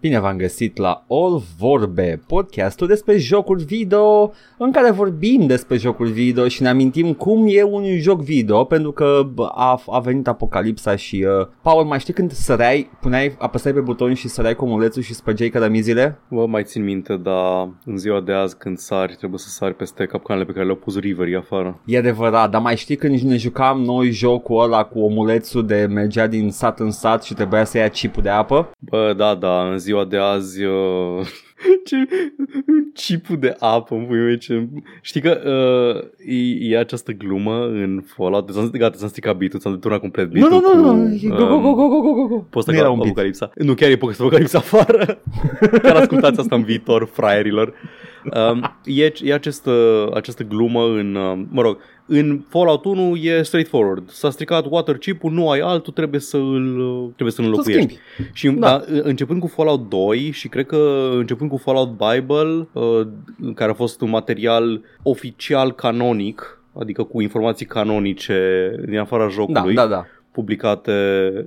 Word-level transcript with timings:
Bine 0.00 0.20
v-am 0.20 0.36
găsit 0.36 0.76
la 0.76 1.04
All 1.08 1.42
Vorbe, 1.58 2.22
podcastul 2.26 2.86
despre 2.86 3.18
jocuri 3.18 3.64
video 3.64 4.32
în 4.58 4.72
care 4.72 4.90
vorbim 4.90 5.46
despre 5.46 5.76
jocuri 5.76 6.10
video 6.10 6.48
și 6.48 6.62
ne 6.62 6.68
amintim 6.68 7.12
cum 7.12 7.46
e 7.48 7.62
un 7.62 7.84
joc 7.98 8.22
video 8.22 8.64
pentru 8.64 8.92
că 8.92 9.26
a, 9.54 9.82
a 9.86 9.98
venit 9.98 10.28
apocalipsa 10.28 10.96
și 10.96 11.26
uh, 11.40 11.46
Paul, 11.62 11.84
mai 11.84 11.98
știi 11.98 12.14
când 12.14 12.32
săreai, 12.32 12.90
puneai, 13.00 13.36
apăsai 13.38 13.72
pe 13.72 13.80
buton 13.80 14.14
și 14.14 14.28
săreai 14.28 14.54
comulețul 14.54 15.02
și 15.02 15.14
spărgeai 15.14 15.48
cărămizile? 15.48 16.18
Vă 16.28 16.46
mai 16.46 16.64
țin 16.64 16.84
minte, 16.84 17.16
dar 17.16 17.68
în 17.84 17.96
ziua 17.96 18.20
de 18.20 18.32
azi 18.32 18.56
când 18.56 18.78
sari 18.78 19.14
trebuie 19.14 19.38
să 19.38 19.48
sari 19.48 19.74
peste 19.74 20.06
capcanele 20.06 20.44
pe 20.44 20.52
care 20.52 20.64
le-au 20.64 20.76
pus 20.76 20.98
Riverii 20.98 21.36
afară. 21.36 21.80
E 21.84 21.98
adevărat, 21.98 22.50
dar 22.50 22.60
mai 22.60 22.76
știi 22.76 22.96
când 22.96 23.18
ne 23.18 23.36
jucam 23.36 23.80
noi 23.80 24.10
jocul 24.10 24.62
ăla 24.62 24.84
cu 24.84 25.00
omulețul 25.00 25.66
de 25.66 25.86
mergea 25.90 26.26
din 26.26 26.50
sat 26.50 26.80
în 26.80 26.90
sat 26.90 27.22
și 27.22 27.34
trebuia 27.34 27.64
să 27.64 27.78
ia 27.78 27.88
chipul 27.88 28.22
de 28.22 28.28
apă? 28.28 28.70
Bă, 28.78 29.14
da, 29.16 29.34
da, 29.34 29.68
în 29.70 29.78
ziua 29.90 30.04
de 30.04 30.16
azi... 30.16 30.64
Uh... 30.64 31.26
ce 31.84 31.96
chipul 32.94 33.36
de 33.38 33.56
apă 33.58 33.94
în 33.94 34.36
ce... 34.38 34.68
Știi 35.00 35.20
că 35.20 35.40
uh, 35.44 36.26
e, 36.26 36.74
e, 36.74 36.78
această 36.78 37.12
glumă 37.12 37.66
în 37.66 38.02
Fallout 38.06 38.50
Gata, 38.52 38.78
gata 38.78 38.96
ți-am 38.96 39.08
stricat 39.08 39.36
beat 39.36 39.52
ți-am 39.58 39.72
deturnat 39.72 40.00
complet 40.00 40.30
beat 40.30 40.50
Nu, 40.50 40.60
nu, 40.60 40.74
nu, 40.74 40.94
nu, 40.94 41.36
go, 41.36 41.46
go, 41.46 41.74
go, 41.74 41.88
go, 41.88 42.00
go, 42.00 42.12
go, 42.12 42.26
go. 42.26 42.36
Poți 42.36 42.74
să 42.74 42.84
Apocalipsa. 42.84 43.50
Nu, 43.54 43.74
chiar 43.74 43.90
e 43.90 43.92
Apocalipsa 43.92 44.58
afară. 44.58 45.20
Chiar 45.82 45.96
ascultați 45.96 46.40
asta 46.40 46.54
în 46.54 46.62
viitor, 46.62 47.08
fraierilor. 47.12 47.74
Um, 48.52 48.76
e, 48.84 49.12
e 49.22 49.34
această, 49.34 49.72
această 50.14 50.42
glumă 50.42 50.84
în, 50.84 51.14
uh, 51.14 51.42
mă 51.48 51.62
rog, 51.62 51.78
în 52.12 52.40
Fallout 52.48 52.84
1 52.84 53.16
e 53.16 53.42
straightforward. 53.42 54.10
S-a 54.10 54.30
stricat 54.30 54.66
water 54.68 54.98
chip-ul, 54.98 55.32
nu 55.32 55.50
ai 55.50 55.58
altul, 55.60 55.92
trebuie 55.92 56.20
să 56.20 56.36
îl 56.36 57.02
trebuie 57.04 57.30
să 57.30 57.40
înlocuiești. 57.40 57.98
Și 58.32 58.48
da. 58.48 58.68
Da, 58.68 58.84
începând 59.02 59.40
cu 59.40 59.46
Fallout 59.46 59.88
2 59.88 60.30
și 60.30 60.48
cred 60.48 60.66
că 60.66 61.10
începând 61.14 61.50
cu 61.50 61.56
Fallout 61.56 61.90
Bible, 61.90 62.68
uh, 62.72 63.06
care 63.54 63.70
a 63.70 63.74
fost 63.74 64.00
un 64.00 64.08
material 64.08 64.80
oficial 65.02 65.72
canonic, 65.72 66.62
adică 66.78 67.02
cu 67.02 67.20
informații 67.20 67.66
canonice 67.66 68.70
din 68.88 68.98
afara 68.98 69.28
jocului. 69.28 69.74
Da, 69.74 69.82
da, 69.82 69.88
da 69.88 70.04
publicate 70.32 70.92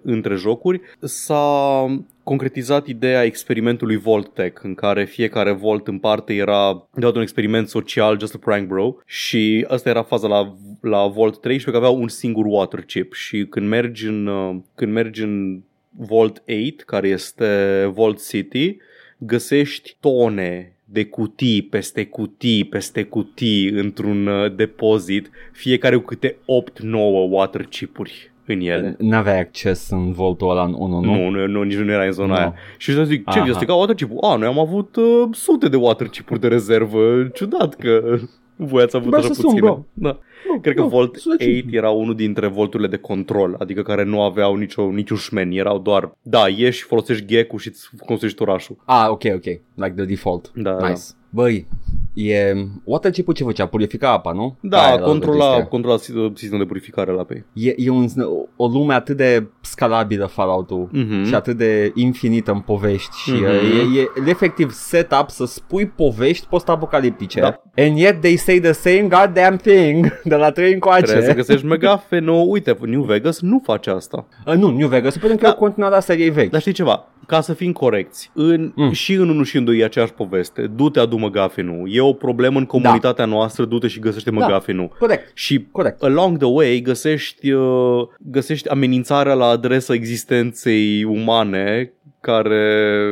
între 0.03 0.35
jocuri, 0.35 0.81
s-a 0.99 1.85
concretizat 2.23 2.87
ideea 2.87 3.23
experimentului 3.23 4.01
Tech, 4.33 4.63
în 4.63 4.75
care 4.75 5.05
fiecare 5.05 5.51
Volt 5.51 5.87
în 5.87 5.99
parte 5.99 6.33
era 6.33 6.87
de 6.93 7.05
un 7.05 7.21
experiment 7.21 7.69
social, 7.69 8.19
just 8.19 8.35
a 8.35 8.37
prank 8.37 8.67
bro, 8.67 8.95
și 9.05 9.65
asta 9.67 9.89
era 9.89 10.03
faza 10.03 10.27
la, 10.27 10.55
la 10.81 11.07
Volt 11.07 11.41
13, 11.41 11.69
că 11.69 11.77
avea 11.77 11.89
un 11.89 12.07
singur 12.07 12.45
water 12.47 12.81
chip. 12.81 13.13
Și 13.13 13.45
când 13.49 13.67
mergi 13.67 14.07
în, 14.07 14.27
uh, 14.27 14.55
când 14.75 14.91
mergi 14.93 15.21
în 15.23 15.61
Vault 15.89 16.43
8, 16.67 16.81
care 16.81 17.07
este 17.07 17.91
Vault 17.93 18.27
City, 18.27 18.77
găsești 19.17 19.97
tone 19.99 20.77
de 20.85 21.05
cutii 21.05 21.61
peste 21.61 22.05
cutii 22.05 22.65
peste 22.65 23.03
cutii 23.03 23.69
într-un 23.69 24.27
uh, 24.27 24.55
depozit, 24.55 25.29
fiecare 25.51 25.95
cu 25.95 26.03
câte 26.03 26.35
8-9 26.35 26.85
water 27.29 27.65
chipuri 27.65 28.32
în 28.45 28.59
el. 28.59 28.95
N-aveai 28.99 29.39
acces 29.39 29.89
în 29.89 30.11
voltul 30.11 30.49
ăla 30.49 30.63
în 30.63 30.73
1, 30.77 30.99
nu? 30.99 31.15
Nu, 31.15 31.29
nu, 31.29 31.47
nu 31.47 31.63
nici 31.63 31.77
nu 31.77 31.91
era 31.91 32.03
în 32.03 32.11
zona 32.11 32.33
no. 32.33 32.39
aia. 32.39 32.53
Și 32.77 32.93
să 32.93 33.03
zic, 33.03 33.29
ce, 33.29 33.39
este 33.39 33.65
ca 33.65 33.73
water 33.73 33.95
chip 33.95 34.23
A, 34.23 34.35
noi 34.35 34.47
am 34.47 34.59
avut 34.59 34.95
uh, 34.95 35.27
sute 35.31 35.69
de 35.69 35.75
water 35.75 36.07
chip 36.07 36.37
de 36.37 36.47
rezervă. 36.47 37.29
Ciudat 37.33 37.75
că 37.75 38.17
voi 38.55 38.83
ați 38.83 38.95
avut 38.95 39.13
așa 39.13 39.27
puține. 39.27 39.59
Bro. 39.59 39.85
Da. 39.93 40.19
No, 40.49 40.59
Cred 40.59 40.75
că 40.75 40.81
no, 40.81 40.87
Volt 40.87 41.15
8 41.25 41.73
era 41.73 41.89
unul 41.89 42.15
dintre 42.15 42.47
volturile 42.47 42.89
de 42.89 42.97
control, 42.97 43.55
adică 43.59 43.81
care 43.81 44.03
nu 44.03 44.21
aveau 44.21 44.55
nicio, 44.55 44.91
niciun 44.91 45.17
șmen, 45.17 45.51
erau 45.51 45.79
doar, 45.79 46.17
da, 46.21 46.47
ieși, 46.47 46.83
folosești 46.83 47.25
gecul 47.25 47.59
și 47.59 47.67
îți 47.67 47.89
construiești 48.05 48.41
orașul. 48.41 48.75
Ah, 48.85 49.05
ok, 49.09 49.23
ok, 49.35 49.43
like 49.73 49.93
the 49.95 50.05
default. 50.05 50.51
Da, 50.55 50.71
nice. 50.71 50.83
Da. 50.87 50.95
Băi, 51.29 51.67
E 52.13 52.53
water 52.83 53.11
chip 53.11 53.33
ce 53.33 53.43
făcea? 53.43 53.65
Purifica 53.65 54.11
apa, 54.11 54.31
nu? 54.31 54.57
Da, 54.59 54.99
controla, 55.03 55.63
controla 55.63 55.97
sistemul 55.97 56.59
de 56.59 56.65
purificare 56.65 57.11
la 57.11 57.23
pe 57.23 57.45
E, 57.53 57.73
e 57.77 57.89
un, 57.89 58.07
o 58.55 58.67
lume 58.67 58.93
atât 58.93 59.17
de 59.17 59.47
scalabilă 59.61 60.25
Fallout-ul 60.25 60.89
uh-huh. 60.89 61.27
și 61.27 61.35
atât 61.35 61.57
de 61.57 61.91
infinită 61.95 62.51
în 62.51 62.59
povești 62.59 63.17
și 63.17 63.31
uh-huh. 63.31 63.95
e, 63.95 63.99
e, 63.99 64.29
efectiv 64.29 64.71
setup 64.71 65.29
să 65.29 65.45
spui 65.45 65.87
povești 65.87 66.47
post-apocaliptice 66.47 67.39
da. 67.39 67.61
and 67.77 67.97
yet 67.97 68.21
they 68.21 68.35
say 68.35 68.59
the 68.59 68.71
same 68.71 69.01
goddamn 69.01 69.57
thing 69.57 70.19
de 70.23 70.35
la 70.35 70.51
3 70.51 70.73
încoace. 70.73 71.03
Trebuie 71.03 71.25
să 71.25 71.33
găsești 71.33 71.65
megafe 71.65 72.19
nou. 72.19 72.51
Uite, 72.51 72.77
New 72.81 73.01
Vegas 73.01 73.41
nu 73.41 73.61
face 73.63 73.89
asta. 73.89 74.27
Uh, 74.45 74.53
nu, 74.53 74.69
New 74.69 74.87
Vegas, 74.87 75.17
pentru 75.17 75.37
că 75.37 75.43
da. 75.43 75.49
e 75.49 75.51
o 75.51 75.55
continuare 75.55 75.95
a 75.95 75.99
seriei 75.99 76.29
vechi. 76.29 76.51
Dar 76.51 76.61
știi 76.61 76.73
ceva? 76.73 77.07
Ca 77.27 77.41
să 77.41 77.53
fim 77.53 77.71
corecți, 77.71 78.31
în, 78.33 78.71
mm. 78.75 78.91
și 78.91 79.13
în 79.13 79.29
1 79.29 79.43
și 79.43 79.57
în 79.57 79.63
2 79.63 79.77
e 79.77 79.83
aceeași 79.83 80.13
poveste. 80.13 80.71
Du-te, 80.75 80.99
adu 80.99 81.17
McGuffin-ul. 81.17 81.89
E 81.91 82.01
o 82.03 82.13
problemă 82.13 82.59
în 82.59 82.65
comunitatea 82.65 83.25
da. 83.25 83.31
noastră, 83.31 83.65
du-te 83.65 83.87
și 83.87 83.99
găsește 83.99 84.31
da. 84.31 84.45
McGuffin-ul. 84.45 84.95
Corect. 84.99 85.31
Și 85.33 85.67
Corect. 85.71 86.03
along 86.03 86.37
the 86.37 86.47
way 86.47 86.79
găsești, 86.79 87.51
uh, 87.51 88.07
găsești 88.17 88.69
amenințarea 88.69 89.33
la 89.33 89.45
adresa 89.45 89.93
existenței 89.93 91.03
umane 91.03 91.93
care 92.19 93.05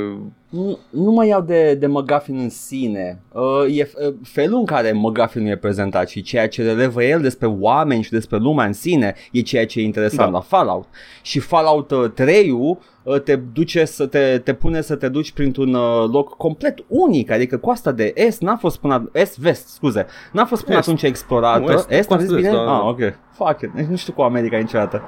nu, 0.52 0.79
nu 0.90 1.12
mă 1.12 1.25
iau 1.25 1.41
de, 1.41 1.74
de 1.74 1.88
McGuffin 1.88 2.38
în 2.38 2.50
sine. 2.50 3.22
Uh, 3.31 3.78
e 3.78 3.91
uh, 4.07 4.13
felul 4.24 4.59
în 4.59 4.66
care 4.66 4.91
McGuffin 4.91 5.46
e 5.46 5.56
prezentat 5.56 6.09
și 6.09 6.22
ceea 6.22 6.47
ce 6.47 6.63
relevă 6.63 7.03
el 7.03 7.22
despre 7.22 7.47
oameni 7.47 8.03
și 8.03 8.12
despre 8.12 8.38
lumea 8.38 8.66
în 8.66 8.73
sine 8.73 9.16
e 9.31 9.41
ceea 9.41 9.66
ce 9.66 9.79
e 9.79 9.84
interesant 9.84 10.31
da. 10.31 10.38
la 10.38 10.44
Fallout. 10.44 10.88
Și 11.22 11.40
Fallout 11.40 12.13
3 12.16 12.50
uh, 12.50 12.59
uh, 12.59 12.78
te 13.23 13.35
duce 13.35 13.85
să 13.85 14.06
te, 14.06 14.41
te 14.44 14.53
pune 14.53 14.81
să 14.81 14.95
te 14.95 15.09
duci 15.09 15.31
printr-un 15.31 15.73
uh, 15.73 16.09
loc 16.12 16.38
complet 16.38 16.84
unic, 16.88 17.31
adică 17.31 17.57
coasta 17.57 17.91
de 17.91 18.12
est 18.16 18.41
n-a 18.41 18.56
fost 18.56 18.79
până 18.79 19.09
est-vest, 19.13 19.67
scuze, 19.67 20.06
n-a 20.31 20.45
fost 20.45 20.63
până 20.63 20.78
est. 20.78 20.88
atunci 20.88 21.01
explorată. 21.01 21.59
Nu, 21.59 21.72
est, 21.72 21.91
est, 21.91 22.11
est, 22.11 22.35
bine? 22.35 22.51
Da, 22.51 22.78
ah, 22.78 22.88
ok. 22.88 23.00
Fuck 23.31 23.61
it. 23.61 23.90
Nu 23.90 23.95
știu 23.95 24.13
cu 24.13 24.22
America 24.22 24.57
niciodată. 24.57 25.01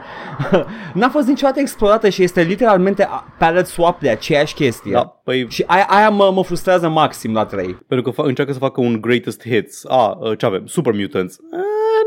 n-a 0.93 1.09
fost 1.09 1.27
niciodată 1.27 1.59
explorată 1.59 2.09
și 2.09 2.23
este 2.23 2.41
literalmente 2.41 3.07
palette 3.37 3.69
swap 3.69 3.99
de 3.99 4.09
aceeași 4.09 4.53
chestie. 4.53 4.91
Da, 4.91 5.21
păi... 5.23 5.49
Și 5.49 5.63
aia, 5.67 5.85
aia 5.89 6.09
mă, 6.09 6.31
mă 6.33 6.43
frustrează 6.43 6.89
maxim 6.89 7.33
la 7.33 7.45
3. 7.45 7.77
Pentru 7.87 8.11
că 8.11 8.21
fa- 8.21 8.25
încearcă 8.25 8.53
să 8.53 8.59
facă 8.59 8.81
un 8.81 9.01
greatest 9.01 9.47
hits. 9.47 9.85
A, 9.85 10.17
uh, 10.19 10.37
ce 10.37 10.45
avem? 10.45 10.65
Super 10.65 10.93
Mutants. 10.93 11.39
A, 11.51 11.55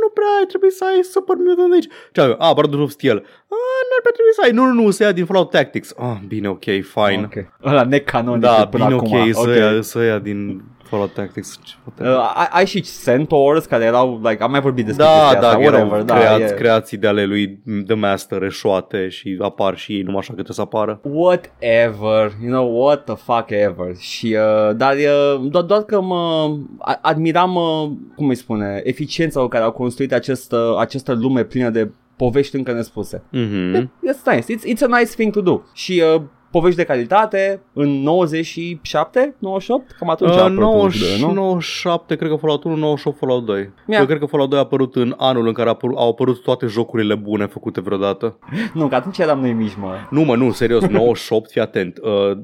nu 0.02 0.08
prea, 0.14 0.46
trebuie 0.48 0.70
să 0.70 0.84
ai 0.84 1.02
Super 1.02 1.36
Mutant 1.36 1.72
aici. 1.72 1.88
Ce 2.12 2.20
avem? 2.20 2.36
A, 2.38 2.52
Brotherhood 2.52 2.86
of 2.86 2.90
Steel. 2.90 3.24
A, 3.48 3.65
nu 3.88 3.96
ar 4.04 4.12
trebui 4.12 4.32
să 4.34 4.40
ai. 4.44 4.50
Nu, 4.50 4.64
nu, 4.64 4.82
nu, 4.82 4.90
să 4.90 5.02
ia 5.02 5.12
din 5.12 5.24
Fallout 5.24 5.50
Tactics. 5.50 5.94
Ah, 5.96 6.16
bine, 6.28 6.48
ok, 6.48 6.64
fine. 6.64 7.22
Ok. 7.24 7.46
Ăla 7.64 7.82
necanonic 7.82 8.40
Da, 8.40 8.68
bine, 8.70 8.84
ok, 8.84 8.92
acum. 8.92 9.32
să, 9.32 9.40
okay. 9.40 9.58
Ia, 9.58 9.82
să 9.82 10.02
ia 10.02 10.18
din 10.18 10.62
Fallout 10.86 11.12
Tactics. 11.12 11.58
Uh, 12.00 12.06
ai, 12.34 12.48
ai 12.50 12.66
și 12.66 12.84
Centaurs 13.04 13.64
care 13.64 13.84
erau, 13.84 14.20
like, 14.22 14.42
am 14.42 14.50
mai 14.50 14.60
vorbit 14.60 14.84
despre 14.84 15.04
da, 15.04 15.10
da, 15.10 15.26
asta, 15.26 15.58
whatever. 15.58 16.02
Da, 16.02 16.14
creați, 16.14 16.40
yeah. 16.40 16.54
creații 16.54 16.96
de 16.96 17.06
ale 17.06 17.24
lui 17.24 17.58
The 17.86 17.94
Master 17.94 18.42
eșoate 18.42 19.08
și 19.08 19.36
apar 19.40 19.76
și 19.76 19.92
ei 19.92 20.02
numai 20.02 20.18
așa 20.18 20.34
câte 20.36 20.52
să 20.52 20.60
apară. 20.60 21.00
Whatever, 21.02 22.32
you 22.42 22.50
know, 22.50 22.84
what 22.84 23.04
the 23.04 23.14
fuck 23.14 23.50
ever. 23.50 23.96
Și, 23.98 24.36
uh, 24.38 24.76
dar 24.76 24.94
uh, 24.94 25.48
doar, 25.50 25.64
doar 25.64 25.82
că 25.82 26.00
mă 26.00 26.54
admiram, 27.00 27.54
uh, 27.54 27.90
cum 28.16 28.28
îi 28.28 28.34
spune, 28.34 28.80
eficiența 28.84 29.40
cu 29.40 29.46
care 29.46 29.64
au 29.64 29.72
construit 29.72 30.12
această, 30.12 30.76
această 30.78 31.12
lume 31.12 31.42
plină 31.42 31.70
de 31.70 31.90
povești 32.16 32.56
încă 32.56 32.72
nespuse. 32.72 33.22
Mm-hmm. 33.32 33.82
It's 33.82 34.34
nice. 34.34 34.56
It's, 34.56 34.74
it's 34.74 34.82
a 34.82 34.98
nice 34.98 35.12
thing 35.16 35.32
to 35.32 35.40
do. 35.40 35.60
Și 35.72 36.02
uh, 36.14 36.22
povești 36.50 36.76
de 36.76 36.84
calitate 36.84 37.62
în 37.72 37.88
97, 37.88 39.34
98, 39.38 39.90
cam 39.98 40.10
atunci 40.10 40.34
uh, 40.34 40.50
90, 40.50 41.20
nu? 41.20 41.32
97, 41.32 42.16
cred 42.16 42.30
că 42.30 42.36
Fallout 42.36 42.64
1, 42.64 42.76
98 42.76 43.18
Fallout 43.18 43.44
2. 43.44 43.56
Yeah. 43.86 44.00
Eu 44.00 44.06
cred 44.06 44.18
că 44.18 44.26
Fallout 44.26 44.50
2 44.50 44.58
a 44.58 44.62
apărut 44.62 44.96
în 44.96 45.14
anul 45.16 45.46
în 45.46 45.52
care 45.52 45.70
apăr- 45.70 45.96
au 45.96 46.08
apărut 46.08 46.42
toate 46.42 46.66
jocurile 46.66 47.14
bune 47.14 47.46
făcute 47.46 47.80
vreodată. 47.80 48.38
nu, 48.74 48.88
că 48.88 48.94
atunci 48.94 49.18
eram 49.18 49.40
noi 49.40 49.52
mici, 49.52 49.76
mă. 49.80 49.94
Nu, 50.10 50.22
mă, 50.22 50.36
nu, 50.36 50.52
serios, 50.52 50.86
98, 51.02 51.50
fii 51.50 51.60
atent. 51.60 51.98
Uh, 52.02 52.38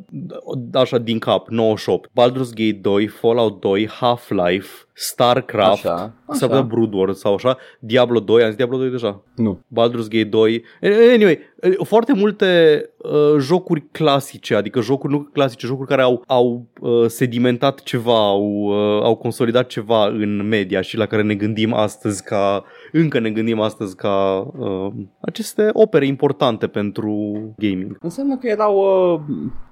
așa, 0.73 0.99
din 0.99 1.19
cap, 1.19 1.49
98. 1.49 2.11
Baldur's 2.11 2.53
Gate 2.55 2.79
2, 2.81 3.07
Fallout 3.07 3.61
2, 3.61 3.89
Half-Life, 3.89 4.69
StarCraft, 4.95 5.85
așa, 5.85 6.15
așa. 6.27 6.49
sau 6.49 6.63
Brood 6.63 6.95
Wars 6.95 7.19
sau 7.19 7.35
așa, 7.35 7.57
Diablo 7.79 8.21
2, 8.21 8.43
am 8.43 8.49
zis 8.49 8.57
Diablo 8.57 8.77
2 8.77 8.91
deja? 8.91 9.23
Nu. 9.37 9.61
Baldur's 9.69 10.09
Gate 10.09 10.25
2. 10.25 10.65
Anyway, 11.13 11.39
foarte 11.85 12.13
multe 12.13 12.81
uh, 12.97 13.37
jocuri 13.39 13.85
clasice, 13.93 14.55
adică 14.55 14.81
jocuri 14.81 15.13
nu 15.13 15.19
clasice, 15.33 15.67
jocuri 15.67 15.89
care 15.89 16.03
au, 16.03 16.25
au 16.27 16.67
uh, 16.81 17.05
sedimentat 17.07 17.83
ceva, 17.83 18.27
au, 18.29 18.65
uh, 18.65 19.03
au 19.03 19.15
consolidat 19.15 19.67
ceva 19.67 20.07
în 20.07 20.49
media 20.49 20.81
și 20.81 20.97
la 20.97 21.07
care 21.07 21.23
ne 21.23 21.35
gândim 21.35 21.73
astăzi 21.73 22.25
ca 22.25 22.65
încă 22.93 23.19
ne 23.19 23.31
gândim 23.31 23.61
astăzi 23.61 23.97
ca 23.97 24.47
uh, 24.59 24.93
aceste 25.21 25.71
opere 25.73 26.07
importante 26.07 26.67
pentru 26.67 27.33
gaming. 27.57 27.97
Înseamnă 28.01 28.37
că 28.37 28.47
erau 28.47 28.77
uh, 28.77 29.21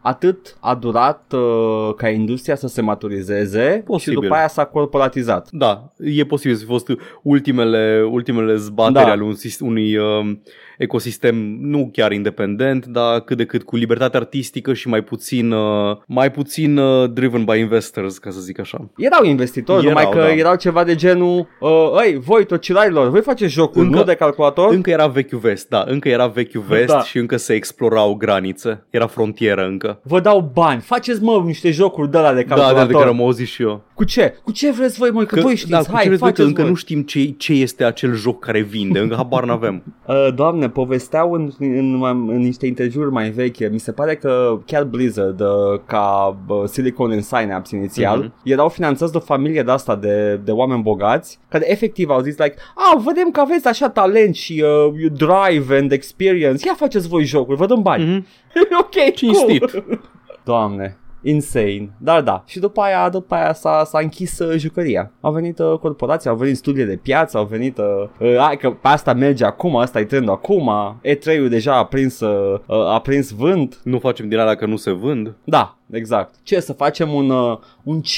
atât 0.00 0.56
a 0.60 0.74
durat 0.74 1.32
uh, 1.32 1.94
ca 1.96 2.08
industria 2.08 2.54
să 2.54 2.66
se 2.66 2.80
maturizeze 2.80 3.82
posibil. 3.86 4.14
și 4.14 4.20
după 4.20 4.34
aia 4.34 4.48
s-a 4.48 4.64
corporatizat. 4.64 5.48
Da, 5.50 5.92
e 5.98 6.24
posibil 6.24 6.56
să 6.56 6.62
fi 6.62 6.68
fost 6.70 6.90
ultimele, 7.22 8.08
ultimele 8.10 8.56
zbateri 8.56 9.04
da. 9.04 9.10
ale 9.10 9.22
unui, 9.22 9.36
unui 9.60 9.96
uh, 9.96 10.36
ecosistem 10.80 11.36
nu 11.60 11.88
chiar 11.92 12.12
independent, 12.12 12.86
dar 12.86 13.20
cât 13.20 13.36
de 13.36 13.44
cât 13.44 13.62
cu 13.62 13.76
libertate 13.76 14.16
artistică 14.16 14.72
și 14.72 14.88
mai 14.88 15.02
puțin, 15.02 15.50
uh, 15.50 15.96
mai 16.06 16.30
puțin 16.30 16.76
uh, 16.76 17.10
driven 17.12 17.44
by 17.44 17.58
investors, 17.58 18.18
ca 18.18 18.30
să 18.30 18.40
zic 18.40 18.58
așa. 18.58 18.90
Erau 18.96 19.24
investitori, 19.24 19.86
erau, 19.86 20.02
numai 20.02 20.12
că 20.12 20.18
da. 20.18 20.34
erau 20.34 20.54
ceva 20.54 20.84
de 20.84 20.94
genul, 20.94 21.48
uh, 21.60 21.70
ei, 22.04 22.18
voi 22.18 22.46
tocilarilor, 22.46 23.10
voi 23.10 23.20
faceți 23.20 23.52
jocuri, 23.52 23.84
încă, 23.84 23.98
nu 23.98 24.04
de 24.04 24.14
calculator? 24.14 24.72
Încă 24.72 24.90
era 24.90 25.06
vechiul 25.06 25.38
vest, 25.38 25.68
da, 25.68 25.84
încă 25.86 26.08
era 26.08 26.26
vechiul 26.26 26.64
vest 26.68 26.92
da. 26.92 27.02
și 27.02 27.18
încă 27.18 27.36
se 27.36 27.54
explorau 27.54 28.14
granițe, 28.14 28.86
era 28.90 29.06
frontieră 29.06 29.66
încă. 29.66 30.00
Vă 30.02 30.20
dau 30.20 30.50
bani, 30.54 30.80
faceți 30.80 31.22
mă 31.22 31.42
niște 31.44 31.70
jocuri 31.70 32.10
de 32.10 32.18
la 32.18 32.34
de 32.34 32.42
calculator. 32.42 32.74
Da, 32.76 32.86
de, 32.86 32.92
de 32.92 32.98
care 32.98 33.08
am 33.08 33.20
auzit 33.20 33.46
și 33.46 33.62
eu. 33.62 33.84
Cu 33.94 34.04
ce? 34.04 34.38
Cu 34.42 34.52
ce 34.52 34.70
vreți 34.70 34.98
voi, 34.98 35.10
mă? 35.10 35.24
Că, 35.24 35.34
că 35.34 35.40
voi 35.40 35.56
știți, 35.56 35.70
da, 35.70 35.82
hai, 35.92 36.04
faceți 36.04 36.18
voi, 36.18 36.32
că 36.32 36.42
încă 36.42 36.62
nu 36.62 36.74
știm 36.74 37.02
ce, 37.02 37.24
ce 37.24 37.52
este 37.52 37.84
acel 37.84 38.14
joc 38.14 38.44
care 38.44 38.60
vinde, 38.60 38.98
încă 38.98 39.14
habar 39.14 39.44
n-avem. 39.44 39.82
Uh, 40.06 40.28
doamne, 40.34 40.69
povesteau 40.70 41.32
în, 41.32 41.50
în, 41.58 42.02
în, 42.02 42.28
în 42.28 42.38
niște 42.38 42.66
interviuri 42.66 43.10
mai 43.10 43.30
vechi, 43.30 43.70
mi 43.70 43.78
se 43.78 43.92
pare 43.92 44.16
că 44.16 44.58
chiar 44.66 44.84
Blizzard, 44.84 45.40
uh, 45.40 45.80
ca 45.86 46.36
uh, 46.48 46.62
Silicon 46.64 47.10
and 47.10 47.22
Synapse 47.22 47.76
inițial, 47.76 48.24
mm-hmm. 48.24 48.42
erau 48.44 48.68
finanțați 48.68 49.12
de 49.12 49.18
o 49.18 49.20
familie 49.20 49.62
de 49.62 49.70
asta 49.70 49.96
de, 49.96 50.40
de 50.44 50.50
oameni 50.50 50.82
bogați, 50.82 51.38
care 51.48 51.70
efectiv 51.70 52.10
au 52.10 52.20
zis 52.20 52.36
like, 52.36 52.54
a, 52.74 53.00
vedem 53.04 53.30
că 53.30 53.40
aveți 53.40 53.68
așa 53.68 53.88
talent 53.88 54.34
și 54.34 54.64
uh, 54.64 55.10
drive 55.12 55.76
and 55.76 55.92
experience, 55.92 56.66
ia 56.66 56.74
faceți 56.74 57.08
voi 57.08 57.24
jocuri, 57.24 57.56
vă 57.56 57.66
dăm 57.66 57.82
bani. 57.82 58.04
Mm-hmm. 58.04 58.24
ok, 58.82 59.14
Cinstit. 59.14 59.70
Cool. 59.70 60.00
Doamne, 60.44 60.98
insane. 61.22 61.90
Dar 61.98 62.22
da, 62.22 62.44
și 62.46 62.58
după 62.58 62.80
aia, 62.80 63.08
după 63.08 63.34
aia 63.34 63.52
s-a, 63.52 63.84
s-a 63.84 63.98
închis 63.98 64.38
uh, 64.38 64.58
jucăria. 64.58 65.12
Au 65.20 65.32
venit 65.32 65.58
uh, 65.58 65.78
corporații, 65.78 66.30
au 66.30 66.36
venit 66.36 66.56
studiile 66.56 66.88
de 66.88 66.96
piață, 66.96 67.36
au 67.38 67.44
venit... 67.44 67.78
Uh, 67.78 68.28
uh, 68.36 68.58
că 68.58 68.70
pe 68.70 68.88
asta 68.88 69.12
merge 69.12 69.44
acum, 69.44 69.76
asta 69.76 70.00
e 70.00 70.04
trendul 70.04 70.32
acum. 70.32 70.70
E3-ul 71.04 71.48
deja 71.48 71.76
a 71.76 71.84
prins, 71.84 72.20
uh, 72.20 72.60
uh, 72.66 72.76
a 72.76 73.00
prins 73.00 73.30
vânt. 73.30 73.80
Nu 73.84 73.98
facem 73.98 74.28
din 74.28 74.38
alea 74.38 74.54
că 74.54 74.66
nu 74.66 74.76
se 74.76 74.90
vând. 74.90 75.34
Da, 75.44 75.78
exact. 75.90 76.34
Ce, 76.42 76.60
să 76.60 76.72
facem 76.72 77.12
un, 77.12 77.30
uh, 77.30 77.58
un 77.82 78.00
C? 78.00 78.16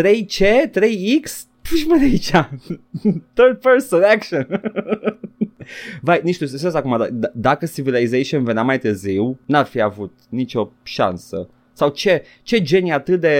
3C? 0.00 0.44
3X? 0.70 1.40
Puși 1.62 1.86
mă 1.86 1.96
de 1.96 2.04
aici. 2.04 2.30
Third 3.34 3.58
person 3.60 4.02
action. 4.02 4.46
Vai, 6.00 6.20
nici 6.22 6.38
tu, 6.38 6.46
serios 6.46 6.74
acum, 6.74 7.06
d- 7.06 7.08
d- 7.08 7.32
dacă 7.34 7.66
Civilization 7.66 8.44
venea 8.44 8.62
mai 8.62 8.78
târziu, 8.78 9.38
n-ar 9.46 9.64
fi 9.64 9.80
avut 9.80 10.12
nicio 10.28 10.70
șansă. 10.82 11.48
Sau 11.82 11.90
ce, 11.90 12.22
ce 12.42 12.62
genii 12.62 12.92
atât 12.92 13.20
de 13.20 13.36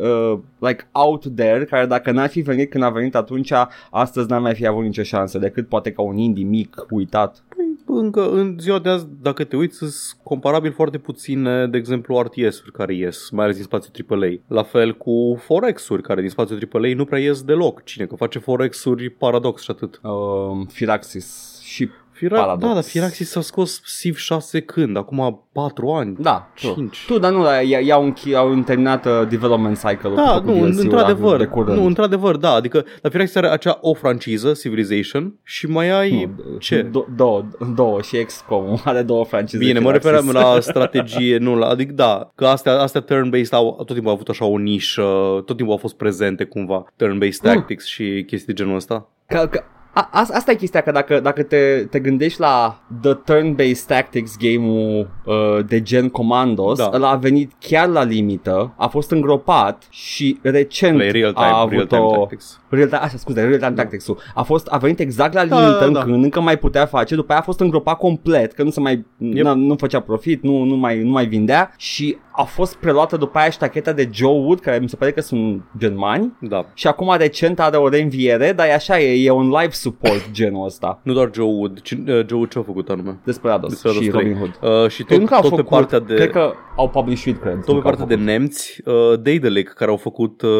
uh, 0.00 0.38
like 0.58 0.88
out 0.92 1.26
there 1.36 1.64
care 1.64 1.86
dacă 1.86 2.10
n-ar 2.10 2.28
fi 2.28 2.40
venit 2.40 2.70
când 2.70 2.84
a 2.84 2.90
venit 2.90 3.14
atunci, 3.14 3.52
astăzi 3.90 4.28
n-ar 4.30 4.40
mai 4.40 4.54
fi 4.54 4.66
avut 4.66 4.82
nicio 4.82 5.02
șansă 5.02 5.38
decât 5.38 5.68
poate 5.68 5.92
ca 5.92 6.02
un 6.02 6.16
indie 6.16 6.44
mic 6.44 6.86
uitat. 6.90 7.44
Păi, 7.56 7.96
încă 7.96 8.30
în 8.30 8.56
ziua 8.58 8.78
de 8.78 8.88
azi, 8.88 9.06
dacă 9.22 9.44
te 9.44 9.56
uiți, 9.56 9.76
sunt 9.76 9.92
comparabil 10.22 10.72
foarte 10.72 10.98
puține, 10.98 11.66
de 11.66 11.76
exemplu, 11.76 12.20
RTS-uri 12.20 12.72
care 12.72 12.94
ies, 12.94 13.30
mai 13.30 13.44
ales 13.44 13.56
din 13.56 13.64
spațiul 13.64 14.06
AAA. 14.08 14.30
La 14.46 14.62
fel 14.62 14.96
cu 14.96 15.38
Forex-uri 15.40 16.02
care 16.02 16.20
din 16.20 16.30
spațiul 16.30 16.68
AAA 16.72 16.94
nu 16.94 17.04
prea 17.04 17.18
ies 17.18 17.42
deloc. 17.42 17.84
Cine 17.84 18.06
că 18.06 18.14
face 18.16 18.38
Forex-uri, 18.38 19.10
paradox 19.10 19.62
și 19.62 19.70
atât. 19.70 20.00
Uh, 20.02 20.66
Firaxis 20.68 21.60
și 21.64 21.88
Fira- 22.18 22.56
da, 22.58 22.72
dar 22.74 22.82
Firaxis 22.82 23.30
s-a 23.30 23.40
scos 23.40 23.82
Civ 24.00 24.16
6 24.16 24.60
când? 24.60 24.96
Acum 24.96 25.48
4 25.52 25.88
ani? 25.88 26.16
Da, 26.18 26.50
5. 26.54 27.04
Tu, 27.06 27.12
tu 27.12 27.18
dar 27.18 27.32
nu, 27.32 27.44
i-au, 27.84 28.14
au 28.34 28.54
terminat 28.54 29.06
uh, 29.06 29.28
development 29.28 29.76
cycle-ul. 29.76 30.14
Da, 30.14 30.42
nu, 30.44 30.62
într-adevăr, 30.62 31.48
nu, 31.66 31.84
într-adevăr, 31.84 32.36
da, 32.36 32.50
adică 32.52 32.84
la 33.02 33.08
Firaxis 33.10 33.36
are 33.36 33.48
acea 33.48 33.78
o 33.80 33.94
franciză, 33.94 34.52
Civilization, 34.52 35.34
și 35.42 35.66
mai 35.66 35.90
ai 35.90 36.30
nu, 36.36 36.56
ce? 36.58 36.82
Do- 36.82 37.16
două, 37.16 37.44
două 37.74 38.02
și 38.02 38.16
XCOM 38.16 38.80
are 38.84 39.02
două 39.02 39.24
francize. 39.24 39.64
Bine, 39.64 39.78
mă 39.78 39.92
referam 39.92 40.30
la 40.30 40.60
strategie, 40.70 41.38
nu 41.38 41.56
la, 41.56 41.66
adică 41.66 41.92
da, 41.92 42.30
că 42.34 42.46
astea, 42.46 42.80
astea 42.80 43.04
turn-based 43.04 43.50
au, 43.50 43.74
tot 43.76 43.86
timpul 43.86 44.08
au 44.08 44.14
avut 44.14 44.28
așa 44.28 44.44
o 44.44 44.58
nișă, 44.58 45.02
tot 45.44 45.56
timpul 45.56 45.70
au 45.70 45.76
fost 45.76 45.96
prezente 45.96 46.44
cumva, 46.44 46.84
turn-based 46.96 47.42
mm. 47.42 47.52
tactics 47.52 47.84
și 47.84 48.24
chestii 48.26 48.54
de 48.54 48.62
genul 48.62 48.76
ăsta. 48.76 49.08
Ca, 49.26 49.46
ca, 49.46 49.64
a, 50.00 50.26
asta 50.32 50.50
e 50.50 50.54
chestia, 50.54 50.80
că 50.80 50.90
dacă, 50.90 51.20
dacă 51.20 51.42
te, 51.42 51.86
te 51.90 51.98
gândești 51.98 52.40
la 52.40 52.80
The 53.00 53.14
Turn-Based 53.14 53.86
Tactics 53.86 54.36
game-ul 54.38 55.10
uh, 55.24 55.64
de 55.66 55.82
gen 55.82 56.08
Commandos, 56.08 56.78
da. 56.78 56.90
ăla 56.92 57.10
a 57.10 57.16
venit 57.16 57.52
chiar 57.58 57.88
la 57.88 58.02
limită, 58.02 58.72
a 58.76 58.86
fost 58.86 59.10
îngropat 59.10 59.82
și 59.90 60.38
recent 60.42 61.00
real 61.00 61.32
time, 61.32 61.46
a 61.46 61.60
avut 61.60 61.72
real 61.72 61.86
time 61.86 62.00
o... 62.00 62.10
tactics. 62.10 62.60
Real 62.68 62.86
time, 62.88 63.00
așa, 63.02 63.16
scuze, 63.16 63.40
real 63.40 63.58
time 63.58 63.70
da. 63.70 63.82
tactics-ul. 63.82 64.18
A, 64.34 64.42
fost, 64.42 64.66
a 64.66 64.76
venit 64.76 65.00
exact 65.00 65.34
la 65.34 65.44
da, 65.46 65.60
limită, 65.60 65.78
da, 65.78 65.86
da, 65.86 65.92
da. 65.92 66.02
când 66.02 66.24
încă 66.24 66.40
mai 66.40 66.58
putea 66.58 66.86
face, 66.86 67.14
după 67.14 67.32
aia 67.32 67.40
a 67.40 67.44
fost 67.44 67.60
îngropat 67.60 67.98
complet, 67.98 68.52
că 68.52 68.62
nu 68.62 68.70
se 68.70 68.80
mai, 68.80 69.06
yep. 69.18 69.46
nu 69.46 69.76
făcea 69.76 70.00
profit, 70.00 70.42
nu, 70.42 70.62
nu, 70.62 70.76
mai, 70.76 71.02
nu 71.02 71.10
mai 71.10 71.26
vindea 71.26 71.72
și 71.76 72.16
a 72.40 72.42
fost 72.42 72.74
preluată 72.74 73.16
după 73.16 73.38
aia 73.38 73.50
ștacheta 73.50 73.92
de 73.92 74.08
Joe 74.12 74.40
Wood, 74.40 74.60
care 74.60 74.78
mi 74.78 74.88
se 74.88 74.96
pare 74.96 75.12
că 75.12 75.20
sunt 75.20 75.62
germani. 75.78 76.36
Da. 76.40 76.66
Și 76.74 76.86
acum 76.86 77.14
recent 77.18 77.60
are 77.60 77.76
o 77.76 77.88
reînviere, 77.88 78.52
dar 78.52 78.66
e 78.66 78.74
așa, 78.74 79.00
e, 79.00 79.24
e 79.24 79.30
un 79.30 79.48
live 79.48 79.70
support 79.70 80.30
genul 80.38 80.64
ăsta. 80.64 81.00
Nu 81.02 81.12
doar 81.12 81.30
Joe 81.34 81.46
Wood, 81.46 81.80
ci, 81.80 81.90
uh, 81.90 82.06
Joe 82.06 82.24
Wood 82.32 82.50
ce-a 82.50 82.62
făcut 82.62 82.88
anume? 82.88 83.18
Desperados, 83.24 83.70
Desperados 83.70 84.02
și 84.02 84.08
3. 84.08 84.22
Robin 84.22 84.38
Hood. 84.38 84.82
Uh, 84.82 84.90
și 84.90 85.02
tot, 85.02 85.18
tot 85.18 85.28
făcut, 85.28 85.56
pe 85.56 85.62
partea 85.62 85.98
de... 85.98 86.14
Cred 86.14 86.30
că 86.30 86.52
au 86.76 86.88
published, 86.88 87.40
cred. 87.40 87.64
Tot 87.64 87.74
pe 87.74 87.80
partea 87.80 88.04
de 88.04 88.14
nemți, 88.14 88.80
uh, 88.84 89.20
Daedalic, 89.20 89.68
care 89.68 89.90
au 89.90 89.96
făcut 89.96 90.42
uh, 90.42 90.50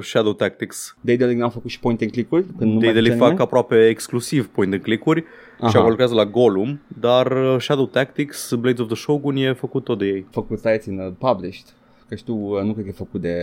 Shadow 0.00 0.32
Tactics. 0.32 0.96
Daedalic 1.00 1.36
n-au 1.38 1.48
făcut 1.48 1.57
și 1.66 1.80
point 1.80 2.00
and 2.00 2.10
click-uri? 2.10 2.44
Daedalic 2.58 3.16
fac 3.16 3.40
aproape 3.40 3.86
exclusiv 3.88 4.46
point 4.46 4.72
and 4.72 4.82
click-uri 4.82 5.24
Aha. 5.60 5.70
și 5.70 5.76
au 5.76 5.88
lucrează 5.88 6.14
la 6.14 6.24
Golum, 6.24 6.80
dar 7.00 7.32
uh, 7.32 7.60
Shadow 7.60 7.86
Tactics, 7.86 8.54
Blades 8.54 8.80
of 8.80 8.86
the 8.86 8.96
Shogun 8.96 9.36
e 9.36 9.52
făcut 9.52 9.84
tot 9.84 9.98
de 9.98 10.06
ei. 10.06 10.26
Făcut, 10.30 10.58
stai 10.58 10.78
țin, 10.78 10.98
uh, 10.98 11.12
published. 11.18 11.66
Că 12.08 12.14
știu, 12.14 12.34
uh, 12.34 12.62
nu 12.62 12.72
cred 12.72 12.84
că 12.84 12.90
e 12.90 12.96
făcut 12.96 13.20
de, 13.20 13.36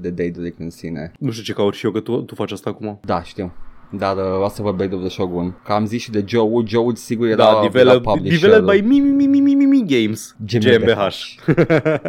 de 0.00 0.10
Daedalic 0.10 0.58
în 0.58 0.70
sine. 0.70 1.12
Nu 1.18 1.30
știu 1.30 1.44
ce 1.44 1.52
caut 1.52 1.74
și 1.74 1.84
eu, 1.86 1.92
că 1.92 2.00
tu, 2.00 2.20
tu 2.20 2.34
faci 2.34 2.52
asta 2.52 2.70
acum. 2.70 3.00
Da, 3.04 3.22
știu. 3.22 3.52
Dar 3.90 4.16
uh, 4.16 4.44
o 4.44 4.48
să 4.48 4.62
vorbesc 4.62 4.90
de 4.90 4.96
The 4.96 5.08
Shogun. 5.08 5.54
Că 5.64 5.72
am 5.72 5.86
zis 5.86 6.02
și 6.02 6.10
de 6.10 6.24
Joe 6.26 6.48
Wood. 6.48 6.68
Joe 6.68 6.82
Wood 6.82 6.96
sigur 6.96 7.26
era, 7.26 7.36
da, 7.36 7.60
develop, 7.62 8.06
era 8.06 8.20
Developed 8.22 8.80
by 8.80 8.86
mi, 8.86 8.98
mi, 9.00 9.26
mi, 9.26 9.40
mi, 9.40 9.54
mi, 9.54 9.64
mi 9.64 9.75
Games. 9.86 10.36
GmbH. 10.46 11.16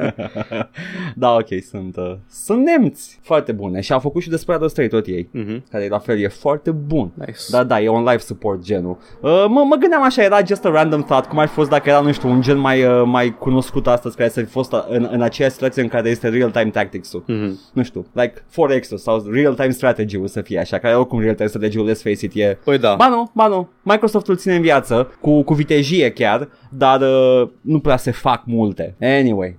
da, 1.15 1.33
ok, 1.33 1.47
sunt, 1.69 1.97
uh, 1.97 2.15
sunt 2.29 2.65
nemți 2.65 3.19
foarte 3.21 3.51
bune. 3.51 3.81
Și 3.81 3.91
au 3.91 3.99
făcut 3.99 4.21
și 4.21 4.29
despre 4.29 4.53
Adult 4.53 4.73
3 4.73 4.89
tot 4.89 5.05
ei. 5.05 5.29
Uh-huh. 5.35 5.61
Care 5.71 5.87
la 5.87 5.99
fel 5.99 6.19
e 6.19 6.27
foarte 6.27 6.71
bun. 6.71 7.11
Nice. 7.13 7.39
Da, 7.49 7.63
da, 7.63 7.81
e 7.81 7.89
un 7.89 8.03
live 8.03 8.17
support 8.17 8.61
genul. 8.61 8.97
Uh, 9.21 9.45
mă, 9.47 9.63
mă 9.69 9.75
gândeam 9.75 10.03
așa, 10.03 10.23
era 10.23 10.43
just 10.45 10.65
a 10.65 10.69
random 10.69 11.03
thought. 11.03 11.25
Cum 11.25 11.39
ar 11.39 11.47
fi 11.47 11.53
fost 11.53 11.69
dacă 11.69 11.89
era, 11.89 11.99
nu 11.99 12.11
știu, 12.11 12.29
un 12.29 12.41
gen 12.41 12.57
mai, 12.57 12.83
uh, 12.83 13.03
mai 13.05 13.35
cunoscut 13.37 13.87
astăzi 13.87 14.15
care 14.15 14.29
să 14.29 14.39
fi 14.39 14.49
fost 14.49 14.75
în, 14.89 15.07
în 15.11 15.21
aceeași 15.21 15.53
situație 15.53 15.81
în 15.81 15.87
care 15.87 16.09
este 16.09 16.29
real-time 16.29 16.69
tactics-ul. 16.69 17.23
Uh-huh. 17.23 17.73
Nu 17.73 17.83
știu, 17.83 18.05
like 18.11 18.33
4X 18.51 18.87
sau 18.95 19.25
real-time 19.31 19.69
strategy-ul 19.69 20.27
să 20.27 20.41
fie 20.41 20.59
așa, 20.59 20.77
care 20.77 20.95
oricum 20.95 21.19
real-time 21.19 21.47
strategy 21.47 21.67
strategy 21.67 21.91
let's 21.91 22.01
face 22.01 22.25
it, 22.25 22.35
e... 22.35 22.57
Păi 22.63 22.77
da. 22.77 22.95
Ba 22.95 23.07
nu, 23.07 23.31
ba 23.33 23.47
nu. 23.47 23.69
Microsoft 23.81 24.27
îl 24.27 24.35
ține 24.35 24.55
în 24.55 24.61
viață, 24.61 25.11
cu, 25.21 25.43
cu 25.43 25.53
vitejie 25.53 26.11
chiar, 26.11 26.49
dar 26.69 27.01
uh, 27.01 27.49
nu 27.67 27.79
prea 27.79 27.97
se 27.97 28.11
fac 28.11 28.41
multe. 28.45 28.95
Anyway. 28.99 29.57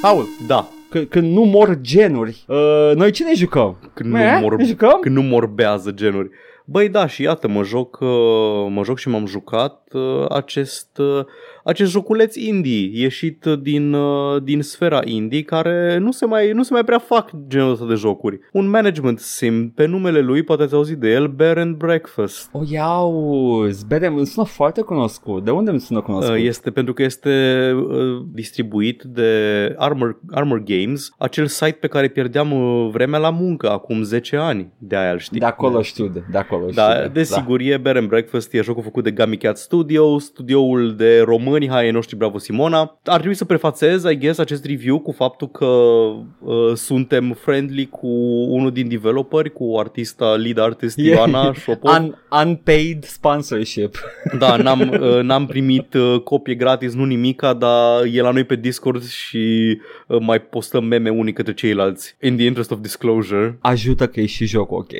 Paul, 0.00 0.28
da 0.46 0.68
când 1.08 1.32
nu 1.32 1.42
mor 1.44 1.78
genuri. 1.80 2.44
Uh, 2.46 2.92
noi 2.94 3.10
cine 3.10 3.34
jucăm? 3.34 3.76
Când 3.94 4.12
nu, 4.12 4.18
mor, 4.40 4.56
jucăm? 4.64 4.98
când 5.00 5.16
nu 5.16 5.22
morbează 5.22 5.90
genuri. 5.90 6.30
Băi 6.70 6.88
da, 6.88 7.06
și 7.06 7.22
iată, 7.22 7.48
mă 7.48 7.62
joc, 7.62 7.98
uh, 8.00 8.66
mă 8.68 8.82
joc 8.84 8.98
și 8.98 9.08
m-am 9.08 9.26
jucat 9.26 9.72
uh, 9.72 9.87
acest 10.28 10.98
uh, 10.98 11.24
acest 11.68 11.90
joculeț 11.90 12.34
indie 12.34 12.90
ieșit 12.92 13.44
din, 13.44 13.92
uh, 13.92 14.42
din 14.42 14.62
sfera 14.62 15.00
indie 15.04 15.42
care 15.42 15.98
nu 15.98 16.10
se, 16.10 16.26
mai, 16.26 16.52
nu 16.52 16.62
se 16.62 16.72
mai 16.72 16.84
prea 16.84 16.98
fac 16.98 17.30
genul 17.48 17.70
ăsta 17.70 17.86
de 17.86 17.94
jocuri. 17.94 18.40
Un 18.52 18.68
management 18.68 19.18
sim 19.18 19.70
pe 19.70 19.86
numele 19.86 20.20
lui, 20.20 20.42
poate 20.42 20.62
ați 20.62 20.74
auzit 20.74 20.98
de 20.98 21.10
el, 21.10 21.26
Bear 21.26 21.58
and 21.58 21.76
Breakfast. 21.76 22.48
O 22.52 22.58
oh, 22.58 22.68
iauzi, 22.70 23.86
Bear 23.86 24.02
and... 24.02 24.16
îmi 24.16 24.26
sună 24.26 24.46
foarte 24.46 24.80
cunoscut. 24.80 25.44
De 25.44 25.50
unde 25.50 25.70
îmi 25.70 25.80
sună 25.80 26.00
cunoscut? 26.00 26.34
Uh, 26.34 26.42
este 26.42 26.70
pentru 26.70 26.92
că 26.92 27.02
este 27.02 27.72
uh, 27.74 28.22
distribuit 28.32 29.02
de 29.02 29.74
Armor, 29.78 30.20
Armor 30.30 30.62
Games, 30.64 31.10
acel 31.18 31.46
site 31.46 31.76
pe 31.80 31.86
care 31.86 32.08
pierdeam 32.08 32.52
vremea 32.90 33.18
la 33.18 33.30
muncă 33.30 33.70
acum 33.70 34.02
10 34.02 34.36
ani. 34.36 34.72
De 34.78 34.96
aia 34.96 35.12
îl 35.12 35.18
știi. 35.18 35.38
De 35.38 35.46
acolo 35.46 35.82
știu, 35.82 36.06
de, 36.06 36.22
de 36.30 36.38
acolo 36.38 36.66
da, 36.74 36.94
știu. 36.94 37.08
Desigur, 37.12 37.58
da. 37.58 37.64
e 37.64 37.76
Bear 37.76 37.96
and 37.96 38.08
Breakfast, 38.08 38.54
e 38.54 38.60
jocul 38.60 38.82
făcut 38.82 39.04
de 39.04 39.10
Gummy 39.10 39.36
Cat 39.36 39.58
Studio 39.58 39.77
Studio, 39.78 40.18
studioul 40.18 40.94
de 40.96 41.20
români, 41.20 41.68
hai 41.68 41.90
noștri 41.90 42.16
Bravo 42.16 42.38
Simona. 42.38 42.98
Ar 43.04 43.16
trebui 43.16 43.34
să 43.34 43.44
prefațez, 43.44 44.04
I 44.04 44.18
guess, 44.18 44.38
acest 44.38 44.64
review 44.64 44.98
cu 44.98 45.12
faptul 45.12 45.48
că 45.48 45.66
uh, 45.66 46.72
suntem 46.74 47.36
friendly 47.40 47.86
cu 47.86 48.06
unul 48.48 48.72
din 48.72 48.88
developeri, 48.88 49.52
cu 49.52 49.76
artista, 49.78 50.26
lead 50.26 50.58
artist 50.58 50.98
Ioana 50.98 51.52
Șopov. 51.52 51.94
Un, 51.94 52.14
unpaid 52.44 53.04
sponsorship. 53.04 53.98
Da, 54.38 54.56
n-am, 54.56 54.80
uh, 55.00 55.22
n-am 55.22 55.46
primit 55.46 55.94
uh, 55.94 56.20
copie 56.20 56.54
gratis, 56.54 56.94
nu 56.94 57.04
nimica, 57.04 57.54
dar 57.54 58.04
e 58.12 58.20
la 58.20 58.30
noi 58.30 58.44
pe 58.44 58.54
Discord 58.56 59.04
și 59.04 59.78
uh, 60.06 60.18
mai 60.20 60.40
postăm 60.40 60.84
meme 60.84 61.10
unii 61.10 61.32
către 61.32 61.54
ceilalți. 61.54 62.16
In 62.20 62.36
the 62.36 62.44
interest 62.44 62.70
of 62.70 62.78
disclosure. 62.80 63.58
Ajută 63.60 64.06
că 64.06 64.20
e 64.20 64.26
și 64.26 64.46
joc 64.46 64.72
ok. 64.72 64.90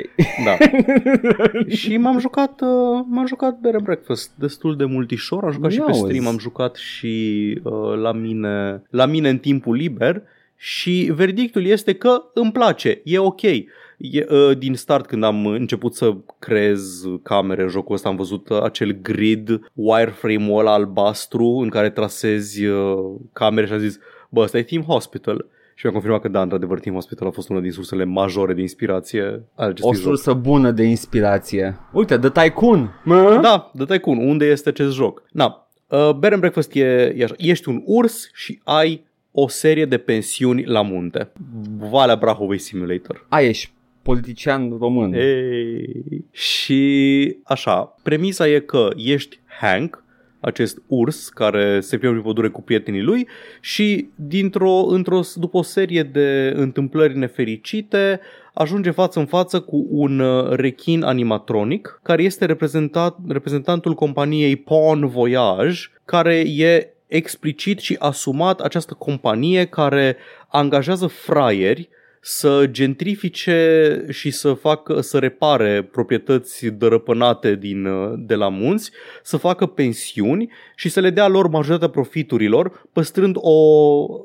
Da. 0.44 0.56
și 1.78 1.96
m-am 1.96 2.18
jucat, 2.18 2.60
uh, 2.60 3.04
m-am 3.08 3.26
jucat 3.26 3.58
Bed 3.58 3.74
and 3.74 3.84
Breakfast 3.84 4.32
destul 4.34 4.67
de 4.76 4.84
multișor, 4.84 5.44
am 5.44 5.52
jucat 5.52 5.70
și 5.72 5.78
pe 5.78 5.84
Nice. 5.86 5.98
stream, 5.98 6.26
am 6.26 6.38
jucat 6.38 6.74
și 6.74 7.54
uh, 7.62 7.94
la, 7.96 8.12
mine, 8.12 8.82
la 8.90 9.06
mine 9.06 9.28
în 9.28 9.38
timpul 9.38 9.74
liber 9.74 10.22
și 10.56 11.10
verdictul 11.14 11.64
este 11.64 11.94
că 11.94 12.22
îmi 12.34 12.52
place, 12.52 13.00
e 13.04 13.18
ok. 13.18 13.42
E, 13.42 13.66
uh, 14.28 14.58
din 14.58 14.74
start 14.74 15.06
când 15.06 15.24
am 15.24 15.46
început 15.46 15.94
să 15.94 16.16
creez 16.38 17.04
camere 17.22 17.62
în 17.62 17.68
jocul 17.68 17.94
ăsta 17.94 18.08
am 18.08 18.16
văzut 18.16 18.48
uh, 18.48 18.62
acel 18.62 18.98
grid 19.02 19.60
wireframe-ul 19.74 20.58
ăla 20.58 20.72
albastru 20.72 21.46
în 21.46 21.68
care 21.68 21.90
trasezi 21.90 22.64
uh, 22.64 22.98
camere 23.32 23.66
și 23.66 23.72
am 23.72 23.78
zis 23.78 23.98
bă 24.28 24.40
ăsta 24.40 24.58
e 24.58 24.62
Team 24.62 24.82
Hospital 24.82 25.46
și 25.78 25.84
mi-am 25.86 25.94
confirmat 25.96 26.20
că 26.22 26.28
da, 26.28 26.42
într-adevăr 26.42 26.80
Team 26.80 26.94
Hospital 26.94 27.26
a 27.26 27.30
fost 27.30 27.48
una 27.48 27.60
din 27.60 27.70
sursele 27.72 28.04
majore 28.04 28.54
de 28.54 28.60
inspirație 28.60 29.22
ale 29.54 29.70
acestui 29.70 29.88
O 29.90 29.94
joc. 29.94 30.02
sursă 30.02 30.32
bună 30.32 30.70
de 30.70 30.82
inspirație. 30.82 31.78
Uite, 31.92 32.18
The 32.18 32.30
Tycoon. 32.30 33.00
Mă? 33.04 33.38
Da, 33.42 33.70
The 33.76 33.84
Tycoon, 33.84 34.16
unde 34.16 34.44
este 34.46 34.68
acest 34.68 34.94
joc? 34.94 35.22
Na, 35.32 35.68
uh, 35.86 36.10
Bed 36.18 36.32
and 36.32 36.40
Breakfast 36.40 36.74
e, 36.74 37.14
e 37.16 37.24
așa. 37.24 37.34
Ești 37.38 37.68
un 37.68 37.82
urs 37.84 38.30
și 38.34 38.60
ai 38.64 39.06
o 39.30 39.48
serie 39.48 39.84
de 39.84 39.98
pensiuni 39.98 40.64
la 40.64 40.82
munte. 40.82 41.32
Valea 41.90 42.16
Brahovei 42.16 42.58
Simulator. 42.58 43.26
A, 43.28 43.40
ești 43.40 43.72
politician 44.02 44.76
român. 44.78 45.12
Ei. 45.12 46.24
Și 46.30 47.36
așa, 47.44 47.94
premisa 48.02 48.48
e 48.48 48.58
că 48.58 48.88
ești 48.96 49.40
Hank, 49.60 50.04
acest 50.40 50.82
urs 50.86 51.28
care 51.28 51.80
se 51.80 51.98
plimbă 51.98 52.14
prin 52.14 52.26
pădure 52.26 52.48
cu 52.48 52.62
prietenii 52.62 53.02
lui 53.02 53.28
și 53.60 54.08
dintr-o, 54.14 54.84
într-o, 54.86 55.20
după 55.34 55.56
o 55.56 55.62
serie 55.62 56.02
de 56.02 56.52
întâmplări 56.56 57.18
nefericite 57.18 58.20
ajunge 58.54 58.90
față 58.90 59.18
în 59.18 59.26
față 59.26 59.60
cu 59.60 59.86
un 59.90 60.18
uh, 60.18 60.50
rechin 60.50 61.02
animatronic 61.02 62.00
care 62.02 62.22
este 62.22 62.44
reprezentat, 62.44 63.16
reprezentantul 63.28 63.94
companiei 63.94 64.56
Pawn 64.56 65.06
Voyage 65.06 65.78
care 66.04 66.34
e 66.38 66.92
explicit 67.06 67.78
și 67.78 67.96
asumat 67.98 68.60
această 68.60 68.94
companie 68.94 69.64
care 69.64 70.16
angajează 70.48 71.06
fraieri 71.06 71.88
să 72.20 72.66
gentrifice 72.70 74.04
și 74.08 74.30
să 74.30 74.52
facă 74.52 75.00
să 75.00 75.18
repare 75.18 75.82
proprietăți 75.82 76.66
dărăpânate 76.66 77.54
din, 77.54 77.84
uh, 77.84 78.12
de 78.16 78.34
la 78.34 78.48
munți, 78.48 78.90
să 79.22 79.36
facă 79.36 79.66
pensiuni 79.66 80.50
și 80.76 80.88
să 80.88 81.00
le 81.00 81.10
dea 81.10 81.28
lor 81.28 81.48
majoritatea 81.48 81.88
profiturilor, 81.88 82.86
păstrând 82.92 83.36
o, 83.38 83.58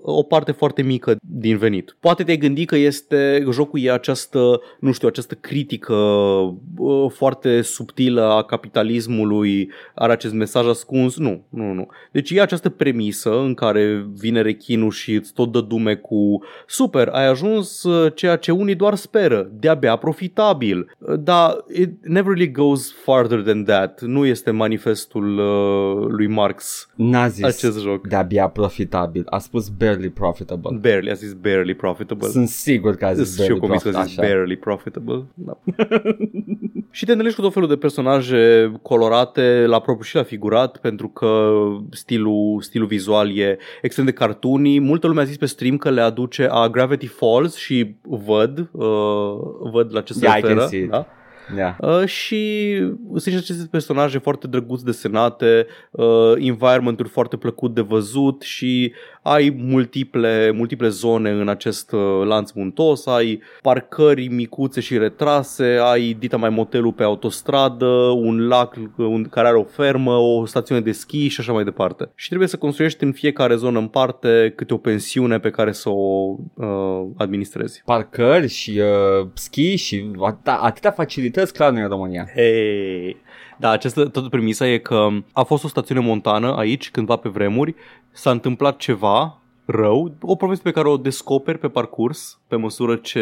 o 0.01 0.23
parte 0.23 0.51
foarte 0.51 0.81
mică 0.81 1.15
din 1.21 1.57
venit. 1.57 1.95
Poate 1.99 2.23
te-ai 2.23 2.37
gândi 2.37 2.65
că 2.65 2.75
este 2.75 3.45
jocul 3.51 3.79
e 3.79 3.91
această, 3.91 4.61
nu 4.79 4.91
știu, 4.91 5.07
această 5.07 5.35
critică 5.35 5.93
uh, 5.93 7.11
foarte 7.11 7.61
subtilă 7.61 8.21
a 8.21 8.43
capitalismului, 8.43 9.71
are 9.95 10.11
acest 10.11 10.33
mesaj 10.33 10.67
ascuns. 10.67 11.17
Nu, 11.17 11.43
nu, 11.49 11.71
nu. 11.71 11.87
Deci 12.11 12.31
e 12.31 12.41
această 12.41 12.69
premisă 12.69 13.39
în 13.39 13.53
care 13.53 14.07
vine 14.13 14.41
rechinul 14.41 14.91
și 14.91 15.13
îți 15.13 15.33
tot 15.33 15.51
dă 15.51 15.61
dume 15.61 15.95
cu 15.95 16.43
super, 16.67 17.07
ai 17.07 17.27
ajuns 17.27 17.82
uh, 17.82 17.82
ceea 18.15 18.35
ce 18.35 18.51
unii 18.51 18.75
doar 18.75 18.95
speră, 18.95 19.49
de-abia 19.59 19.95
profitabil. 19.95 20.95
Uh, 20.97 21.13
Dar 21.19 21.55
it 21.75 22.05
never 22.05 22.33
really 22.33 22.51
goes 22.51 22.93
farther 23.03 23.41
than 23.41 23.63
that. 23.63 24.01
Nu 24.01 24.25
este 24.25 24.51
manifestul 24.51 25.37
uh, 25.37 26.07
lui 26.09 26.27
Marx 26.27 26.89
N-a 26.95 27.27
zis 27.27 27.43
acest 27.43 27.79
joc. 27.81 28.07
de-abia 28.07 28.47
profitabil. 28.47 29.23
A 29.29 29.37
spus 29.37 29.69
barely 29.69 30.09
profitable. 30.09 30.77
Barely, 30.81 31.09
a 31.09 31.13
zis 31.13 31.33
barely 31.33 31.73
profitable. 31.73 32.27
Sunt 32.27 32.47
sigur 32.47 32.95
că 32.95 33.05
a 33.05 33.13
zis 33.13 33.33
Sunt 33.33 33.45
și 33.45 33.51
eu 33.51 33.57
barely 33.57 33.59
convins 33.59 33.83
că 33.83 33.89
profitable. 33.89 34.23
a 34.23 34.27
zis 34.27 34.35
barely 34.35 34.55
profitable. 34.57 35.23
Da. 35.33 35.57
și 36.95 37.05
te 37.05 37.11
întâlnești 37.11 37.39
cu 37.39 37.45
tot 37.45 37.53
felul 37.53 37.69
de 37.69 37.75
personaje 37.75 38.71
colorate 38.81 39.65
la 39.67 39.79
propriu 39.79 40.03
și 40.05 40.15
la 40.15 40.23
figurat 40.23 40.77
pentru 40.77 41.07
că 41.07 41.51
stilul, 41.91 42.61
stilul 42.61 42.87
vizual 42.87 43.37
e 43.37 43.57
extrem 43.81 44.05
de 44.05 44.11
cartoony. 44.11 44.79
Multă 44.79 45.07
lume 45.07 45.21
a 45.21 45.23
zis 45.23 45.37
pe 45.37 45.45
stream 45.45 45.77
că 45.77 45.89
le 45.89 46.01
aduce 46.01 46.47
a 46.51 46.67
Gravity 46.69 47.07
Falls 47.07 47.55
și 47.55 47.95
văd, 48.01 48.69
uh, 48.71 49.33
văd 49.71 49.93
la 49.93 50.01
ce 50.01 50.13
se 50.13 50.25
Yeah, 50.25 50.37
I 50.37 50.41
can 50.41 50.49
referă. 50.49 50.67
see 50.67 50.79
it. 50.79 50.89
Da? 50.89 51.07
Yeah. 51.55 51.75
Uh, 51.79 52.05
și 52.05 52.75
sunt 53.07 53.21
și 53.21 53.35
aceste 53.35 53.67
personaje 53.71 54.17
foarte 54.17 54.47
drăguț 54.47 54.81
desenate, 54.81 55.65
uh, 55.91 56.33
environment-uri 56.37 57.09
foarte 57.09 57.37
plăcut 57.37 57.73
de 57.73 57.81
văzut 57.81 58.41
și 58.41 58.93
ai 59.21 59.55
multiple, 59.57 60.51
multiple 60.51 60.89
zone 60.89 61.29
în 61.29 61.47
acest 61.47 61.91
uh, 61.91 62.25
lanț 62.25 62.51
muntos, 62.51 63.05
ai 63.05 63.41
parcări 63.61 64.27
micuțe 64.27 64.79
și 64.79 64.97
retrase, 64.97 65.79
ai 65.81 66.15
dita 66.19 66.37
mai 66.37 66.49
motelul 66.49 66.93
pe 66.93 67.03
autostradă, 67.03 67.85
un 68.15 68.47
lac 68.47 68.75
uh, 68.75 69.05
un, 69.05 69.23
care 69.23 69.47
are 69.47 69.57
o 69.57 69.63
fermă, 69.63 70.15
o 70.15 70.45
stațiune 70.45 70.81
de 70.81 70.91
schi 70.91 71.27
și 71.27 71.39
așa 71.39 71.51
mai 71.51 71.63
departe. 71.63 72.11
Și 72.15 72.27
trebuie 72.27 72.47
să 72.47 72.57
construiești 72.57 73.03
în 73.03 73.11
fiecare 73.11 73.55
zonă 73.55 73.79
în 73.79 73.87
parte 73.87 74.53
câte 74.55 74.73
o 74.73 74.77
pensiune 74.77 75.39
pe 75.39 75.49
care 75.49 75.71
să 75.71 75.89
o 75.89 76.35
uh, 76.53 77.07
administrezi. 77.17 77.81
Parcări 77.85 78.47
și 78.47 78.79
uh, 78.79 79.27
ski 79.33 79.75
și 79.75 80.11
atâta, 80.19 80.53
atâtea 80.53 80.91
facilități 80.91 81.32
clar 81.41 81.71
nu 81.71 81.79
e 81.79 81.81
în 81.81 81.89
România. 81.89 82.27
Hei. 82.35 83.17
Da, 83.57 83.69
această 83.69 84.05
toată 84.05 84.29
premisa 84.29 84.67
e 84.67 84.77
că 84.77 85.07
a 85.33 85.43
fost 85.43 85.63
o 85.63 85.67
stațiune 85.67 86.01
montană 86.01 86.55
aici 86.55 86.91
cândva 86.91 87.15
pe 87.15 87.29
vremuri, 87.29 87.75
s-a 88.11 88.31
întâmplat 88.31 88.77
ceva 88.77 89.41
rău, 89.65 90.13
o 90.21 90.35
poveste 90.35 90.63
pe 90.63 90.71
care 90.71 90.87
o 90.87 90.97
descoperi 90.97 91.57
pe 91.57 91.67
parcurs, 91.67 92.39
pe 92.47 92.55
măsură 92.55 92.95
ce 92.95 93.21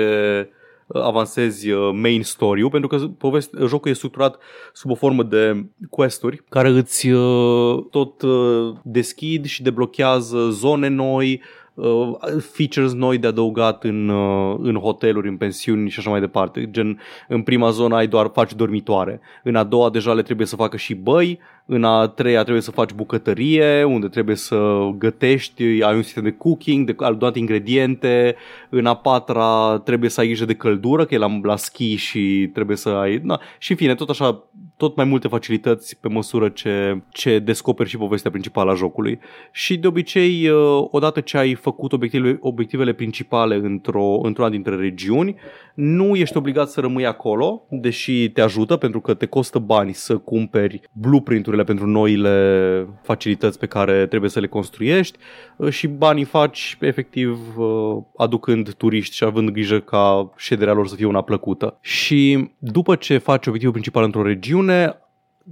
uh, 0.88 1.02
avansezi 1.02 1.70
uh, 1.70 1.90
main 1.94 2.24
story-ul, 2.24 2.70
pentru 2.70 2.90
că 2.90 2.98
poveste, 2.98 3.58
jocul 3.66 3.92
e 3.92 3.94
structurat 3.94 4.38
sub 4.74 4.92
o 4.92 4.96
formă 4.96 5.24
de 5.24 5.66
questuri 5.90 6.44
care 6.50 6.70
îți 6.70 7.10
uh, 7.10 7.86
tot 7.90 8.22
uh, 8.22 8.76
deschid 8.84 9.46
și 9.46 9.64
deblochează 9.64 10.50
zone 10.50 10.88
noi, 10.88 11.34
uh, 11.34 11.61
features 12.40 12.94
noi 12.94 13.18
de 13.18 13.28
adăugat 13.28 13.84
în, 13.84 14.10
uh, 14.10 14.58
în 14.62 14.76
hoteluri, 14.76 15.28
în 15.28 15.38
pensiuni 15.38 15.90
și 15.90 16.00
așa 16.00 16.10
mai 16.10 16.20
departe. 16.20 16.70
Gen, 16.72 17.00
în 17.28 17.42
prima 17.42 17.70
zonă 17.70 17.96
ai 17.96 18.08
doar 18.08 18.30
faci 18.34 18.54
dormitoare, 18.54 19.20
în 19.44 19.56
a 19.56 19.64
doua 19.64 19.90
deja 19.90 20.14
le 20.14 20.22
trebuie 20.22 20.48
să 20.48 20.56
facă 20.56 20.78
și 20.78 20.94
băi, 20.96 21.40
în 21.66 21.84
a 21.84 22.08
treia 22.08 22.42
trebuie 22.42 22.62
să 22.62 22.72
faci 22.72 22.92
bucătărie, 22.92 23.84
unde 23.84 24.08
trebuie 24.08 24.36
să 24.36 24.90
gătești, 24.98 25.64
ai 25.64 25.96
un 25.96 26.02
sistem 26.02 26.24
de 26.24 26.32
cooking, 26.32 26.86
de 26.86 26.96
adunat 26.98 27.36
ingrediente, 27.36 28.36
în 28.70 28.86
a 28.86 28.94
patra 28.94 29.82
trebuie 29.86 30.10
să 30.10 30.20
ai 30.20 30.26
grijă 30.26 30.46
de 30.46 30.54
căldură, 30.54 31.06
că 31.06 31.14
e 31.14 31.18
la, 31.18 31.40
la 31.44 31.56
ski 31.56 31.96
și 31.96 32.50
trebuie 32.54 32.78
să 32.78 32.90
ai... 32.90 33.20
Na, 33.24 33.40
și 33.58 33.72
în 33.72 33.78
fine, 33.78 33.96
tot 33.96 34.10
așa, 34.10 34.44
tot 34.82 34.96
mai 34.96 35.06
multe 35.06 35.28
facilități 35.28 35.98
pe 36.00 36.08
măsură 36.08 36.50
ce, 36.50 37.02
ce 37.10 37.40
descoperi 37.40 37.90
și 37.90 37.98
povestea 37.98 38.32
principală 38.32 38.72
a 38.72 38.76
jocului. 38.76 39.20
Și 39.52 39.78
de 39.78 39.88
obicei, 39.88 40.50
uh, 40.50 40.88
odată 40.92 41.20
ce 41.20 41.38
ai 41.38 41.54
făcut 41.54 41.94
obiectivele, 41.94 42.38
obiectivele 42.40 42.94
principale 42.94 43.56
într-o, 43.56 44.20
într-una 44.24 44.50
dintre 44.50 44.76
regiuni, 44.76 45.36
nu 45.74 46.16
ești 46.16 46.38
obligat 46.38 46.70
să 46.70 46.80
rămâi 46.80 47.06
acolo, 47.06 47.64
deși 47.70 48.30
te 48.30 48.42
ajută 48.42 48.76
pentru 48.76 49.00
că 49.00 49.14
te 49.14 49.26
costă 49.26 49.60
bani 49.60 49.94
să 49.94 50.18
cumperi 50.18 50.82
blueprint-urile 50.92 51.64
pentru 51.64 51.88
noile 51.88 52.88
facilități 53.02 53.60
pe 53.60 53.66
care 53.66 54.06
trebuie 54.06 54.30
să 54.30 54.40
le 54.40 54.48
construiești 54.48 55.18
uh, 55.20 55.51
și 55.70 55.88
banii 55.88 56.24
faci 56.24 56.78
efectiv 56.80 57.58
uh, 57.58 57.98
aducând 58.18 58.74
turiști 58.74 59.16
și 59.16 59.24
având 59.24 59.50
grijă 59.50 59.80
ca 59.80 60.34
șederea 60.38 60.74
lor 60.74 60.88
să 60.88 60.96
fie 60.96 61.06
una 61.06 61.22
plăcută. 61.22 61.78
Și 61.82 62.50
după 62.58 62.96
ce 62.96 63.18
faci 63.18 63.48
obiectivul 63.48 63.74
principal 63.74 64.04
într-o 64.04 64.24
regiune, 64.24 64.96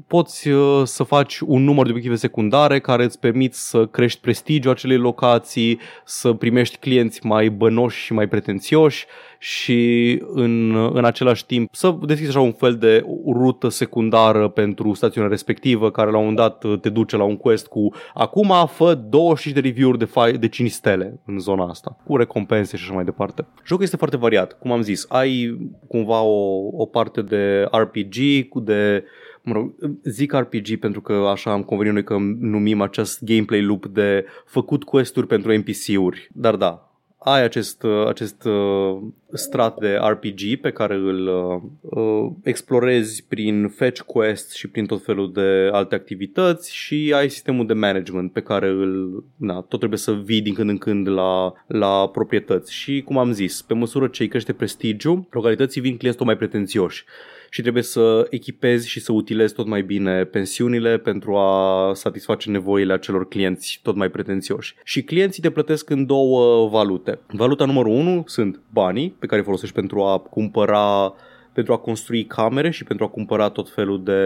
poți 0.07 0.49
uh, 0.49 0.81
să 0.83 1.03
faci 1.03 1.39
un 1.39 1.63
număr 1.63 1.83
de 1.83 1.89
obiective 1.89 2.15
secundare 2.15 2.79
care 2.79 3.03
îți 3.03 3.19
permit 3.19 3.53
să 3.53 3.85
crești 3.85 4.21
prestigiul 4.21 4.71
acelei 4.71 4.97
locații, 4.97 5.79
să 6.05 6.33
primești 6.33 6.77
clienți 6.77 7.25
mai 7.25 7.49
bănoși 7.49 8.03
și 8.03 8.13
mai 8.13 8.27
pretențioși 8.27 9.05
și 9.39 10.21
în, 10.33 10.75
în 10.93 11.05
același 11.05 11.45
timp 11.45 11.75
să 11.75 11.97
deschizi 12.01 12.29
așa 12.29 12.39
un 12.39 12.51
fel 12.51 12.75
de 12.75 13.05
rută 13.25 13.69
secundară 13.69 14.47
pentru 14.47 14.93
stațiunea 14.93 15.29
respectivă 15.29 15.91
care 15.91 16.11
la 16.11 16.17
un 16.17 16.25
moment 16.25 16.37
dat 16.37 16.63
uh, 16.63 16.79
te 16.79 16.89
duce 16.89 17.17
la 17.17 17.23
un 17.23 17.37
quest 17.37 17.67
cu 17.67 17.93
acum 18.13 18.53
fă 18.67 18.93
25 18.93 19.61
de 19.61 19.67
review-uri 19.67 19.97
de, 19.97 20.05
fi- 20.05 20.37
de 20.37 20.47
5 20.47 20.71
stele 20.71 21.19
în 21.25 21.39
zona 21.39 21.65
asta, 21.65 21.97
cu 22.05 22.17
recompense 22.17 22.77
și 22.77 22.83
așa 22.83 22.93
mai 22.93 23.03
departe. 23.03 23.47
Jocul 23.65 23.83
este 23.83 23.97
foarte 23.97 24.17
variat, 24.17 24.59
cum 24.59 24.71
am 24.71 24.81
zis, 24.81 25.05
ai 25.09 25.57
cumva 25.87 26.21
o, 26.21 26.67
o 26.71 26.85
parte 26.85 27.21
de 27.21 27.67
RPG, 27.71 28.47
cu 28.49 28.59
de 28.59 29.03
mă 29.49 29.55
rog, 29.55 29.73
zic 30.03 30.33
RPG 30.33 30.79
pentru 30.79 31.01
că 31.01 31.13
așa 31.13 31.51
am 31.51 31.63
convenit 31.63 31.93
noi 31.93 32.03
că 32.03 32.17
numim 32.39 32.81
acest 32.81 33.23
gameplay 33.23 33.61
loop 33.61 33.85
de 33.85 34.25
făcut 34.45 34.83
quest-uri 34.83 35.27
pentru 35.27 35.57
NPC-uri. 35.57 36.29
Dar 36.33 36.55
da, 36.55 36.89
ai 37.19 37.43
acest, 37.43 37.83
uh, 37.83 38.07
acest 38.07 38.43
uh, 38.43 38.97
strat 39.33 39.79
de 39.79 39.99
RPG 40.09 40.59
pe 40.61 40.71
care 40.71 40.95
îl 40.95 41.27
uh, 41.27 41.61
uh, 41.81 42.31
explorezi 42.43 43.25
prin 43.27 43.67
fetch 43.67 44.01
quest 44.01 44.51
și 44.51 44.67
prin 44.67 44.85
tot 44.85 45.03
felul 45.03 45.31
de 45.31 45.69
alte 45.71 45.95
activități 45.95 46.75
și 46.75 47.13
ai 47.15 47.29
sistemul 47.29 47.65
de 47.65 47.73
management 47.73 48.31
pe 48.31 48.41
care 48.41 48.67
îl, 48.67 49.23
na, 49.35 49.61
tot 49.61 49.77
trebuie 49.77 49.99
să 49.99 50.11
vii 50.11 50.41
din 50.41 50.53
când 50.53 50.69
în 50.69 50.77
când 50.77 51.07
la, 51.07 51.53
la 51.67 52.09
proprietăți 52.09 52.73
și 52.73 53.01
cum 53.05 53.17
am 53.17 53.31
zis, 53.31 53.61
pe 53.61 53.73
măsură 53.73 54.07
ce 54.07 54.21
îi 54.21 54.29
crește 54.29 54.53
prestigiu, 54.53 55.27
localității 55.31 55.81
vin 55.81 55.97
clienți 55.97 56.17
tot 56.17 56.27
mai 56.27 56.37
pretențioși 56.37 57.05
și 57.49 57.61
trebuie 57.61 57.83
să 57.83 58.27
echipezi 58.29 58.89
și 58.89 58.99
să 58.99 59.11
utilezi 59.11 59.53
tot 59.53 59.67
mai 59.67 59.81
bine 59.81 60.23
pensiunile 60.23 60.97
pentru 60.97 61.35
a 61.35 61.91
satisface 61.93 62.49
nevoile 62.49 62.93
acelor 62.93 63.27
clienți 63.27 63.79
tot 63.83 63.95
mai 63.95 64.09
pretențioși. 64.09 64.75
Și 64.83 65.03
clienții 65.03 65.41
te 65.41 65.49
plătesc 65.49 65.89
în 65.89 66.05
două 66.05 66.67
valute. 66.69 67.19
Valuta 67.27 67.65
numărul 67.65 67.91
1 67.91 68.23
sunt 68.25 68.59
banii 68.73 69.15
pe 69.19 69.25
care 69.25 69.39
îi 69.39 69.45
folosești 69.45 69.75
pentru 69.75 70.01
a 70.01 70.17
cumpăra 70.17 71.13
pentru 71.53 71.73
a 71.73 71.77
construi 71.77 72.25
camere 72.25 72.69
și 72.69 72.83
pentru 72.83 73.05
a 73.05 73.09
cumpăra 73.09 73.49
tot 73.49 73.69
felul 73.69 74.03
de 74.03 74.21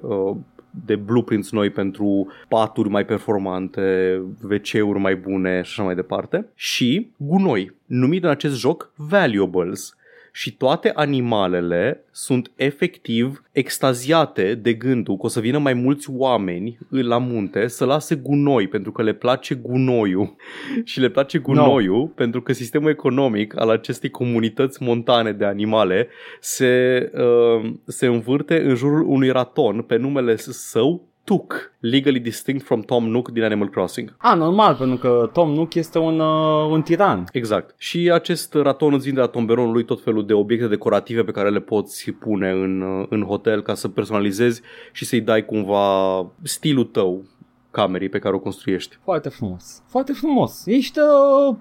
uh, 0.00 0.36
de 0.84 0.96
blueprints 0.96 1.50
noi 1.50 1.70
pentru 1.70 2.26
paturi 2.48 2.88
mai 2.88 3.04
performante, 3.04 4.16
WC-uri 4.42 4.98
mai 4.98 5.16
bune 5.16 5.54
și 5.62 5.70
așa 5.70 5.82
mai 5.82 5.94
departe. 5.94 6.48
Și 6.54 7.10
gunoi, 7.16 7.72
numit 7.86 8.24
în 8.24 8.30
acest 8.30 8.58
joc 8.58 8.92
valuables 8.96 9.96
și 10.34 10.56
toate 10.56 10.90
animalele 10.94 12.04
sunt 12.10 12.52
efectiv 12.56 13.42
extaziate 13.52 14.54
de 14.54 14.72
gândul 14.72 15.16
că 15.16 15.26
o 15.26 15.28
să 15.28 15.40
vină 15.40 15.58
mai 15.58 15.74
mulți 15.74 16.10
oameni 16.10 16.78
la 16.88 17.18
munte 17.18 17.66
să 17.66 17.84
lase 17.84 18.14
gunoi 18.14 18.68
pentru 18.68 18.92
că 18.92 19.02
le 19.02 19.12
place 19.12 19.54
gunoiul 19.54 20.36
și 20.84 21.00
le 21.00 21.08
place 21.08 21.38
gunoiul 21.38 21.98
no. 21.98 22.06
pentru 22.06 22.42
că 22.42 22.52
sistemul 22.52 22.90
economic 22.90 23.60
al 23.60 23.68
acestei 23.68 24.10
comunități 24.10 24.82
montane 24.82 25.32
de 25.32 25.44
animale 25.44 26.08
se, 26.40 27.10
uh, 27.14 27.72
se 27.86 28.06
învârte 28.06 28.60
în 28.60 28.74
jurul 28.74 29.04
unui 29.06 29.30
raton 29.30 29.82
pe 29.82 29.96
numele 29.96 30.36
său 30.36 31.11
Tuk, 31.24 31.72
legally 31.80 32.20
distinct 32.20 32.64
from 32.64 32.80
Tom 32.80 33.08
Nook 33.08 33.30
din 33.30 33.42
Animal 33.42 33.68
Crossing. 33.68 34.14
A, 34.18 34.34
normal, 34.34 34.74
pentru 34.74 34.96
că 34.96 35.30
Tom 35.32 35.52
Nook 35.52 35.74
este 35.74 35.98
un, 35.98 36.20
uh, 36.20 36.70
un 36.70 36.82
tiran. 36.82 37.24
Exact. 37.32 37.74
Și 37.78 38.10
acest 38.12 38.54
raton 38.54 38.92
îți 38.92 39.04
vinde 39.04 39.20
la 39.20 39.26
tomberonul 39.26 39.72
lui 39.72 39.84
tot 39.84 40.02
felul 40.02 40.26
de 40.26 40.32
obiecte 40.32 40.66
decorative 40.66 41.22
pe 41.22 41.30
care 41.30 41.50
le 41.50 41.60
poți 41.60 42.10
pune 42.10 42.50
în, 42.50 42.80
uh, 42.80 43.06
în 43.08 43.22
hotel 43.22 43.62
ca 43.62 43.74
să 43.74 43.88
personalizezi 43.88 44.60
și 44.92 45.04
să-i 45.04 45.20
dai 45.20 45.44
cumva 45.44 46.26
stilul 46.42 46.84
tău 46.84 47.24
camerei 47.70 48.08
pe 48.08 48.18
care 48.18 48.34
o 48.34 48.38
construiești. 48.38 48.98
Foarte 49.02 49.28
frumos. 49.28 49.82
Foarte 49.86 50.12
frumos. 50.12 50.66
Ești 50.66 50.98
uh, 50.98 51.56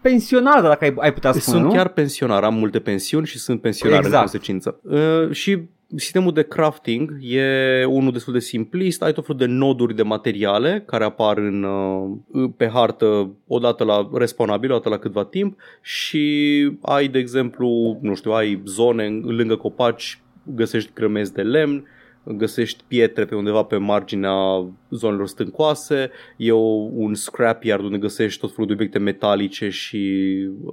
pensionar, 0.00 0.62
dacă 0.62 0.84
ai, 0.84 0.94
ai 0.96 1.12
putea 1.12 1.32
spune, 1.32 1.56
Sunt 1.56 1.62
nu? 1.62 1.76
chiar 1.76 1.88
pensionar, 1.88 2.44
am 2.44 2.54
multe 2.54 2.78
pensiuni 2.78 3.26
și 3.26 3.38
sunt 3.38 3.60
pensionar 3.60 3.98
exact. 3.98 4.14
în 4.14 4.20
consecință. 4.20 4.80
Uh, 4.82 5.30
și 5.30 5.62
sistemul 5.96 6.32
de 6.32 6.42
crafting 6.42 7.16
e 7.20 7.84
unul 7.84 8.12
destul 8.12 8.32
de 8.32 8.38
simplist, 8.38 9.02
ai 9.02 9.12
tot 9.12 9.26
felul 9.26 9.40
de 9.40 9.46
noduri 9.46 9.96
de 9.96 10.02
materiale 10.02 10.82
care 10.86 11.04
apar 11.04 11.38
în, 11.38 11.62
uh, 11.62 12.50
pe 12.56 12.68
hartă 12.68 13.30
odată 13.46 13.84
la 13.84 14.10
respawnabil, 14.14 14.70
odată 14.70 14.88
la 14.88 14.98
câtva 14.98 15.24
timp 15.24 15.58
și 15.82 16.70
ai, 16.82 17.08
de 17.08 17.18
exemplu, 17.18 17.98
nu 18.00 18.14
știu, 18.14 18.32
ai 18.32 18.62
zone 18.64 19.08
lângă 19.22 19.56
copaci, 19.56 20.20
găsești 20.54 20.90
grămezi 20.94 21.32
de 21.32 21.42
lemn, 21.42 21.86
găsești 22.24 22.84
pietre 22.88 23.24
pe 23.24 23.34
undeva 23.34 23.62
pe 23.62 23.76
marginea 23.76 24.66
zonelor 24.90 25.26
stâncoase, 25.26 26.10
e 26.36 26.52
un 26.52 27.14
scrapyard 27.14 27.84
unde 27.84 27.98
găsești 27.98 28.40
tot 28.40 28.50
felul 28.50 28.66
de 28.66 28.72
obiecte 28.72 28.98
metalice 28.98 29.68
și 29.68 30.30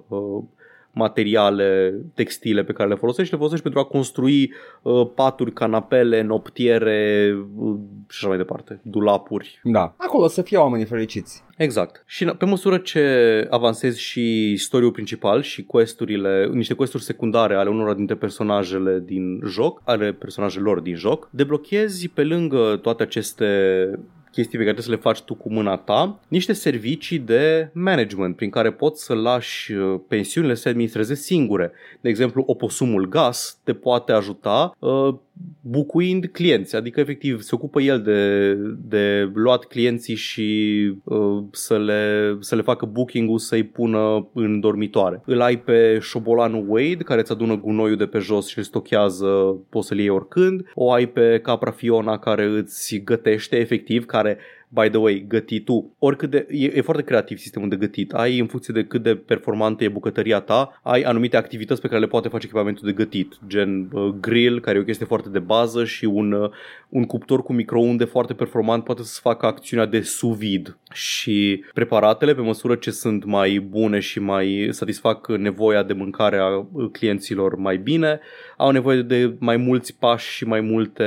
uh, 0.07 0.43
materiale 0.91 1.93
textile 2.13 2.63
pe 2.63 2.73
care 2.73 2.89
le 2.89 2.95
folosești, 2.95 3.31
le 3.31 3.37
folosești 3.37 3.63
pentru 3.63 3.81
a 3.81 3.85
construi 3.85 4.53
uh, 4.81 5.09
paturi, 5.15 5.53
canapele, 5.53 6.21
noptiere 6.21 7.31
uh, 7.57 7.75
și 8.07 8.17
așa 8.19 8.27
mai 8.27 8.37
departe, 8.37 8.79
dulapuri. 8.83 9.59
Da, 9.63 9.93
acolo 9.97 10.27
să 10.27 10.41
fie 10.41 10.57
oamenii 10.57 10.85
fericiți. 10.85 11.43
Exact. 11.57 12.03
Și 12.05 12.25
pe 12.25 12.45
măsură 12.45 12.77
ce 12.77 13.47
avansezi 13.49 14.01
și 14.01 14.51
istoriul 14.51 14.91
principal 14.91 15.41
și 15.41 15.65
questurile, 15.65 16.49
niște 16.53 16.73
questuri 16.73 17.03
secundare 17.03 17.55
ale 17.55 17.69
unora 17.69 17.93
dintre 17.93 18.15
personajele 18.15 19.03
din 19.05 19.41
joc, 19.45 19.81
ale 19.85 20.11
personajelor 20.13 20.79
din 20.79 20.95
joc, 20.95 21.29
deblochezi 21.31 22.07
pe 22.07 22.23
lângă 22.23 22.79
toate 22.81 23.03
aceste 23.03 23.45
chestii 24.31 24.57
pe 24.57 24.63
care 24.63 24.75
trebuie 24.75 24.83
să 24.83 24.91
le 24.91 25.11
faci 25.11 25.21
tu 25.21 25.35
cu 25.35 25.51
mâna 25.51 25.77
ta, 25.77 26.19
niște 26.27 26.53
servicii 26.53 27.19
de 27.19 27.69
management 27.73 28.35
prin 28.35 28.49
care 28.49 28.71
poți 28.71 29.03
să 29.03 29.13
lași 29.13 29.73
uh, 29.73 29.99
pensiunile 30.07 30.53
să 30.53 30.61
se 30.61 30.69
administreze 30.69 31.13
singure. 31.13 31.71
De 32.01 32.09
exemplu, 32.09 32.43
oposumul 32.45 33.09
gas 33.09 33.59
te 33.63 33.73
poate 33.73 34.11
ajuta 34.11 34.75
uh, 34.79 35.15
bucuind 35.61 36.25
clienți, 36.25 36.75
adică 36.75 36.99
efectiv 36.99 37.41
se 37.41 37.55
ocupă 37.55 37.81
el 37.81 38.01
de, 38.01 38.53
de 38.89 39.31
luat 39.33 39.65
clienții 39.65 40.15
și 40.15 40.91
uh, 41.03 41.43
să, 41.51 41.77
le, 41.77 42.35
să 42.39 42.55
le 42.55 42.61
facă 42.61 42.85
booking-ul 42.85 43.37
să-i 43.37 43.63
pună 43.63 44.29
în 44.33 44.59
dormitoare. 44.59 45.21
Îl 45.25 45.41
ai 45.41 45.59
pe 45.59 45.97
șobolanul 46.01 46.65
Wade 46.67 47.03
care 47.03 47.19
îți 47.19 47.31
adună 47.31 47.57
gunoiul 47.57 47.97
de 47.97 48.05
pe 48.05 48.19
jos 48.19 48.47
și 48.47 48.57
îl 48.57 48.63
stochează, 48.63 49.27
poți 49.69 49.87
să-l 49.87 49.97
iei 49.97 50.09
oricând. 50.09 50.71
O 50.73 50.91
ai 50.91 51.05
pe 51.07 51.39
capra 51.43 51.71
Fiona 51.71 52.17
care 52.17 52.45
îți 52.45 53.01
gătește 53.03 53.57
efectiv, 53.57 54.05
care 54.05 54.37
by 54.69 54.89
the 54.89 54.97
way, 54.97 55.25
gătitul, 55.27 55.89
oricât 55.99 56.29
de, 56.29 56.47
e, 56.49 56.71
e 56.75 56.81
foarte 56.81 57.03
creativ 57.03 57.37
sistemul 57.37 57.69
de 57.69 57.75
gătit. 57.75 58.13
Ai 58.13 58.39
în 58.39 58.47
funcție 58.47 58.73
de 58.73 58.83
cât 58.83 59.03
de 59.03 59.15
performantă 59.15 59.83
e 59.83 59.87
bucătăria 59.87 60.39
ta, 60.39 60.79
ai 60.83 61.01
anumite 61.01 61.37
activități 61.37 61.81
pe 61.81 61.87
care 61.87 61.99
le 61.99 62.07
poate 62.07 62.27
face 62.27 62.45
echipamentul 62.45 62.85
de 62.85 62.93
gătit, 62.93 63.39
gen 63.47 63.89
uh, 63.91 64.13
grill, 64.19 64.59
care 64.59 64.77
e 64.77 64.81
o 64.81 64.83
chestie 64.83 65.05
foarte 65.05 65.29
de 65.29 65.39
bază 65.39 65.85
și 65.85 66.05
un, 66.05 66.31
uh, 66.31 66.49
un 66.89 67.05
cuptor 67.05 67.43
cu 67.43 67.53
microunde 67.53 68.03
foarte 68.03 68.33
performant 68.33 68.83
poate 68.83 69.03
să 69.03 69.19
facă 69.21 69.45
acțiunea 69.45 69.85
de 69.85 70.01
sous 70.01 70.37
vide 70.37 70.77
și 70.93 71.63
preparatele, 71.73 72.33
pe 72.35 72.41
măsură 72.41 72.75
ce 72.75 72.91
sunt 72.91 73.25
mai 73.25 73.59
bune 73.69 73.99
și 73.99 74.19
mai 74.19 74.67
satisfac 74.71 75.27
nevoia 75.37 75.83
de 75.83 75.93
mâncare 75.93 76.37
a 76.37 76.47
uh, 76.47 76.89
clienților 76.91 77.55
mai 77.55 77.77
bine, 77.77 78.19
au 78.57 78.71
nevoie 78.71 79.01
de 79.01 79.35
mai 79.39 79.57
mulți 79.57 79.97
pași 79.99 80.29
și 80.31 80.45
mai 80.45 80.61
multe 80.61 81.03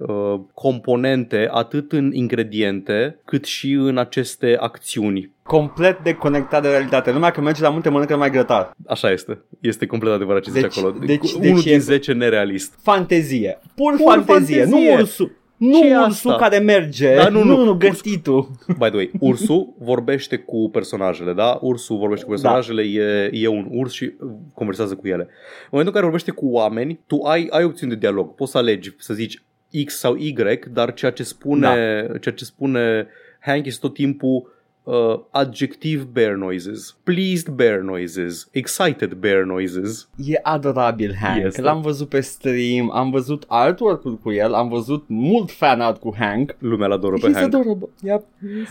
uh, 0.00 0.40
componente, 0.54 1.48
atât 1.50 1.92
în 1.92 2.10
ingrediente, 2.12 3.18
cât 3.24 3.44
și 3.44 3.72
în 3.72 3.98
aceste 3.98 4.56
acțiuni. 4.60 5.30
Complet 5.42 5.98
deconectat 6.02 6.62
de 6.62 6.68
realitate. 6.68 7.12
Lumea 7.12 7.30
când 7.30 7.46
merge 7.46 7.62
la 7.62 7.68
munte 7.68 7.88
mănâncă 7.88 8.16
mai 8.16 8.30
grătar. 8.30 8.70
Așa 8.86 9.10
este. 9.10 9.38
Este 9.60 9.86
complet 9.86 10.12
adevărat 10.12 10.42
ce 10.42 10.50
Deci- 10.50 10.62
zice 10.62 10.78
acolo. 10.80 10.98
deci- 11.06 11.32
Unul 11.32 11.40
deci 11.54 11.64
din 11.64 11.74
e- 11.74 11.78
10 11.78 12.12
nerealist. 12.12 12.78
Fantezie. 12.82 13.58
Pur, 13.74 13.94
Pur 13.96 14.12
fantezie. 14.12 14.34
fantezie. 14.64 14.90
Nu 14.94 15.00
ursul. 15.00 15.32
Nu 15.62 15.78
Ce 15.78 15.86
e 15.86 15.98
ursul 15.98 16.30
asta? 16.30 16.42
care 16.42 16.58
merge. 16.58 17.14
Da, 17.14 17.28
nu, 17.28 17.42
nu, 17.42 17.56
nu. 17.56 17.64
nu, 17.64 17.74
gătitul. 17.74 18.50
By 18.66 18.86
the 18.86 18.94
way, 18.94 19.10
ursul 19.20 19.74
vorbește 19.78 20.36
cu 20.36 20.70
personajele, 20.72 21.32
da? 21.32 21.58
Ursul 21.60 21.98
vorbește 21.98 22.24
cu 22.24 22.30
personajele, 22.30 22.82
e, 22.82 23.30
e 23.32 23.48
un 23.48 23.68
urs 23.70 23.92
și 23.92 24.12
conversează 24.54 24.94
cu 24.94 25.06
ele. 25.06 25.22
În 25.22 25.68
momentul 25.70 25.94
în 25.94 26.00
care 26.00 26.02
vorbește 26.02 26.30
cu 26.30 26.46
oameni, 26.46 27.00
tu 27.06 27.22
ai, 27.22 27.46
ai 27.50 27.64
opțiuni 27.64 27.92
de 27.92 27.98
dialog. 27.98 28.34
Poți 28.34 28.50
să 28.50 28.58
alegi 28.58 28.94
să 28.98 29.14
zici 29.14 29.42
X 29.84 29.98
sau 29.98 30.16
Y, 30.16 30.34
dar 30.72 30.94
ceea 30.94 31.10
ce 31.10 31.22
spune, 31.22 32.06
ceea 32.20 32.34
ce 32.34 32.44
spune 32.44 33.06
Hank 33.40 33.66
este 33.66 33.86
tot 33.86 33.94
timpul 33.94 34.51
uh, 34.82 35.18
adjective 35.30 36.06
bear 36.12 36.34
noises, 36.34 36.96
pleased 37.04 37.48
bear 37.48 37.80
noises, 37.80 38.48
excited 38.50 39.12
bear 39.12 39.44
noises. 39.44 40.08
E 40.16 40.38
adorabil 40.42 41.14
Hank. 41.20 41.44
Este. 41.44 41.60
L-am 41.60 41.80
văzut 41.80 42.08
pe 42.08 42.20
stream, 42.20 42.90
am 42.92 43.10
văzut 43.10 43.44
artwork-ul 43.48 44.16
cu 44.18 44.32
el, 44.32 44.54
am 44.54 44.68
văzut 44.68 45.04
mult 45.06 45.50
fan 45.50 45.80
art 45.80 46.00
cu 46.00 46.14
Hank. 46.18 46.56
Lumea 46.58 46.86
îl 46.86 46.92
adoră 46.92 47.16
pe 47.20 47.28
He's 47.30 47.32
Hank. 47.32 47.54
adorable. 47.54 47.88
Yep. 48.02 48.24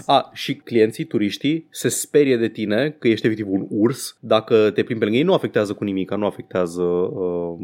A, 0.05 0.29
și 0.33 0.55
clienții, 0.55 1.03
turiștii, 1.03 1.67
se 1.69 1.89
sperie 1.89 2.37
de 2.37 2.47
tine 2.47 2.95
că 2.99 3.07
ești 3.07 3.25
efectiv 3.25 3.47
un 3.49 3.65
urs. 3.69 4.17
Dacă 4.19 4.55
te 4.55 4.83
plimbi 4.83 4.97
pe 4.97 5.03
lângă 5.03 5.17
ei, 5.17 5.23
nu 5.23 5.33
afectează 5.33 5.73
cu 5.73 5.83
nimic, 5.83 6.13
nu 6.15 6.25
afectează, 6.25 6.81
uh, 6.81 7.55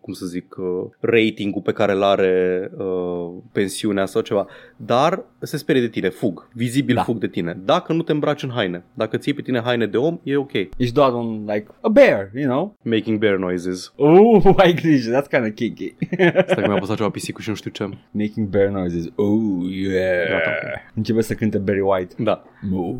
cum 0.00 0.12
să 0.12 0.26
zic, 0.26 0.56
uh, 0.58 0.64
ratingul 1.00 1.62
pe 1.62 1.72
care 1.72 1.92
îl 1.92 2.02
are 2.02 2.70
uh, 2.78 3.32
pensiunea 3.52 4.06
sau 4.06 4.22
ceva. 4.22 4.46
Dar 4.76 5.24
se 5.40 5.56
sperie 5.56 5.80
de 5.80 5.88
tine, 5.88 6.08
fug, 6.08 6.48
vizibil 6.52 6.94
Da. 6.94 7.02
fug 7.02 7.18
de 7.18 7.28
tine. 7.28 7.58
Dacă 7.64 7.92
nu 7.96 8.02
te 8.02 8.12
îmbraci 8.12 8.42
în 8.42 8.50
haine, 8.50 8.84
dacă 8.94 9.16
ții 9.16 9.34
pe 9.34 9.42
tine 9.42 9.60
haine 9.60 9.86
de 9.86 9.96
om, 9.96 10.18
e 10.22 10.36
ok. 10.36 10.52
Ești 10.52 10.94
doar 10.94 11.12
un, 11.12 11.44
like, 11.46 11.66
a 11.80 11.88
bear, 11.88 12.30
you 12.34 12.44
know? 12.50 12.76
Making 12.82 13.18
bear 13.18 13.36
noises. 13.36 13.92
Oh, 13.96 14.44
ai 14.62 14.74
grijă, 14.74 15.10
that's 15.20 15.30
kind 15.30 15.44
of 15.44 15.54
kinky. 15.54 15.94
Stai 16.10 16.44
că 16.44 16.66
mi-a 16.66 16.74
apăsat 16.74 16.96
ceva 16.96 17.10
pisicul 17.18 17.42
și 17.42 17.48
nu 17.48 17.54
știu 17.54 17.70
ce. 17.70 17.88
Making 18.10 18.48
bear 18.48 18.68
noises. 18.68 19.04
Oh, 19.14 19.70
yeah. 19.70 20.28
Gata, 20.28 20.50
ok. 20.50 20.94
Începe 20.94 21.20
să 21.20 21.34
cânte 21.34 21.58
Barry 21.58 21.80
White. 21.80 22.14
Da. 22.18 22.42
Oh. 22.74 22.94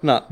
Na. 0.00 0.26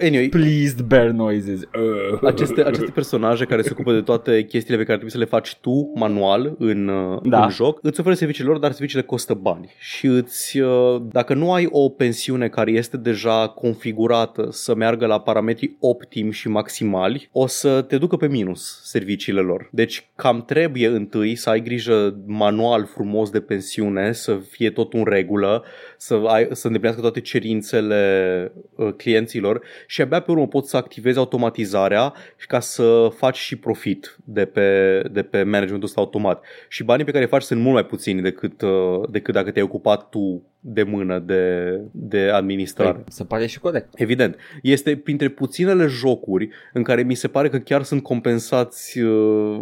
Anyway, 0.00 0.28
Pleased 0.28 0.80
bear 0.80 1.10
noises. 1.10 1.60
Uh. 1.60 2.18
aceste, 2.32 2.64
aceste 2.64 2.90
personaje 2.90 3.44
care 3.44 3.62
se 3.62 3.68
ocupă 3.72 3.92
de 3.92 4.00
toate 4.00 4.44
chestiile 4.44 4.76
pe 4.76 4.84
care 4.84 4.98
trebuie 4.98 5.10
să 5.10 5.18
le 5.18 5.24
faci 5.24 5.56
tu 5.60 5.92
manual 5.94 6.54
în, 6.58 6.88
uh, 6.88 7.20
Da. 7.22 7.44
în 7.44 7.50
joc, 7.50 7.78
îți 7.82 8.00
oferă 8.00 8.14
serviciile 8.14 8.48
lor, 8.48 8.58
dar 8.58 8.72
serviciile 8.72 9.04
costă 9.04 9.34
bani. 9.34 9.72
Și 9.78 10.06
îți, 10.06 10.58
uh, 10.58 11.02
dacă 11.12 11.34
nu 11.34 11.52
ai 11.52 11.68
o 11.70 11.88
pensiune 11.88 12.48
care 12.48 12.70
este 12.70 12.96
deja 12.96 13.48
configurată 13.48 14.48
să 14.50 14.74
meargă 14.74 15.06
la 15.06 15.20
parametri 15.20 15.76
optimi 15.80 16.32
și 16.32 16.48
maximali, 16.48 17.28
o 17.32 17.46
să 17.46 17.82
te 17.82 17.98
ducă 17.98 18.16
pe 18.16 18.28
minus 18.28 18.80
serviciile 18.84 19.40
lor. 19.40 19.68
Deci 19.72 20.10
cam 20.16 20.44
trebuie 20.44 20.86
întâi 20.86 21.34
să 21.34 21.50
ai 21.50 21.62
grijă 21.62 22.16
manual 22.26 22.84
frumos 22.86 23.30
de 23.30 23.40
pensiune, 23.40 24.12
să 24.12 24.38
fie 24.50 24.70
tot 24.70 24.92
în 24.92 25.04
regulă, 25.04 25.64
să, 26.02 26.14
ai, 26.26 26.48
să 26.52 26.66
îndeplinească 26.66 27.00
toate 27.00 27.20
cerințele 27.20 28.52
uh, 28.74 28.92
clienților 28.96 29.62
și 29.86 30.00
abia 30.00 30.20
pe 30.20 30.30
urmă 30.30 30.46
poți 30.46 30.70
să 30.70 30.76
activezi 30.76 31.18
automatizarea 31.18 32.12
și 32.36 32.46
ca 32.46 32.60
să 32.60 33.08
faci 33.16 33.36
și 33.36 33.56
profit 33.56 34.16
de 34.24 34.44
pe, 34.44 35.00
de 35.12 35.22
pe 35.22 35.42
managementul 35.42 35.88
ăsta 35.88 36.00
automat. 36.00 36.44
Și 36.68 36.84
banii 36.84 37.04
pe 37.04 37.10
care 37.10 37.22
îi 37.22 37.30
faci 37.30 37.42
sunt 37.42 37.60
mult 37.60 37.74
mai 37.74 37.86
puțini 37.86 38.22
decât, 38.22 38.62
uh, 38.62 39.08
decât 39.10 39.34
dacă 39.34 39.50
te-ai 39.50 39.64
ocupat 39.64 40.08
tu 40.08 40.42
de 40.60 40.82
mână 40.82 41.18
de, 41.18 41.78
de 41.90 42.20
administrare. 42.20 42.92
Păi, 42.92 43.04
se 43.08 43.24
pare 43.24 43.46
și 43.46 43.58
corect. 43.58 43.88
Evident. 43.94 44.36
Este 44.62 44.96
printre 44.96 45.28
puținele 45.28 45.86
jocuri 45.86 46.48
în 46.72 46.82
care 46.82 47.02
mi 47.02 47.14
se 47.14 47.28
pare 47.28 47.48
că 47.48 47.58
chiar 47.58 47.82
sunt 47.82 48.02
compensați 48.02 48.98
uh, 49.00 49.60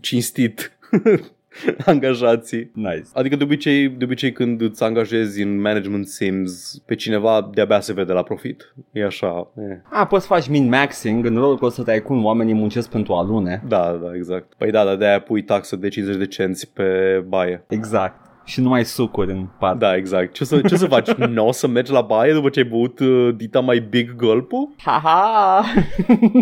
cinstit 0.00 0.72
angajații. 1.86 2.70
Nice. 2.74 3.08
Adică 3.12 3.36
de 3.36 3.44
obicei, 3.44 3.88
de 3.88 4.04
obicei 4.04 4.32
când 4.32 4.60
îți 4.60 4.82
angajezi 4.82 5.42
în 5.42 5.60
management 5.60 6.06
sims 6.06 6.82
pe 6.86 6.94
cineva, 6.94 7.50
de-abia 7.54 7.80
se 7.80 7.92
vede 7.92 8.12
la 8.12 8.22
profit. 8.22 8.74
E 8.92 9.04
așa. 9.04 9.50
E. 9.56 9.80
A, 9.90 10.06
poți 10.06 10.26
să 10.26 10.32
faci 10.32 10.48
min-maxing 10.48 11.24
în 11.24 11.36
rolul 11.36 11.70
să 11.70 11.82
tycoon 11.82 12.24
oamenii 12.24 12.54
muncesc 12.54 12.90
pentru 12.90 13.12
alune. 13.12 13.62
Da, 13.68 14.00
da, 14.02 14.14
exact. 14.14 14.52
Păi 14.58 14.70
da, 14.70 14.84
dar 14.84 14.96
de-aia 14.96 15.20
pui 15.20 15.42
taxă 15.42 15.76
de 15.76 15.88
50 15.88 16.16
de 16.16 16.26
cenți 16.26 16.72
pe 16.72 16.84
baie. 17.28 17.64
Exact. 17.68 18.30
Și 18.44 18.60
nu 18.60 18.68
mai 18.68 18.84
sucuri 18.84 19.30
în 19.30 19.46
pat. 19.58 19.78
Da, 19.78 19.96
exact. 19.96 20.32
Ce 20.32 20.44
să, 20.44 20.60
ce 20.60 20.76
să 20.76 20.86
faci? 20.86 21.12
nu 21.34 21.46
o 21.46 21.52
să 21.52 21.66
mergi 21.66 21.92
la 21.92 22.00
baie 22.00 22.32
după 22.32 22.48
ce 22.48 22.58
ai 22.58 22.64
băut 22.64 22.98
uh, 22.98 23.34
dita 23.36 23.60
mai 23.60 23.78
big 23.78 24.14
gulp 24.16 24.50
Ha-ha! 24.76 25.64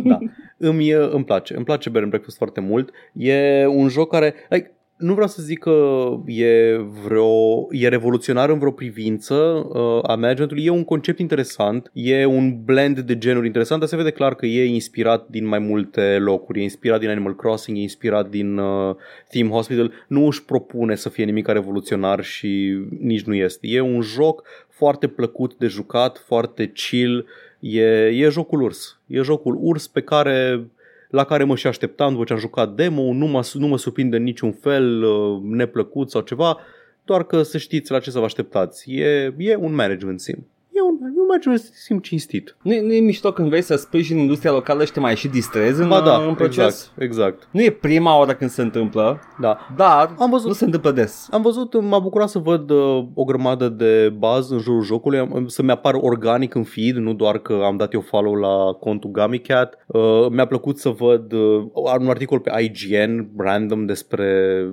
Da. 0.04 0.18
Îmi, 0.56 0.88
e- 0.88 1.08
îmi 1.10 1.24
place. 1.24 1.54
Îmi 1.56 1.64
place 1.64 1.90
Bed 1.90 2.00
and 2.02 2.10
Breakfast 2.10 2.36
foarte 2.36 2.60
mult. 2.60 2.90
E 3.12 3.66
un 3.66 3.88
joc 3.88 4.10
care... 4.10 4.34
Like, 4.48 4.74
nu 5.00 5.12
vreau 5.12 5.28
să 5.28 5.42
zic 5.42 5.58
că 5.58 6.06
e 6.26 6.76
vreo 7.04 7.66
e 7.70 7.88
revoluționar 7.88 8.50
în 8.50 8.58
vreo 8.58 8.70
privință 8.70 9.34
uh, 9.34 10.00
a 10.02 10.14
managementului. 10.14 10.64
E 10.64 10.70
un 10.70 10.84
concept 10.84 11.18
interesant, 11.18 11.90
e 11.92 12.24
un 12.24 12.64
blend 12.64 12.98
de 12.98 13.18
genuri 13.18 13.46
interesant, 13.46 13.80
dar 13.80 13.88
se 13.88 13.96
vede 13.96 14.10
clar 14.10 14.34
că 14.34 14.46
e 14.46 14.64
inspirat 14.64 15.26
din 15.28 15.46
mai 15.46 15.58
multe 15.58 16.18
locuri. 16.18 16.58
E 16.58 16.62
inspirat 16.62 17.00
din 17.00 17.08
Animal 17.08 17.36
Crossing, 17.36 17.76
e 17.76 17.80
inspirat 17.80 18.30
din 18.30 18.58
uh, 18.58 18.94
Theme 19.28 19.50
Hospital. 19.50 19.92
Nu 20.06 20.26
își 20.26 20.44
propune 20.44 20.94
să 20.94 21.08
fie 21.08 21.24
nimic 21.24 21.48
revoluționar 21.48 22.24
și 22.24 22.78
nici 23.00 23.22
nu 23.22 23.34
este. 23.34 23.66
E 23.68 23.80
un 23.80 24.00
joc 24.00 24.42
foarte 24.68 25.06
plăcut 25.06 25.54
de 25.58 25.66
jucat, 25.66 26.22
foarte 26.26 26.72
chill. 26.74 27.26
E, 27.60 28.06
e 28.06 28.28
jocul 28.28 28.62
urs. 28.62 28.98
E 29.06 29.20
jocul 29.20 29.58
urs 29.60 29.86
pe 29.86 30.00
care 30.00 30.66
la 31.10 31.24
care 31.24 31.44
mă 31.44 31.56
și 31.56 31.66
așteptam 31.66 32.12
după 32.12 32.24
ce 32.24 32.32
am 32.32 32.38
jucat 32.38 32.74
demo, 32.74 33.12
nu 33.12 33.26
mă, 33.26 33.48
nu 33.52 33.66
mă 33.66 33.78
surprinde 33.78 34.16
în 34.16 34.22
niciun 34.22 34.52
fel 34.52 35.02
uh, 35.02 35.40
neplăcut 35.42 36.10
sau 36.10 36.20
ceva, 36.20 36.58
doar 37.04 37.24
că 37.24 37.42
să 37.42 37.58
știți 37.58 37.90
la 37.90 37.98
ce 37.98 38.10
să 38.10 38.18
vă 38.18 38.24
așteptați. 38.24 38.90
E, 38.92 39.34
e 39.38 39.56
un 39.56 39.74
management 39.74 40.20
sim. 40.20 40.46
E 40.80 40.82
un, 40.82 40.98
e 41.16 41.20
un 41.20 41.26
management 41.28 41.60
sim 41.60 41.98
cinstit. 41.98 42.56
Nu, 42.62 42.72
nu 42.82 42.92
e 42.92 43.00
mișto 43.00 43.32
când 43.32 43.48
vrei 43.48 43.62
să 43.62 43.76
sprijini 43.76 44.20
industria 44.20 44.52
locală 44.52 44.84
și 44.84 44.92
te 44.92 45.00
mai 45.00 45.16
și 45.16 45.28
distrezi 45.28 45.80
în, 45.80 45.88
Ba 45.88 46.00
da, 46.00 46.16
în 46.28 46.34
proces? 46.34 46.92
exact, 46.96 47.02
exact. 47.02 47.48
Nu 47.50 47.62
e 47.62 47.70
prima 47.70 48.18
oară 48.18 48.32
când 48.34 48.50
se 48.50 48.62
întâmplă, 48.62 49.20
Da. 49.40 49.58
dar 49.76 50.14
Am 50.18 50.30
văzut- 50.30 50.46
nu 50.46 50.52
se 50.52 50.64
întâmplă 50.64 50.90
des. 50.90 51.28
Am 51.30 51.42
văzut, 51.42 51.82
m-a 51.82 51.98
bucurat 51.98 52.28
să 52.28 52.38
văd 52.38 52.70
uh, 52.70 53.04
o 53.14 53.24
grămadă 53.24 53.68
de 53.68 54.14
baz 54.18 54.50
în 54.50 54.58
jurul 54.58 54.82
jocului, 54.82 55.18
am- 55.18 55.44
să-mi 55.46 55.70
apar 55.70 55.94
organic 56.00 56.54
în 56.54 56.62
feed, 56.64 56.96
nu 56.96 57.12
doar 57.14 57.38
că 57.38 57.52
am 57.64 57.76
dat 57.76 57.92
eu 57.92 58.00
follow 58.00 58.34
la 58.34 58.72
contul 58.80 59.10
GummyCat. 59.10 59.84
Uh, 59.86 60.26
mi-a 60.30 60.46
plăcut 60.46 60.78
să 60.78 60.88
văd 60.88 61.32
uh, 61.32 61.64
un 62.00 62.08
articol 62.08 62.38
pe 62.38 62.50
IGN 62.62 63.28
random 63.36 63.86
despre, 63.86 64.26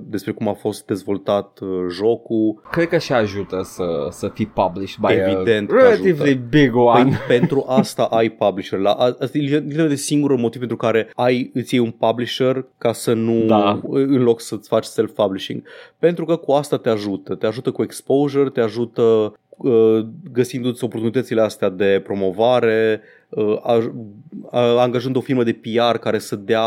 despre 0.04 0.32
cum 0.32 0.48
a 0.48 0.52
fost 0.52 0.86
dezvoltat 0.86 1.58
uh, 1.62 1.68
jocul. 1.90 2.62
Cred 2.70 2.88
că 2.88 2.98
și 2.98 3.12
ajută 3.12 3.60
să, 3.64 3.84
să 4.10 4.28
fii 4.28 4.46
published 4.46 4.98
by 5.00 5.12
Evident 5.12 5.70
a 5.70 5.74
că 5.74 5.78
relatively 6.02 6.28
ajută. 6.30 6.46
big 6.50 6.74
one. 6.76 7.02
Păi, 7.02 7.36
pentru 7.38 7.64
asta 7.68 8.02
ai 8.02 8.28
publisher. 8.28 8.78
La, 8.78 8.90
asta 8.92 9.38
e 9.38 9.40
literally 9.40 9.88
de 9.88 9.94
singurul 9.94 10.36
motiv 10.38 10.58
pentru 10.58 10.76
care 10.76 11.10
ai, 11.14 11.50
îți 11.54 11.74
iei 11.74 11.82
un 11.84 11.90
publisher 11.90 12.64
ca 12.78 12.92
să 12.92 13.12
nu, 13.12 13.44
Da. 13.46 13.80
în 13.90 14.22
loc 14.22 14.40
să-ți 14.40 14.68
faci 14.68 14.84
self-publishing. 14.84 15.62
Pentru 15.98 16.24
că 16.24 16.36
cu 16.36 16.52
asta 16.52 16.76
te 16.78 16.88
ajută. 16.88 17.34
Te 17.34 17.46
ajută 17.46 17.70
cu 17.70 17.82
exposure, 17.82 18.48
te 18.50 18.60
ajută 18.60 19.02
uh, 19.56 20.06
găsindu-ți 20.32 20.84
oportunitățile 20.84 21.40
astea 21.40 21.68
de 21.68 22.00
promovare, 22.04 23.00
uh, 23.28 23.56
aj- 23.60 23.92
uh, 24.42 24.76
angajând 24.78 25.16
o 25.16 25.20
firmă 25.20 25.42
de 25.42 25.52
PR 25.62 25.96
care 25.96 26.18
să 26.18 26.36
dea 26.36 26.66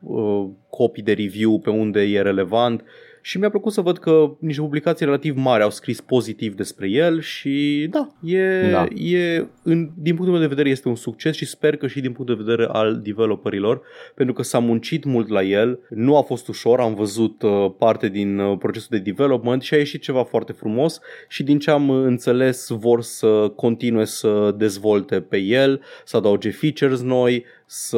uh, 0.00 0.44
copii 0.70 1.02
de 1.02 1.12
review 1.12 1.58
pe 1.58 1.70
unde 1.70 2.00
e 2.00 2.20
relevant 2.22 2.84
și 3.24 3.38
mi-a 3.38 3.50
plăcut 3.50 3.72
să 3.72 3.80
văd 3.80 3.98
că 3.98 4.36
niște 4.38 4.60
publicații 4.60 5.04
relativ 5.04 5.36
mari 5.36 5.62
au 5.62 5.70
scris 5.70 6.00
pozitiv 6.00 6.54
despre 6.54 6.88
el 6.88 7.20
și 7.20 7.86
da, 7.90 8.08
e, 8.30 8.70
Da. 8.70 8.86
e 8.94 9.46
în, 9.62 9.90
din 9.96 10.14
punctul 10.14 10.30
meu 10.30 10.40
de 10.40 10.54
vedere 10.54 10.68
este 10.68 10.88
un 10.88 10.94
succes 10.94 11.36
și 11.36 11.46
sper 11.46 11.76
că 11.76 11.86
și 11.86 12.00
din 12.00 12.12
punct 12.12 12.30
de 12.30 12.42
vedere 12.44 12.68
al 12.72 13.00
developerilor, 13.02 13.82
pentru 14.14 14.34
că 14.34 14.42
s-a 14.42 14.58
muncit 14.58 15.04
mult 15.04 15.28
la 15.28 15.42
el, 15.42 15.78
nu 15.88 16.16
a 16.16 16.22
fost 16.22 16.48
ușor, 16.48 16.80
am 16.80 16.94
văzut 16.94 17.42
uh, 17.42 17.70
parte 17.78 18.08
din 18.08 18.38
uh, 18.38 18.58
procesul 18.58 18.88
de 18.90 18.98
development 18.98 19.62
și 19.62 19.74
a 19.74 19.76
ieșit 19.76 20.02
ceva 20.02 20.24
foarte 20.24 20.52
frumos 20.52 21.00
și 21.28 21.42
din 21.42 21.58
ce 21.58 21.70
am 21.70 21.88
uh, 21.88 22.04
înțeles 22.04 22.68
vor 22.68 23.02
să 23.02 23.52
continue 23.56 24.04
să 24.04 24.54
dezvolte 24.56 25.20
pe 25.20 25.38
el, 25.38 25.80
să 26.04 26.16
adauge 26.16 26.50
features 26.50 27.02
noi, 27.02 27.44
să 27.74 27.96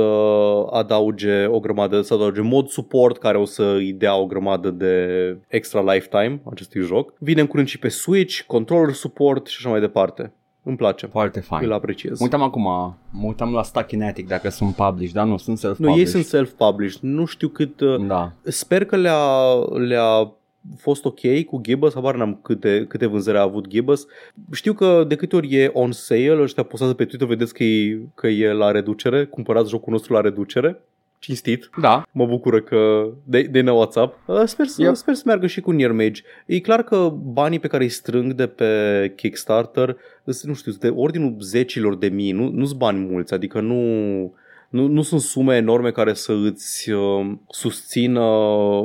adauge 0.70 1.46
o 1.46 1.60
grămadă, 1.60 2.00
să 2.00 2.14
adauge 2.14 2.40
mod 2.40 2.68
support 2.68 3.18
care 3.18 3.38
o 3.38 3.44
să 3.44 3.62
îi 3.62 3.92
dea 3.92 4.16
o 4.16 4.26
grămadă 4.26 4.70
de 4.70 5.36
extra 5.48 5.92
lifetime 5.92 6.40
acestui 6.50 6.80
joc. 6.82 7.12
Vine 7.18 7.40
în 7.40 7.46
curând 7.46 7.68
și 7.68 7.78
pe 7.78 7.88
Switch, 7.88 8.40
controller 8.46 8.94
support 8.94 9.46
și 9.46 9.56
așa 9.58 9.68
mai 9.70 9.80
departe. 9.80 10.32
Îmi 10.62 10.76
place. 10.76 11.06
Foarte 11.06 11.40
fain. 11.40 11.64
Îl 11.64 11.72
apreciez. 11.72 12.18
Mă 12.18 12.24
uitam 12.24 12.42
acum, 12.42 12.62
mă 13.10 13.26
uitam 13.26 13.52
la 13.52 13.62
Stakinetic 13.62 14.28
dacă 14.28 14.48
sunt 14.48 14.74
published, 14.74 15.14
dar 15.14 15.26
nu, 15.26 15.36
sunt 15.36 15.62
Nu, 15.62 15.68
self-published. 15.68 15.98
ei 15.98 16.06
sunt 16.06 16.24
self-published. 16.24 17.00
Nu 17.00 17.24
știu 17.24 17.48
cât... 17.48 17.80
uh, 17.80 18.06
Da. 18.06 18.32
Sper 18.42 18.84
că 18.84 18.96
le-a, 18.96 19.54
le-a 19.86 20.32
fost 20.76 21.04
ok 21.04 21.44
cu 21.46 21.60
Gibbous, 21.62 21.94
habar 21.94 22.16
n-am 22.16 22.38
câte, 22.42 22.84
câte 22.88 23.06
vânzări 23.06 23.38
a 23.38 23.40
avut 23.42 23.66
Gibbous. 23.68 24.06
Știu 24.52 24.72
că 24.72 25.04
de 25.08 25.14
câte 25.16 25.36
ori 25.36 25.54
e 25.54 25.70
on 25.72 25.92
sale, 25.92 26.40
ăștia 26.42 26.62
postează 26.62 26.94
pe 26.94 27.04
Twitter, 27.04 27.28
vedeți 27.28 27.54
că 27.54 27.64
e, 27.64 27.98
că 28.14 28.26
e 28.26 28.52
la 28.52 28.70
reducere, 28.70 29.24
cumpărați 29.24 29.70
jocul 29.70 29.92
nostru 29.92 30.12
la 30.12 30.20
reducere. 30.20 30.80
Cinstit. 31.18 31.70
Da, 31.80 32.06
Mă 32.12 32.26
bucură 32.26 32.60
că 32.60 33.08
de, 33.24 33.42
de 33.42 33.60
ne 33.60 33.72
WhatsApp. 33.72 34.18
Uh, 34.26 34.42
Sper 34.44 34.66
să, 34.66 34.82
Yep. 34.82 34.94
sper 34.94 35.14
să 35.14 35.22
meargă 35.26 35.46
și 35.46 35.60
cu 35.60 35.70
Near 35.70 35.92
Mage. 35.92 36.22
E 36.46 36.60
clar 36.60 36.82
că 36.82 37.12
banii 37.22 37.58
pe 37.58 37.66
care 37.66 37.82
îi 37.82 37.88
strâng 37.88 38.32
de 38.32 38.46
pe 38.46 39.12
Kickstarter, 39.16 39.96
sunt, 40.24 40.42
nu 40.50 40.54
știu, 40.54 40.70
sunt 40.70 40.82
de 40.82 41.00
ordinul 41.00 41.36
zecilor 41.40 41.96
de 41.96 42.08
mii, 42.08 42.32
nu, 42.32 42.50
nu 42.50 42.64
sunt 42.64 42.78
bani 42.78 42.98
mulți, 43.10 43.34
adică 43.34 43.60
nu, 43.60 44.34
nu, 44.74 44.86
nu 44.86 45.02
sunt 45.02 45.20
sume 45.20 45.56
enorme 45.56 45.90
care 45.90 46.14
să 46.14 46.32
îți 46.32 46.90
uh, 46.90 47.32
susțină 47.48 48.20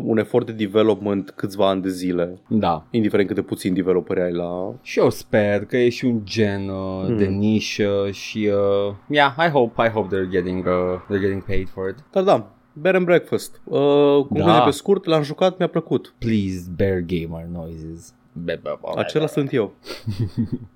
un 0.03 0.17
efort 0.17 0.45
de 0.45 0.51
development 0.51 1.29
câțiva 1.29 1.69
ani 1.69 1.81
de 1.81 1.89
zile, 1.89 2.39
da. 2.47 2.83
indiferent 2.91 3.27
cât 3.27 3.35
de 3.35 3.41
puțin 3.41 3.73
developeri 3.73 4.21
ai 4.21 4.31
la... 4.31 4.73
Și 4.81 4.99
eu 4.99 5.09
sper 5.09 5.65
că 5.65 5.77
e 5.77 5.89
și 5.89 6.05
un 6.05 6.21
gen 6.23 6.69
uh, 6.69 7.05
Hmm. 7.05 7.17
de 7.17 7.25
nișă 7.25 8.07
și 8.11 8.49
uh, 8.87 8.93
yeah, 9.07 9.33
I 9.47 9.49
hope, 9.49 9.85
I 9.85 9.89
hope 9.89 10.15
they're 10.15 10.29
getting 10.29 10.65
uh, 10.65 10.99
they're 11.05 11.19
getting 11.21 11.43
paid 11.43 11.69
for 11.69 11.89
it. 11.89 11.95
Dar 12.11 12.23
da, 12.23 12.51
Bear 12.73 12.95
and 12.95 13.05
Breakfast. 13.05 13.61
Uh, 13.63 13.79
concluzie 14.13 14.51
Da. 14.51 14.59
pe 14.61 14.69
scurt, 14.71 15.05
l-am 15.05 15.23
jucat, 15.23 15.57
mi-a 15.57 15.67
plăcut. 15.67 16.13
Please 16.17 16.67
bear 16.75 16.99
gamer 16.99 17.45
noises. 17.53 18.13
Be- 18.33 18.59
be- 18.63 18.77
be- 18.81 18.99
Acela 18.99 19.27
sunt 19.27 19.53
eu. 19.53 19.73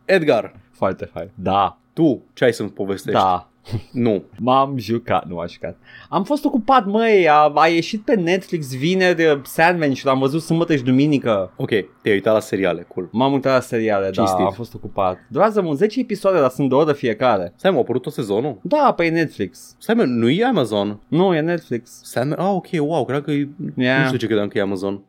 Edgar, 0.06 0.56
Foarte 0.71 1.06
fain. 1.06 1.32
Da, 1.36 1.78
tu 1.93 2.23
ce 2.34 2.43
ai 2.43 2.54
să-mi 2.54 2.69
povestești? 2.69 3.19
da. 3.19 3.47
Nu. 3.91 4.23
M-am 4.39 4.78
jucat, 4.78 5.26
nu 5.26 5.39
am 5.39 5.47
jucat. 5.47 5.78
Am 6.10 6.23
fost 6.23 6.45
ocupat, 6.45 6.86
măi, 6.86 7.30
a, 7.30 7.52
a 7.56 7.67
ieșit 7.67 8.02
pe 8.02 8.15
Netflix 8.15 8.76
vineri 8.76 9.26
uh, 9.26 9.39
Sandman 9.43 9.93
și 9.93 10.06
l-am 10.06 10.19
văzut 10.19 10.41
sâmbătă 10.41 10.76
și 10.76 10.84
duminică. 10.84 11.52
Ok, 11.56 11.69
te-ai 11.69 12.13
uitat 12.13 12.34
la 12.34 12.39
seriale, 12.39 12.86
cool. 12.93 13.10
M-am 13.12 13.34
uitat 13.34 13.54
la 13.54 13.60
seriale, 13.60 14.10
Cinstit. 14.10 14.38
da, 14.38 14.45
am 14.45 14.52
fost 14.52 14.73
ocupat. 14.73 15.17
Durează 15.28 15.62
mult 15.62 15.78
10 15.78 15.99
episoade, 15.99 16.39
dar 16.39 16.49
sunt 16.49 16.69
de 16.69 16.76
o 16.76 16.78
oră 16.78 16.93
fiecare. 16.93 17.54
Stai, 17.56 17.71
mă, 17.71 17.78
a 17.78 17.80
apărut 17.80 18.02
tot 18.02 18.13
sezonul? 18.13 18.60
Da, 18.62 18.93
pe 18.95 19.08
Netflix. 19.08 19.76
Stai, 19.80 19.95
mă, 19.95 20.04
nu 20.04 20.30
e 20.30 20.45
Amazon? 20.45 20.99
Nu, 21.08 21.36
e 21.36 21.39
Netflix. 21.39 21.99
Sandman? 22.04 22.39
Ah, 22.39 22.54
ok, 22.54 22.67
wow, 22.71 23.06
cred 23.06 23.23
că 23.23 23.32
e... 23.32 23.47
Yeah. 23.76 23.99
Nu 23.99 24.06
știu 24.06 24.17
ce 24.17 24.26
credeam 24.26 24.47
că 24.47 24.58
e 24.58 24.62
Amazon. 24.62 25.02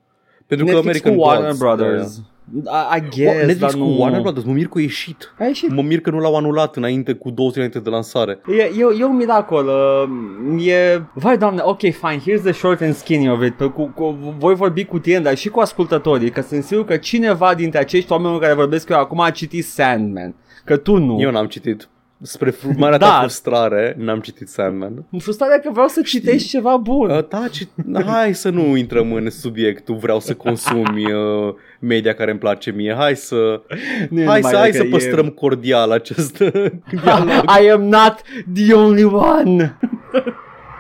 Pentru 0.47 0.67
că 0.67 0.73
Netflix 0.73 1.05
American 1.05 1.15
cu 1.15 1.29
Warner 1.29 1.47
Gods, 1.47 1.59
Brothers. 1.59 2.23
I, 2.53 2.97
I 2.97 3.01
guess, 3.01 3.37
Netflix 3.37 3.59
dar 3.59 3.71
cu 3.71 3.79
nu... 3.79 4.01
Warner 4.01 4.21
Brothers, 4.21 4.47
mă 4.47 4.53
mir 4.53 4.67
că 4.67 4.79
a 4.79 4.81
ieșit. 4.81 5.35
A 5.39 5.45
ieșit. 5.45 5.71
Mă 5.71 5.83
mir 5.83 6.01
că 6.01 6.11
nu 6.11 6.19
l-au 6.19 6.37
anulat 6.37 6.77
înainte 6.77 7.13
cu 7.13 7.31
două 7.31 7.49
zile 7.51 7.65
înainte 7.65 7.89
de 7.89 7.95
lansare. 7.95 8.41
E, 8.49 8.63
e, 8.63 9.01
e 9.01 9.05
un 9.05 9.17
miracol. 9.17 9.67
Uh, 9.67 10.67
e... 10.67 11.03
Vai, 11.15 11.39
doamne, 11.39 11.61
ok, 11.65 11.81
fine, 11.81 12.19
here's 12.19 12.43
the 12.43 12.53
short 12.53 12.81
and 12.81 12.95
skinny 12.95 13.31
of 13.31 13.43
it. 13.43 13.55
Pe, 13.55 13.65
cu, 13.65 13.87
cu, 13.95 14.19
voi 14.39 14.55
vorbi 14.55 14.85
cu 14.85 14.99
tine, 14.99 15.21
dar 15.21 15.37
și 15.37 15.49
cu 15.49 15.61
ascultătorii, 15.61 16.31
că 16.31 16.41
sunt 16.41 16.65
sigur 16.65 16.85
că 16.85 16.97
cineva 16.97 17.55
dintre 17.55 17.79
acești 17.79 18.13
oameni 18.13 18.39
care 18.39 18.55
vorbesc 18.55 18.89
eu 18.89 18.99
acum 18.99 19.21
a 19.21 19.31
citit 19.31 19.65
Sandman. 19.65 20.35
Că 20.65 20.77
tu 20.77 20.97
nu. 20.97 21.21
Eu 21.21 21.31
n-am 21.31 21.47
citit. 21.47 21.89
Spre 22.27 22.51
fr- 22.51 22.77
marea 22.77 22.99
Da. 22.99 23.07
ta 23.07 23.19
frustrare, 23.21 23.95
n-am 23.99 24.21
citit 24.21 24.49
Sandman. 24.49 25.05
Frustrarea 25.19 25.59
că 25.61 25.71
vreau 25.73 25.89
să 25.89 26.01
citești 26.01 26.49
ceva 26.49 26.77
bun. 26.77 27.11
Uh, 27.11 27.29
da, 27.29 27.45
ci... 27.51 27.69
hai 28.07 28.35
să 28.35 28.51
nu 28.51 28.77
intrăm 28.77 29.13
în 29.13 29.31
subiectul, 29.31 29.97
vreau 29.97 30.21
să 30.21 30.35
consumi 30.35 31.13
uh, 31.13 31.55
media 31.81 32.15
care 32.15 32.31
îmi 32.31 32.41
place 32.41 32.71
mie. 32.71 32.95
Hai 32.99 33.17
să, 33.17 33.63
Nu 34.11 34.21
e 34.21 34.25
hai 34.25 34.41
numai 34.41 34.43
să, 34.43 34.57
hai 34.57 34.71
dacă 34.71 34.83
să 34.83 34.83
e- 34.83 34.89
păstrăm 34.91 35.29
cordial 35.29 35.91
acest 35.91 36.39
dialog. 37.03 37.45
I 37.63 37.69
am 37.71 37.83
not 37.83 38.21
the 38.55 38.75
only 38.75 39.05
one. 39.05 39.79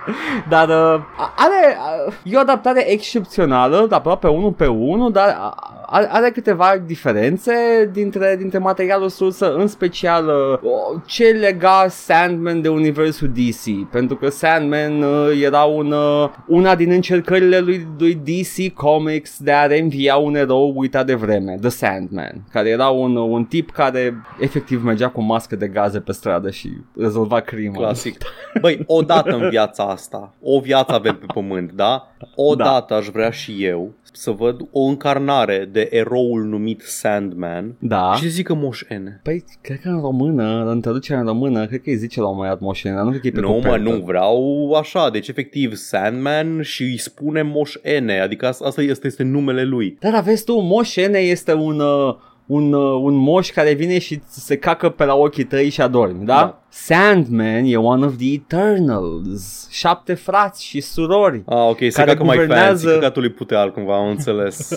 Dar 0.48 0.68
uh, 0.68 1.00
are, 1.36 1.76
uh, 2.06 2.14
e 2.24 2.36
o 2.36 2.40
adaptare 2.40 2.90
excepțională, 2.90 3.86
aproape 3.90 4.28
unul 4.28 4.52
pe 4.52 4.66
unul, 4.66 5.12
dar 5.12 5.28
uh, 5.28 5.74
are, 5.86 6.08
are 6.10 6.30
câteva 6.30 6.82
diferențe 6.86 7.52
dintre, 7.92 8.36
dintre 8.38 8.58
materialul 8.58 9.08
sursă, 9.08 9.54
în 9.54 9.66
special 9.66 10.26
uh, 10.26 11.00
ce 11.06 11.24
lega 11.24 11.86
Sandman 11.88 12.60
de 12.60 12.68
universul 12.68 13.28
DC, 13.28 13.90
pentru 13.90 14.16
că 14.16 14.28
Sandman 14.28 15.02
uh, 15.02 15.40
era 15.42 15.62
un, 15.62 15.92
uh, 15.92 16.28
una 16.46 16.74
din 16.74 16.90
încercările 16.90 17.58
lui, 17.58 17.86
lui 17.98 18.14
DC 18.14 18.72
Comics 18.72 19.38
de 19.38 19.52
a 19.52 19.66
reînvia 19.66 20.16
un 20.16 20.34
erou 20.34 20.72
uitat 20.76 21.06
de 21.06 21.14
vreme, 21.14 21.58
The 21.60 21.68
Sandman, 21.68 22.44
care 22.52 22.68
era 22.68 22.88
un, 22.88 23.16
un 23.16 23.44
tip 23.44 23.70
care 23.70 24.22
efectiv 24.40 24.84
mergea 24.84 25.08
cu 25.08 25.22
mască 25.22 25.56
de 25.56 25.68
gaze 25.68 26.00
pe 26.00 26.12
stradă 26.12 26.50
și 26.50 26.72
rezolva 26.96 27.40
crimă. 27.40 27.76
Clasic. 27.76 28.16
Băi, 28.60 28.82
odată 28.86 29.34
în 29.34 29.48
viața 29.48 29.84
asta, 29.94 30.34
o 30.42 30.60
viață 30.60 30.92
avem 30.92 31.16
pe 31.16 31.26
pământ, 31.34 31.72
da? 31.72 32.08
Odată 32.34 32.94
aș 32.94 33.06
vrea 33.06 33.30
și 33.30 33.64
eu 33.64 33.92
să 34.16 34.30
văd 34.30 34.60
o 34.72 34.80
încarnare 34.80 35.68
de 35.72 35.88
eroul 35.90 36.44
numit 36.44 36.80
Sandman 36.80 37.74
Da. 37.78 38.12
și 38.16 38.22
să 38.22 38.28
zică 38.28 38.54
Moș 38.54 38.82
N. 38.88 39.20
Păi, 39.22 39.44
cred 39.60 39.80
că 39.80 39.88
în 39.88 40.00
română, 40.00 40.70
în 40.70 40.80
traducerea 40.80 41.20
în 41.20 41.26
română, 41.26 41.66
cred 41.66 41.82
că 41.82 41.90
îi 41.90 41.96
zice 41.96 42.20
la 42.20 42.26
un 42.26 42.34
moment 42.34 42.52
dat 42.52 42.60
moșene, 42.62 42.94
dar 42.94 43.04
nu 43.04 43.10
cred 43.10 43.20
că 43.20 43.26
e 43.26 43.30
pe 43.30 43.40
Nu, 43.40 43.48
mă, 43.48 43.54
copertă. 43.54 43.78
nu 43.78 43.96
vreau 44.04 44.72
așa. 44.78 45.10
Deci, 45.10 45.28
efectiv, 45.28 45.74
Sandman 45.74 46.62
și 46.62 46.82
îi 46.82 46.98
spune 46.98 47.42
Moș 47.42 47.74
N. 48.00 48.08
Adică 48.22 48.46
asta, 48.46 48.64
asta 48.66 48.82
este, 48.82 49.06
este 49.06 49.22
numele 49.22 49.62
lui. 49.64 49.96
Dar 50.00 50.22
vezi 50.22 50.44
tu, 50.44 50.58
moșene 50.60 51.18
este 51.18 51.54
un, 51.54 51.80
uh, 51.80 52.14
un, 52.46 52.72
uh, 52.72 53.00
un 53.02 53.14
moș 53.14 53.50
care 53.50 53.72
vine 53.72 53.98
și 53.98 54.20
se 54.26 54.56
cacă 54.56 54.88
pe 54.88 55.04
la 55.04 55.14
ochii 55.14 55.44
tăi 55.44 55.68
și 55.68 55.80
adormi, 55.80 56.24
da? 56.24 56.34
Da. 56.34 56.62
Sandman 56.76 57.64
e 57.64 57.76
one 57.76 58.04
of 58.04 58.16
the 58.16 58.32
Eternals, 58.32 59.68
șapte 59.70 60.14
frați 60.14 60.64
și 60.64 60.80
surori. 60.80 61.42
Ah, 61.46 61.56
ok, 61.68 61.78
se 61.78 61.90
Care 61.90 62.10
cacă 62.10 62.24
mai 62.24 62.36
fancy, 62.36 62.48
guvernează- 62.48 62.90
căcatul 62.92 63.22
lui 63.22 63.30
puteal, 63.30 63.72
cumva, 63.72 63.96
am 63.96 64.08
înțeles. 64.08 64.74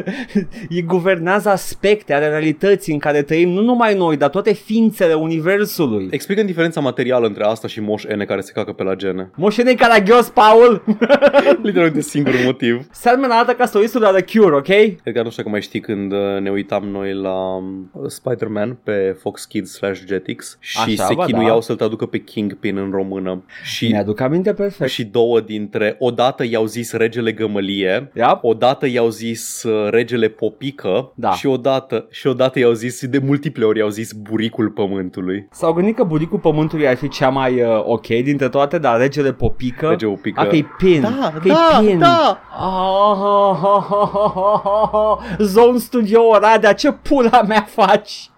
e 0.68 0.80
guvernează 0.80 1.48
aspecte 1.48 2.14
ale 2.14 2.28
realității 2.28 2.92
în 2.92 2.98
care 2.98 3.22
trăim 3.22 3.48
nu 3.48 3.62
numai 3.62 3.94
noi, 3.94 4.16
dar 4.16 4.28
toate 4.30 4.52
ființele 4.52 5.14
universului. 5.14 6.08
explică 6.10 6.42
diferența 6.42 6.80
materială 6.80 7.26
între 7.26 7.44
asta 7.44 7.68
și 7.68 7.80
Moș 7.80 8.04
N 8.04 8.24
care 8.24 8.40
se 8.40 8.52
cacă 8.52 8.72
pe 8.72 8.82
la 8.82 8.94
gene. 8.94 9.30
Moșene 9.36 9.74
caragios, 9.74 10.28
Paul! 10.28 10.82
Literalmente 11.62 12.00
singurul 12.00 12.40
motiv. 12.44 12.86
Sandman 12.90 13.30
arată 13.30 13.52
ca 13.52 13.66
solistul 13.66 14.00
la 14.00 14.10
The 14.10 14.38
Cure, 14.38 14.56
ok? 14.56 14.64
Cred 15.02 15.14
că 15.14 15.22
nu 15.22 15.30
știu 15.30 15.42
că 15.42 15.48
mai 15.48 15.62
știi 15.62 15.80
când 15.80 16.12
uh, 16.12 16.40
ne 16.40 16.50
uitam 16.50 16.84
noi 16.88 17.14
la 17.14 17.54
um, 17.56 17.90
Spider-Man 18.08 18.78
pe 18.82 19.16
Fox 19.20 19.44
Kids 19.44 19.72
slash 19.72 20.00
Jetix 20.06 20.56
și 20.60 20.78
Așa, 20.78 21.04
se 21.06 21.14
bă, 21.24 21.30
chinuiau 21.30 21.54
da. 21.54 21.60
să-l 21.60 21.76
traducă 21.76 22.06
pe 22.06 22.18
Kingpin 22.18 22.76
în 22.76 22.90
română. 22.90 23.42
Și, 23.64 23.86
Mi-aduc 23.88 24.20
aminte 24.20 24.52
perfect. 24.52 24.90
și 24.90 25.04
două 25.04 25.40
dintre, 25.40 25.96
odată 25.98 26.44
i-au 26.46 26.64
zis 26.66 26.92
regele 26.92 27.32
gămălie, 27.32 28.10
Yep. 28.14 28.38
odată 28.42 28.86
i-au 28.88 29.08
zis 29.08 29.62
uh, 29.62 29.90
regele 29.90 30.28
popică 30.28 31.12
Da. 31.14 31.30
și 31.30 31.46
odată, 31.46 32.06
și 32.10 32.26
odată 32.26 32.58
i-au 32.58 32.72
zis, 32.72 33.06
de 33.06 33.18
multiple 33.18 33.64
ori 33.64 33.78
i-au 33.78 33.88
zis 33.88 34.12
buricul 34.12 34.68
pământului. 34.70 35.48
S-au 35.50 35.72
gândit 35.72 35.96
că 35.96 36.04
buricul 36.04 36.38
pământului 36.38 36.88
ar 36.88 36.96
fi 36.96 37.08
cea 37.08 37.28
mai 37.28 37.62
uh, 37.62 37.82
ok 37.84 38.06
dintre 38.06 38.48
toate, 38.48 38.78
dar 38.78 38.98
regele 38.98 39.32
popică... 39.32 39.88
Regele 39.88 40.10
popică. 40.10 40.40
A, 40.40 40.44
că-i 40.46 40.64
pin. 40.78 41.00
Da, 41.00 41.32
că-i 41.40 41.50
da, 41.50 41.82
pin. 41.86 41.98
da. 41.98 42.38
Ah, 42.56 43.16
ha, 43.20 43.58
ha, 43.62 43.86
ha, 43.90 44.10
ha, 44.12 44.60
ha, 44.64 44.88
ha. 44.92 45.18
Zone 45.38 45.78
Studio 45.78 46.22
Oradea, 46.28 46.72
ce 46.72 46.92
pula 46.92 47.42
mea 47.48 47.66
faci? 47.68 48.30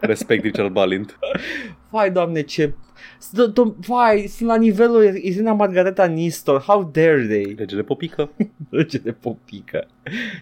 Respect 0.00 0.42
Richard 0.44 0.72
Balint. 0.72 1.18
Vai, 1.90 2.10
doamne, 2.10 2.40
ce... 2.42 2.72
S- 3.18 3.32
do- 3.34 3.74
Vai, 3.86 4.26
sunt 4.26 4.48
la 4.48 4.56
nivelul 4.56 5.14
Irina 5.16 5.52
Margareta 5.52 6.04
Nistor, 6.06 6.60
how 6.60 6.90
dare 6.92 7.26
they? 7.26 7.54
Regele 7.58 7.82
popică. 7.82 8.30
Regele 8.70 9.12
popică. 9.12 9.86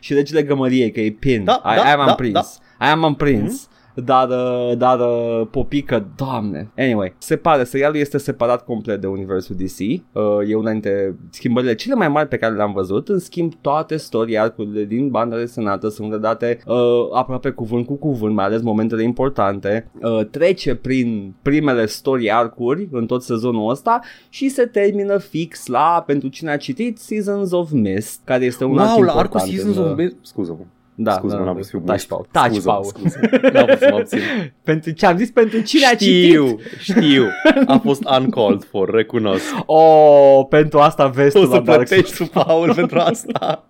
Și 0.00 0.14
regele 0.14 0.42
gămăriei, 0.42 0.90
că 0.92 1.00
e 1.00 1.10
pin. 1.10 1.44
Da, 1.44 1.62
I, 1.64 1.76
da, 1.76 1.88
I 1.88 1.92
am 1.92 2.06
da, 2.06 2.14
prins. 2.14 2.60
I 2.80 2.84
am 2.84 3.04
am 3.04 3.14
prins. 3.14 3.68
Dar, 4.04 4.28
uh, 4.28 4.76
dar 4.76 5.00
uh, 5.00 5.46
popică, 5.50 6.08
doamne. 6.16 6.70
Anyway, 6.76 7.14
se 7.18 7.36
pare, 7.36 7.64
serialul 7.64 7.96
este 7.96 8.18
separat 8.18 8.64
complet 8.64 9.00
de 9.00 9.06
universul 9.06 9.56
DC. 9.56 9.78
Uh, 9.78 10.48
e 10.48 10.54
una 10.54 10.70
dintre 10.70 11.16
schimbările 11.30 11.74
cele 11.74 11.94
mai 11.94 12.08
mari 12.08 12.28
pe 12.28 12.36
care 12.36 12.54
le-am 12.54 12.72
văzut. 12.72 13.08
În 13.08 13.18
schimb, 13.18 13.52
toate 13.60 13.96
story 13.96 14.38
arcurile 14.38 14.84
din 14.84 15.08
banda 15.08 15.36
desenată 15.36 15.88
sunt 15.88 16.12
redate 16.12 16.58
uh, 16.66 16.76
aproape 17.12 17.50
cuvânt 17.50 17.86
cu 17.86 17.94
cuvânt, 17.94 18.34
mai 18.34 18.44
ales 18.44 18.62
momentele 18.62 19.02
importante. 19.02 19.90
Uh, 20.02 20.26
trece 20.30 20.74
prin 20.74 21.34
primele 21.42 21.86
story 21.86 22.30
arcuri 22.30 22.88
în 22.92 23.06
tot 23.06 23.22
sezonul 23.22 23.70
ăsta 23.70 24.00
și 24.28 24.48
se 24.48 24.66
termină 24.66 25.18
fix 25.18 25.66
la, 25.66 26.02
pentru 26.06 26.28
cine 26.28 26.50
a 26.50 26.56
citit, 26.56 26.98
Seasons 26.98 27.52
of 27.52 27.70
Mist, 27.70 28.20
care 28.24 28.44
este 28.44 28.64
un 28.64 28.78
arc 28.78 28.88
Wow, 28.88 29.02
la 29.02 29.12
important 29.12 29.34
arcul 29.34 29.40
Seasons 29.40 29.76
în, 29.76 29.82
of 29.82 29.90
uh, 29.90 29.96
Mist. 29.96 30.16
Scuză-mă. 30.22 30.64
Da, 31.00 31.12
Scuze-mă, 31.12 31.40
da, 31.40 31.44
n-am 31.44 31.46
da, 31.46 31.52
vrut 31.52 31.64
să 31.64 31.70
fiu 31.70 31.78
taci, 31.80 31.90
muști. 31.94 32.08
Paul, 32.08 32.26
taci, 32.30 32.50
Scuză-mă, 32.52 32.72
Paul. 32.72 32.84
scuze. 32.84 33.20
N-am 33.52 33.64
vrut 33.64 33.78
să 33.78 33.88
mă 33.90 33.96
abțin. 33.96 34.18
Pentru 34.64 34.90
ce 34.90 35.06
am 35.06 35.16
zis 35.16 35.30
pentru 35.30 35.60
cine 35.60 35.86
a 35.86 35.94
citit. 35.94 36.24
Știu, 36.24 36.58
știu. 36.78 37.26
A 37.66 37.78
fost 37.78 38.02
uncalled 38.20 38.64
for, 38.64 38.90
recunosc. 38.90 39.44
Oh, 39.66 40.46
pentru 40.48 40.78
asta 40.78 41.06
vezi 41.06 41.36
O 41.36 41.40
tu 41.40 41.46
să 41.46 41.52
la 41.54 41.60
Dark 41.60 41.76
plătești 41.86 42.14
Souls. 42.14 42.30
tu, 42.32 42.38
Paul, 42.44 42.74
pentru 42.74 42.98
asta. 42.98 43.68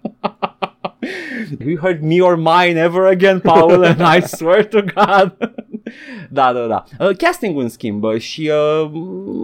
You 1.67 1.77
heard 1.81 2.03
me 2.03 2.21
or 2.21 2.37
mine 2.37 2.81
ever 2.81 3.05
again, 3.07 3.41
Paul, 3.41 3.85
and 3.85 4.01
I 4.17 4.21
swear 4.27 4.65
to 4.65 4.81
God. 4.81 5.37
da, 6.31 6.53
da, 6.53 6.67
da. 6.67 6.85
Uh, 7.07 7.17
casting 7.17 7.61
în 7.61 7.69
schimb 7.69 8.03
uh, 8.05 8.19
și 8.19 8.51
uh, 8.53 8.91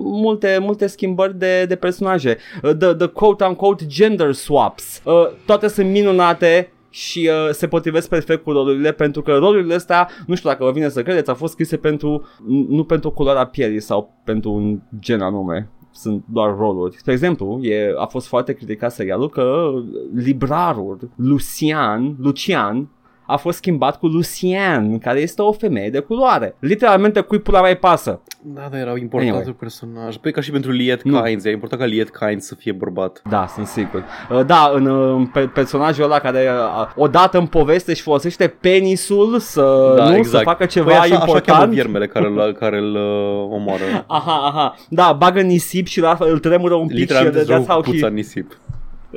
multe, 0.05 0.59
multe 0.61 0.87
schimbări 0.87 1.39
de, 1.39 1.65
de 1.65 1.77
personaje. 1.77 2.37
Uh, 2.63 2.71
the, 2.77 2.93
the 2.95 3.07
quote-unquote 3.07 3.87
gender 3.87 4.33
swaps. 4.33 5.01
Uh, 5.05 5.13
toate 5.47 5.69
sunt 5.69 5.91
minunate 5.91 6.69
și 6.95 7.31
uh, 7.33 7.51
se 7.53 7.69
potrivesc 7.69 8.09
perfect 8.09 8.43
cu 8.43 8.53
rolurile 8.53 8.93
pentru 8.93 9.23
că 9.23 9.33
rolurile 9.33 9.75
astea, 9.75 10.09
nu 10.27 10.35
știu 10.35 10.49
dacă 10.49 10.65
vă 10.65 10.71
vine 10.71 10.89
să 10.89 11.03
credeți, 11.03 11.29
au 11.29 11.35
fost 11.35 11.53
scrise 11.53 11.77
pentru, 11.77 12.27
nu 12.69 12.85
pentru 12.85 13.11
culoarea 13.11 13.47
pielii 13.47 13.81
sau 13.81 14.15
pentru 14.25 14.53
un 14.53 14.81
gen 14.99 15.21
anume 15.21 15.71
sunt 15.91 16.25
doar 16.27 16.57
roluri. 16.57 16.97
Spre 16.97 17.13
exemplu, 17.13 17.59
e, 17.63 17.95
a 17.99 18.07
fost 18.07 18.27
foarte 18.27 18.53
criticat 18.53 18.93
serialul 18.93 19.29
că 19.29 19.71
librarul 20.15 21.11
Lucian, 21.17 22.17
Lucian 22.19 22.89
a 23.27 23.37
fost 23.37 23.57
schimbat 23.57 23.99
cu 23.99 24.07
Lucian, 24.07 24.99
care 24.99 25.21
este 25.21 25.43
o 25.43 25.53
femeie 25.53 25.91
de 25.91 25.99
culoare. 25.99 26.57
Literalmente 26.59 27.21
cui 27.21 27.39
pula 27.39 27.61
mai 27.61 27.77
pasă. 27.77 28.21
Da, 28.43 28.69
dar 28.71 28.81
erau 28.81 28.97
importante 28.97 29.37
Anyway. 29.37 29.57
personaj. 29.59 30.17
Păi 30.17 30.33
ca 30.33 30.41
și 30.41 30.51
pentru 30.51 30.71
Liet 30.71 31.03
Nu. 31.03 31.21
Kynes. 31.23 31.45
E 31.45 31.51
important 31.51 31.81
ca 31.81 31.87
Liet 31.87 32.11
Kynes 32.11 32.47
să 32.47 32.55
fie 32.55 32.73
bărbat. 32.73 33.23
Da, 33.31 33.47
sunt 33.55 33.67
sigur. 33.67 34.05
Uh, 34.31 34.45
Da, 34.47 34.71
în, 34.75 34.87
uh, 34.87 35.15
în 35.17 35.27
pe- 35.27 35.51
personajul 35.55 36.05
ăla 36.05 36.19
care 36.19 36.49
uh, 36.51 36.93
odată 36.97 37.39
în 37.39 37.47
poveste 37.47 37.91
își 37.91 38.03
folosește 38.03 38.47
penisul 38.61 39.39
să, 39.39 39.95
da, 39.97 40.09
nu, 40.09 40.17
exact. 40.17 40.37
să 40.39 40.51
facă 40.51 40.65
ceva 40.67 40.87
păi 40.87 40.95
așa, 40.95 41.03
Așa 41.05 41.15
cheamă 41.19 41.31
important. 41.37 41.73
viermele 41.73 42.07
care 42.07 42.27
îl, 42.27 42.53
care 42.63 42.79
îl 42.79 42.95
uh, 42.95 43.49
omoară. 43.51 43.83
Aha, 44.07 44.41
aha. 44.47 44.75
Da, 44.89 45.13
bagă 45.19 45.41
nisip 45.41 45.87
și 45.87 46.01
la, 46.01 46.17
îl 46.21 46.39
tremură 46.39 46.75
un 46.75 46.87
pic 46.87 46.95
și 46.97 47.01
Literalmente 47.01 47.39
îți 47.39 47.47
that's 47.47 47.55
dau 47.55 47.65
how 47.65 47.77
cu 47.83 47.91
puța 47.91 48.01
he... 48.01 48.07
în 48.07 48.15
nisip. 48.15 48.59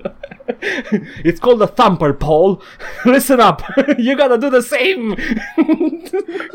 It's 1.30 1.40
called 1.40 1.62
a 1.62 1.66
thumper, 1.66 2.14
Paul. 2.14 2.62
Listen 3.14 3.40
up. 3.50 3.62
You 3.98 4.16
gotta 4.16 4.38
do 4.38 4.48
the 4.48 4.60
same. 4.60 5.16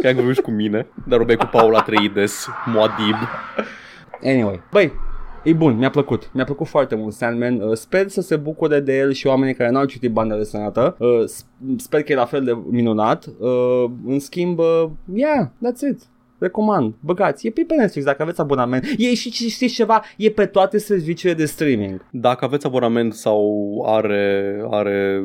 Că 0.01 0.07
ai 0.07 0.15
vorbit 0.15 0.35
și 0.35 0.41
cu 0.41 0.51
mine, 0.51 0.87
dar 1.09 1.17
vorbeai 1.17 1.39
cu 1.39 1.49
Paul 1.53 1.75
Atreides, 1.75 2.49
Moadib. 2.67 3.17
Anyway, 4.25 4.61
băi, 4.71 4.93
e 5.45 5.53
bun, 5.53 5.77
mi-a 5.77 5.91
plăcut. 5.91 6.31
Mi-a 6.33 6.45
plăcut 6.45 6.67
foarte 6.67 6.95
mult 6.95 7.15
Sandman. 7.15 7.61
Uh, 7.61 7.77
sper 7.77 8.09
să 8.09 8.21
se 8.21 8.37
bucure 8.37 8.81
de 8.81 8.99
el 8.99 9.13
și 9.13 9.27
oamenii 9.27 9.55
care 9.55 9.71
n-au 9.71 9.85
citit 9.85 10.13
banda 10.13 10.37
de 10.37 10.45
sănătă. 10.45 10.97
Uh, 10.99 11.25
s- 11.27 11.47
sper 11.77 12.03
că 12.03 12.13
e 12.13 12.17
la 12.17 12.25
fel 12.25 12.45
de 12.45 12.59
minunat. 12.71 13.27
Uh, 13.39 13.85
în 14.07 14.19
schimb, 14.19 14.59
uh, 14.59 14.85
yeah, 15.15 15.47
that's 15.47 15.91
it. 15.91 16.01
Recomand, 16.43 16.95
băgați, 17.01 17.47
e 17.47 17.51
pe 17.51 17.65
pe 17.69 17.75
Netflix 17.75 18.05
dacă 18.07 18.23
aveți 18.23 18.41
abonament. 18.41 18.85
E 18.97 19.15
și 19.15 19.31
și- 19.31 19.49
știți 19.49 19.75
ceva, 19.75 20.03
e 20.17 20.31
pe 20.31 20.47
toate 20.47 20.79
serviciile 20.79 21.35
de 21.35 21.45
streaming. 21.45 22.07
Dacă 22.11 22.45
aveți 22.45 22.67
abonament 22.67 23.15
sau 23.15 23.83
are, 23.87 24.59
are 24.71 25.23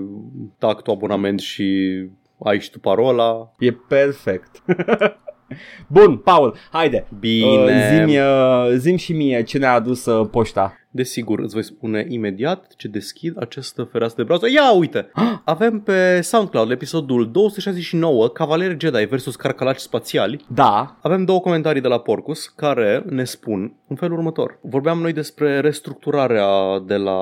tactul 0.58 0.94
abonament 0.94 1.40
și 1.40 1.98
ai 2.44 2.60
și 2.60 2.72
tu 2.72 2.80
parola. 2.80 3.52
E 3.60 3.72
perfect. 3.72 4.64
Bun, 5.88 6.18
Paul, 6.18 6.56
haide. 6.72 7.08
Bine. 7.20 7.64
Uh, 7.64 7.70
zim, 7.92 8.16
uh, 8.16 8.76
zim 8.76 8.96
și 8.96 9.14
mie 9.14 9.44
ce 9.44 9.58
ne-a 9.58 9.74
adus 9.74 10.06
uh, 10.06 10.28
poșta. 10.32 10.74
Desigur, 10.98 11.40
îți 11.40 11.54
voi 11.54 11.64
spune 11.64 12.06
imediat 12.10 12.74
ce 12.78 12.88
deschid 12.88 13.42
această 13.42 13.84
fereastră 13.84 14.22
de 14.22 14.28
browser. 14.28 14.50
Ia 14.50 14.72
uite! 14.72 15.12
Avem 15.44 15.80
pe 15.80 16.22
SoundCloud 16.22 16.72
episodul 16.72 17.32
269 17.32 18.30
Cavaleri 18.30 18.80
Jedi 18.80 19.06
versus 19.06 19.36
Carcalaci 19.36 19.80
Spațiali. 19.80 20.46
Da, 20.48 20.98
Avem 21.02 21.26
două 21.26 21.40
comentarii 21.40 21.82
de 21.82 21.88
la 21.88 22.00
Porcus 22.00 22.48
care 22.48 23.04
ne 23.10 23.24
spun 23.24 23.74
în 23.88 23.96
felul 23.96 24.18
următor. 24.18 24.60
Vorbeam 24.62 25.00
noi 25.02 25.14
despre 25.14 25.60
restructurarea 25.60 26.80
de 26.86 26.96
la 26.96 27.20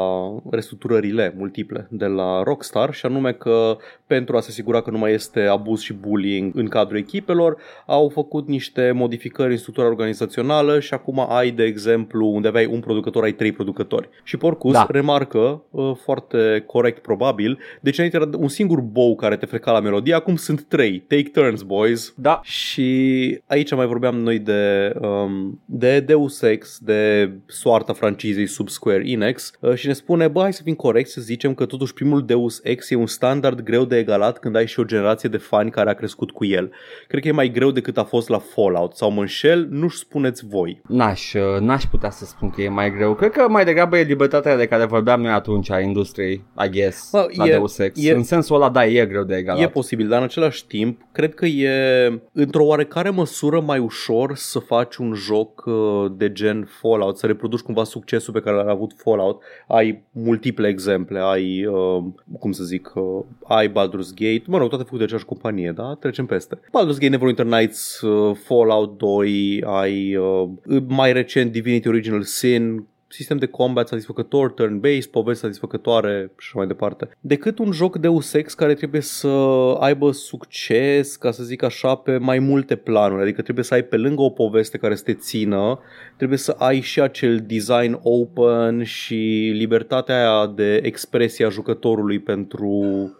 restructurările 0.51 1.33
multiple 1.37 1.87
de 1.89 2.05
la 2.05 2.43
Rockstar 2.43 2.93
și 2.93 3.05
anume 3.05 3.33
că 3.33 3.77
pentru 4.07 4.37
a 4.37 4.39
se 4.39 4.47
asigura 4.49 4.81
că 4.81 4.91
nu 4.91 4.97
mai 4.97 5.13
este 5.13 5.41
abuz 5.41 5.81
și 5.81 5.93
bullying 5.93 6.55
în 6.55 6.67
cadrul 6.67 6.97
echipelor, 6.97 7.57
au 7.85 8.09
făcut 8.09 8.47
niște 8.47 8.91
modificări 8.91 9.51
în 9.51 9.57
structura 9.57 9.87
organizațională 9.87 10.79
și 10.79 10.93
acum 10.93 11.25
ai, 11.29 11.51
de 11.51 11.63
exemplu, 11.63 12.27
unde 12.27 12.47
aveai 12.47 12.65
un 12.65 12.79
producător, 12.79 13.23
ai 13.23 13.31
trei 13.31 13.47
producători. 13.47 13.63
Și 14.23 14.37
Porcus 14.37 14.73
Da. 14.73 14.87
remarcă, 14.89 15.63
uh, 15.69 15.91
foarte 16.03 16.63
corect 16.65 17.01
probabil, 17.01 17.59
deci 17.81 17.97
înainte 17.97 18.17
era 18.17 18.29
un 18.37 18.47
singur 18.47 18.79
bow 18.79 19.15
care 19.15 19.35
te 19.37 19.45
freca 19.45 19.71
la 19.71 19.79
melodie, 19.79 20.13
acum 20.13 20.35
sunt 20.35 20.63
trei. 20.63 20.99
Take 20.99 21.29
turns, 21.33 21.61
boys. 21.61 22.13
da. 22.17 22.39
Și 22.43 23.41
aici 23.47 23.73
mai 23.75 23.85
vorbeam 23.85 24.15
noi 24.15 24.39
de, 24.39 24.93
um, 25.01 25.61
de 25.65 25.99
Deus 25.99 26.41
Ex, 26.41 26.79
de 26.79 27.31
soarta 27.45 27.93
francizei 27.93 28.47
sub 28.47 28.69
Square 28.69 29.03
Enix 29.09 29.51
uh, 29.59 29.73
și 29.73 29.87
ne 29.87 29.93
spune, 29.93 30.27
bă, 30.27 30.41
hai 30.41 30.53
să 30.53 30.63
fim 30.63 30.73
corect 30.73 31.09
să 31.09 31.21
zicem 31.21 31.53
că 31.53 31.65
totuși 31.65 31.93
primul 31.93 32.25
Deus 32.25 32.59
Ex 32.63 32.89
e 32.89 32.95
un 32.95 33.07
standard 33.07 33.61
greu 33.61 33.85
de 33.85 33.97
egalat 33.97 34.39
când 34.39 34.55
ai 34.55 34.67
și 34.67 34.79
o 34.79 34.83
generație 34.83 35.29
de 35.29 35.37
fani 35.37 35.71
care 35.71 35.89
a 35.89 35.93
crescut 35.93 36.31
cu 36.31 36.45
el. 36.45 36.71
Cred 37.07 37.21
că 37.21 37.27
e 37.27 37.31
mai 37.31 37.49
greu 37.49 37.71
decât 37.71 37.97
a 37.97 38.03
fost 38.03 38.29
la 38.29 38.37
Fallout 38.39 38.95
sau 38.95 39.11
mă 39.11 39.19
înșel, 39.21 39.67
nu-și 39.69 39.97
spuneți 39.97 40.45
voi. 40.47 40.81
N-aș, 40.87 41.33
uh, 41.33 41.59
n-aș 41.59 41.83
putea 41.83 42.09
să 42.09 42.25
spun 42.25 42.49
că 42.49 42.61
e 42.61 42.69
mai 42.69 42.91
greu. 42.91 43.13
Cred 43.15 43.31
că 43.31 43.44
mai 43.47 43.65
degrabă 43.65 43.97
e 43.97 44.03
libertatea 44.03 44.57
de 44.57 44.65
care 44.67 44.85
vorbeam 44.85 45.21
noi 45.21 45.31
atunci 45.31 45.71
a 45.71 45.79
industriei, 45.79 46.43
I 46.65 46.69
guess, 46.69 47.09
Bă, 47.11 47.27
la 47.35 47.45
e- 47.45 47.49
Deus 47.49 47.77
Ex. 47.77 48.03
e- 48.03 48.11
În 48.13 48.23
sensul 48.23 48.55
ăla, 48.55 48.69
da, 48.69 48.85
e 48.85 49.05
greu 49.05 49.23
de 49.23 49.35
egalat. 49.35 49.61
E 49.61 49.67
posibil, 49.67 50.07
dar 50.07 50.17
în 50.17 50.23
același 50.23 50.65
timp, 50.67 51.01
cred 51.11 51.33
că 51.33 51.45
e 51.45 51.69
într-o 52.31 52.65
oarecare 52.65 53.09
măsură 53.09 53.59
mai 53.61 53.79
ușor 53.79 54.35
să 54.35 54.59
faci 54.59 54.95
un 54.95 55.13
joc 55.13 55.63
uh, 55.65 56.05
de 56.17 56.31
gen 56.31 56.67
Fallout, 56.81 57.17
să 57.17 57.25
reproduci 57.25 57.59
cumva 57.59 57.83
succesul 57.83 58.33
pe 58.33 58.39
care 58.39 58.55
l-a 58.55 58.71
avut 58.71 58.93
Fallout. 58.97 59.43
Ai 59.67 60.03
multiple 60.11 60.67
exemple, 60.67 61.19
ai, 61.19 61.65
uh, 61.65 62.03
cum 62.39 62.51
să 62.51 62.63
zic, 62.63 62.91
uh, 62.95 63.03
ai 63.47 63.69
Baldur's 63.69 64.13
Gate, 64.15 64.43
mă 64.45 64.57
rog, 64.57 64.67
toate 64.69 64.83
făcute 64.83 64.97
de 64.97 65.03
aceeași 65.03 65.25
companie, 65.25 65.71
da? 65.75 65.97
Trecem 65.99 66.25
peste. 66.25 66.55
Baldur's 66.55 66.93
Gate, 66.99 67.07
Neverwinter 67.07 67.45
Nights, 67.45 68.01
uh, 68.01 68.35
Fallout 68.43 68.97
2, 68.97 69.63
ai 69.65 70.15
uh, 70.15 70.49
mai 70.87 71.13
recent 71.13 71.51
Divinity 71.51 71.87
Original 71.87 72.21
Sin, 72.23 72.87
sistem 73.15 73.37
de 73.37 73.45
combat 73.45 73.87
satisfăcător, 73.87 74.53
turn-based, 74.53 75.11
povesti 75.11 75.41
satisfăcătoare 75.41 76.31
și 76.37 76.47
așa 76.47 76.53
mai 76.53 76.67
departe. 76.67 77.09
Decât 77.19 77.59
un 77.59 77.71
joc 77.71 77.97
de 77.97 78.07
Ex 78.33 78.53
care 78.53 78.73
trebuie 78.73 79.01
să 79.01 79.27
aibă 79.79 80.11
succes, 80.11 81.15
ca 81.15 81.31
să 81.31 81.43
zic 81.43 81.63
așa, 81.63 81.95
pe 81.95 82.17
mai 82.17 82.39
multe 82.39 82.75
planuri. 82.75 83.21
Adică 83.21 83.41
trebuie 83.41 83.65
să 83.65 83.73
ai 83.73 83.83
pe 83.83 83.97
lângă 83.97 84.21
o 84.21 84.29
poveste 84.29 84.77
care 84.77 84.95
să 84.95 85.03
te 85.03 85.13
țină, 85.13 85.79
trebuie 86.17 86.37
să 86.37 86.55
ai 86.57 86.79
și 86.79 87.01
acel 87.01 87.43
design 87.47 87.99
open 88.03 88.83
și 88.83 89.51
libertatea 89.55 90.15
aia 90.15 90.47
de 90.55 90.75
expresie 90.83 91.45
a 91.45 91.49
jucătorului 91.49 92.19
pentru, 92.19 92.69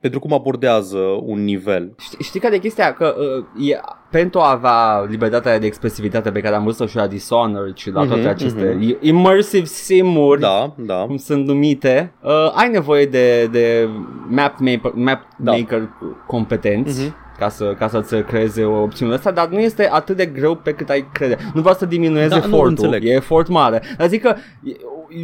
pentru 0.01 0.19
cum 0.19 0.33
abordează 0.33 0.99
un 1.23 1.43
nivel. 1.43 1.93
Știi, 1.99 2.17
știi 2.21 2.39
care 2.39 2.55
e 2.55 2.59
chestia? 2.59 2.93
Că 2.93 3.15
uh, 3.57 3.69
e, 3.69 3.79
pentru 4.11 4.39
a 4.39 4.51
avea 4.51 5.05
libertatea 5.09 5.59
de 5.59 5.65
expresivitate 5.65 6.31
pe 6.31 6.39
care 6.39 6.55
am 6.55 6.63
văzut-o 6.63 6.85
și 6.85 6.95
la 6.95 7.07
Dishonored 7.07 7.75
și 7.75 7.91
la 7.91 8.03
Mhm, 8.05 8.13
toate 8.13 8.27
aceste 8.27 8.77
mhm. 8.79 8.97
immersive 9.01 9.65
sim-uri, 9.85 10.39
Da, 10.41 10.73
da. 10.77 10.95
cum 10.95 11.17
sunt 11.17 11.45
numite, 11.47 12.13
uh, 12.21 12.51
ai 12.55 12.69
nevoie 12.69 13.05
de, 13.05 13.45
de 13.51 13.87
map 14.27 14.59
maker, 14.59 14.91
map 14.93 15.21
Da. 15.37 15.51
maker 15.51 15.89
competenți. 16.27 17.03
Mhm. 17.03 17.15
Ca, 17.39 17.49
să, 17.49 17.75
ca 17.77 17.87
să-ți 17.87 18.15
creeze 18.15 18.63
o 18.63 18.81
opțiune 18.81 19.13
asta, 19.13 19.31
dar 19.31 19.47
nu 19.47 19.59
este 19.59 19.89
atât 19.91 20.15
de 20.17 20.25
greu 20.25 20.55
pe 20.55 20.71
cât 20.71 20.89
ai 20.89 21.05
crede. 21.11 21.37
Nu 21.53 21.59
vreau 21.61 21.75
să 21.75 21.85
diminueze 21.85 22.27
Da, 22.27 22.35
nu, 22.35 22.41
efortul, 22.45 22.67
înțeleg. 22.69 23.03
e 23.05 23.09
efort 23.11 23.47
mare. 23.47 23.81
Dar 23.97 24.07
zic 24.07 24.21
că 24.21 24.35
e, 24.63 24.71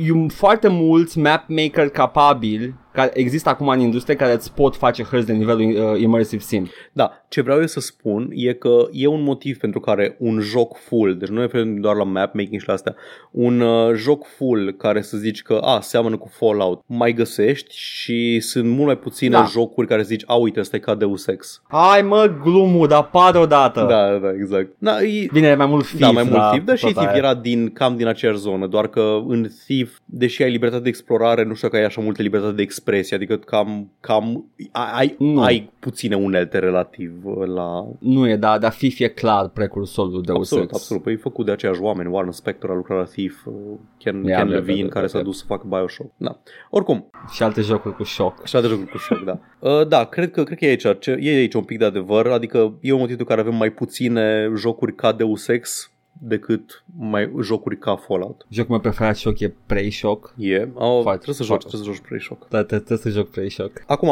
e 0.07 0.27
foarte 0.27 0.67
mulți 0.67 1.19
map 1.19 1.43
maker 1.47 1.89
capabili 1.89 2.73
care 2.93 3.11
există 3.13 3.49
acum 3.49 3.67
în 3.67 3.79
industrie 3.79 4.15
care 4.15 4.33
îți 4.33 4.53
pot 4.53 4.75
face 4.75 5.03
hărți 5.03 5.25
de 5.25 5.33
nivelul 5.33 5.61
uh, 5.93 6.01
immersive 6.01 6.41
sim. 6.43 6.69
Da, 6.91 7.11
ce 7.27 7.41
vreau 7.41 7.59
eu 7.59 7.65
să 7.67 7.79
spun 7.79 8.29
e 8.33 8.53
că 8.53 8.87
e 8.91 9.07
un 9.07 9.23
motiv 9.23 9.57
pentru 9.57 9.79
care 9.79 10.15
un 10.19 10.39
joc 10.39 10.77
full, 10.77 11.17
deci 11.17 11.27
nu 11.27 11.35
ne 11.35 11.41
referim 11.41 11.79
doar 11.79 11.95
la 11.95 12.03
map 12.03 12.33
making 12.33 12.61
și 12.61 12.67
la 12.67 12.73
astea, 12.73 12.95
un 13.31 13.59
uh, 13.59 13.93
joc 13.95 14.25
full 14.25 14.75
care 14.77 15.01
să 15.01 15.17
zici 15.17 15.41
că 15.41 15.53
a, 15.63 15.79
seamănă 15.79 16.17
cu 16.17 16.31
Fallout, 16.33 16.81
mai 16.85 17.13
găsești 17.13 17.77
și 17.77 18.39
sunt 18.39 18.65
mult 18.65 18.85
mai 18.85 18.97
puține 18.97 19.29
Da. 19.35 19.45
jocuri 19.51 19.87
care 19.87 20.01
zici, 20.01 20.23
a, 20.25 20.33
uite, 20.35 20.59
ăsta 20.59 20.75
e 20.75 20.79
ca 20.79 20.95
Deus 20.95 21.27
Ex. 21.27 21.61
Hai 21.67 22.01
mă, 22.01 22.35
glumul, 22.43 22.87
dar 22.87 22.99
apare 22.99 23.37
odată. 23.37 23.85
Da, 23.89 24.17
da, 24.17 24.33
exact. 24.33 24.69
Da, 24.77 25.01
e, 25.01 25.27
Bine, 25.33 25.55
mai 25.55 25.65
mult 25.65 25.85
Thief, 25.85 25.99
da, 25.99 26.11
mai 26.11 26.23
mult 26.23 26.49
Thief, 26.51 26.63
dar 26.63 26.77
și 26.77 26.83
tot 26.83 26.93
Thief 26.93 27.07
aia. 27.07 27.17
era 27.17 27.33
din, 27.33 27.69
cam 27.73 27.97
din 27.97 28.07
aceeași 28.07 28.37
zonă, 28.37 28.67
doar 28.67 28.87
că 28.87 29.19
în 29.27 29.47
Thief, 29.65 29.97
deși 30.05 30.43
ai 30.43 30.51
libertate 30.51 30.83
de 30.83 30.89
explorare, 30.89 31.43
nu 31.43 31.53
știu 31.53 31.69
că 31.69 31.75
ai 31.75 31.83
așa 31.83 32.01
multă 32.01 32.21
libertate 32.21 32.53
de 32.53 32.61
expresie, 32.81 33.15
adică 33.15 33.37
cam, 33.37 33.91
cam 33.99 34.45
ai, 34.71 35.15
Nu. 35.19 35.41
ai 35.41 35.71
puține 35.79 36.15
unelte 36.15 36.59
relativ 36.59 37.11
uh, 37.23 37.47
la... 37.47 37.85
Nu 37.99 38.29
e, 38.29 38.35
da, 38.35 38.57
dar 38.57 38.73
Thief 38.73 38.99
e 38.99 39.07
clar 39.07 39.47
precursorul 39.47 40.21
de 40.21 40.31
Absolut, 40.31 40.63
Ex. 40.63 40.73
absolut. 40.73 41.03
Păi 41.03 41.13
e 41.13 41.15
făcut 41.15 41.45
de 41.45 41.51
aceiași 41.51 41.81
oameni. 41.81 42.09
Warren 42.13 42.31
Spector 42.31 42.69
a 42.69 42.73
lucrat 42.75 42.97
la 42.97 43.03
Thief, 43.03 43.45
uh, 43.45 43.53
Ken, 43.97 44.23
Ia, 44.23 44.37
Ken 44.37 44.47
da, 44.47 44.53
Levine, 44.53 44.79
da, 44.81 44.83
da, 44.87 44.89
care 44.93 45.05
da, 45.05 45.11
s-a 45.11 45.17
da. 45.17 45.23
dus 45.23 45.37
să 45.37 45.43
facă 45.47 45.65
Bioshock. 45.69 46.09
Da. 46.17 46.39
Oricum, 46.69 47.09
Și 47.31 47.43
alte 47.43 47.61
jocuri 47.61 47.95
cu 47.95 48.03
șoc. 48.03 48.39
așa 48.43 48.61
de 48.61 48.67
jocuri 48.67 48.89
cu 48.91 48.97
șoc, 48.97 49.23
da. 49.23 49.39
Uh, 49.61 49.87
da, 49.87 50.03
cred 50.05 50.31
că, 50.31 50.43
cred 50.43 50.57
că 50.57 50.65
e 50.65 50.69
aici, 50.69 50.99
ce- 50.99 51.17
e 51.21 51.29
aici 51.29 51.53
un 51.53 51.63
pic 51.63 51.77
de 51.77 51.85
adevăr, 51.85 52.27
adică 52.27 52.57
e 52.81 52.91
un 52.91 52.99
motiv 52.99 53.15
pentru 53.15 53.25
care 53.25 53.41
avem 53.41 53.55
mai 53.55 53.69
puține 53.69 54.51
jocuri 54.57 54.95
ca 54.95 55.11
Deus 55.11 55.47
Ex 55.47 55.90
decât 56.23 56.83
mai 56.97 57.31
jocuri 57.41 57.77
ca 57.77 57.95
Fallout. 57.95 58.45
Jocul 58.49 58.71
meu 58.71 58.79
preferat 58.79 59.17
șoc 59.17 59.39
e 59.39 59.53
Pre-Shock. 59.65 60.33
E, 60.37 60.69
oh, 60.73 61.01
Foarte, 61.01 61.21
trebuie 61.21 61.35
să 61.35 61.43
joci, 61.43 61.47
foarte. 61.47 61.67
trebuie 61.67 61.81
să 61.81 61.91
joci 61.91 62.07
Pre-Shock. 62.07 62.47
Da, 62.49 62.63
trebuie 62.63 62.79
trebuie 62.79 63.13
să 63.13 63.19
joc 63.19 63.29
Pre-Shock. 63.29 63.83
Acum, 63.87 64.07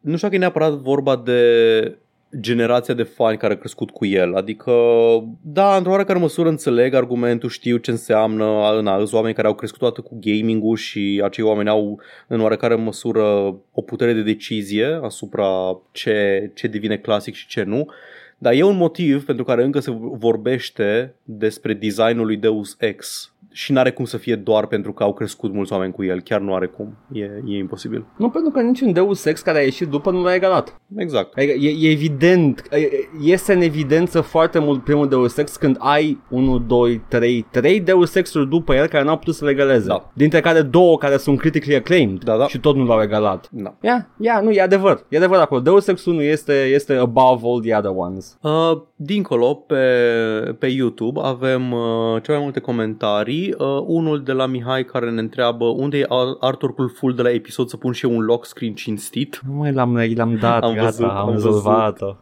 nu 0.00 0.16
știu 0.16 0.28
dacă 0.28 0.34
e 0.34 0.38
neapărat 0.38 0.72
vorba 0.72 1.16
de 1.16 1.98
generația 2.40 2.94
de 2.94 3.02
fani 3.02 3.36
care 3.36 3.52
a 3.52 3.56
crescut 3.56 3.90
cu 3.90 4.04
el. 4.04 4.34
Adică, 4.34 4.72
da, 5.42 5.76
într-o 5.76 5.90
oarecare 5.90 6.18
măsură 6.18 6.48
înțeleg 6.48 6.94
argumentul, 6.94 7.48
știu 7.48 7.76
ce 7.76 7.90
înseamnă, 7.90 8.80
na, 8.82 8.96
sunt 8.96 9.12
oameni 9.12 9.34
care 9.34 9.46
au 9.46 9.54
crescut 9.54 9.78
toată 9.78 10.00
cu 10.00 10.18
gaming-ul 10.20 10.76
și 10.76 11.20
acei 11.24 11.44
oameni 11.44 11.68
au 11.68 12.00
în 12.26 12.40
oarecare 12.40 12.74
măsură 12.74 13.22
o 13.72 13.82
putere 13.82 14.12
de 14.12 14.22
decizie 14.22 15.00
asupra 15.02 15.80
ce, 15.92 16.50
ce 16.54 16.66
devine 16.66 16.96
clasic 16.96 17.34
și 17.34 17.46
ce 17.46 17.62
nu. 17.62 17.90
Dar 18.38 18.52
e 18.52 18.62
un 18.62 18.76
motiv 18.76 19.24
pentru 19.24 19.44
care 19.44 19.64
încă 19.64 19.80
se 19.80 19.90
vorbește 20.00 21.14
despre 21.22 21.74
designul 21.74 22.26
lui 22.26 22.36
Deus 22.36 22.76
Ex 22.78 23.32
și 23.56 23.72
n-are 23.72 23.90
cum 23.90 24.04
să 24.04 24.16
fie 24.16 24.34
doar 24.34 24.66
pentru 24.66 24.92
că 24.92 25.02
au 25.02 25.12
crescut 25.14 25.52
mulți 25.52 25.72
oameni 25.72 25.92
cu 25.92 26.04
el. 26.04 26.20
Chiar 26.20 26.40
nu 26.40 26.54
are 26.54 26.66
cum. 26.66 26.96
E, 27.12 27.22
e 27.22 27.58
imposibil. 27.58 28.04
Nu 28.16 28.30
pentru 28.30 28.50
că 28.50 28.60
niciun 28.60 28.92
Deus 28.92 29.24
Ex 29.24 29.40
care 29.40 29.58
a 29.58 29.62
ieșit 29.62 29.88
după 29.88 30.10
nu 30.10 30.22
l-a 30.22 30.34
egalat. 30.34 30.80
Exact. 30.96 31.36
Adică 31.36 31.52
e, 31.52 31.88
e 31.88 31.90
evident, 31.90 32.62
e- 32.70 32.88
iese 33.20 33.52
în 33.52 33.60
evidență 33.60 34.20
foarte 34.20 34.58
mult 34.58 34.84
primul 34.84 35.08
Deus 35.08 35.36
Ex 35.36 35.56
când 35.56 35.76
ai 35.78 36.20
1, 36.30 36.58
2, 36.58 37.02
3, 37.08 37.46
3 37.50 37.80
Deus 37.80 38.14
Ex-uri 38.14 38.48
după 38.48 38.74
el 38.74 38.86
care 38.86 39.04
n-au 39.04 39.18
putut 39.18 39.34
să 39.34 39.44
le 39.44 39.50
egaleze. 39.50 39.86
Da. 39.86 40.10
Dintre 40.14 40.40
care 40.40 40.62
două 40.62 40.98
care 40.98 41.16
sunt 41.16 41.38
critically 41.38 41.76
acclaimed 41.76 42.24
Da, 42.24 42.36
da. 42.36 42.46
și 42.46 42.58
tot 42.58 42.76
nu 42.76 42.84
l-au 42.84 43.02
egalat. 43.02 43.48
Da. 43.50 43.74
Ia, 43.82 44.08
ia, 44.18 44.40
nu, 44.40 44.50
e 44.50 44.60
adevăr. 44.60 45.04
E 45.08 45.16
adevăr 45.16 45.38
acolo. 45.38 45.60
Deus 45.60 45.86
Ex 45.86 46.04
1 46.04 46.22
este, 46.22 46.52
este 46.52 46.94
above 46.94 47.40
all 47.46 47.60
the 47.60 47.76
other 47.76 47.92
ones. 47.94 48.38
Uh, 48.42 48.82
dincolo, 48.96 49.54
pe, 49.54 49.76
pe 50.58 50.66
YouTube 50.66 51.20
avem 51.22 51.72
uh, 51.72 52.22
cele 52.22 52.36
mai 52.36 52.42
multe 52.44 52.60
comentarii. 52.60 53.45
Uh, 53.58 53.66
unul 53.86 54.22
de 54.22 54.32
la 54.32 54.46
Mihai 54.46 54.84
care 54.84 55.10
ne 55.10 55.20
întreabă 55.20 55.64
unde 55.64 55.98
e 55.98 56.06
ar- 56.08 56.36
artwork-ul 56.40 56.88
full 56.88 57.14
de 57.14 57.22
la 57.22 57.30
episod 57.32 57.68
să 57.68 57.76
pun 57.76 57.92
și 57.92 58.04
eu 58.06 58.16
un 58.16 58.24
lock 58.24 58.44
screen 58.44 58.74
cinstit. 58.74 59.40
Nu 59.46 59.52
mai 59.52 59.72
l-am, 59.72 59.96
l-am 60.14 60.36
dat, 60.40 60.62
Am 60.62 60.74
gata, 60.74 60.84
văzut, 60.84 61.04
am 61.04 61.16
am 61.16 61.30
rezolvat-o. 61.32 62.14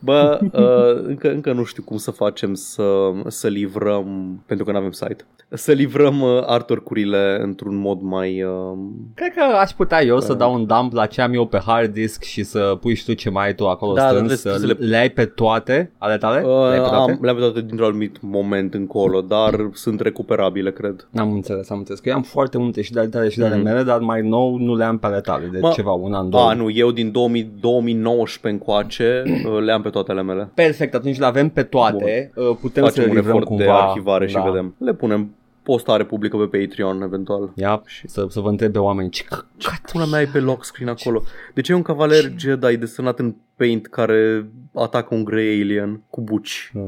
Bă, 0.00 0.38
uh, 0.52 1.04
încă, 1.08 1.30
încă 1.30 1.52
nu 1.52 1.64
știu 1.64 1.82
cum 1.82 1.96
să 1.96 2.10
facem 2.10 2.54
să, 2.54 2.84
să 3.26 3.48
livrăm, 3.48 4.38
pentru 4.46 4.64
că 4.64 4.72
nu 4.72 4.78
avem 4.78 4.90
site, 4.90 5.24
să 5.48 5.72
livrăm 5.72 6.20
uh, 6.20 6.42
artwork-urile 6.46 7.38
într-un 7.42 7.76
mod 7.76 7.98
mai... 8.00 8.42
Uh, 8.42 8.78
Cred 9.14 9.32
că 9.34 9.42
aș 9.42 9.70
putea 9.70 10.02
eu 10.04 10.20
să 10.20 10.34
dau 10.34 10.54
un 10.54 10.66
dump 10.66 10.92
la 10.92 11.06
ce 11.06 11.20
am 11.20 11.32
eu 11.34 11.46
pe 11.46 11.58
hard 11.66 11.92
disk 11.92 12.22
și 12.22 12.42
să 12.42 12.76
pui 12.80 12.94
și 12.94 13.04
tu 13.04 13.12
ce 13.14 13.30
mai 13.30 13.46
ai 13.46 13.54
tu 13.54 13.68
acolo 13.68 13.92
Da, 13.92 14.06
strâns, 14.08 14.28
dar 14.28 14.36
să 14.36 14.48
trebuie 14.48 14.74
să 14.76 14.82
le... 14.82 14.88
le 14.88 14.96
ai 14.96 15.10
pe 15.10 15.24
toate 15.24 15.92
ale 15.98 16.16
tale? 16.16 16.42
uh, 16.46 16.50
le 16.68 16.74
ai 16.74 16.80
pe 16.80 16.88
toate? 16.88 17.10
am, 17.12 17.18
le-am 17.22 17.36
toate 17.36 17.60
dintr-un 17.60 17.88
anumit 17.88 18.16
moment 18.20 18.74
încolo, 18.74 19.20
dar 19.20 19.70
sunt 19.72 20.00
recuperabile, 20.00 20.72
cred. 20.72 21.08
N-am 21.10 21.32
înțeles, 21.32 21.70
am 21.70 21.78
înțeles 21.78 22.00
că 22.00 22.08
eu 22.08 22.14
am 22.14 22.22
foarte 22.22 22.58
multe 22.58 22.82
și 22.82 22.92
de 22.92 22.98
ale 22.98 23.08
tale 23.08 23.28
și 23.28 23.38
de 23.38 23.44
ale 23.44 23.54
Mhm. 23.54 23.64
mele, 23.64 23.82
dar 23.82 23.98
mai 24.00 24.22
nou 24.22 24.56
nu 24.56 24.76
le 24.76 24.84
am 24.84 24.98
pe 24.98 25.06
ale 25.06 25.20
tale, 25.20 25.46
de 25.52 25.58
Mă, 25.60 25.70
ceva, 25.74 25.92
un 25.92 26.12
an, 26.12 26.30
două. 26.30 26.48
A, 26.48 26.54
nu, 26.54 26.70
eu 26.70 26.90
din 26.90 27.10
2000, 27.12 27.52
2019 27.60 28.48
încoace 28.48 29.22
uh, 29.26 29.53
le 29.60 29.72
am 29.72 29.82
pe 29.82 29.88
toate 29.90 30.10
ale 30.10 30.22
mele. 30.22 30.50
Perfect, 30.54 30.94
atunci 30.94 31.18
le 31.18 31.26
avem 31.26 31.48
pe 31.48 31.62
toate, 31.62 32.30
uh, 32.34 32.56
putem 32.60 32.82
Facem 32.84 33.02
să 33.02 33.08
un 33.08 33.14
le 33.14 33.20
livrăm 33.20 33.34
efort 33.36 33.46
cumva. 33.46 33.64
de 33.64 33.70
arhivare 33.70 34.26
și 34.26 34.34
da. 34.34 34.40
vedem. 34.40 34.74
Le 34.78 34.94
punem 34.94 35.34
postare 35.62 36.04
publică 36.04 36.36
pe 36.36 36.58
Patreon, 36.58 37.02
eventual. 37.02 37.52
Ia, 37.54 37.82
și 37.86 38.08
să, 38.08 38.26
să 38.28 38.40
vă 38.40 38.48
întreb 38.48 38.72
pe 38.72 38.78
oameni 38.78 39.10
ce 39.10 39.24
căcat. 39.24 39.90
Pula 39.92 40.04
mea 40.04 40.18
ai 40.18 40.26
pe 40.26 40.38
lock 40.38 40.64
screen 40.64 40.88
acolo. 40.90 41.22
De 41.54 41.60
ce 41.60 41.72
e 41.72 41.74
un 41.74 41.82
cavaler 41.82 42.32
Jedi 42.38 42.76
desenat 42.76 43.18
în 43.18 43.34
paint 43.56 43.86
care 43.86 44.46
atacă 44.74 45.14
un 45.14 45.24
grey 45.24 45.60
alien 45.60 46.02
cu 46.10 46.20
buci? 46.20 46.72
Uh, 46.74 46.82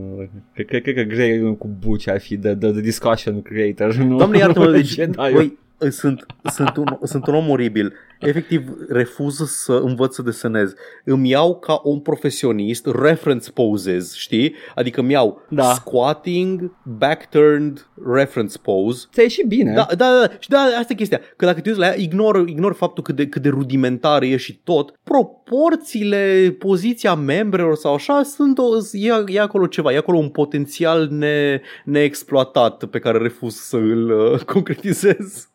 Cred, 0.54 0.66
cred, 0.66 0.82
cred 0.82 0.94
că 0.94 1.02
Grey 1.02 1.56
cu 1.58 1.68
buci 1.80 2.08
ar 2.08 2.20
fi 2.20 2.36
de, 2.36 2.54
de, 2.54 2.70
de 2.70 2.80
discussion 2.80 3.42
creator, 3.42 3.94
nu? 3.94 4.16
Doamne 4.16 4.38
iartă-mă, 4.38 4.70
deci, 4.80 4.88
Jedi-ul. 4.88 5.58
Băi, 5.78 5.92
sunt, 5.92 6.26
sunt, 6.52 6.76
un, 6.76 6.98
sunt 7.02 7.26
un 7.26 7.34
om 7.34 7.50
oribil. 7.50 7.92
Efectiv, 8.20 8.70
refuz 8.88 9.50
să 9.50 9.72
învăț 9.72 10.14
să 10.14 10.22
desenez. 10.22 10.74
Îmi 11.04 11.28
iau 11.28 11.58
ca 11.58 11.80
un 11.84 12.00
profesionist 12.00 12.86
reference 12.86 13.50
poses, 13.50 14.14
știi? 14.14 14.54
Adică 14.74 15.00
îmi 15.00 15.12
iau 15.12 15.42
Da. 15.48 15.62
squatting, 15.62 16.76
back-turned 16.82 17.90
reference 18.14 18.58
pose 18.58 19.06
Ți-a 19.12 19.22
ieșit 19.22 19.46
bine. 19.46 19.72
Da, 19.74 19.86
da, 19.88 19.96
da, 19.96 20.30
și 20.38 20.48
da, 20.48 20.58
asta 20.58 20.92
e 20.92 20.94
chestia. 20.94 21.20
Că 21.36 21.44
dacă 21.44 21.60
te 21.60 21.68
uiți 21.68 21.80
la 21.80 21.86
ea, 21.86 21.94
ignor, 21.98 22.48
ignor 22.48 22.74
faptul 22.74 23.02
cât 23.02 23.16
de, 23.16 23.26
cât 23.26 23.42
de 23.42 23.48
rudimentar 23.48 24.22
e 24.22 24.36
și 24.36 24.60
tot. 24.64 24.92
Proporțiile, 25.02 26.56
poziția 26.58 27.14
membrelor 27.14 27.74
sau 27.74 27.94
așa, 27.94 28.22
sunt 28.22 28.58
o, 28.58 28.64
e, 28.92 29.24
e 29.26 29.40
acolo 29.40 29.66
ceva, 29.66 29.92
e 29.92 29.96
acolo 29.96 30.18
un 30.18 30.28
potențial 30.28 31.08
ne, 31.10 31.60
neexploatat 31.84 32.84
pe 32.84 32.98
care 32.98 33.18
refuz 33.18 33.54
să 33.54 33.76
îl 33.76 34.10
uh, 34.10 34.40
concretizez. 34.40 35.48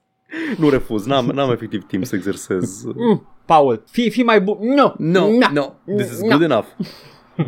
Nu 0.57 0.69
refuz, 0.69 1.05
n-am, 1.05 1.25
n-am 1.25 1.51
efectiv 1.51 1.83
timp 1.87 2.05
să 2.05 2.15
exersez. 2.15 2.83
Mm, 2.83 3.27
Paul, 3.45 3.83
fii, 3.91 4.09
fii 4.09 4.23
mai 4.23 4.41
bun. 4.41 4.57
No, 4.61 4.91
No, 4.97 5.27
na. 5.39 5.49
no, 5.53 5.95
this 5.95 6.11
is 6.11 6.21
No. 6.21 6.27
good 6.27 6.41
enough. 6.41 6.65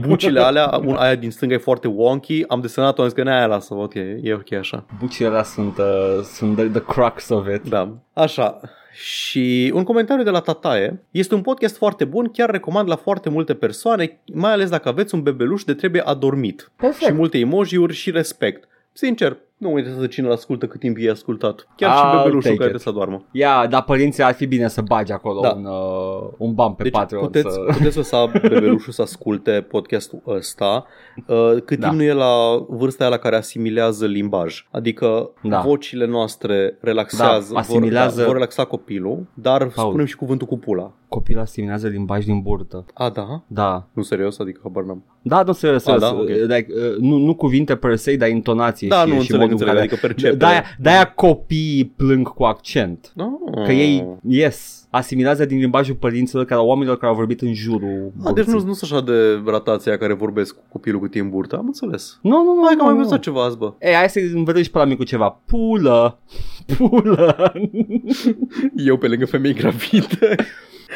Bucile 0.08 0.40
alea, 0.40 0.82
un, 0.86 0.96
aia 0.96 1.16
din 1.16 1.32
stânga 1.32 1.54
e 1.54 1.58
foarte 1.58 1.88
wonky, 1.88 2.44
am 2.48 2.62
desenat-o, 2.62 3.02
am 3.02 3.08
zis 3.08 3.24
că 3.24 3.30
aia 3.30 3.46
lasă, 3.46 3.74
ok, 3.74 3.94
e 4.22 4.34
ok 4.34 4.52
așa. 4.54 4.86
Bucile 5.00 5.28
alea 5.28 5.44
sunt, 5.44 5.78
uh, 5.78 6.22
sunt 6.24 6.56
the, 6.56 6.68
the 6.68 6.82
crux 6.82 7.30
of 7.30 7.48
it. 7.56 7.70
Da. 7.70 7.98
Așa. 8.14 8.60
Și 8.94 9.72
un 9.76 9.84
comentariu 9.84 10.24
de 10.24 10.30
la 10.30 10.40
Tataie. 10.40 11.04
Este 11.12 11.36
un 11.36 11.42
podcast 11.42 11.78
foarte 11.78 12.06
bun, 12.06 12.30
chiar 12.32 12.50
recomand 12.50 12.90
la 12.90 12.96
foarte 12.96 13.30
multe 13.30 13.54
persoane, 13.54 14.20
mai 14.34 14.52
ales 14.52 14.70
dacă 14.70 14.90
aveți 14.90 15.16
un 15.16 15.22
bebeluș 15.22 15.64
de 15.64 15.74
trebuie 15.74 16.02
adormit. 16.02 16.72
Perfect. 16.76 17.06
Și 17.06 17.12
multe 17.18 17.38
emoji-uri 17.38 17.94
și 17.94 18.12
respect. 18.12 18.68
Sincer, 18.92 19.38
nu 19.64 19.70
mă 19.70 19.78
interesează 19.78 20.08
cine 20.08 20.28
îl 20.28 20.32
ascultă 20.34 20.66
cât 20.68 20.80
timp 20.80 20.98
e 21.00 21.10
ascultat. 21.10 21.68
Chiar 21.76 21.92
I'll 21.92 21.98
și 22.00 22.16
bebelușul 22.18 22.42
take 22.42 22.56
care 22.56 22.70
it. 22.70 22.78
trebuie 22.78 22.80
să 22.80 22.90
adormă. 22.90 23.24
Ia, 23.32 23.68
dar 23.70 23.84
părinții 23.84 24.24
ar 24.24 24.34
fi 24.34 24.46
bine 24.46 24.68
să 24.68 24.82
bagi 24.82 25.12
acolo 25.12 25.40
Da. 25.42 25.50
un, 25.58 25.66
uh, 25.66 26.30
un 26.38 26.54
ban 26.54 26.74
pe 26.74 26.84
Deci 26.84 26.92
Patreon. 26.92 27.24
puteți, 27.24 27.54
Să... 27.54 27.60
puteți 27.78 27.98
lăsa 27.98 28.26
bebelușul 28.26 28.94
să 28.94 29.02
asculte 29.02 29.66
podcastul 29.70 30.22
ăsta 30.28 30.86
uh, 31.28 31.56
cât 31.66 31.80
Da. 31.80 31.88
timp 31.88 32.00
nu 32.00 32.06
e 32.06 32.14
la 32.14 32.66
vârsta 32.68 33.04
aia 33.04 33.14
la 33.14 33.20
care 33.20 33.36
asimilează 33.36 34.06
limbaj. 34.06 34.66
Adică 34.72 35.30
Da. 35.44 35.60
vocile 35.60 36.06
noastre 36.06 36.78
relaxează, 36.82 37.54
Da, 37.54 37.60
asimilează- 37.60 38.10
vor, 38.10 38.20
da, 38.20 38.26
vor 38.26 38.34
relaxa 38.34 38.66
copilul, 38.66 39.26
dar 39.34 39.58
Paul. 39.68 39.88
spunem 39.90 40.06
și 40.06 40.16
cuvântul 40.16 40.48
cu 40.48 40.58
pula. 40.58 40.92
Copilul 41.14 41.42
asimilează 41.42 41.88
limbaj 41.88 42.26
din 42.26 42.42
burtă. 42.42 42.86
A, 42.94 43.10
da? 43.10 43.44
Da. 43.48 43.88
Nu 43.94 44.02
serios? 44.02 44.40
Adică 44.40 44.60
habar 44.64 44.84
n-am. 44.84 45.04
Da, 45.22 45.44
nu 45.44 45.52
serios, 45.52 45.84
serios. 45.84 46.02
da, 46.02 46.14
ok. 46.14 46.28
like, 46.28 46.68
uh, 46.68 46.98
nu, 47.00 47.18
nu 47.18 47.36
cuvinte 47.36 47.76
per 47.76 47.96
se, 47.96 48.16
dar 48.16 48.30
intonație 48.30 48.88
Da, 48.88 49.02
și, 49.04 49.08
nu 49.08 49.14
și 49.14 49.20
înțeleg, 49.20 49.40
modul 49.42 49.46
în 49.46 49.52
înțeleg, 49.52 49.74
care... 49.74 49.88
adică 49.88 50.08
percepe. 50.08 50.36
De-aia, 50.36 50.64
de-aia 50.80 51.06
copiii 51.06 51.86
plâng 51.86 52.28
cu 52.28 52.44
accent. 52.44 53.14
Ah. 53.18 53.66
Că 53.66 53.72
ei, 53.72 54.08
yes, 54.28 54.88
asimilează 54.90 55.46
din 55.46 55.58
limbajul 55.58 55.96
părinților 55.96 56.46
care 56.46 56.62
oamenilor 56.62 56.98
care 56.98 57.12
au 57.12 57.18
vorbit 57.18 57.42
în 57.42 57.54
jurul 57.54 58.12
A, 58.24 58.32
deci 58.32 58.46
nu, 58.46 58.52
burții. 58.52 58.68
nu 58.68 58.74
sunt 58.74 58.92
așa 58.92 59.02
de 59.06 59.42
ratații 59.46 59.90
aia 59.90 60.00
care 60.00 60.14
vorbesc 60.14 60.56
cu 60.56 60.62
copilul 60.72 61.00
cât 61.00 61.16
e 61.16 61.20
în 61.20 61.30
burtă. 61.30 61.58
Am 61.58 61.66
înțeles. 61.66 62.20
Nu, 62.22 62.44
nu, 62.44 62.54
nu. 62.54 62.66
Hai 62.66 62.76
că 62.76 62.82
am 62.82 62.88
nu, 62.88 62.94
mai 62.94 62.94
nu. 62.94 63.08
văzut 63.08 63.22
ceva 63.22 63.44
azi, 63.44 63.58
bă. 63.58 63.74
Ei, 63.80 63.94
hai 63.94 64.10
să 64.10 64.20
învățăm 64.34 64.62
și 64.62 64.72
pe 64.72 64.78
la 64.78 64.86
mic 64.86 64.98
cu 64.98 65.04
ceva. 65.04 65.42
Pulă. 65.46 66.20
Pulă. 66.78 67.54
Eu 68.76 68.98
pe 68.98 69.08
lângă 69.08 69.26
femei 69.26 69.54
gravide. 69.54 70.36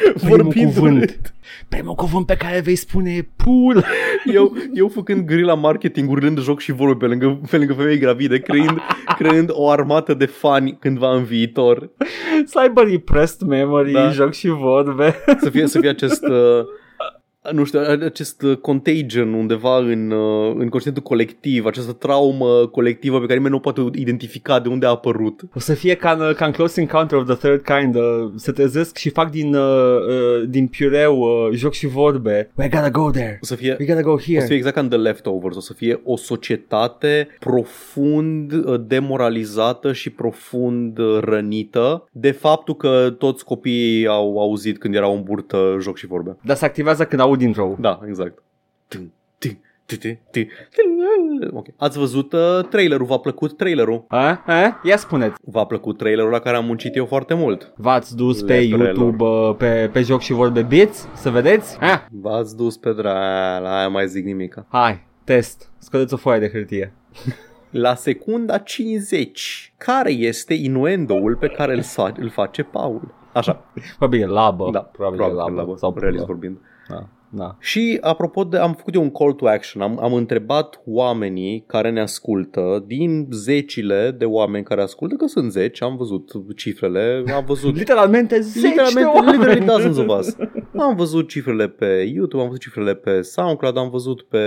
Primul 0.14 0.36
Vorbind 0.42 0.74
cuvânt. 0.74 0.96
urât. 0.96 1.34
Primul 1.68 1.94
cuvânt 1.94 2.26
pe 2.26 2.34
care 2.36 2.60
vei 2.60 2.76
spune 2.76 3.10
e 3.10 3.28
pulă. 3.36 3.84
Eu, 4.34 4.56
eu 4.74 4.88
făcând 4.88 5.26
grila 5.26 5.54
marketing, 5.54 6.10
urlând 6.10 6.40
joc 6.40 6.60
și 6.60 6.72
vorbe 6.72 6.94
pe 6.94 7.06
lângă, 7.06 7.40
pe 7.50 7.56
lângă 7.56 7.72
femei 7.72 7.98
gravide, 7.98 8.38
creând, 8.38 8.78
creând 9.18 9.48
o 9.52 9.70
armată 9.70 10.14
de 10.14 10.26
fani 10.26 10.76
cândva 10.80 11.14
în 11.14 11.22
viitor. 11.24 11.90
Să 12.44 12.58
aibă 12.58 12.80
repressed 12.82 13.48
memory, 13.48 13.92
Da. 13.92 14.10
joc 14.10 14.32
și 14.32 14.48
vorbe. 14.48 15.14
Să 15.40 15.50
fie, 15.50 15.66
să 15.66 15.80
fie 15.80 15.88
acest... 15.88 16.22
Uh, 16.24 16.64
nu 17.52 17.64
știu, 17.64 17.80
acest 18.04 18.42
uh, 18.42 18.56
contagion 18.56 19.32
undeva 19.32 19.78
în, 19.78 20.10
uh, 20.10 20.54
în 20.58 20.68
conștientul 20.68 21.02
colectiv, 21.02 21.66
această 21.66 21.92
traumă 21.92 22.66
colectivă 22.66 23.18
pe 23.18 23.26
care 23.26 23.34
nimeni 23.34 23.50
nu 23.50 23.56
o 23.56 23.72
poate 23.72 23.98
identifica 24.00 24.60
de 24.60 24.68
unde 24.68 24.86
a 24.86 24.88
apărut. 24.88 25.40
O 25.54 25.58
să 25.58 25.74
fie 25.74 25.94
ca 25.94 26.10
în, 26.10 26.34
ca 26.34 26.44
în 26.46 26.52
Close 26.52 26.80
Encounter 26.80 27.18
of 27.18 27.24
the 27.24 27.34
Third 27.34 27.62
Kind, 27.62 27.94
uh, 27.94 28.02
se 28.36 28.52
trezesc 28.52 28.96
și 28.96 29.10
fac 29.10 29.30
din, 29.30 29.54
uh, 29.54 29.62
uh, 29.62 30.48
din 30.48 30.66
piureu 30.66 31.18
uh, 31.18 31.48
joc 31.52 31.72
și 31.72 31.86
vorbe. 31.86 32.50
We 32.54 32.68
gotta 32.68 32.90
go 32.90 33.10
there. 33.10 33.38
O 33.42 33.46
să 33.46 33.54
fie, 33.54 33.76
We 33.80 33.86
gotta 33.86 34.00
go 34.00 34.10
o 34.12 34.18
să 34.18 34.24
fie 34.24 34.38
here. 34.38 34.54
exact 34.54 34.74
ca 34.74 34.80
în 34.80 34.88
The 34.88 34.98
Leftovers, 34.98 35.56
o 35.56 35.60
să 35.60 35.72
fie 35.72 36.00
o 36.04 36.16
societate 36.16 37.28
profund 37.38 38.52
uh, 38.52 38.80
demoralizată 38.86 39.92
și 39.92 40.10
profund 40.10 40.98
uh, 40.98 41.18
rănită 41.20 42.08
de 42.12 42.30
faptul 42.30 42.76
că 42.76 43.14
toți 43.18 43.44
copiii 43.44 44.06
au 44.06 44.38
auzit 44.40 44.78
când 44.78 44.94
erau 44.94 45.14
în 45.14 45.22
burtă 45.22 45.76
joc 45.80 45.96
și 45.96 46.06
vorbe. 46.06 46.36
Dar 46.42 46.56
se 46.56 46.64
activează 46.64 47.04
când 47.04 47.20
aud 47.28 47.40
intro 47.40 47.74
Da, 47.78 48.00
exact. 48.08 48.42
Tum, 48.88 49.12
tum, 49.38 49.58
tum, 49.86 49.98
tum, 50.00 50.18
tum. 50.30 50.46
Ok. 51.52 51.66
Ați 51.76 51.98
văzut 51.98 52.32
uh, 52.32 52.60
trailerul? 52.70 53.06
V-a 53.06 53.18
plăcut 53.18 53.56
trailerul? 53.56 54.04
A? 54.08 54.42
A? 54.46 54.80
Ia 54.82 54.96
spuneți. 54.96 55.34
V-a 55.44 55.64
plăcut 55.64 55.96
trailerul 55.98 56.30
la 56.30 56.38
care 56.38 56.56
am 56.56 56.64
muncit 56.64 56.96
eu 56.96 57.06
foarte 57.06 57.34
mult. 57.34 57.72
V-ați 57.76 58.16
dus 58.16 58.42
pe 58.42 58.54
Leprelor. 58.54 58.86
YouTube 58.94 59.24
uh, 59.24 59.54
pe, 59.56 59.90
pe 59.92 60.02
joc 60.02 60.20
și 60.20 60.32
vorbe 60.32 60.62
bits? 60.62 61.08
Să 61.14 61.30
vedeți? 61.30 61.78
A? 61.80 62.06
V-ați 62.10 62.56
dus 62.56 62.76
pe 62.76 62.92
dra... 62.92 63.12
La 63.58 63.78
aia 63.78 63.88
mai 63.88 64.08
zic 64.08 64.24
nimica. 64.24 64.66
Hai, 64.68 65.06
test. 65.24 65.70
Scodeți 65.78 66.14
o 66.14 66.16
foaie 66.16 66.40
de 66.40 66.50
hârtie. 66.50 66.92
La 67.70 67.94
secunda 67.94 68.58
50, 68.58 69.72
care 69.76 70.10
este 70.10 70.54
inuendoul 70.54 71.36
pe 71.36 71.46
care 71.48 71.74
îl, 71.74 71.80
sa- 71.82 72.12
îl 72.18 72.28
face 72.30 72.62
Paul? 72.62 73.14
Așa, 73.32 73.64
Probabil 73.98 74.22
e 74.22 74.26
labă. 74.26 74.70
da, 74.72 74.78
probabil, 74.80 75.20
e 75.20 75.26
labă. 75.26 75.50
labă, 75.50 75.76
Sau 75.76 75.94
realist 75.98 76.24
pulă. 76.24 76.32
vorbind. 76.38 76.58
Da, 76.88 77.06
da. 77.30 77.56
Și 77.60 77.98
apropo 78.00 78.44
de, 78.44 78.56
am 78.56 78.74
făcut 78.74 78.94
eu 78.94 79.02
un 79.02 79.10
call 79.10 79.32
to 79.32 79.46
action, 79.46 79.82
am, 79.82 79.98
am 80.02 80.14
întrebat 80.14 80.80
oamenii 80.86 81.64
care 81.66 81.90
ne 81.90 82.00
ascultă, 82.00 82.84
din 82.86 83.28
zecile 83.30 84.14
de 84.18 84.24
oameni 84.24 84.64
care 84.64 84.82
ascultă, 84.82 85.14
că 85.14 85.26
sunt 85.26 85.52
zeci, 85.52 85.82
am 85.82 85.96
văzut 85.96 86.30
cifrele, 86.56 87.24
am 87.34 87.44
văzut 87.46 87.76
Literalmente 87.78 88.40
zeci 88.40 88.62
de 88.62 88.68
Literalmente, 88.68 89.10
oameni. 89.14 89.36
literally 89.36 89.66
dozens 89.66 89.96
of 89.98 90.18
us. 90.18 90.36
Am 90.76 90.96
văzut 90.96 91.28
cifrele 91.28 91.68
pe 91.68 92.10
YouTube, 92.14 92.42
am 92.42 92.48
văzut 92.48 92.62
cifrele 92.62 92.94
pe 92.94 93.22
SoundCloud, 93.22 93.76
am 93.76 93.90
văzut 93.90 94.22
pe 94.22 94.42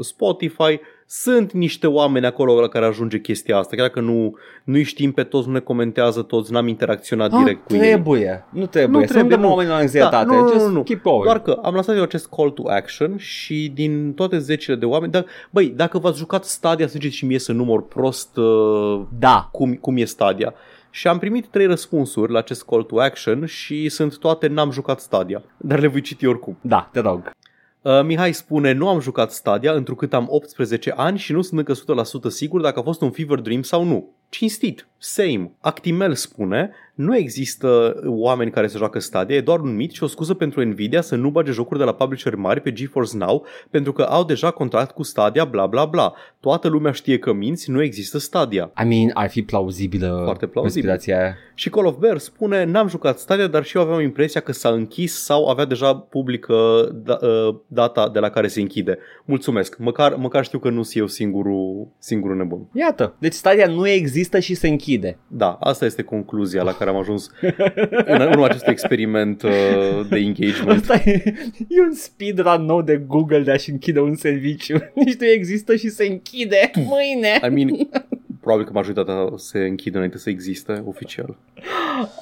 Spotify. 0.00 0.80
Sunt 1.10 1.52
niște 1.52 1.86
oameni 1.86 2.26
acolo 2.26 2.60
la 2.60 2.68
care 2.68 2.86
ajunge 2.86 3.20
chestia 3.20 3.56
asta. 3.58 3.76
Chiar 3.76 3.86
dacă 3.86 4.00
nu, 4.00 4.36
nu 4.64 4.82
știm 4.82 5.12
pe 5.12 5.22
toți, 5.22 5.46
nu 5.46 5.52
ne 5.52 5.58
comentează 5.60 6.22
toți, 6.22 6.52
n-am 6.52 6.68
interacționat 6.68 7.32
Ah, 7.32 7.38
direct 7.38 7.66
cu 7.66 7.74
ei. 7.74 7.80
trebuie. 7.80 8.44
Nu 8.50 8.66
trebuie. 8.66 9.00
Nu 9.00 9.06
Să 9.06 9.12
trebuie, 9.12 9.34
nu 9.36 9.40
dăm 9.40 9.48
nu. 9.48 9.54
oamenilor 9.54 9.80
anxietate. 9.80 10.24
Da, 10.26 10.34
nu, 10.34 10.40
nu, 10.42 10.48
Just 10.52 10.66
nu, 10.66 10.72
nu. 10.72 10.82
keep 10.82 11.02
going. 11.02 11.24
Doar 11.24 11.42
că 11.42 11.58
am 11.62 11.74
lăsat 11.74 11.96
eu 11.96 12.02
acest 12.02 12.28
call 12.36 12.50
to 12.50 12.62
action 12.66 13.16
și 13.16 13.70
din 13.74 14.12
toate 14.14 14.38
zecile 14.38 14.76
de 14.76 14.84
oameni, 14.84 15.12
dar, 15.12 15.24
băi, 15.50 15.68
dacă 15.76 15.98
v-ați 15.98 16.18
jucat 16.18 16.44
Stadia, 16.44 16.86
să 16.86 16.92
ziceți 16.92 17.14
și 17.16 17.26
mie 17.26 17.38
să 17.38 17.52
număr 17.52 17.82
prost 17.82 18.36
uh, 18.36 19.00
Da. 19.18 19.48
cum, 19.52 19.74
cum 19.74 19.96
e 19.96 20.04
Stadia. 20.04 20.54
Și 20.90 21.08
am 21.08 21.18
primit 21.18 21.46
trei 21.46 21.66
răspunsuri 21.66 22.32
la 22.32 22.38
acest 22.38 22.64
call 22.64 22.82
to 22.82 23.00
action 23.00 23.46
și 23.46 23.88
sunt 23.88 24.18
toate 24.18 24.46
n-am 24.46 24.70
jucat 24.70 25.00
Stadia, 25.00 25.42
dar 25.56 25.80
le 25.80 25.86
voi 25.86 26.00
citi 26.00 26.26
oricum. 26.26 26.58
Da, 26.60 26.88
te 26.92 27.00
rog. 27.00 27.30
Uh, 27.82 28.02
Mihai 28.04 28.32
spune, 28.32 28.72
nu 28.72 28.88
am 28.88 29.00
jucat 29.00 29.32
Stadia 29.32 29.72
întrucât 29.72 30.14
am 30.14 30.26
18 30.30 30.92
ani 30.96 31.18
și 31.18 31.32
nu 31.32 31.42
sunt 31.42 31.58
încă 31.58 31.74
100% 32.28 32.28
sigur 32.28 32.60
dacă 32.60 32.78
a 32.78 32.82
fost 32.82 33.00
un 33.00 33.10
fever 33.10 33.38
dream 33.38 33.62
sau 33.62 33.84
nu. 33.84 34.17
Cinstit, 34.28 34.86
same. 34.98 35.50
Actimel 35.60 36.14
spune, 36.14 36.70
nu 36.94 37.16
există 37.16 38.00
oameni 38.04 38.50
care 38.50 38.68
să 38.68 38.76
joacă 38.78 38.98
Stadia, 38.98 39.36
e 39.36 39.40
doar 39.40 39.60
un 39.60 39.74
mit 39.74 39.92
și 39.92 40.02
o 40.02 40.06
scuză 40.06 40.34
pentru 40.34 40.64
Nvidia 40.64 41.00
să 41.00 41.16
nu 41.16 41.30
bage 41.30 41.50
jocuri 41.50 41.78
de 41.78 41.84
la 41.84 41.94
publisher 41.94 42.34
mari 42.34 42.60
pe 42.60 42.72
GeForce 42.72 43.16
Now 43.16 43.46
pentru 43.70 43.92
că 43.92 44.02
au 44.02 44.24
deja 44.24 44.50
contract 44.50 44.90
cu 44.90 45.02
Stadia, 45.02 45.44
bla 45.44 45.66
bla 45.66 45.84
bla. 45.84 46.12
Toată 46.40 46.68
lumea 46.68 46.92
știe 46.92 47.18
că 47.18 47.32
minți, 47.32 47.70
nu 47.70 47.82
există 47.82 48.18
Stadia. 48.18 48.70
I 48.82 48.86
mean, 48.86 49.10
ar 49.14 49.30
fi 49.30 49.42
plauzibilă 49.42 50.20
Foarte 50.24 50.46
plauzibil. 50.46 50.88
conspirația 50.88 51.24
aia. 51.24 51.36
Și 51.54 51.70
Call 51.70 51.86
of 51.86 51.96
Bear 51.96 52.18
spune, 52.18 52.64
n-am 52.64 52.88
jucat 52.88 53.18
Stadia, 53.18 53.46
dar 53.46 53.64
și 53.64 53.76
eu 53.76 53.82
aveam 53.82 54.00
impresia 54.00 54.40
că 54.40 54.52
s-a 54.52 54.68
închis 54.68 55.22
sau 55.24 55.46
avea 55.46 55.64
deja 55.64 55.94
publică 55.94 56.54
da, 57.04 57.18
uh, 57.22 57.54
data 57.66 58.08
de 58.08 58.18
la 58.18 58.28
care 58.30 58.48
se 58.48 58.60
închide. 58.60 58.98
Mulțumesc, 59.24 59.76
măcar, 59.78 60.14
măcar 60.14 60.44
știu 60.44 60.58
că 60.58 60.68
nu 60.68 60.82
sunt 60.82 60.96
eu 60.96 61.06
singurul, 61.06 61.88
singurul 61.98 62.36
nebun. 62.36 62.68
Iată, 62.72 63.14
deci 63.18 63.32
Stadia 63.32 63.66
nu 63.66 63.88
există 63.88 64.16
și 64.40 64.54
se 64.54 64.68
închide. 64.68 65.18
Da, 65.26 65.56
asta 65.60 65.84
este 65.84 66.02
concluzia 66.02 66.62
la 66.62 66.72
care 66.72 66.90
am 66.90 66.96
ajuns 66.96 67.30
în 68.04 68.20
urma 68.20 68.44
acestui 68.44 68.72
experiment 68.72 69.42
uh, 69.42 69.50
de 70.10 70.16
engagement. 70.16 70.80
Asta 70.80 70.94
e, 71.04 71.22
e 71.68 71.80
un 71.80 71.92
speedrun 71.92 72.64
nou 72.64 72.82
de 72.82 72.96
Google 72.96 73.40
de 73.40 73.50
a-și 73.50 73.70
închide 73.70 74.00
un 74.00 74.14
serviciu. 74.14 74.74
Nici 75.04 75.16
nu 75.20 75.26
există 75.26 75.76
și 75.76 75.88
se 75.88 76.06
închide 76.06 76.70
mâine. 76.74 77.40
I 77.46 77.64
mean, 77.64 77.88
probabil 78.40 78.66
că 78.66 78.72
majoritatea 78.72 79.32
se 79.36 79.58
închide 79.58 79.96
înainte 79.96 80.18
să 80.18 80.30
existe 80.30 80.82
oficial. 80.86 81.36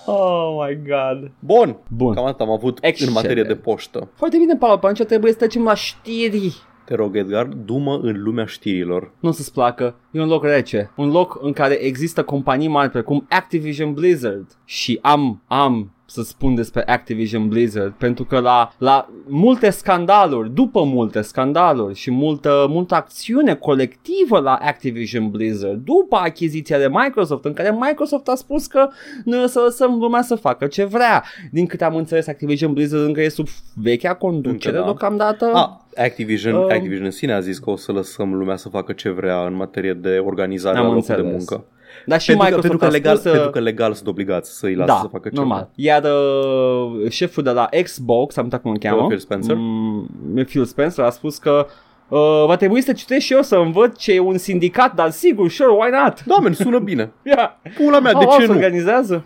Oh 0.07 0.67
my 0.67 0.79
god. 0.89 1.31
Bun, 1.39 1.77
Bun. 1.89 2.15
cam 2.15 2.25
atât 2.25 2.41
am 2.41 2.51
avut 2.51 2.79
Excelent. 2.81 3.17
în 3.17 3.23
materie 3.23 3.43
de 3.43 3.55
poștă. 3.55 4.09
Foarte 4.15 4.37
bine, 4.37 4.57
Paul, 4.57 4.73
atunci 4.73 5.03
trebuie 5.03 5.33
să 5.33 5.39
trecem 5.39 5.63
la 5.63 5.75
știri. 5.75 6.55
Te 6.87 6.95
rog, 6.95 7.17
Edgar, 7.17 7.47
dumă 7.47 7.99
în 8.03 8.23
lumea 8.23 8.45
știrilor. 8.45 9.11
Nu 9.21 9.29
o 9.29 9.33
să-ți 9.33 9.53
placă, 9.53 9.95
e 10.11 10.21
un 10.21 10.29
loc 10.29 10.45
rece. 10.45 10.91
Un 10.97 11.11
loc 11.11 11.39
în 11.43 11.53
care 11.53 11.75
există 11.75 12.25
companii 12.25 12.69
mari 12.69 12.91
precum 12.91 13.27
Activision 13.29 13.93
Blizzard. 13.93 14.47
Și 14.65 14.99
am, 15.03 15.43
am 15.47 15.96
să 16.09 16.23
spun 16.23 16.55
despre 16.55 16.83
Activision 16.87 17.49
Blizzard 17.49 17.93
pentru 17.93 18.25
că 18.25 18.39
la, 18.39 18.73
la 18.79 19.09
multe 19.27 19.71
scandaluri, 19.71 20.55
după 20.55 20.83
multe 20.85 21.21
scandaluri 21.21 21.95
și 21.95 22.11
multă, 22.11 22.67
multă 22.69 22.95
acțiune 22.95 23.55
colectivă 23.55 24.39
la 24.39 24.55
Activision 24.55 25.31
Blizzard, 25.31 25.85
după 25.85 26.17
achiziția 26.17 26.79
de 26.79 26.89
Microsoft, 26.91 27.45
în 27.45 27.53
care 27.53 27.77
Microsoft 27.81 28.29
a 28.29 28.35
spus 28.35 28.67
că 28.67 28.89
noi 29.25 29.43
o 29.43 29.47
să 29.47 29.61
lăsăm 29.65 29.99
lumea 29.99 30.23
să 30.23 30.35
facă 30.35 30.67
ce 30.67 30.85
vrea. 30.85 31.25
Din 31.51 31.67
câte 31.67 31.85
am 31.85 31.97
înțeles, 31.97 32.27
Activision 32.27 32.73
Blizzard 32.73 33.03
încă 33.07 33.21
e 33.23 33.29
sub 33.29 33.47
vechea 33.75 34.15
conducere 34.15 34.77
Încă 34.77 34.79
da. 34.79 34.85
deocamdată. 34.85 35.51
Ah, 35.55 36.05
Activision, 36.05 36.55
Um, 36.55 36.63
Activision 36.71 37.05
în 37.05 37.11
sine 37.11 37.33
a 37.33 37.41
zis 37.41 37.59
că 37.59 37.71
o 37.71 37.77
să 37.77 37.93
lăsăm 37.93 38.35
lumea 38.35 38.57
să 38.57 38.69
facă 38.69 38.93
ce 38.93 39.09
vrea 39.11 39.47
în 39.47 39.55
materie 39.55 39.93
de 39.93 40.23
organizare 40.25 40.79
Am 40.79 40.85
a 40.85 40.87
locului 40.93 41.07
de 41.07 41.13
înțeles. 41.13 41.49
muncă. 41.49 41.65
Dar 42.07 42.21
și 42.21 42.27
pentru, 42.37 42.47
că, 42.47 42.55
Microsoft 42.55 42.61
pentru, 42.61 42.79
că 42.79 42.85
a 42.85 42.89
legal, 42.89 43.17
spus, 43.17 43.25
uh, 43.27 43.33
pentru 43.33 43.51
că 43.51 43.61
legal 43.61 43.93
sunt 43.93 44.09
obligați 44.09 44.59
să 44.59 44.67
îi 44.67 44.75
lasă 44.75 44.93
da, 44.93 44.99
să 45.01 45.09
facă 45.11 45.29
ce 45.29 45.35
normal. 45.35 45.69
vrea. 45.75 45.93
Iar 45.95 46.03
uh, 46.03 47.11
șeful 47.11 47.43
de 47.43 47.51
la 47.51 47.69
Xbox, 47.83 48.37
am 48.37 48.45
uitat 48.45 48.63
cum 48.63 48.71
îl 48.71 48.79
cheamă, 48.79 49.07
Phil 49.07 49.19
Spencer? 49.19 49.55
Mm, 49.59 50.45
Phil 50.47 50.65
Spencer 50.65 51.05
a 51.05 51.11
spus 51.11 51.39
că 51.39 51.67
uh, 52.09 52.45
va 52.47 52.57
trebui 52.57 52.81
să 52.81 52.93
citesc 52.93 53.25
și 53.25 53.33
eu 53.33 53.43
să 53.43 53.57
învăț 53.57 53.99
ce 53.99 54.13
e 54.13 54.21
un 54.21 54.39
sindicat, 54.39 54.95
dar 54.95 55.11
sigur, 55.11 55.51
sure, 55.51 55.71
why 55.71 55.91
not? 56.03 56.25
Da, 56.25 56.39
men, 56.43 56.53
sună 56.53 56.79
bine. 56.79 57.13
Yeah. 57.23 57.51
Pula 57.77 58.01
mea, 58.01 58.13
de 58.13 58.25
Au, 58.25 58.31
au, 58.31 58.39
ce 58.39 58.45
se 58.45 58.53
nu? 58.53 58.55
organizează? 58.55 59.25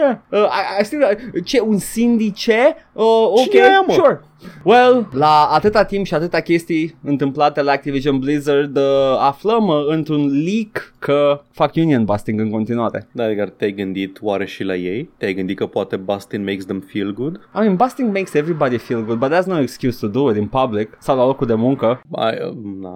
Yeah. 0.00 0.16
Uh, 0.30 0.38
I, 0.38 0.80
I 0.80 0.84
still, 0.84 1.02
ce, 1.44 1.60
un 1.60 1.78
sindice? 1.78 2.76
Uh, 2.92 3.04
ok, 3.28 3.40
Cine 3.50 3.60
e 3.60 3.64
aia, 3.68 3.84
mă? 3.86 3.92
sure. 3.92 4.20
Well, 4.64 5.08
la 5.12 5.48
atâta 5.52 5.84
timp 5.84 6.06
și 6.06 6.14
atâta 6.14 6.40
chestii 6.40 6.96
întâmplate 7.04 7.62
la 7.62 7.72
Activision 7.72 8.18
Blizzard, 8.18 8.76
uh, 8.76 8.82
aflăm 9.18 9.66
uh, 9.66 9.84
într-un 9.88 10.26
leak 10.44 10.94
că 10.98 11.40
fac 11.50 11.74
union 11.74 12.04
busting 12.04 12.40
în 12.40 12.50
continuare. 12.50 13.08
Da, 13.12 13.30
Edgar, 13.30 13.48
te-ai 13.48 13.70
gândit 13.72 14.18
oare 14.20 14.46
și 14.46 14.64
la 14.64 14.74
ei? 14.74 15.10
Te-ai 15.18 15.34
gândit 15.34 15.56
că 15.56 15.66
poate 15.66 15.96
busting 15.96 16.44
makes 16.46 16.64
them 16.64 16.80
feel 16.80 17.12
good? 17.12 17.34
I 17.54 17.58
mean, 17.58 17.76
busting 17.76 18.12
makes 18.12 18.34
everybody 18.34 18.76
feel 18.78 19.04
good, 19.04 19.18
but 19.18 19.32
that's 19.32 19.46
no 19.46 19.60
excuse 19.60 20.06
to 20.06 20.12
do 20.20 20.30
it 20.30 20.36
in 20.36 20.46
public 20.46 20.96
sau 20.98 21.16
la 21.16 21.26
locul 21.26 21.46
de 21.46 21.54
muncă. 21.54 22.00
Ai, 22.12 22.38
uh, 22.46 22.52
na, 22.80 22.94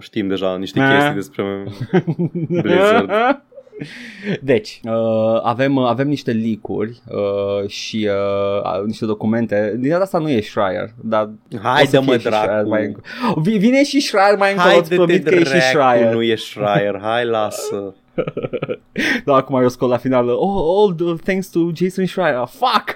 știm 0.00 0.28
deja 0.28 0.56
niște 0.56 0.80
Eh. 0.80 0.86
chestii 0.96 1.14
despre 1.14 1.64
Blizzard. 2.62 3.10
Deci, 4.40 4.80
uh, 4.84 5.40
avem, 5.42 5.78
avem 5.78 6.08
niște 6.08 6.32
leak-uri 6.32 7.00
uh, 7.08 7.68
și 7.68 8.08
uh, 8.10 8.84
niște 8.86 9.04
documente. 9.06 9.74
Din 9.78 9.90
data 9.90 10.02
asta 10.02 10.18
nu 10.18 10.28
e 10.30 10.40
Schreier, 10.40 10.90
dar 11.00 11.30
Hai 11.62 11.82
o 11.82 11.84
să 11.86 11.90
de 11.90 11.96
fie 11.98 12.06
mă 12.06 12.12
și 12.18 12.20
Schreier 12.24 12.46
dracu. 12.48 12.68
mai 12.68 12.84
încolo. 12.84 13.40
Vi- 13.42 13.58
Vine 13.58 13.84
și 13.84 14.00
Schreier 14.00 14.36
mai 14.38 14.50
încolo, 14.50 14.68
Hai 14.70 14.78
îți 14.78 14.88
de 14.88 14.96
te 14.96 15.02
promit 15.02 15.24
că 15.28 15.34
e 15.34 15.38
și 15.38 15.44
dracu, 15.44 15.60
Schreier. 15.66 16.12
nu 16.14 16.22
e 16.22 16.34
Schreier, 16.34 16.98
hai 17.02 17.24
lasă. 17.24 17.94
Da, 19.24 19.34
acum 19.34 19.62
eu 19.62 19.68
scot 19.68 19.88
la 19.88 19.96
final. 19.96 20.28
Oh, 20.28 20.64
all 20.78 20.94
the 20.94 21.22
thanks 21.24 21.48
to 21.50 21.60
Jason 21.74 22.06
Schreier. 22.06 22.44
Fuck! 22.48 22.94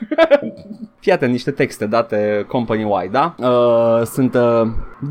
Fii 1.00 1.12
atent, 1.12 1.32
niște 1.32 1.50
texte 1.50 1.86
date 1.86 2.46
company-wide, 2.48 3.10
da? 3.10 3.34
Uh, 3.38 4.02
sunt... 4.06 4.34
Uh, 4.34 4.62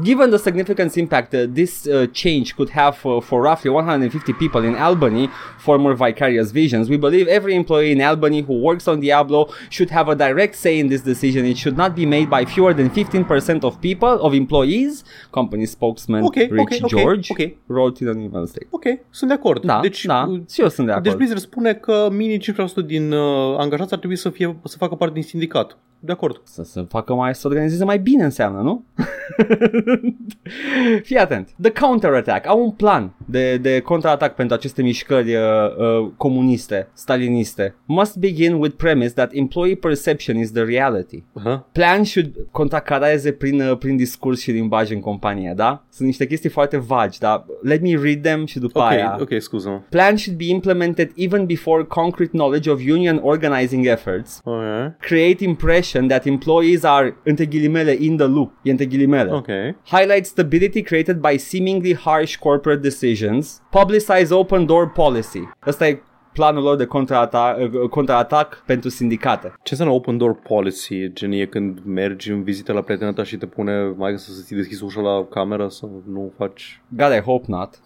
given 0.04 0.32
the 0.32 0.40
significant 0.40 0.98
impact 0.98 1.34
uh, 1.34 1.46
this 1.50 1.88
uh, 1.88 2.08
change 2.14 2.56
could 2.56 2.70
have 2.70 2.98
for, 2.98 3.22
for 3.22 3.42
roughly 3.42 3.70
150 3.70 4.34
people 4.34 4.64
in 4.64 4.76
Albany, 4.76 5.30
former 5.60 5.94
Vicarious 5.94 6.52
Visions, 6.52 6.90
we 6.90 6.98
believe 6.98 7.28
every 7.28 7.56
employee 7.56 7.92
in 7.92 8.02
Albany 8.02 8.42
who 8.42 8.60
works 8.60 8.88
on 8.88 9.00
Diablo 9.00 9.50
should 9.70 9.90
have 9.90 10.10
a 10.10 10.16
direct 10.16 10.56
say 10.56 10.80
in 10.80 10.88
this 10.88 11.02
decision. 11.02 11.46
It 11.46 11.58
should 11.58 11.78
not 11.78 11.96
be 11.96 12.06
made 12.06 12.30
by 12.30 12.46
fewer 12.46 12.74
than 12.74 12.90
15% 12.90 13.64
of 13.64 13.80
people, 13.82 14.10
of 14.22 14.34
employees, 14.34 15.04
company 15.32 15.66
spokesman 15.66 16.24
Ok, 16.24 16.36
Rich 16.36 16.52
ok, 16.52 16.74
ok, 16.84 16.90
George 16.90 17.32
ok. 17.32 17.58
wrote 17.68 18.02
in 18.02 18.08
an 18.10 18.22
email 18.22 18.48
statement. 18.48 18.74
Ok, 18.74 18.86
sunt 19.10 19.30
de 19.30 19.36
acord. 19.36 19.66
Da, 19.66 19.80
deci, 19.82 20.06
da, 20.06 20.26
uh, 20.30 20.42
și 20.50 20.62
eu 20.62 20.70
sunt 20.70 20.86
de 20.86 20.92
acord. 20.92 21.08
Deci 21.08 21.16
Blizzard 21.16 21.40
spune 21.40 21.74
că 21.74 22.10
minim 22.12 22.40
5% 22.40 22.86
din 22.86 23.12
uh, 23.12 23.56
angajați 23.58 23.94
ar 23.94 24.00
trebui 24.00 24.18
să, 24.18 24.30
fie, 24.30 24.60
să 24.64 24.78
facă 24.78 24.96
parte 24.96 25.14
din 25.14 25.24
sindicat. 25.24 25.78
De 26.00 26.12
acord. 26.12 26.42
Să 26.44 26.64
se 26.64 26.86
facă 26.90 27.14
mai, 27.14 27.36
să 27.36 27.48
organizeze 27.48 27.84
mai 27.84 28.00
bine 28.00 28.24
înseamnă, 28.24 28.62
nu? 28.62 28.86
Fii 31.08 31.18
atent. 31.18 31.50
The 31.62 31.72
Counterattack 31.72 32.48
au 32.48 32.64
un 32.64 32.72
plan 32.72 33.14
de, 33.26 33.58
de 33.58 33.80
contraatac 33.80 34.36
pentru 34.36 34.56
aceste 34.56 34.82
mișcări 34.82 35.36
uh, 35.36 35.42
uh, 35.78 36.12
comuniste, 36.18 36.88
staliniste. 36.94 37.76
Must 37.86 38.18
begin 38.18 38.54
with 38.54 38.76
premise 38.76 39.14
that 39.14 39.34
employee 39.34 39.76
perception 39.76 40.38
is 40.38 40.52
the 40.52 40.64
reality. 40.64 41.24
Uh-huh. 41.24 41.60
Plan 41.72 42.04
should 42.04 42.36
contracareze 42.52 43.32
prin, 43.32 43.62
uh, 43.62 43.78
prin 43.78 43.96
discurs 43.96 44.40
și 44.40 44.52
limbaj 44.52 44.92
în 44.92 45.00
companie, 45.00 45.54
da? 45.56 45.86
Sunt 45.98 46.10
niște 46.10 46.28
chestii 46.28 46.50
foarte 46.50 46.78
vagi, 46.78 47.20
dar 47.20 47.46
let 47.62 47.82
me 47.82 47.96
read 48.02 48.22
them 48.22 48.46
și 48.46 48.60
după 48.60 48.80
Ok, 48.80 48.86
aia. 48.86 49.18
ok, 49.22 49.30
scuză-mă. 49.42 49.82
Plan 49.90 50.16
should 50.16 50.38
be 50.40 50.46
implemented 50.50 51.12
even 51.16 51.46
before 51.46 51.84
concrete 51.84 52.32
knowledge 52.32 52.70
of 52.70 52.80
union 52.90 53.20
organizing 53.24 53.86
efforts 53.86 54.42
Ok, 54.44 54.62
create 55.00 55.44
impression 55.44 56.08
that 56.08 56.26
employees 56.26 56.84
are, 56.84 57.16
între 57.24 57.46
ghilimele, 57.46 57.96
in 58.00 58.18
the 58.18 58.26
loop. 58.26 58.52
E 58.62 58.72
între 58.72 58.86
ghilimele. 58.86 59.32
ok. 59.32 59.48
Highlight 59.86 60.26
stability 60.26 60.82
created 60.82 61.16
by 61.32 61.38
seemingly 61.38 61.96
harsh 61.96 62.36
corporate 62.36 62.80
decisions. 62.82 63.62
Publicize 63.72 64.34
open 64.34 64.66
door 64.66 64.90
policy. 64.92 65.42
Ăsta 65.68 65.88
e 65.88 66.02
planul 66.38 66.64
lor 66.64 66.76
de 66.76 66.86
contraatac, 66.86 67.58
contraatac 67.90 68.64
pentru 68.66 68.90
sindicate. 68.90 69.48
Ce 69.48 69.72
înseamnă 69.72 69.96
open 69.96 70.18
door 70.18 70.36
policy? 70.36 71.14
Gen 71.14 71.32
e 71.32 71.46
când 71.46 71.80
mergi 71.86 72.32
în 72.32 72.44
vizită 72.44 72.74
la 72.74 72.82
prietena 72.82 73.14
ta 73.14 73.24
și 73.24 73.38
te 73.38 73.46
pune 73.46 73.94
mai 73.96 74.14
să 74.18 74.32
ți 74.44 74.54
deschizi 74.54 74.84
ușa 74.84 75.02
la 75.02 75.26
cameră 75.30 75.68
să 75.68 75.86
nu 76.12 76.34
faci... 76.38 76.82
God, 76.88 77.12
I 77.12 77.20
hope 77.20 77.46
not. 77.48 77.80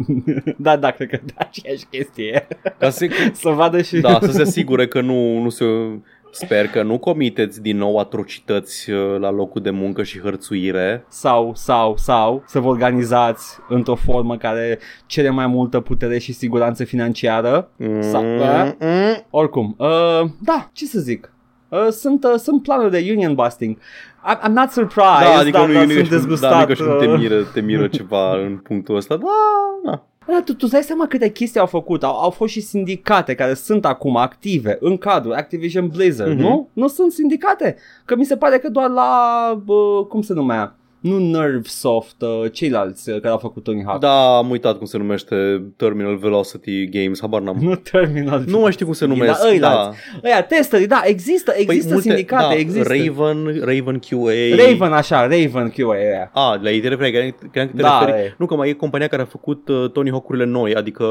da, 0.66 0.76
da, 0.76 0.90
cred 0.90 1.08
că 1.08 1.18
da, 1.24 1.34
aceeași 1.36 1.86
chestie. 1.90 2.46
Ca 2.78 2.90
să, 2.90 3.06
să 3.32 3.48
vadă 3.48 3.82
și... 3.82 4.00
da, 4.00 4.18
să 4.22 4.30
se 4.30 4.42
asigure 4.42 4.86
că 4.86 5.00
nu, 5.00 5.38
nu 5.38 5.48
se... 5.48 5.64
Sper 6.44 6.68
că 6.68 6.82
nu 6.82 6.98
comiteți 6.98 7.62
din 7.62 7.76
nou 7.76 7.96
atrocități 7.98 8.90
uh, 8.90 9.18
la 9.18 9.30
locul 9.30 9.62
de 9.62 9.70
muncă 9.70 10.02
și 10.02 10.20
hărțuire. 10.20 11.04
sau, 11.08 11.52
sau, 11.54 11.96
sau 11.96 12.42
să 12.46 12.58
vă 12.60 12.68
organizați 12.68 13.58
într-o 13.68 13.94
formă 13.94 14.36
care 14.36 14.78
cere 15.06 15.30
mai 15.30 15.46
multă 15.46 15.80
putere 15.80 16.18
și 16.18 16.32
siguranță 16.32 16.84
financiară. 16.84 17.70
Sau, 18.00 18.36
uh, 18.36 18.70
Mm-mm. 18.80 19.26
oricum, 19.30 19.74
uh, 19.78 20.30
da, 20.40 20.70
ce 20.72 20.84
să 20.84 20.98
zic. 21.00 21.32
Uh, 21.68 21.86
sunt, 21.90 22.24
uh, 22.24 22.34
sunt 22.36 22.62
planuri 22.62 22.90
de 22.90 23.06
union 23.10 23.34
busting. 23.34 23.76
I'm, 23.76 24.40
I'm 24.48 24.52
not 24.52 24.70
surprised, 24.70 25.32
Da, 25.32 25.38
adică 25.38 25.58
dar, 25.58 25.66
nu, 25.66 25.72
dar 25.72 25.82
nu 25.82 25.88
sunt 25.88 26.00
ești, 26.02 26.12
dezgustat. 26.14 26.50
da, 26.50 26.56
adică 26.56 26.74
și 26.74 26.82
nu 26.82 26.96
te 26.96 27.06
uh. 27.06 27.18
miră, 27.18 27.42
te 27.42 27.60
miră 27.60 27.86
ceva 27.98 28.36
în 28.36 28.56
punctul 28.56 28.96
ăsta. 28.96 29.16
Da, 29.16 29.26
da. 29.84 30.02
Da, 30.30 30.42
tu, 30.44 30.52
tu 30.52 30.58
îți 30.60 30.72
dai 30.72 30.82
seama 30.82 31.06
câte 31.06 31.30
chestii 31.30 31.60
au 31.60 31.66
făcut. 31.66 32.02
Au, 32.04 32.16
au 32.20 32.30
fost 32.30 32.52
și 32.52 32.60
sindicate 32.60 33.34
care 33.34 33.54
sunt 33.54 33.84
acum 33.84 34.16
active 34.16 34.76
în 34.80 34.96
cadrul 34.96 35.32
Activision 35.32 35.88
Blizzard, 35.88 36.30
Mhm. 36.32 36.40
nu? 36.40 36.68
Nu 36.72 36.88
sunt 36.88 37.12
sindicate. 37.12 37.76
Că 38.04 38.16
mi 38.16 38.24
se 38.24 38.36
pare 38.36 38.58
că 38.58 38.68
doar 38.68 38.88
la, 38.90 39.62
bă, 39.64 40.04
cum 40.08 40.22
se 40.22 40.32
numea? 40.32 40.76
Nu 41.00 41.18
Nervesoft, 41.18 42.22
uh, 42.22 42.52
ceilalți 42.52 43.10
uh, 43.10 43.16
care 43.20 43.28
au 43.32 43.38
făcut 43.38 43.62
Tony 43.64 43.82
Hawk. 43.86 44.00
Da, 44.00 44.36
am 44.36 44.50
uitat 44.50 44.76
cum 44.76 44.86
se 44.86 44.98
numește 44.98 45.62
Terminal 45.76 46.16
Velocity 46.16 46.88
Games, 46.88 47.20
habar 47.20 47.40
n-am. 47.40 47.56
Nu 47.60 47.74
Terminal. 47.74 48.42
Nu 48.46 48.58
mai 48.60 48.72
știu 48.72 48.84
cum 48.86 48.94
se 48.94 49.06
Da, 49.06 49.12
numesc. 49.12 49.44
ăia, 49.44 49.58
da. 49.60 49.92
Ăia, 50.24 50.42
testerii, 50.42 50.86
da, 50.86 51.00
există, 51.04 51.52
există 51.56 51.92
multe- 51.92 52.08
sindicate, 52.08 52.54
da, 52.54 52.60
există. 52.60 52.92
Raven, 52.92 53.60
Raven 53.64 53.98
QA. 54.08 54.56
Raven, 54.66 54.92
așa, 54.92 55.20
Raven 55.20 55.70
QA, 55.76 55.92
aia. 55.94 56.30
A, 56.34 56.58
la 56.62 56.70
ei 56.70 56.80
te 56.80 56.88
referi, 56.88 57.10
credeam 57.10 57.34
credeam 57.50 57.66
că 57.70 57.76
te 57.76 57.82
Da, 57.82 58.04
referi. 58.04 58.24
e. 58.26 58.34
Nu, 58.38 58.46
că 58.46 58.54
mai 58.56 58.68
e 58.68 58.72
compania 58.72 59.06
care 59.08 59.22
a 59.22 59.24
făcut 59.24 59.68
uh, 59.68 59.90
Tony 59.92 60.10
Hawk-urile 60.10 60.44
noi, 60.44 60.74
adică 60.74 61.04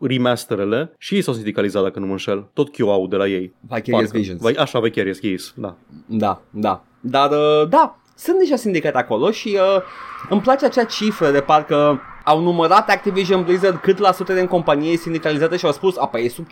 remasterele 0.00 0.92
și 0.98 1.14
ei 1.14 1.22
s-au 1.22 1.34
sindicalizat 1.34 1.82
dacă 1.82 1.98
nu 1.98 2.04
mă 2.06 2.12
înșel. 2.12 2.48
Tot 2.52 2.68
QA 2.76 3.06
de 3.08 3.16
la 3.16 3.26
ei. 3.26 3.52
Vicarious 3.60 4.02
Parcă. 4.02 4.18
Visions. 4.18 4.40
Vai- 4.40 4.54
Așa, 4.58 4.80
Vicarious 4.80 5.20
Games, 5.20 5.52
da. 5.56 5.76
Da, 6.06 6.42
da. 6.50 6.84
Dar, 7.00 7.30
uh, 7.30 7.68
da, 7.68 7.98
sunt 8.18 8.38
deja 8.38 8.56
sindicat 8.56 8.94
acolo 8.94 9.30
și 9.30 9.58
uh, 9.76 9.82
îmi 10.28 10.40
place 10.40 10.64
acea 10.64 10.84
cifră 10.84 11.30
de 11.30 11.40
parcă 11.40 12.00
au 12.24 12.40
numărat 12.40 12.88
Activision 12.88 13.42
Blizzard 13.42 13.80
cât 13.80 13.98
la 13.98 14.12
sută 14.12 14.34
din 14.34 14.46
companie 14.46 14.92
e 14.92 14.96
sindicalizată 14.96 15.56
și 15.56 15.66
au 15.66 15.72
spus, 15.72 15.96
a, 15.96 16.06
păi 16.06 16.24
e 16.24 16.28
sub 16.28 16.46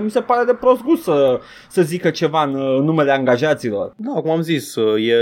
15%, 0.00 0.02
mi 0.02 0.10
se 0.10 0.20
pare 0.20 0.44
de 0.44 0.54
prost 0.54 0.82
gust 0.82 1.02
să, 1.02 1.40
să 1.68 1.82
zică 1.82 2.10
ceva 2.10 2.42
în 2.42 2.54
uh, 2.54 2.80
numele 2.80 3.12
angajaților. 3.12 3.92
Da, 3.96 4.20
cum 4.20 4.30
am 4.30 4.40
zis, 4.40 4.74
uh, 4.74 5.08
e, 5.08 5.16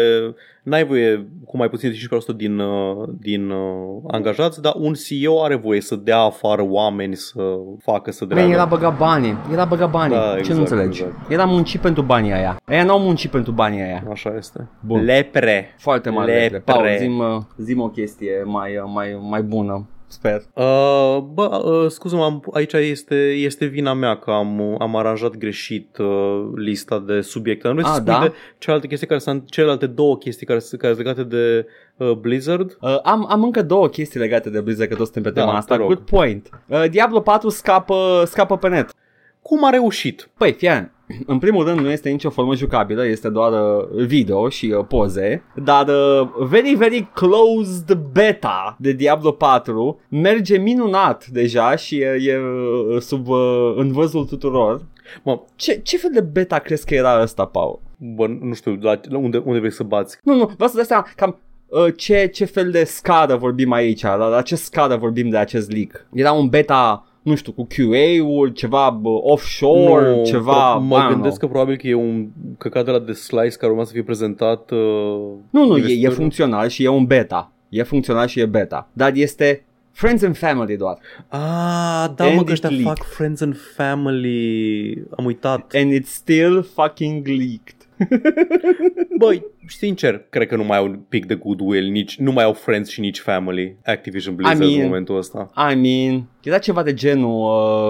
n-ai 0.67 0.85
voie 0.87 1.27
cu 1.47 1.57
mai 1.57 1.69
puțin 1.69 1.91
de 1.91 1.97
5% 1.97 2.37
din, 2.37 2.59
uh, 2.59 3.09
din 3.21 3.51
uh, 3.51 4.03
angajați, 4.07 4.63
dar 4.63 4.73
un 4.77 4.93
CEO 4.93 5.43
are 5.45 5.55
voie 5.55 5.81
să 5.81 5.97
dea 5.97 6.19
afară 6.19 6.63
oameni 6.69 7.15
să 7.17 7.41
facă 7.79 8.11
să 8.11 8.25
Man, 8.25 8.35
dreagă. 8.35 8.53
era 8.53 8.65
băga 8.65 8.91
banii, 8.91 9.37
era 9.53 9.65
băga 9.65 9.87
banii, 9.87 10.17
Da, 10.17 10.31
ce 10.33 10.37
exact, 10.39 10.55
nu 10.55 10.61
înțelegi? 10.61 11.03
exact. 11.03 11.31
Era 11.31 11.45
muncit 11.45 11.81
pentru 11.81 12.03
banii 12.03 12.33
aia, 12.33 12.57
aia 12.65 12.85
n-au 12.85 12.99
muncit 13.01 13.31
pentru 13.31 13.53
banii 13.53 13.81
aia. 13.81 14.03
Așa 14.11 14.35
este. 14.37 14.69
Bun. 14.81 15.05
Lepre. 15.05 15.75
Foarte 15.79 16.11
mare. 16.11 16.33
Lepre. 16.33 16.57
Lepre. 16.57 16.73
Paul, 16.73 16.87
zim, 16.99 17.19
uh, 17.19 17.43
zim 17.57 17.81
o 17.81 17.89
chestie 17.89 18.43
mai, 18.45 18.77
uh, 18.77 18.91
mai, 18.95 19.19
mai 19.29 19.43
bună, 19.43 19.87
sper. 20.09 20.43
Uh, 20.55 21.19
bă, 21.33 21.63
uh, 21.65 21.91
scuză-mă, 21.91 22.25
am- 22.25 22.45
aici 22.53 22.73
este, 22.73 23.15
este 23.31 23.65
vina 23.65 23.93
mea 23.95 24.17
că 24.17 24.31
am, 24.31 24.77
am 24.79 24.97
aranjat 24.97 25.37
greșit 25.37 25.97
uh, 25.99 26.45
lista 26.55 26.99
de 26.99 27.21
subiecte. 27.21 27.69
Nu 27.69 27.75
vrei 27.75 27.87
să 27.87 27.91
Ah, 27.93 27.97
spui 28.01 28.13
da? 28.13 28.21
de 28.21 28.33
celelalte 28.59 28.89
chestii 28.89 29.07
care 29.09 29.21
sunt 29.21 29.51
celelalte 29.51 29.87
două 29.87 30.17
chestii 30.17 30.47
care, 30.47 30.59
sunt- 30.59 30.81
care 30.81 30.95
sunt 30.95 31.07
legate 31.07 31.23
de 31.29 31.67
uh, 31.97 32.13
Blizzard? 32.13 32.77
Uh, 32.81 32.99
am, 33.03 33.27
am 33.31 33.43
încă 33.43 33.63
două 33.63 33.89
chestii 33.89 34.21
legate 34.21 34.51
de 34.51 34.61
Blizzard, 34.61 34.89
că 34.91 34.97
toți 34.97 35.13
suntem 35.13 35.33
pe 35.33 35.39
Da, 35.39 35.41
tema 35.45 35.53
te 35.53 35.59
asta. 35.59 35.77
rog. 35.77 35.87
Good 35.87 36.01
point. 36.09 36.49
Uh, 36.67 36.85
Diablo 36.91 37.21
4 37.21 37.49
scapă, 37.49 38.23
scapă 38.27 38.57
pe 38.57 38.69
net. 38.69 38.91
Cum 39.43 39.65
a 39.65 39.71
reușit? 39.71 40.29
Păi, 40.37 40.53
fie, 40.53 40.93
în 41.27 41.39
primul 41.39 41.65
rând 41.65 41.81
nu 41.81 41.91
este 41.91 42.11
nicio 42.11 42.31
formă 42.31 42.55
jucabilă, 42.55 43.07
este 43.07 43.29
doar 43.29 43.53
uh, 43.53 44.05
video 44.07 44.49
și 44.49 44.75
uh, 44.79 44.85
poze, 44.89 45.43
dar 45.55 45.89
uh, 45.89 46.29
very, 46.49 46.75
very 46.75 47.09
closed 47.15 47.99
beta 48.13 48.77
de 48.79 48.93
Diablo 48.93 49.31
4 49.31 50.01
merge 50.09 50.59
minunat 50.59 51.27
deja 51.27 51.77
și 51.77 51.99
e, 51.99 52.19
e 52.21 52.39
uh, 52.39 53.01
sub 53.01 53.29
uh, 53.29 53.75
învăzul 53.77 54.25
tuturor. 54.25 54.83
Mă, 55.23 55.41
Ce, 55.57 55.81
ce 55.83 55.97
fel 55.97 56.11
de 56.13 56.21
beta 56.21 56.59
crezi 56.59 56.87
că 56.87 56.95
era 56.95 57.23
ăsta, 57.23 57.45
Paul? 57.45 57.81
bă, 57.97 58.27
nu 58.27 58.55
știu, 58.55 58.79
la, 58.81 59.01
la 59.09 59.19
unde, 59.19 59.43
unde 59.45 59.59
vrei 59.59 59.73
să 59.73 59.83
bați? 59.83 60.19
Nu, 60.23 60.35
nu, 60.35 60.45
vreau 60.45 60.69
să 60.69 60.77
dai 60.77 60.85
seama 60.85 61.07
cam 61.17 61.39
uh, 61.67 61.95
ce, 61.97 62.27
ce 62.27 62.45
fel 62.45 62.71
de 62.71 62.85
scară 62.85 63.37
vorbim 63.37 63.73
aici, 63.73 64.03
la, 64.03 64.17
la 64.17 64.43
ce 64.43 64.57
scară 64.57 64.97
vorbim 64.97 65.29
de 65.29 65.37
acest 65.37 65.71
leak. 65.71 66.07
Era 66.13 66.33
un 66.33 66.49
beta, 66.49 67.07
nu 67.27 67.35
știu, 67.35 67.53
cu 67.53 67.67
QA-ul, 67.77 68.49
ceva 68.49 68.91
bă, 68.91 69.09
offshore, 69.09 70.17
Nu, 70.17 70.25
ceva... 70.25 70.71
pro- 70.73 70.81
mă 70.81 70.97
I 70.97 71.01
don't 71.01 71.09
gândesc 71.13 71.37
know. 71.39 71.39
că 71.39 71.47
probabil 71.47 71.77
că 71.77 71.87
e 71.87 71.95
un 71.95 72.27
căcat 72.59 72.85
de 72.85 72.91
la 72.91 73.01
The 73.01 73.13
Slice 73.13 73.57
care 73.57 73.73
urma 73.73 73.85
să 73.85 73.93
fie 73.93 74.03
prezentat. 74.03 74.71
Uh, 74.71 74.79
Nu, 74.79 75.39
nu, 75.51 75.61
e, 75.61 75.65
e 75.65 75.71
investitorilor. 75.77 76.13
funcțional 76.13 76.69
și 76.69 76.85
e 76.85 76.89
un 76.89 77.05
beta. 77.05 77.53
E 77.69 77.83
funcțional 77.83 78.27
și 78.27 78.41
e 78.41 78.47
beta. 78.47 78.89
Dar 78.93 79.13
este 79.15 79.65
Friends 79.93 80.23
and 80.23 80.37
Family 80.37 80.77
doar. 80.77 80.99
Ah, 81.29 82.07
da, 82.17 82.25
mă, 82.25 82.31
And 82.31 82.45
că 82.47 82.53
ăștia 82.53 82.69
it 82.73 82.83
fac 82.83 83.03
Friends 83.05 83.41
and 83.41 83.57
Family. 83.77 85.03
Am 85.17 85.25
uitat. 85.25 85.73
And 85.75 85.93
it's 85.93 86.09
still 86.13 86.63
fucking 86.75 87.27
leaked. 87.27 87.76
Băi, 89.19 89.45
sincer, 89.67 90.23
cred 90.31 90.49
că 90.49 90.57
nu 90.57 90.65
mai 90.65 90.79
au 90.79 90.85
un 90.85 90.99
pic 91.09 91.27
de 91.27 91.35
goodwill, 91.35 91.91
nici, 91.91 92.17
nu 92.19 92.33
mai 92.33 92.45
au 92.45 92.53
Friends 92.53 92.91
și 92.91 93.01
nici 93.01 93.19
Family 93.19 93.77
Activision 93.85 94.35
Blizzard 94.35 94.63
I 94.63 94.75
mean- 94.75 94.81
în 94.81 94.87
momentul 94.87 95.17
ăsta. 95.17 95.51
I 95.73 95.75
mean, 95.75 96.25
era 96.43 96.59
ceva 96.59 96.83
de 96.83 96.95
genul, 96.95 97.41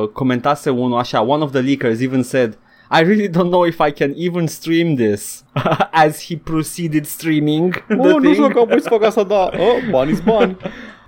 uh, 0.02 0.08
comentase 0.08 0.70
unul 0.70 0.98
așa, 0.98 1.22
one 1.22 1.42
of 1.42 1.50
the 1.50 1.60
leakers 1.60 2.00
even 2.00 2.22
said, 2.22 2.58
I 2.90 3.02
really 3.02 3.28
don't 3.28 3.48
know 3.50 3.64
if 3.64 3.78
I 3.88 3.92
can 3.92 4.12
even 4.16 4.46
stream 4.46 4.94
this 4.94 5.44
as 6.04 6.24
he 6.26 6.36
proceeded 6.36 7.04
streaming 7.04 7.72
the 7.88 7.94
Oh, 7.98 8.04
nu 8.12 8.18
thing. 8.18 8.32
știu 8.32 8.46
dacă 8.46 8.58
am 8.58 8.66
putut 8.66 8.82
să 8.82 8.88
fac 8.88 9.02
asta, 9.04 9.22
da. 9.24 9.50
Oh, 9.58 9.90
bani 9.90 10.18
bani. 10.24 10.56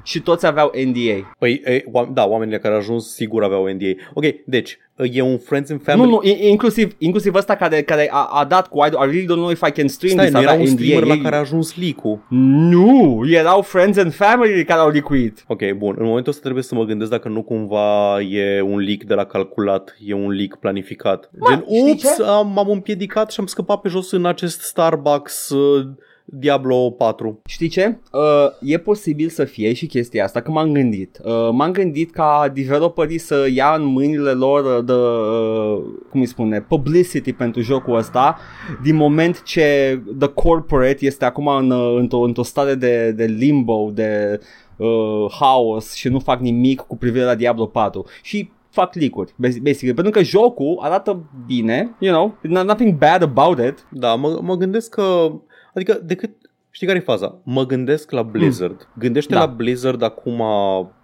Și 0.09 0.21
toți 0.21 0.47
aveau 0.47 0.73
NDA. 0.85 1.35
Păi, 1.39 1.61
e, 1.65 1.85
oam- 1.85 2.13
da, 2.13 2.27
oamenii 2.27 2.59
care 2.61 2.75
au 2.75 2.81
ajuns 2.81 3.13
sigur 3.15 3.43
aveau 3.45 3.67
NDA. 3.67 3.93
Ok, 4.15 4.25
deci, 4.47 4.79
e 5.13 5.21
un 5.23 5.39
Friends 5.39 5.71
and 5.71 5.83
Family. 5.83 6.09
Nu, 6.11 6.15
nu, 6.15 6.21
i- 6.29 6.49
inclusiv, 6.49 6.95
inclusiv 6.99 7.35
ăsta 7.35 7.57
care, 7.57 7.83
care 7.83 8.09
a, 8.13 8.29
a 8.33 8.45
dat 8.45 8.69
cu 8.69 8.79
I, 8.85 8.87
I 8.89 8.91
really 8.95 9.23
don't 9.25 9.27
know 9.27 9.51
if 9.51 9.61
I 9.67 9.71
can 9.71 9.89
stream 9.89 10.13
Stai, 10.13 10.25
this, 10.25 10.35
nu 10.37 10.41
era 10.43 10.51
avea 10.51 10.63
un 10.65 10.71
NDA. 10.71 10.83
streamer 10.83 11.05
la 11.07 11.15
Ei- 11.15 11.21
care 11.21 11.37
a 11.37 11.39
ajuns 11.39 11.77
leak-ul. 11.81 12.27
Nu, 12.29 13.23
erau 13.31 13.63
Friends 13.63 13.99
and 13.99 14.13
Family 14.15 14.65
care 14.65 14.81
au 14.81 14.91
liquid. 14.91 15.45
Ok, 15.47 15.71
bun. 15.77 15.95
În 15.99 16.07
momentul 16.07 16.29
ăsta 16.31 16.43
trebuie 16.43 16.63
să 16.63 16.75
mă 16.75 16.85
gândesc 16.85 17.11
dacă 17.11 17.29
nu 17.29 17.43
cumva 17.43 18.21
e 18.21 18.61
un 18.61 18.79
leak 18.79 19.03
de 19.03 19.15
la 19.15 19.25
calculat, 19.25 19.97
e 20.07 20.15
un 20.15 20.31
leak 20.31 20.57
planificat. 20.57 21.31
Mă, 21.39 21.47
Gen, 21.49 21.65
știi 21.69 21.91
ups, 21.93 22.17
ce? 22.17 22.23
am, 22.23 22.53
m-am 22.55 22.71
împiedicat 22.71 23.31
și 23.33 23.41
am 23.41 23.47
scăpat 23.47 23.81
pe 23.81 23.89
jos 23.89 24.11
în 24.11 24.27
acest 24.27 24.61
Starbucks 24.61 25.49
uh, 25.51 25.87
Diablo 26.31 26.91
4. 26.91 27.41
Știi 27.45 27.69
ce? 27.69 27.99
Uh, 28.13 28.21
e 28.61 28.79
posibil 28.79 29.29
să 29.29 29.45
fie 29.45 29.73
și 29.73 29.87
chestia 29.87 30.25
asta, 30.25 30.41
că 30.41 30.51
m-am 30.51 30.73
gândit. 30.73 31.19
Uh, 31.25 31.49
m-am 31.53 31.73
gândit 31.73 32.11
ca 32.11 32.51
developerii 32.55 33.19
să 33.19 33.47
ia 33.55 33.75
în 33.75 33.85
mâinile 33.85 34.31
lor 34.31 34.79
uh, 34.79 34.85
de, 34.85 34.93
uh, 34.93 35.83
cum 36.11 36.21
îi 36.21 36.27
spune, 36.27 36.61
publicity 36.61 37.33
pentru 37.33 37.61
jocul 37.61 37.97
ăsta, 37.97 38.39
din 38.83 38.95
moment 38.95 39.43
ce 39.43 40.01
The 40.19 40.29
Corporate 40.29 41.07
este 41.07 41.25
acum 41.25 41.47
în, 41.47 41.71
uh, 41.71 41.97
într-o, 41.99 42.19
într-o 42.19 42.43
stare 42.43 42.75
de, 42.75 43.13
de 43.13 43.25
limbo, 43.25 43.91
de 43.95 44.41
uh, 44.77 45.27
haos 45.41 45.95
și 45.95 46.09
nu 46.09 46.19
fac 46.19 46.41
nimic 46.41 46.81
cu 46.81 46.97
privire 46.97 47.25
la 47.25 47.35
Diablo 47.35 47.67
4. 47.67 48.05
Și 48.23 48.51
fac 48.71 48.95
leak-uri, 48.95 49.33
basi- 49.33 49.63
basically, 49.63 49.95
pentru 49.95 50.11
că 50.11 50.23
jocul 50.23 50.79
arată 50.81 51.31
bine, 51.47 51.97
you 51.99 52.15
know, 52.15 52.37
no- 52.43 52.67
nothing 52.67 52.99
bad 52.99 53.23
about 53.23 53.59
it. 53.59 53.87
Da, 53.91 54.15
mă, 54.15 54.39
mă 54.43 54.57
gândesc 54.57 54.91
că... 54.91 55.33
Adică, 55.79 56.01
decât... 56.05 56.31
Știi 56.71 56.87
care 56.87 56.99
e 56.99 57.03
faza? 57.03 57.41
Mă 57.45 57.67
gândesc 57.67 58.11
la 58.11 58.23
Blizzard. 58.23 58.89
Gândește 58.99 59.35
Da. 59.35 59.39
la 59.39 59.47
Blizzard 59.47 60.03
acum, 60.03 60.43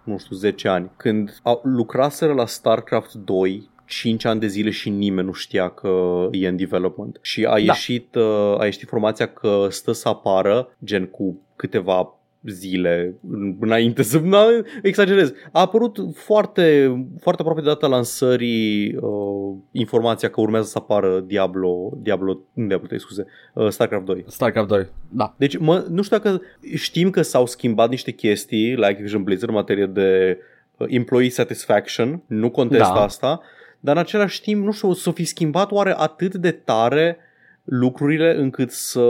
nu 0.03 0.17
știu, 0.17 0.35
10 0.35 0.67
ani. 0.67 0.91
Când 0.97 1.39
au, 1.43 1.61
lucraseră 1.63 2.33
la 2.33 2.45
StarCraft 2.45 3.13
2 3.13 3.69
5 3.85 4.25
ani 4.25 4.39
de 4.39 4.47
zile 4.47 4.69
și 4.69 4.89
nimeni 4.89 5.27
nu 5.27 5.33
știa 5.33 5.69
că 5.69 6.27
e 6.31 6.47
în 6.47 6.55
development. 6.55 7.19
Și 7.21 7.45
a 7.45 7.57
ieșit, 7.57 8.15
uh, 8.15 8.59
a 8.59 8.65
ieșit 8.65 8.81
informația 8.81 9.27
că 9.27 9.67
stă 9.69 9.91
să 9.91 10.07
apară, 10.07 10.75
gen 10.83 11.05
cu 11.05 11.41
câteva 11.55 12.19
zile 12.47 13.15
înainte 13.59 14.03
să 14.03 14.19
na, 14.23 14.45
exagerez. 14.81 15.33
A 15.51 15.59
apărut 15.59 15.97
foarte, 16.13 16.95
foarte 17.21 17.41
aproape 17.41 17.61
de 17.61 17.67
data 17.67 17.87
lansării 17.87 18.95
uh, 18.95 19.55
informația 19.71 20.29
că 20.29 20.41
urmează 20.41 20.67
să 20.67 20.77
apară 20.77 21.19
Diablo, 21.19 21.91
Diablo, 22.01 22.39
nu 22.53 22.67
Diablo 22.67 22.87
3, 22.87 22.99
scuze, 22.99 23.25
uh, 23.53 23.69
StarCraft 23.69 24.05
2. 24.05 24.23
StarCraft 24.27 24.67
2, 24.67 24.87
da. 25.09 25.33
Deci 25.37 25.57
mă, 25.57 25.85
nu 25.89 26.01
știu 26.01 26.17
dacă 26.17 26.41
știm 26.75 27.09
că 27.09 27.21
s-au 27.21 27.45
schimbat 27.45 27.89
niște 27.89 28.11
chestii 28.11 28.75
la 28.75 28.87
Activision 28.87 29.23
Blizzard 29.23 29.49
în 29.49 29.57
materie 29.57 29.85
de 29.85 30.37
uh, 30.77 30.87
employee 30.89 31.29
satisfaction, 31.29 32.21
nu 32.25 32.49
contest 32.49 32.91
Da. 32.93 33.03
asta, 33.03 33.41
dar 33.79 33.95
în 33.95 34.01
același 34.01 34.41
timp, 34.41 34.65
nu 34.65 34.71
știu, 34.71 34.93
s-o 34.93 35.11
fi 35.11 35.23
schimbat 35.23 35.71
oare 35.71 35.93
atât 35.97 36.35
de 36.35 36.51
tare 36.51 37.17
lucrurile 37.65 38.35
încât 38.37 38.71
să, 38.71 39.05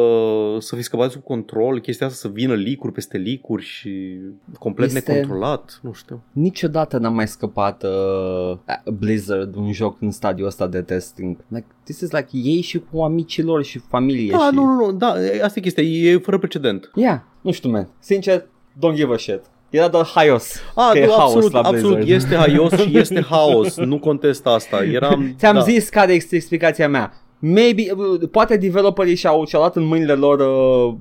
să 0.59 0.75
fi 0.75 0.81
scăpat 0.81 1.11
sub 1.11 1.23
control, 1.23 1.79
chestia 1.79 2.05
asta 2.07 2.27
să 2.27 2.33
vină 2.33 2.53
licuri 2.53 2.93
peste 2.93 3.17
licuri 3.17 3.63
și 3.63 4.19
complet 4.59 4.91
Este- 4.91 5.11
necontrolat, 5.11 5.79
nu 5.83 5.93
știu. 5.93 6.23
Niciodată 6.31 6.97
n-am 6.97 7.13
mai 7.13 7.27
scăpat 7.27 7.83
uh, 7.83 8.57
Blizzard 8.99 9.55
un 9.55 9.71
joc 9.71 9.97
în 10.01 10.11
stadiul 10.11 10.47
ăsta 10.47 10.67
de 10.67 10.81
testing. 10.81 11.37
Like, 11.47 11.65
this 11.83 11.99
is 11.99 12.11
like 12.11 12.27
ei 12.31 12.61
și 12.61 12.81
cu 12.91 13.01
amicii 13.01 13.43
lor 13.43 13.63
și 13.63 13.79
familie 13.79 14.31
Da, 14.31 14.47
și... 14.49 14.55
nu, 14.55 14.63
nu, 14.65 14.73
nu, 14.85 14.91
da, 14.91 15.15
asta 15.43 15.59
e 15.59 15.61
chestia, 15.61 15.83
e 15.83 16.17
fără 16.17 16.37
precedent. 16.37 16.91
Yeah, 16.95 17.19
nu 17.41 17.51
știu, 17.51 17.69
man. 17.69 17.89
Sincer, 17.99 18.45
don't 18.77 18.95
give 18.95 19.13
a 19.13 19.17
shit. 19.17 19.41
Era 19.69 19.87
doar 19.87 20.05
haios. 20.05 20.61
A, 20.75 20.89
că 20.91 20.97
e 20.97 21.05
nu, 21.05 21.11
haos 21.11 21.23
absolut, 21.23 21.51
la 21.51 21.59
absolut, 21.59 21.97
Blizzard. 21.97 22.21
este 22.23 22.35
haios 22.35 22.71
și 22.71 22.97
este 22.97 23.21
haos, 23.29 23.77
nu 23.77 23.99
contest 23.99 24.45
asta. 24.45 24.83
Eram, 24.83 25.35
Ți-am 25.37 25.53
da. 25.55 25.61
zis 25.61 25.89
care 25.89 26.13
este 26.13 26.35
explicația 26.35 26.89
mea. 26.89 27.13
Maybe, 27.39 27.83
uh, 27.95 28.29
poate 28.31 28.57
developerii 28.57 29.15
și-au, 29.15 29.45
și-au 29.45 29.61
luat 29.61 29.75
în 29.75 29.83
mâinile 29.83 30.13
lor 30.13 30.39
uh, 30.39 30.95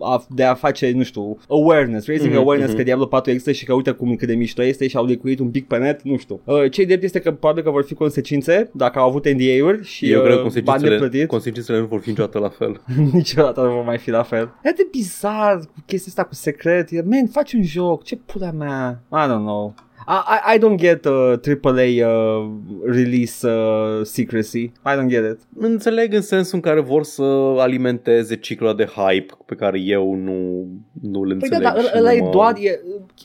a, 0.00 0.24
de 0.28 0.44
a 0.44 0.54
face, 0.54 0.92
nu 0.94 1.02
știu, 1.02 1.38
awareness, 1.48 2.06
raising 2.06 2.30
Mhm, 2.32 2.40
awareness 2.40 2.68
mhm. 2.68 2.78
că 2.78 2.84
Diablo 2.84 3.06
4 3.06 3.30
există 3.30 3.52
și 3.52 3.64
că 3.64 3.72
uite 3.74 3.90
cum 3.90 4.14
cât 4.16 4.28
de 4.28 4.34
mișto 4.34 4.62
este 4.62 4.88
și 4.88 4.96
au 4.96 5.04
licuit 5.04 5.38
un 5.38 5.50
pic 5.50 5.66
pe 5.66 5.76
net, 5.76 6.02
nu 6.02 6.16
știu. 6.16 6.40
Uh, 6.44 6.70
ce 6.70 6.84
drept 6.84 7.02
este 7.02 7.18
că 7.18 7.32
probabil 7.32 7.62
că 7.62 7.70
vor 7.70 7.84
fi 7.84 7.94
consecințe 7.94 8.70
dacă 8.72 8.98
au 8.98 9.08
avut 9.08 9.28
NDA-uri 9.28 9.84
și 9.84 10.10
Eu 10.10 10.22
cred 10.22 10.34
că 10.36 10.40
uh, 10.40 10.52
bani 10.52 10.52
de 10.52 10.60
consecințele, 10.62 10.96
plătit. 10.96 11.28
consecințele 11.28 11.78
nu 11.78 11.86
vor 11.86 12.00
fi 12.00 12.08
niciodată 12.08 12.38
la 12.38 12.48
fel. 12.48 12.80
Niciodată 13.12 13.60
nu 13.60 13.68
va 13.68 13.80
mai 13.82 13.98
fi 13.98 14.10
la 14.10 14.22
fel. 14.22 14.50
E 14.62 14.70
de 14.70 14.86
bizar 14.90 15.56
cu 15.58 15.82
chestia 15.86 16.06
asta 16.08 16.24
cu 16.24 16.34
secret. 16.34 16.90
E, 16.90 17.02
Man, 17.02 17.26
faci 17.26 17.52
un 17.52 17.62
joc, 17.62 18.02
ce 18.04 18.16
pula 18.16 18.50
mea. 18.50 19.02
I 19.12 19.24
don't 19.24 19.44
know. 19.44 19.74
I, 20.08 20.12
I, 20.12 20.54
I 20.54 20.58
don't 20.58 20.76
get 20.78 21.04
uh, 21.04 21.36
AAA 21.64 22.02
uh, 22.06 22.50
release 22.84 23.46
uh, 23.48 24.04
secrecy. 24.04 24.58
I 24.58 24.94
don't 24.96 25.08
get 25.08 25.24
it. 25.24 25.38
Înțeleg 25.56 26.12
în 26.14 26.22
sensul 26.22 26.54
în 26.54 26.60
care 26.60 26.80
vor 26.80 27.04
să 27.04 27.22
alimenteze 27.58 28.36
ciclul 28.36 28.76
de 28.76 28.84
hype 28.84 29.34
pe 29.46 29.54
care 29.54 29.78
eu 29.80 30.14
nu, 30.14 30.66
nu-l 31.02 31.36
Păi 31.38 31.48
da, 31.48 31.56
înțeleg. 31.56 31.62
dar 31.74 31.82
și 31.82 31.90
ăla 31.98 32.10
nu 32.10 32.16
e 32.16 32.20
mă- 32.20 32.30
doar 32.30 32.54
e, 32.60 32.80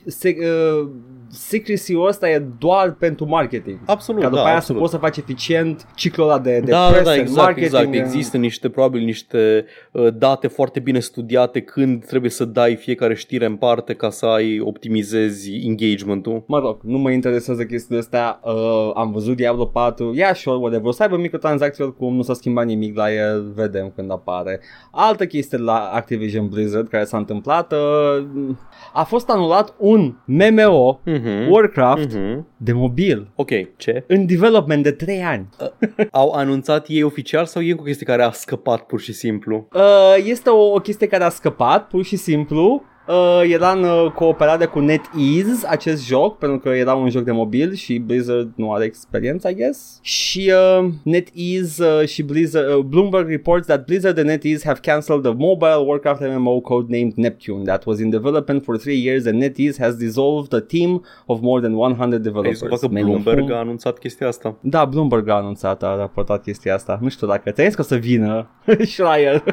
se, 0.06 0.36
uh, 0.40 0.90
secrecy-ul 1.36 2.08
ăsta 2.08 2.30
e 2.30 2.46
doar 2.60 2.92
pentru 2.92 3.28
marketing. 3.28 3.80
Absolut, 3.86 4.22
Ca 4.22 4.28
după 4.30 4.42
da, 4.42 4.48
aia 4.48 4.56
absolut. 4.56 4.82
să 4.82 4.88
poți 4.88 5.04
să 5.04 5.08
faci 5.10 5.18
eficient 5.18 5.88
ciclul 5.96 6.28
ăla 6.30 6.40
de, 6.40 6.60
de 6.60 6.72
da, 6.72 6.86
da, 6.86 6.92
press 6.92 7.04
da, 7.04 7.12
and 7.12 7.20
exact, 7.20 7.38
marketing. 7.46 7.94
exact. 7.94 7.94
Există 8.14 8.38
niște, 8.38 8.70
probabil 8.70 9.04
niște 9.04 9.66
uh, 9.92 10.08
date 10.14 10.48
foarte 10.48 10.80
bine 10.80 11.00
studiate 11.00 11.62
când 11.62 12.06
trebuie 12.06 12.32
să 12.32 12.46
dai 12.46 12.76
fiecare 12.76 13.16
știre 13.16 13.46
în 13.46 13.56
parte 13.56 13.94
ca 13.94 14.10
să 14.10 14.26
ai 14.26 14.60
optimizezi 14.60 15.52
engagement-ul. 15.66 16.44
Mă 16.48 16.60
rog, 16.60 16.80
nu 16.84 16.98
mă 16.98 17.12
interesează 17.12 17.64
chestiile 17.64 18.00
astea. 18.00 18.40
Uh, 18.44 18.92
am 18.94 19.12
văzut 19.12 19.36
Diablo 19.36 19.66
4. 19.66 20.14
Yeah, 20.16 20.36
sure, 20.36 20.58
whatever. 20.58 20.86
O 20.86 20.92
să 20.92 21.04
aibă 21.04 21.18
microtransacții 21.18 21.84
oricum, 21.84 22.16
nu 22.16 22.22
s-a 22.22 22.34
schimbat 22.34 22.66
nimic 22.66 22.96
la 22.98 23.14
el. 23.14 23.52
Vedem 23.56 23.92
când 23.96 24.12
apare. 24.12 24.60
Altă 24.92 25.26
chestie 25.26 25.58
la 25.58 25.90
Activision 25.94 26.48
Blizzard 26.48 26.88
care 26.88 27.04
s-a 27.04 27.18
întâmplat. 27.18 27.74
Uh, 27.74 28.26
a 28.94 29.04
fost 29.04 29.30
anulat 29.30 29.74
un 29.78 30.14
MMO, 30.26 31.00
Mm-hmm. 31.06 31.25
Warcraft, 31.50 32.08
Mm-hmm. 32.18 32.44
de 32.58 32.72
mobil. 32.74 33.28
Ok, 33.36 33.50
ce? 33.78 34.04
În 34.08 34.26
development 34.26 34.84
de 34.84 34.92
3 34.92 35.22
ani. 35.24 35.48
Au 36.12 36.32
anunțat 36.32 36.86
ei 36.90 37.04
oficial 37.04 37.46
sau 37.46 37.62
e 37.62 37.74
o 37.74 37.84
chestie 37.84 38.06
care 38.06 38.24
a 38.24 38.32
scăpat 38.32 38.82
pur 38.86 39.00
și 39.00 39.14
simplu? 39.14 39.68
Uh, 39.74 40.16
este 40.26 40.50
o, 40.50 40.74
o 40.74 40.78
chestie 40.80 41.08
care 41.08 41.24
a 41.24 41.30
scăpat, 41.30 41.88
pur 41.88 42.04
și 42.04 42.16
simplu. 42.16 42.84
Uh, 43.08 43.42
era 43.52 43.72
în 43.72 43.84
uh, 43.84 44.12
cooperare 44.12 44.66
cu 44.66 44.80
NetEase 44.80 45.68
acest 45.68 46.06
joc, 46.08 46.38
pentru 46.38 46.60
că 46.60 46.70
era 46.70 46.94
un 46.94 47.10
joc 47.10 47.24
de 47.24 47.32
mobil 47.32 47.74
și 47.74 47.98
Blizzard 47.98 48.52
nu 48.56 48.72
are 48.74 48.84
experiență, 48.86 49.50
I 49.50 49.56
guess. 49.56 50.00
Și 50.02 50.52
uh, 50.80 50.88
NetEase 51.04 51.84
uh, 52.02 52.08
și 52.08 52.24
Blizzard, 52.24 52.68
uh, 52.68 52.78
Bloomberg 52.84 53.30
reports 53.30 53.66
that 53.68 53.86
Blizzard 53.86 54.18
and 54.18 54.28
NetEase 54.28 54.66
have 54.68 54.80
cancelled 54.82 55.22
the 55.24 55.34
mobile 55.38 55.84
Warcraft 55.86 56.22
MMO 56.22 56.60
codenamed 56.62 57.14
Neptune 57.16 57.64
that 57.64 57.86
was 57.86 58.00
in 58.00 58.10
development 58.10 58.64
for 58.64 58.78
three 58.78 59.04
years 59.06 59.26
and 59.26 59.42
NetEase 59.44 59.78
has 59.84 59.96
dissolved 59.96 60.54
a 60.54 60.60
team 60.66 61.04
of 61.26 61.40
more 61.42 61.62
than 61.62 61.74
100 61.74 62.14
Ai 62.14 62.20
developers. 62.20 62.58
zis 62.60 62.80
că 62.80 62.88
Mail 62.88 63.06
of 63.06 63.10
Bloomberg 63.12 63.44
whom- 63.44 63.56
a 63.56 63.60
anunțat 63.60 63.98
chestia 63.98 64.28
asta. 64.28 64.56
Da, 64.62 64.86
Bloomberg 64.86 65.28
a 65.30 65.34
anunțat, 65.36 65.84
a 65.84 65.96
raportat 65.96 66.44
chestia 66.44 66.74
asta. 66.74 67.00
Nu 67.02 67.10
știu 67.10 67.28
dacă 67.28 67.52
ți 67.52 67.76
că 67.76 67.82
o 67.82 67.84
să 67.84 67.96
vină 67.96 68.48
Schreier. 68.94 69.44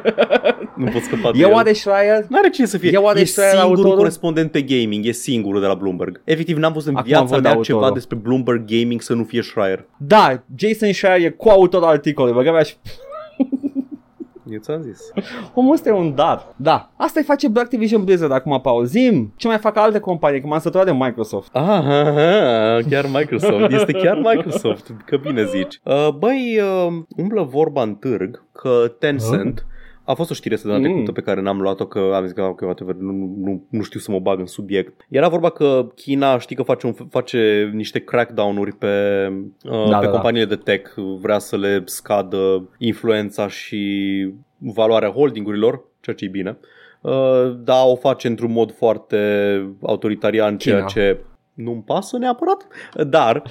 Nu 0.76 0.84
pot 0.84 1.02
scăpa 1.02 1.30
de 1.32 1.38
e 1.38 1.42
el. 1.42 1.52
oare 1.52 1.72
Schreier? 1.72 2.24
N-are 2.28 2.48
cine 2.48 2.66
să 2.66 2.78
fie. 2.78 2.90
E 2.92 2.96
oare 2.96 3.20
e 3.20 3.24
Schreier 3.24 3.50
singurul 3.52 3.76
autorul? 3.76 3.98
corespondent 3.98 4.50
pe 4.50 4.62
gaming, 4.62 5.06
e 5.06 5.12
singurul 5.12 5.60
de 5.60 5.66
la 5.66 5.74
Bloomberg. 5.74 6.20
Efectiv, 6.24 6.56
n-am 6.56 6.72
văzut 6.72 6.88
în 6.88 6.94
Acum 6.94 7.08
viața 7.08 7.24
văd 7.24 7.42
mea 7.42 7.52
autorul. 7.52 7.80
ceva 7.80 7.92
despre 7.92 8.16
Bloomberg 8.16 8.64
Gaming 8.66 9.00
să 9.00 9.14
nu 9.14 9.24
fie 9.24 9.42
Schreier. 9.42 9.86
Da, 9.96 10.42
Jason 10.56 10.92
Schreier 10.92 11.26
e 11.26 11.30
coautor 11.30 11.84
articolului, 11.84 12.36
băga 12.36 12.52
mea 12.52 12.62
și... 12.62 12.74
Eu 14.50 14.58
ți-am 14.58 14.82
zis. 14.82 15.00
Omul 15.54 15.72
ăsta 15.72 15.88
e 15.88 15.92
un 15.92 16.14
dar. 16.14 16.54
Da, 16.56 16.90
asta 16.96 17.18
îi 17.20 17.24
face 17.26 17.50
Activision 17.54 18.04
Blizzard 18.04 18.32
acum, 18.32 18.60
pauzim. 18.60 19.32
Ce 19.36 19.46
mai 19.46 19.58
fac 19.58 19.76
alte 19.76 19.98
companii, 19.98 20.40
că 20.40 20.46
m-am 20.46 20.58
săturat 20.58 20.86
de 20.86 20.92
Microsoft. 20.92 21.56
Aha, 21.56 21.74
aha, 21.74 22.78
chiar 22.90 23.04
Microsoft. 23.12 23.72
Este 23.72 23.92
chiar 23.92 24.16
Microsoft, 24.16 24.90
că 25.04 25.16
bine 25.16 25.44
zici. 25.46 25.80
Uh, 25.84 26.08
băi, 26.18 26.60
uh, 26.60 26.92
umblă 27.16 27.42
vorba 27.42 27.82
în 27.82 27.94
târg 27.94 28.44
că 28.52 28.92
Tencent 28.98 29.66
a 30.04 30.14
fost 30.14 30.30
o 30.30 30.34
știre 30.34 30.56
săptămâna 30.56 30.82
Mm. 30.86 30.92
trecută 30.92 31.12
pe 31.12 31.20
care 31.20 31.40
n-am 31.40 31.60
luat-o 31.60 31.86
că 31.86 32.10
am 32.14 32.22
zis 32.24 32.32
că 32.32 32.42
ok, 32.42 32.60
whatever, 32.60 32.94
nu, 32.94 33.12
nu, 33.38 33.64
nu 33.68 33.82
știu 33.82 34.00
să 34.00 34.10
mă 34.10 34.18
bag 34.18 34.38
în 34.38 34.46
subiect. 34.46 35.06
Era 35.08 35.28
vorba 35.28 35.50
că 35.50 35.86
China 35.94 36.38
știi 36.38 36.56
că 36.56 36.62
face, 36.62 36.86
un, 36.86 36.92
face 37.10 37.70
niște 37.74 37.98
crackdown-uri 37.98 38.72
pe, 38.72 39.26
uh, 39.64 39.88
Da, 39.90 39.98
pe 39.98 40.04
da, 40.04 40.10
da. 40.10 40.10
companiile 40.10 40.46
de 40.46 40.56
tech, 40.56 40.90
vrea 41.20 41.38
să 41.38 41.56
le 41.56 41.82
scadă 41.84 42.68
influența 42.78 43.48
și 43.48 44.28
valoarea 44.58 45.10
holdingurilor, 45.10 45.84
ceea 46.00 46.16
ce 46.16 46.24
e 46.24 46.28
bine. 46.28 46.58
Uh, 47.00 47.54
da, 47.58 47.84
o 47.84 47.96
face 47.96 48.26
într-un 48.28 48.52
mod 48.52 48.72
foarte 48.72 49.16
autoritarian, 49.82 50.58
ceea 50.58 50.76
China. 50.76 50.88
ce 50.88 51.18
nu-mi 51.54 51.82
pasă 51.82 52.18
neapărat, 52.18 52.66
dar 53.06 53.42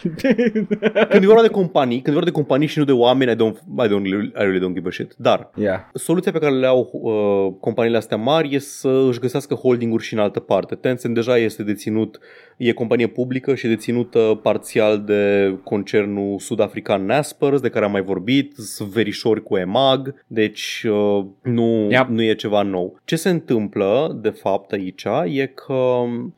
când 1.09 1.23
e 1.23 1.25
vorba 1.25 1.41
de 1.41 1.47
companii, 1.47 1.95
când 2.01 2.07
e 2.07 2.19
vorba 2.19 2.25
de 2.29 2.35
companii 2.35 2.67
și 2.67 2.77
nu 2.77 2.85
de 2.85 2.91
oameni, 2.91 3.31
I 3.31 3.35
don't, 3.35 3.57
I 3.85 3.87
don't, 3.87 4.05
I 4.05 4.31
really 4.33 4.59
don't 4.59 4.73
give 4.73 4.87
a 4.87 4.91
shit. 4.91 5.13
Dar 5.17 5.49
yeah. 5.55 5.79
soluția 5.93 6.31
pe 6.31 6.39
care 6.39 6.53
le 6.55 6.67
au 6.67 6.89
uh, 6.91 7.53
companiile 7.59 7.97
astea 7.97 8.17
mari 8.17 8.55
e 8.55 8.59
să 8.59 9.05
își 9.07 9.19
găsească 9.19 9.53
holdinguri 9.53 10.03
și 10.03 10.13
în 10.13 10.19
altă 10.19 10.39
parte. 10.39 10.75
Tencent 10.75 11.13
deja 11.13 11.37
este 11.37 11.63
deținut, 11.63 12.19
e 12.57 12.71
companie 12.71 13.07
publică 13.07 13.55
și 13.55 13.65
e 13.65 13.69
deținută 13.69 14.39
parțial 14.43 15.03
de 15.03 15.55
concernul 15.63 16.39
sud-african 16.39 17.05
Naspers, 17.05 17.61
de 17.61 17.69
care 17.69 17.85
am 17.85 17.91
mai 17.91 18.01
vorbit, 18.01 18.55
sunt 18.55 18.89
verișori 18.89 19.43
cu 19.43 19.57
EMAG, 19.57 20.15
deci 20.27 20.85
uh, 20.89 21.25
nu, 21.41 21.87
Yep. 21.89 22.07
nu 22.07 22.23
e 22.23 22.33
ceva 22.33 22.61
nou. 22.61 22.99
Ce 23.05 23.15
se 23.15 23.29
întâmplă, 23.29 24.19
de 24.21 24.29
fapt, 24.29 24.71
aici 24.71 25.05
e 25.25 25.45
că 25.45 25.73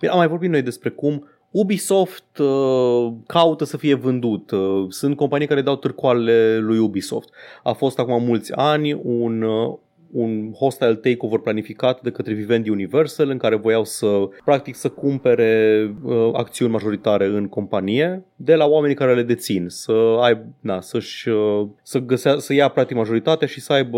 am 0.09 0.17
mai 0.17 0.27
vorbit 0.27 0.49
noi 0.49 0.61
despre 0.61 0.89
cum 0.89 1.27
Ubisoft 1.53 2.37
uh, 2.37 3.13
caută 3.27 3.63
să 3.63 3.77
fie 3.77 3.93
vândut. 3.93 4.51
Uh, 4.51 4.85
sunt 4.89 5.15
companii 5.15 5.47
care 5.47 5.61
dau 5.61 5.75
târcoale 5.75 6.57
lui 6.57 6.77
Ubisoft. 6.77 7.29
A 7.63 7.71
fost 7.71 7.99
acum 7.99 8.23
mulți 8.23 8.53
ani 8.53 8.93
un, 8.93 9.41
uh, 9.41 9.77
un 10.11 10.53
hostile 10.53 10.95
takeover 10.95 11.39
planificat 11.39 12.01
de 12.01 12.11
către 12.11 12.33
Vivendi 12.33 12.69
Universal 12.69 13.29
în 13.29 13.37
care 13.37 13.55
voiau 13.55 13.83
să 13.83 14.29
practic 14.45 14.75
să 14.75 14.89
cumpere 14.89 15.93
uh, 16.03 16.29
acțiuni 16.33 16.71
majoritare 16.71 17.25
în 17.25 17.47
companie 17.47 18.23
de 18.35 18.55
la 18.55 18.65
oamenii 18.65 18.95
care 18.95 19.15
le 19.15 19.23
dețin, 19.23 19.65
să 19.67 20.17
ai, 20.21 20.41
na, 20.59 20.81
să-și, 20.81 21.29
uh, 21.29 21.67
să, 21.81 21.99
găsea, 21.99 22.37
să 22.37 22.53
ia 22.53 22.67
practic 22.67 22.95
majoritatea 22.95 23.47
și 23.47 23.61
să 23.61 23.73
aibă, 23.73 23.97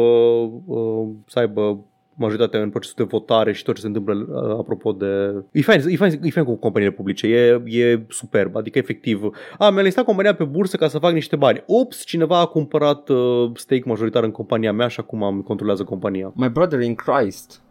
uh, 0.66 1.08
să 1.28 1.40
aibă 1.40 1.86
majoritatea 2.16 2.62
în 2.62 2.70
procesul 2.70 2.96
de 2.98 3.04
votare 3.04 3.54
și 3.54 3.64
tot 3.64 3.76
ce 3.76 3.82
se 3.82 3.88
întâmplă 3.88 4.14
uh, 4.14 4.58
apropo 4.60 4.92
de... 4.92 5.34
E 5.52 5.62
fain, 5.62 5.82
e 5.88 5.96
fain, 5.96 6.20
e 6.24 6.30
fain 6.30 6.46
cu 6.46 6.56
companiile 6.56 6.94
publice, 6.94 7.28
e, 7.28 7.62
e 7.66 8.06
superb, 8.10 8.56
adică 8.56 8.78
efectiv... 8.78 9.30
A, 9.58 9.70
mi-a 9.70 9.82
listat 9.82 10.06
compania 10.06 10.36
pe 10.36 10.44
bursă 10.44 10.78
ca 10.78 10.88
să 10.88 11.00
fac 11.00 11.14
niște 11.14 11.36
bani. 11.36 11.64
Ups, 11.66 12.04
cineva 12.04 12.40
a 12.40 12.46
cumpărat 12.46 13.10
uh, 13.10 13.52
stake 13.54 13.84
majoritar 13.86 14.24
în 14.24 14.32
compania 14.32 14.74
mea 14.74 14.88
și 14.88 15.00
acum 15.00 15.24
îmi 15.24 15.44
controlează 15.44 15.84
compania. 15.84 16.32
My 16.36 16.50
brother 16.50 16.82
in 16.82 16.96
Christ. 16.96 17.64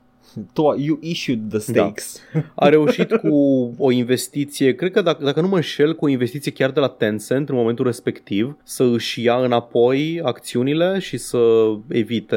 Tu, 0.52 0.74
you 0.78 0.98
issued 1.00 1.40
the 1.48 1.58
stakes. 1.58 2.20
A 2.54 2.68
reușit 2.68 3.12
cu 3.12 3.34
o 3.78 3.90
investiție, 3.90 4.74
cred 4.74 4.90
că 4.90 5.02
dacă, 5.02 5.24
dacă 5.24 5.40
nu 5.40 5.48
mă 5.48 5.54
înșel, 5.54 5.94
cu 5.94 6.04
o 6.04 6.08
investiție 6.08 6.52
chiar 6.52 6.70
de 6.70 6.80
la 6.80 6.88
Tencent 6.88 7.48
în 7.48 7.54
momentul 7.54 7.84
respectiv, 7.84 8.56
să 8.62 8.82
își 8.84 9.22
ia 9.22 9.36
înapoi 9.36 10.20
acțiunile 10.24 10.98
și 10.98 11.16
să 11.16 11.38
evite 11.88 12.36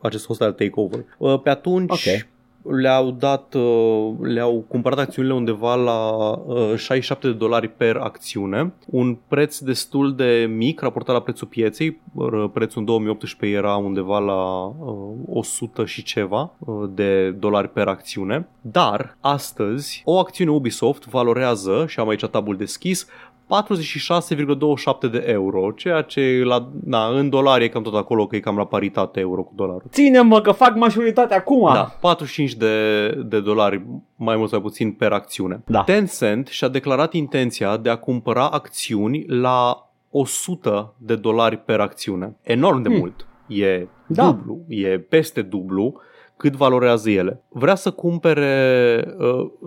acest 0.00 0.26
hostile 0.26 0.52
takeover. 0.52 1.04
Uh, 1.18 1.40
Pe 1.42 1.50
atunci 1.50 1.90
Ok. 1.90 2.26
Le-au 2.70 3.10
dat, 3.10 3.54
uh, 3.54 4.12
le-au 4.20 4.64
cumpărat 4.68 4.98
acțiunile 4.98 5.34
undeva 5.34 5.74
la 5.74 6.30
uh, 6.46 6.76
67 6.76 7.26
de 7.26 7.32
dolari 7.32 7.68
per 7.68 7.96
acțiune, 7.96 8.72
un 8.86 9.16
preț 9.28 9.58
destul 9.58 10.14
de 10.14 10.50
mic 10.56 10.80
raportat 10.80 11.14
la 11.14 11.20
prețul 11.20 11.46
pieței, 11.46 12.00
Uh, 12.14 12.50
prețul 12.52 12.78
în 12.78 12.84
2018 12.84 13.58
era 13.58 13.76
undeva 13.76 14.18
la 14.18 14.64
uh, 14.64 15.14
100 15.26 15.84
și 15.84 16.02
ceva 16.02 16.52
uh, 16.58 16.88
de 16.94 17.30
dolari 17.30 17.68
per 17.68 17.86
acțiune, 17.86 18.48
dar 18.60 19.16
astăzi 19.20 20.02
o 20.04 20.18
acțiune 20.18 20.50
Ubisoft 20.50 21.04
valorează, 21.04 21.84
și 21.88 22.00
am 22.00 22.08
aici 22.08 22.24
tabul 22.24 22.56
deschis, 22.56 23.06
46,27 23.48 25.10
de 25.10 25.24
euro, 25.26 25.70
ceea 25.76 26.02
ce 26.02 26.42
la, 26.44 26.68
na, 26.84 27.06
în 27.06 27.28
dolari 27.28 27.64
e 27.64 27.68
cam 27.68 27.82
tot 27.82 27.94
acolo, 27.94 28.26
că 28.26 28.36
e 28.36 28.40
cam 28.40 28.56
la 28.56 28.64
paritate 28.66 29.20
euro 29.20 29.42
cu 29.42 29.52
dolarul. 29.56 29.82
Ține-mă 29.90 30.40
că 30.40 30.52
fac 30.52 30.74
majoritatea 30.76 31.36
acum. 31.36 31.70
Da, 31.74 31.96
45 32.00 32.54
de, 32.54 33.06
de 33.26 33.40
dolari, 33.40 33.82
mai 34.16 34.36
mult 34.36 34.50
sau 34.50 34.60
puțin, 34.60 34.92
per 34.92 35.12
acțiune. 35.12 35.62
Da. 35.66 35.82
Tencent 35.82 36.46
și-a 36.46 36.68
declarat 36.68 37.12
intenția 37.12 37.76
de 37.76 37.90
a 37.90 37.96
cumpăra 37.96 38.48
acțiuni 38.48 39.24
la 39.26 39.88
100 40.10 40.94
de 40.98 41.16
dolari 41.16 41.56
per 41.56 41.80
acțiune. 41.80 42.36
Enorm 42.42 42.82
de 42.82 42.88
Hmm. 42.88 42.98
mult. 42.98 43.26
E 43.46 43.86
Da. 44.06 44.24
dublu, 44.24 44.58
e 44.68 44.98
peste 44.98 45.42
dublu 45.42 45.94
cât 46.36 46.54
valorează 46.56 47.10
ele. 47.10 47.42
Vrea 47.48 47.74
să 47.74 47.90
cumpere 47.90 49.04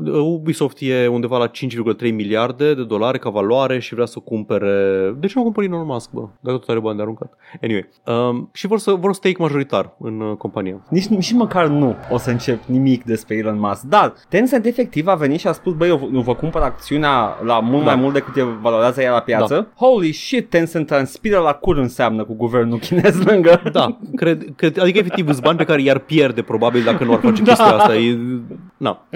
uh, 0.03 0.11
Ubisoft 0.21 0.77
e 0.79 1.07
undeva 1.07 1.37
la 1.37 1.47
5,3 1.47 2.13
miliarde 2.13 2.73
de 2.73 2.83
dolari 2.83 3.19
ca 3.19 3.29
valoare 3.29 3.79
și 3.79 3.93
vrea 3.93 4.05
să 4.05 4.19
cumpere 4.19 4.71
de 5.19 5.27
ce 5.27 5.33
nu 5.35 5.43
cumpări 5.43 5.65
Elon 5.65 5.85
Musk, 5.85 6.11
bă? 6.11 6.27
Dacă 6.39 6.57
tot 6.57 6.69
are 6.69 6.79
bani 6.79 6.95
de 6.95 7.01
aruncat. 7.01 7.33
Anyway, 7.61 7.89
um, 8.05 8.49
și 8.53 8.67
vor 8.67 8.79
să 8.79 8.91
vor 8.91 9.13
stake 9.13 9.35
majoritar 9.39 9.95
în 9.99 10.21
uh, 10.21 10.35
companie. 10.37 10.81
Nici, 10.89 11.05
nici 11.05 11.31
măcar 11.31 11.67
nu 11.67 11.95
o 12.11 12.17
să 12.17 12.29
încep 12.29 12.63
nimic 12.65 13.03
despre 13.03 13.35
Elon 13.35 13.59
Musk. 13.59 13.81
Dar 13.81 14.13
Tencent 14.29 14.65
efectiv 14.65 15.07
a 15.07 15.15
venit 15.15 15.39
și 15.39 15.47
a 15.47 15.51
spus, 15.51 15.73
băi, 15.73 15.89
eu, 15.89 16.09
eu 16.13 16.21
vă 16.21 16.35
cumpăr 16.35 16.61
acțiunea 16.61 17.37
la 17.43 17.59
mult 17.59 17.83
Da. 17.83 17.93
mai 17.93 18.01
mult 18.01 18.13
decât 18.13 18.35
e 18.35 18.43
valorează 18.61 19.01
ea 19.01 19.11
la 19.11 19.19
piață. 19.19 19.53
Da. 19.53 19.85
Holy 19.85 20.11
shit, 20.11 20.49
Tencent 20.49 20.85
transpiră 20.87 21.39
la 21.39 21.53
cur 21.53 21.77
înseamnă 21.77 22.23
cu 22.23 22.33
guvernul 22.33 22.79
chinez 22.79 23.23
lângă. 23.23 23.61
Da, 23.71 23.97
cred, 24.15 24.45
cred, 24.55 24.79
adică 24.79 24.97
efectiv 24.97 25.25
sunt 25.31 25.41
bani 25.41 25.57
pe 25.57 25.63
care 25.63 25.81
i-ar 25.81 25.99
pierde 25.99 26.41
probabil 26.41 26.65
dacă 26.83 27.03
nu 27.03 27.13
ar 27.13 27.19
face 27.19 27.41
Da. 27.47 27.53
chestia 27.53 27.75
asta. 27.75 27.95
E, 27.95 28.17
na. 28.77 29.07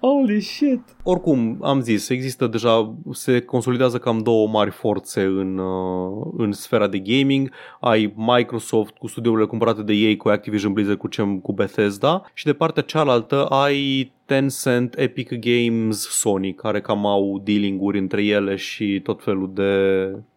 Holy 0.00 0.40
shit. 0.40 0.80
Oricum, 1.02 1.58
am 1.62 1.80
zis, 1.80 2.08
există 2.08 2.46
deja, 2.46 2.94
se 3.12 3.40
consolidează 3.40 3.98
cam 3.98 4.18
două 4.18 4.48
mari 4.48 4.70
forțe 4.70 5.22
în, 5.22 5.58
uh, 5.58 6.26
în 6.36 6.52
sfera 6.52 6.86
de 6.86 6.98
gaming. 6.98 7.50
Ai 7.80 8.14
Microsoft 8.16 8.96
cu 8.96 9.06
studiourile 9.06 9.46
cumpărate 9.46 9.82
de 9.82 9.92
ei, 9.92 10.16
cu 10.16 10.28
Activision 10.28 10.72
Blizzard, 10.72 10.98
cu, 10.98 11.08
ce, 11.08 11.38
cu 11.42 11.52
Bethesda 11.52 12.22
și 12.34 12.44
de 12.44 12.52
partea 12.52 12.82
cealaltă 12.82 13.46
ai 13.46 14.12
Tencent, 14.34 14.94
Epic 14.98 15.28
Games, 15.40 16.08
Sony, 16.08 16.54
care 16.54 16.80
cam 16.80 17.06
au 17.06 17.40
dealing-uri 17.44 17.98
între 17.98 18.24
ele 18.24 18.56
și 18.56 19.00
tot 19.02 19.22
felul 19.22 19.50
de 19.54 19.72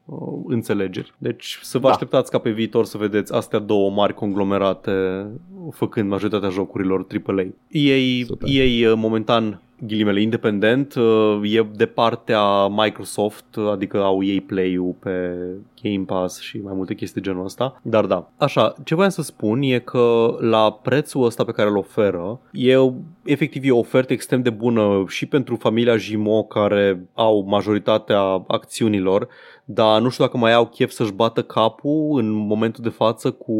uh, 0.05 0.17
înțelegeri. 0.47 1.13
Deci 1.17 1.59
să 1.61 1.77
vă 1.77 1.87
Da. 1.87 1.93
așteptați 1.93 2.31
ca 2.31 2.37
pe 2.37 2.49
viitor 2.49 2.85
să 2.85 2.97
vedeți 2.97 3.33
astea 3.33 3.59
două 3.59 3.91
mari 3.91 4.13
conglomerate 4.13 5.25
făcând 5.71 6.09
majoritatea 6.09 6.49
jocurilor 6.49 7.05
AAA. 7.25 7.45
EA, 7.69 8.25
Super. 8.25 8.49
EA 8.51 8.91
uh, 8.91 8.97
momentan 8.97 9.61
ghilimele 9.85 10.21
independent 10.21 10.95
uh, 10.95 11.39
e 11.43 11.67
de 11.75 11.85
partea 11.85 12.67
Microsoft, 12.67 13.55
uh, 13.55 13.69
adică 13.69 14.03
au 14.03 14.23
ei 14.23 14.41
Play-ul 14.41 14.95
pe 14.99 15.35
Game 15.81 16.03
Pass 16.05 16.39
și 16.39 16.57
mai 16.57 16.73
multe 16.75 16.93
chestii 16.93 17.21
de 17.21 17.27
genul 17.27 17.45
ăsta. 17.45 17.79
Dar 17.81 18.05
da, 18.05 18.29
așa, 18.37 18.73
ce 18.83 18.95
voiam 18.95 19.09
să 19.09 19.21
spun 19.21 19.61
e 19.61 19.79
că 19.79 20.35
la 20.39 20.71
prețul 20.71 21.25
ăsta 21.25 21.43
pe 21.43 21.51
care 21.51 21.69
îl 21.69 21.77
oferă, 21.77 22.39
e 22.51 22.75
efectiv 23.23 23.63
e 23.65 23.71
o 23.71 23.77
ofertă 23.77 24.13
extrem 24.13 24.41
de 24.41 24.49
bună 24.49 25.03
și 25.07 25.25
pentru 25.25 25.55
familia 25.55 25.97
Jimo 25.97 26.43
care 26.43 27.05
au 27.13 27.45
majoritatea 27.47 28.43
acțiunilor, 28.47 29.27
dar 29.65 30.01
nu 30.01 30.09
știu 30.09 30.23
dacă 30.23 30.37
mai 30.37 30.53
au 30.53 30.65
chef 30.65 30.91
să-și 30.91 31.13
bată 31.13 31.43
capul 31.43 32.19
în 32.19 32.31
momentul 32.31 32.83
de 32.83 32.89
față 32.89 33.31
cu 33.31 33.53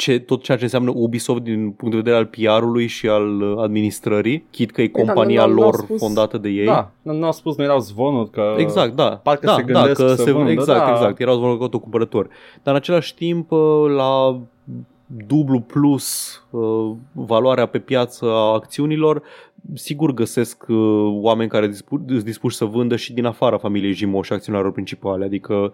ce, 0.00 0.18
tot 0.18 0.42
ceea 0.42 0.56
ce 0.56 0.62
înseamnă 0.62 0.92
Ubisoft 0.94 1.42
din 1.42 1.70
punct 1.70 1.94
de 1.94 2.00
vedere 2.00 2.16
al 2.16 2.26
PR-ului 2.26 2.86
și 2.86 3.08
al 3.08 3.40
uh, 3.40 3.62
administrării, 3.62 4.44
chit 4.50 4.70
că 4.70 4.82
e 4.82 4.88
Păi 4.88 5.04
da, 5.04 5.12
compania 5.12 5.46
nu- 5.46 5.52
nu- 5.52 5.58
n-au 5.58 5.64
lor 5.70 5.74
spus- 5.74 5.98
fondată 6.00 6.38
de 6.38 6.48
ei. 6.48 6.64
Da, 6.64 6.90
nu 7.02 7.12
nu 7.12 7.24
au 7.24 7.32
spus, 7.32 7.56
nu 7.56 7.64
erau 7.64 7.78
zvonuri 7.78 8.30
că... 8.30 8.54
Exact, 8.56 8.94
da. 8.94 9.20
parcă 9.22 9.46
da, 9.46 9.54
se 9.54 9.62
gândesc 9.62 10.00
da, 10.00 10.04
că 10.04 10.14
să 10.14 10.22
se, 10.22 10.32
vândă, 10.32 10.50
Exact, 10.50 10.84
da. 10.84 10.90
exact. 10.90 11.20
Erau 11.20 11.34
zvonuri 11.34 11.58
cu 11.70 11.78
cumpărători. 11.78 12.28
Dar 12.62 12.74
în 12.74 12.80
același 12.80 13.14
timp, 13.14 13.50
uh, 13.50 13.84
la 13.96 14.40
dublu 15.26 15.60
plus 15.60 16.36
uh, 16.50 16.90
valoarea 17.12 17.66
pe 17.66 17.78
piață 17.78 18.24
a 18.26 18.52
acțiunilor, 18.52 19.22
sigur 19.74 20.14
găsesc 20.14 20.64
uh, 20.68 20.76
oameni 21.20 21.50
care 21.50 21.66
dispu- 21.66 22.04
sunt 22.08 22.24
dispuși 22.24 22.56
să 22.56 22.64
vândă 22.64 22.96
și 22.96 23.12
din 23.12 23.24
afara 23.24 23.58
familiei 23.58 23.92
Jimo 23.92 24.22
și 24.22 24.32
acționarilor 24.32 24.72
principale. 24.72 25.24
Adică, 25.24 25.72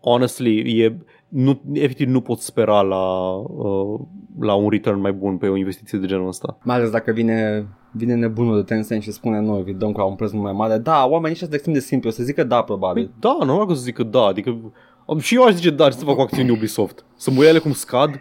honestly, 0.00 0.82
e, 0.82 0.98
nu, 1.28 1.60
efectiv 1.72 2.08
nu 2.08 2.20
pot 2.20 2.38
spera 2.38 2.80
la, 2.80 3.34
uh, 3.36 4.00
la 4.40 4.54
un 4.54 4.68
return 4.68 5.00
mai 5.00 5.12
bun 5.12 5.36
pe 5.36 5.48
o 5.48 5.56
investiție 5.56 5.98
de 5.98 6.06
genul 6.06 6.28
ăsta. 6.28 6.58
Mai 6.62 6.76
ales 6.76 6.90
dacă 6.90 7.12
vine, 7.12 7.66
vine 7.92 8.14
nebunul 8.14 8.56
de 8.56 8.62
Tencent 8.62 9.02
și 9.02 9.12
spune 9.12 9.40
noi, 9.40 9.62
vi 9.62 9.72
dăm 9.72 9.92
ca 9.92 10.04
un 10.04 10.14
preț 10.14 10.30
mult 10.30 10.44
mai 10.44 10.52
mare. 10.52 10.78
Da, 10.78 11.06
oamenii 11.06 11.30
ăștia 11.30 11.46
sunt 11.46 11.52
extrem 11.52 11.74
de 11.74 11.80
simpli, 11.80 12.08
o 12.08 12.12
să 12.12 12.22
zică 12.22 12.44
da, 12.44 12.62
probabil. 12.62 13.04
Păi 13.04 13.14
da, 13.18 13.44
normal 13.44 13.66
că 13.66 13.72
o 13.72 13.74
să 13.74 13.82
zic 13.82 13.94
că 13.94 14.02
da, 14.02 14.22
adică 14.22 14.72
am- 15.08 15.18
și 15.18 15.34
eu 15.34 15.42
aș 15.44 15.52
zice 15.54 15.70
da, 15.70 15.88
ce 15.88 15.96
să 15.96 16.04
fac 16.04 16.14
cu 16.14 16.20
acțiuni 16.20 16.50
Ubisoft? 16.50 17.02
Să 17.16 17.30
mă 17.30 17.42
ia 17.42 17.48
ele 17.48 17.58
cum 17.58 17.72
scad? 17.72 18.10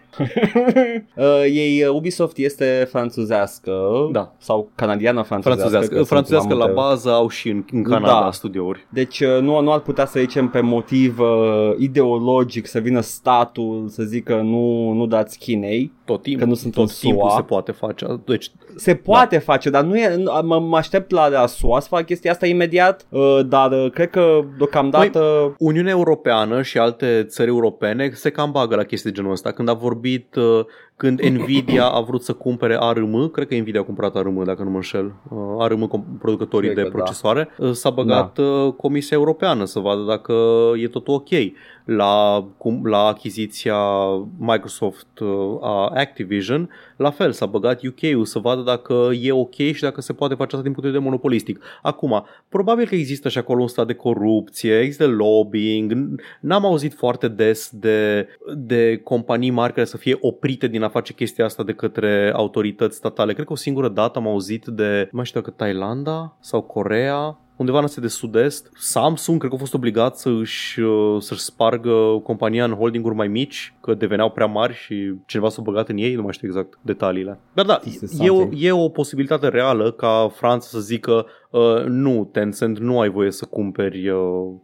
uh, 1.16 1.44
ei, 1.44 1.84
uh, 1.84 1.90
Ubisoft 1.96 2.38
este 2.38 2.88
franțuzească 2.92 3.72
Da. 4.12 4.34
sau 4.38 4.70
canadiană 4.76 5.22
franțuzească. 5.22 5.60
Franțuzească, 5.62 5.90
că 5.90 5.96
sunt 5.96 6.08
franțuzească 6.08 6.48
mai 6.48 6.58
la 6.58 6.66
multe- 6.66 6.82
bază 6.82 7.10
au 7.12 7.30
și 7.30 7.50
în, 7.50 7.64
în 7.72 7.84
Canada 7.84 8.20
Da. 8.24 8.32
studiouri. 8.32 8.86
Deci 8.90 9.20
uh, 9.20 9.38
nu, 9.42 9.60
nu 9.62 9.72
ar 9.74 9.80
putea 9.80 10.06
să 10.06 10.20
zicem 10.20 10.48
pe 10.50 10.60
motiv 10.60 11.20
uh, 11.20 11.28
ideologic 11.80 12.68
să 12.68 12.80
vină 12.80 13.00
statul 13.00 13.86
să 13.90 14.04
zică 14.04 14.36
nu, 14.36 14.92
nu 14.92 15.06
dați 15.06 15.38
Chinei. 15.38 15.92
Tot 16.06 16.22
timpul, 16.22 16.42
Că 16.44 16.48
nu 16.50 16.56
sunt 16.56 16.74
tot 16.74 16.84
în 16.90 16.96
timpul 17.00 17.30
SUA. 17.30 17.36
se 17.36 17.42
poate 17.42 17.72
face. 17.72 18.06
Deci, 18.26 18.52
Se 18.76 18.96
poate 18.96 19.36
da. 19.36 19.42
face, 19.42 19.70
dar 19.70 19.84
nu 19.84 19.98
e, 19.98 20.16
nu- 20.16 20.32
mă, 20.44 20.60
mă 20.60 20.78
aștept 20.78 21.12
la, 21.12 21.28
la 21.28 21.46
SUA 21.46 21.80
să 21.80 21.88
fac 21.90 22.06
chestia 22.06 22.32
asta 22.32 22.46
imediat, 22.46 23.06
uh, 23.10 23.40
dar 23.46 23.72
uh, 23.72 23.92
cred 23.92 24.10
că 24.10 24.40
deocamdată... 24.58 25.56
Uniunea 25.60 25.92
Europeană 25.92 26.62
și 26.62 26.77
alte 26.80 27.24
țări 27.28 27.50
europene 27.50 28.10
se 28.14 28.30
cam 28.30 28.52
bagă 28.52 28.76
la 28.76 28.84
chestii 28.84 29.10
de 29.10 29.16
genul 29.16 29.32
ăsta. 29.32 29.52
Când 29.52 29.70
a 29.70 29.74
vorbit, 29.74 30.36
uh, 30.36 30.66
când 30.98 31.22
Nvidia 31.22 31.86
a 31.86 32.02
vrut 32.02 32.24
să 32.24 32.34
cumpere 32.34 32.78
ARM, 32.80 33.32
cred 33.32 33.48
că 33.48 33.56
Nvidia 33.56 33.80
a 33.80 33.84
cumpărat 33.84 34.16
ARM, 34.16 34.44
dacă 34.44 34.64
nu 34.64 34.70
mă 34.70 34.76
înșel, 34.76 35.14
uh, 35.30 35.40
ARM 35.60 35.88
com- 35.88 36.20
producătorii 36.20 36.70
Cred 36.70 36.84
de 36.84 36.90
că 36.90 36.98
da. 36.98 37.04
procesoare, 37.04 37.50
uh, 37.58 37.72
s-a 37.72 37.90
băgat 37.90 38.38
uh, 38.38 38.74
Comisia 38.74 39.18
Europeană 39.18 39.66
să 39.66 39.80
vadă 39.80 40.02
dacă 40.02 40.34
e 40.78 40.88
totul 40.88 41.14
ok. 41.14 41.30
La, 41.86 42.46
cum, 42.58 42.86
la 42.86 43.06
achiziția 43.06 43.78
Microsoft 44.38 45.20
uh, 45.20 45.28
a 45.62 45.92
Activision, 45.96 46.70
la 46.98 47.10
fel, 47.10 47.32
s-a 47.32 47.46
băgat 47.46 47.82
UK-ul 47.84 48.26
să 48.26 48.40
vadă 48.40 48.62
dacă 48.62 49.10
e 49.22 49.32
ok 49.32 49.56
și 49.56 49.82
dacă 49.82 50.02
se 50.02 50.14
poate 50.14 50.34
face 50.34 50.56
asta 50.56 50.62
din 50.62 50.72
punct 50.72 50.82
de 50.82 50.88
vedere 50.88 51.04
monopolistic. 51.04 51.64
Acum, 51.82 52.26
probabil 52.50 52.88
că 52.88 52.96
există 52.96 53.30
și 53.30 53.38
acolo 53.38 53.62
un 53.62 53.68
stat 53.68 53.88
de 53.88 53.94
corupție, 53.94 54.80
există 54.80 55.08
lobbying, 55.08 55.94
n- 55.94 56.22
n-am 56.40 56.66
auzit 56.66 56.94
foarte 56.94 57.28
des 57.28 57.70
de, 57.74 58.28
de 58.56 59.02
companii 59.04 59.50
mari 59.50 59.74
care 59.74 59.86
să 59.86 59.98
fie 59.98 60.18
oprite 60.22 60.68
din 60.68 60.84
a 60.88 60.90
face 60.90 61.14
chestia 61.14 61.46
asta 61.46 61.64
de 61.64 61.74
către 61.74 62.32
autorități 62.36 62.98
statale. 62.98 63.34
Cred 63.34 63.46
că 63.46 63.52
o 63.52 63.56
singură 63.56 63.90
dată 63.90 64.20
am 64.20 64.28
auzit 64.28 64.66
de, 64.66 65.00
nu 65.04 65.18
mai 65.18 65.26
știu 65.26 65.40
dacă 65.40 65.54
Thailanda 65.56 66.38
sau 66.40 66.62
Corea, 66.62 67.40
undeva 67.58 67.78
în 67.78 67.84
Asia 67.84 68.02
de 68.02 68.08
Sud-Est, 68.08 68.70
Samsung 68.78 69.38
cred 69.40 69.50
că 69.50 69.56
a 69.56 69.60
fost 69.60 69.74
obligat 69.74 70.18
să 70.18 70.30
își, 70.30 70.80
uh, 70.80 71.22
să-și 71.22 71.42
spargă 71.42 72.20
compania 72.24 72.64
în 72.64 72.74
holdinguri 72.74 73.16
mai 73.16 73.28
mici, 73.28 73.74
că 73.82 73.94
deveneau 73.94 74.30
prea 74.30 74.46
mari 74.46 74.74
și 74.74 75.14
cineva 75.26 75.50
s-a 75.50 75.62
băgat 75.62 75.90
în 75.90 75.98
ei, 75.98 76.14
nu 76.16 76.22
mai 76.22 76.34
știu 76.34 76.48
exact 76.48 76.80
detaliile. 76.82 77.40
Dar 77.54 77.66
da, 77.66 77.80
Este 77.86 78.06
e 78.20 78.30
o, 78.30 78.36
something. 78.36 78.64
e 78.64 78.72
o 78.72 78.90
posibilitate 78.90 79.48
reală 79.48 79.92
ca 79.92 80.32
Franța 80.36 80.68
să 80.70 80.80
zică 80.80 81.26
uh, 81.52 81.84
nu, 81.86 82.30
Tencent, 82.32 82.80
nu 82.80 83.00
ai 83.00 83.10
voie 83.10 83.32
să 83.32 83.46
cumperi. 83.46 84.10
Uh... 84.10 84.20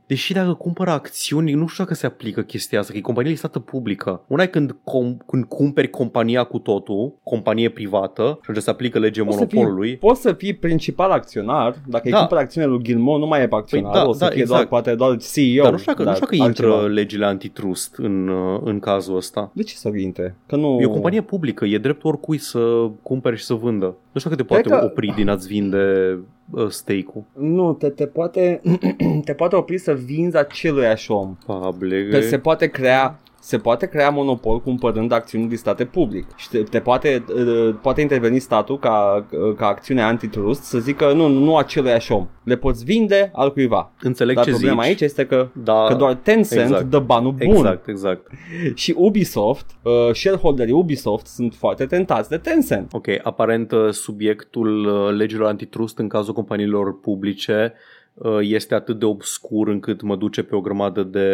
Deși 0.08 0.34
dacă 0.34 0.54
cumpără 0.54 0.89
acțiuni, 0.89 1.52
nu 1.54 1.68
știu 1.68 1.84
dacă 1.84 1.96
se 1.96 2.06
aplică 2.06 2.41
chestia 2.41 2.80
asta, 2.80 2.91
că 2.91 2.98
e 2.98 3.02
companie 3.02 3.32
listată 3.32 3.60
publică. 3.60 4.22
Una 4.28 4.44
e 4.44 4.48
când, 4.48 4.72
com- 4.72 5.26
când 5.28 5.44
cumperi 5.46 5.89
compania 5.89 6.44
cu 6.44 6.58
totul, 6.60 7.14
companie 7.24 7.70
privată, 7.70 8.24
și 8.41 8.50
atunci 8.50 8.64
se 8.64 8.70
aplică 8.70 9.00
legea 9.00 9.24
Poți 9.24 9.38
să 9.38 9.46
fii- 9.46 9.54
monopolului. 9.54 9.98
Poți 9.98 10.22
să 10.22 10.34
fii 10.34 10.54
principal 10.54 11.12
acționar, 11.12 11.76
dacă 11.88 12.10
Da. 12.10 12.16
îi 12.16 12.20
cumpări 12.20 12.41
acțiunile 12.41 12.72
lui 12.74 12.83
Gilmo, 12.84 13.18
nu 13.18 13.26
mai 13.28 13.42
e 13.42 13.48
pe 13.48 13.56
acționar, 13.56 13.92
Păi 13.92 14.02
da, 14.02 14.08
o 14.08 14.14
să 14.14 14.20
da, 14.20 14.26
fie 14.30 14.42
exact. 14.42 14.58
doar, 14.60 14.68
poate 14.82 14.96
doar 14.96 15.18
CEO. 15.18 15.64
Dar 15.64 15.72
nu 15.72 15.78
știu 15.78 15.92
dacă, 15.94 16.04
nu 16.10 16.14
știu 16.16 16.26
dacă 16.30 16.36
intră 16.48 16.66
altceva. 16.68 16.88
legile 16.94 17.26
antitrust 17.26 17.96
în, 17.98 18.28
uh, 18.28 18.60
în 18.64 18.80
cazul 18.80 19.16
ăsta. 19.16 19.52
De 19.54 19.64
ce 19.64 19.76
să 19.76 19.90
intre? 19.98 20.36
Că 20.48 20.56
nu... 20.56 20.78
E 20.82 20.86
o 20.86 20.90
companie 20.90 21.22
publică, 21.22 21.66
e 21.66 21.78
dreptul 21.78 22.10
oricui 22.10 22.38
să 22.38 22.90
cumpere 23.02 23.36
și 23.36 23.44
să 23.44 23.54
vândă. 23.54 23.86
Nu 24.12 24.20
știu 24.20 24.30
dacă 24.30 24.42
te 24.42 24.48
poate 24.48 24.64
Cred 24.64 24.80
că- 24.80 24.86
opri 24.86 25.14
din 25.16 25.30
a-ți 25.30 25.48
vinde 25.48 26.18
uh, 26.50 26.68
stake-ul. 26.68 27.24
Nu, 27.40 27.74
te, 27.74 27.90
te, 27.90 28.06
poate, 28.06 28.62
te 29.26 29.34
poate 29.34 29.56
opri 29.56 29.78
să 29.78 29.94
vinzi 29.94 30.38
aceluiași 30.38 31.12
om. 31.12 31.38
Probabil. 31.46 32.10
Că 32.12 32.22
se 32.22 32.38
poate 32.38 32.68
crea 32.68 33.20
se 33.44 33.58
poate 33.58 33.86
crea 33.86 34.10
monopol 34.10 34.62
cumpărând 34.62 35.12
acțiuni 35.12 35.48
listate 35.48 35.86
public 35.86 36.26
și 36.36 36.50
te, 36.50 36.58
te 36.58 36.80
poate, 36.80 37.24
uh, 37.36 37.76
poate 37.82 38.02
interveni 38.02 38.39
statul 38.39 38.80
ca, 38.80 39.26
uh, 39.32 39.56
ca 39.56 39.68
acțiune 39.68 40.02
antitrust 40.02 40.64
să 40.64 40.80
zică 40.80 41.14
nu, 41.14 41.28
nu 41.28 41.58
aceluiași 41.58 42.12
om. 42.12 42.28
Le 42.44 42.56
poți 42.56 42.84
vinde 42.84 43.32
al 43.34 43.52
cuiva. 43.52 43.91
Înțeleg 44.02 44.36
Dar 44.36 44.46
ce 44.46 44.52
problema 44.52 44.82
zici. 44.82 44.89
aici 44.89 45.02
este 45.02 45.26
că, 45.26 45.48
da, 45.54 45.86
că 45.88 45.94
doar 45.94 46.14
Tencent 46.14 46.70
exact. 46.70 46.89
dă 46.89 47.00
banul 47.00 47.32
bun. 47.32 47.56
Exact, 47.56 47.88
exact. 47.88 48.32
Și 48.82 48.94
Ubisoft, 48.98 49.66
uh, 49.82 50.14
shareholderii 50.14 50.74
Ubisoft 50.74 51.26
sunt 51.26 51.54
foarte 51.56 51.86
tentați 51.86 52.30
de 52.30 52.38
Tencent. 52.38 52.94
Ok, 52.94 53.08
aparent 53.24 53.72
uh, 53.72 53.89
subiectul 53.89 54.86
uh, 54.86 55.16
legilor 55.16 55.48
antitrust 55.48 55.98
în 55.98 56.08
cazul 56.08 56.34
companiilor 56.34 57.00
publice 57.00 57.74
uh, 57.74 58.03
este 58.41 58.76
atât 58.76 58.99
de 58.99 59.05
obscur 59.05 59.68
încât 59.68 60.01
mă 60.01 60.16
duce 60.16 60.43
pe 60.43 60.55
o 60.55 60.61
grămadă 60.61 61.03
de, 61.03 61.30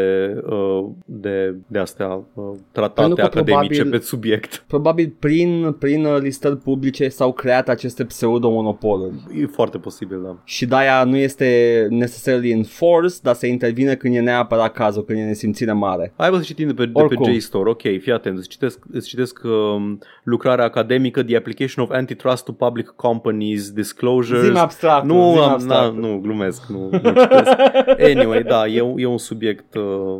uh, 0.49 0.85
de, 1.05 1.55
de 1.67 1.79
astea 1.79 2.07
uh, 2.07 2.23
Pentru 2.33 2.61
tratate 2.71 3.13
că 3.13 3.21
academice 3.21 3.75
probabil- 3.75 3.89
pe 3.89 4.05
subiect. 4.05 4.63
Probabil 4.67 5.13
prin, 5.19 5.75
prin 5.79 6.05
uh, 6.05 6.17
listări 6.19 6.57
publice 6.57 7.07
s-au 7.07 7.33
creat 7.33 7.69
aceste 7.69 8.03
pseudo-monopoluri. 8.05 9.13
E 9.41 9.45
foarte 9.45 9.77
posibil, 9.77 10.21
da. 10.23 10.37
Și 10.43 10.65
de-aia 10.65 11.03
nu 11.03 11.15
este 11.15 11.87
necessarily 11.89 12.51
enforced, 12.51 13.19
dar 13.21 13.35
se 13.35 13.47
intervine 13.47 13.95
când 13.95 14.15
e 14.15 14.19
neapărat 14.19 14.71
cazul, 14.73 15.03
când 15.03 15.19
e 15.19 15.23
nesimțire 15.23 15.71
mare. 15.71 16.13
Hai 16.17 16.29
bă 16.29 16.37
să 16.37 16.43
citim 16.43 16.67
de 16.67 16.73
pe, 16.73 16.85
de 16.85 16.91
pe 16.91 16.99
Oricum. 17.01 17.33
JSTOR. 17.33 17.67
Ok, 17.67 17.81
fii 17.81 18.11
atent. 18.11 18.37
Îți 18.37 18.47
citesc, 18.49 18.79
îți 18.91 19.07
citesc 19.07 19.41
um, 19.43 19.99
lucrarea 20.23 20.65
academică 20.65 21.23
The 21.23 21.35
Application 21.35 21.83
of 21.83 21.91
Antitrust 21.91 22.45
to 22.45 22.51
Public 22.51 22.87
Companies 22.87 23.71
Disclosures. 23.71 24.43
Zim 24.43 24.57
abstract. 24.57 25.05
nu, 25.05 25.13
zim 25.31 25.41
am, 25.41 25.47
na, 25.47 25.51
abstract. 25.51 25.95
nu, 25.95 26.19
glumesc. 26.21 26.67
Nu, 26.71 26.89
nu 26.91 26.97
citesc. 27.21 27.51
Anyway, 27.99 28.43
da, 28.43 28.67
e, 28.67 28.81
un- 28.81 28.97
e 28.97 29.05
un 29.05 29.17
subiect 29.17 29.75
uh, 29.75 30.17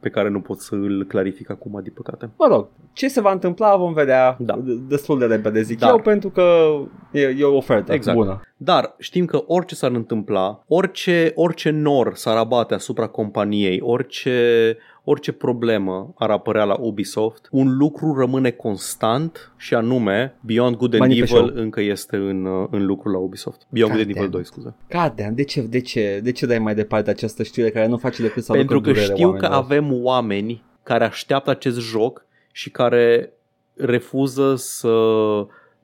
pe 0.00 0.08
care 0.08 0.28
nu 0.28 0.40
pot 0.40 0.58
să 0.60 0.74
îl 0.74 1.04
clarific 1.08 1.50
acum, 1.50 1.80
din 1.82 1.92
păcate. 1.94 2.30
Mă 2.38 2.46
rog, 2.50 2.66
ce 2.92 3.08
se 3.08 3.20
va 3.20 3.32
întâmpla 3.32 3.76
vom 3.76 3.92
vedea 3.92 4.36
Da. 4.38 4.58
d- 4.58 4.88
destul 4.88 5.18
de 5.18 5.24
repede, 5.24 5.62
zic 5.62 5.78
Dar- 5.78 5.90
eu, 5.90 5.98
pentru 5.98 6.28
că 6.30 6.74
e, 7.12 7.20
e 7.38 7.44
o 7.44 7.56
ofertă 7.56 7.92
Exact. 7.92 8.16
bună. 8.16 8.40
Dar 8.56 8.94
știm 8.98 9.24
că 9.24 9.42
orice 9.46 9.74
s-ar 9.74 9.90
întâmpla, 9.90 10.62
orice, 10.68 11.32
orice 11.34 11.70
nor 11.70 12.14
s-ar 12.14 12.36
abate 12.36 12.74
asupra 12.74 13.06
companiei, 13.06 13.80
orice, 13.82 14.76
orice 15.04 15.32
problemă 15.32 16.12
ar 16.18 16.30
apărea 16.30 16.64
la 16.64 16.76
Ubisoft, 16.80 17.48
un 17.50 17.76
lucru 17.76 18.14
rămâne 18.18 18.50
constant 18.50 19.52
și 19.56 19.74
anume 19.74 20.34
Beyond 20.40 20.76
Good 20.76 20.92
and 20.92 21.00
Banii 21.00 21.22
pe 21.22 21.28
Evil 21.30 21.46
show. 21.46 21.62
încă 21.62 21.80
este 21.80 22.16
în, 22.16 22.44
uh, 22.44 22.66
în 22.70 22.86
lucru 22.86 23.10
la 23.10 23.18
Ubisoft. 23.18 23.66
Beyond 23.68 23.92
Good 23.92 24.04
and 24.06 24.14
Goddamn. 24.16 24.34
Evil 24.34 24.40
2, 24.40 24.44
scuze. 24.44 24.74
Goddamn, 25.02 25.34
de 25.34 25.44
ce, 25.44 25.60
de, 25.62 25.80
ce, 25.80 26.20
de 26.22 26.32
ce 26.32 26.46
dai 26.46 26.58
mai 26.58 26.74
departe 26.74 27.10
această 27.10 27.42
știre 27.42 27.70
care 27.70 27.86
nu 27.86 27.96
face 27.96 28.22
decât 28.22 28.42
să 28.44 28.52
Pentru 28.52 28.74
aducă 28.76 28.90
că 28.90 28.94
durere 28.94 29.12
știu 29.14 29.28
că 29.28 29.32
oamenilor? 29.46 29.62
avem 29.62 30.04
oameni 30.04 30.62
care 30.82 31.04
așteaptă 31.04 31.50
acest 31.50 31.80
joc 31.80 32.26
și 32.52 32.70
care 32.70 33.32
refuză 33.76 34.54
să 34.56 34.92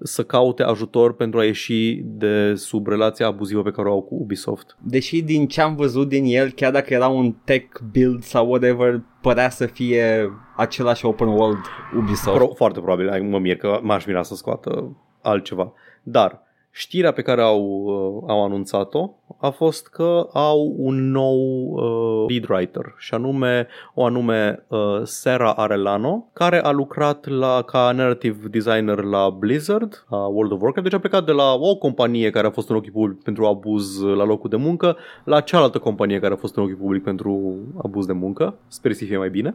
să 0.02 0.24
caute 0.24 0.62
ajutor 0.62 1.14
pentru 1.14 1.38
a 1.38 1.44
ieși 1.44 2.00
de 2.04 2.54
sub 2.54 2.86
relația 2.86 3.26
abuzivă 3.26 3.62
pe 3.62 3.70
care 3.70 3.88
o 3.88 3.92
au 3.92 4.02
cu 4.02 4.14
Ubisoft. 4.14 4.76
Deși 4.82 5.22
din 5.22 5.46
ce 5.46 5.60
am 5.60 5.74
văzut 5.76 6.08
din 6.08 6.24
el, 6.26 6.50
chiar 6.50 6.72
dacă 6.72 6.94
era 6.94 7.08
un 7.08 7.32
tech 7.44 7.80
build 7.92 8.22
sau 8.22 8.48
whatever, 8.48 9.02
părea 9.22 9.50
să 9.50 9.66
fie 9.66 10.30
același 10.56 11.06
open 11.06 11.28
world 11.28 11.64
Ubisoft. 11.96 12.36
Pro- 12.36 12.52
foarte 12.54 12.80
probabil, 12.80 13.22
mă 13.22 13.38
mir 13.38 13.56
că 13.56 13.80
m-aș 13.82 14.04
mira 14.06 14.22
să 14.22 14.34
scoată 14.34 14.96
altceva. 15.22 15.72
Dar 16.02 16.48
Știrea 16.72 17.12
pe 17.12 17.22
care 17.22 17.42
au, 17.42 17.62
uh, 17.62 18.24
au 18.26 18.44
anunțat-o 18.44 19.10
a 19.40 19.50
fost 19.50 19.88
că 19.88 20.28
au 20.32 20.74
un 20.76 21.10
nou 21.10 21.36
uh, 21.70 22.24
lead 22.28 22.48
writer 22.48 22.94
și 22.98 23.14
anume 23.14 23.66
o 23.94 24.04
anume 24.04 24.64
uh, 24.68 24.78
Sarah 25.02 25.52
Arellano 25.56 26.30
care 26.32 26.62
a 26.62 26.70
lucrat 26.70 27.26
la, 27.26 27.62
ca 27.66 27.92
narrative 27.92 28.48
designer 28.48 29.02
la 29.02 29.30
Blizzard, 29.30 30.04
la 30.08 30.26
World 30.26 30.52
of 30.52 30.60
Warcraft, 30.60 30.88
deci 30.88 30.98
a 30.98 31.00
plecat 31.00 31.24
de 31.24 31.32
la 31.32 31.52
o 31.52 31.76
companie 31.76 32.30
care 32.30 32.46
a 32.46 32.50
fost 32.50 32.70
în 32.70 32.76
ochii 32.76 32.90
public 32.90 33.22
pentru 33.22 33.44
abuz 33.44 34.02
la 34.02 34.24
locul 34.24 34.50
de 34.50 34.56
muncă 34.56 34.96
la 35.24 35.40
cealaltă 35.40 35.78
companie 35.78 36.20
care 36.20 36.32
a 36.32 36.36
fost 36.36 36.56
în 36.56 36.62
ochii 36.62 36.76
public 36.76 37.02
pentru 37.02 37.58
abuz 37.82 38.06
de 38.06 38.12
muncă, 38.12 38.54
sper 38.68 38.92
să 38.92 39.04
fie 39.04 39.18
mai 39.18 39.30
bine. 39.30 39.54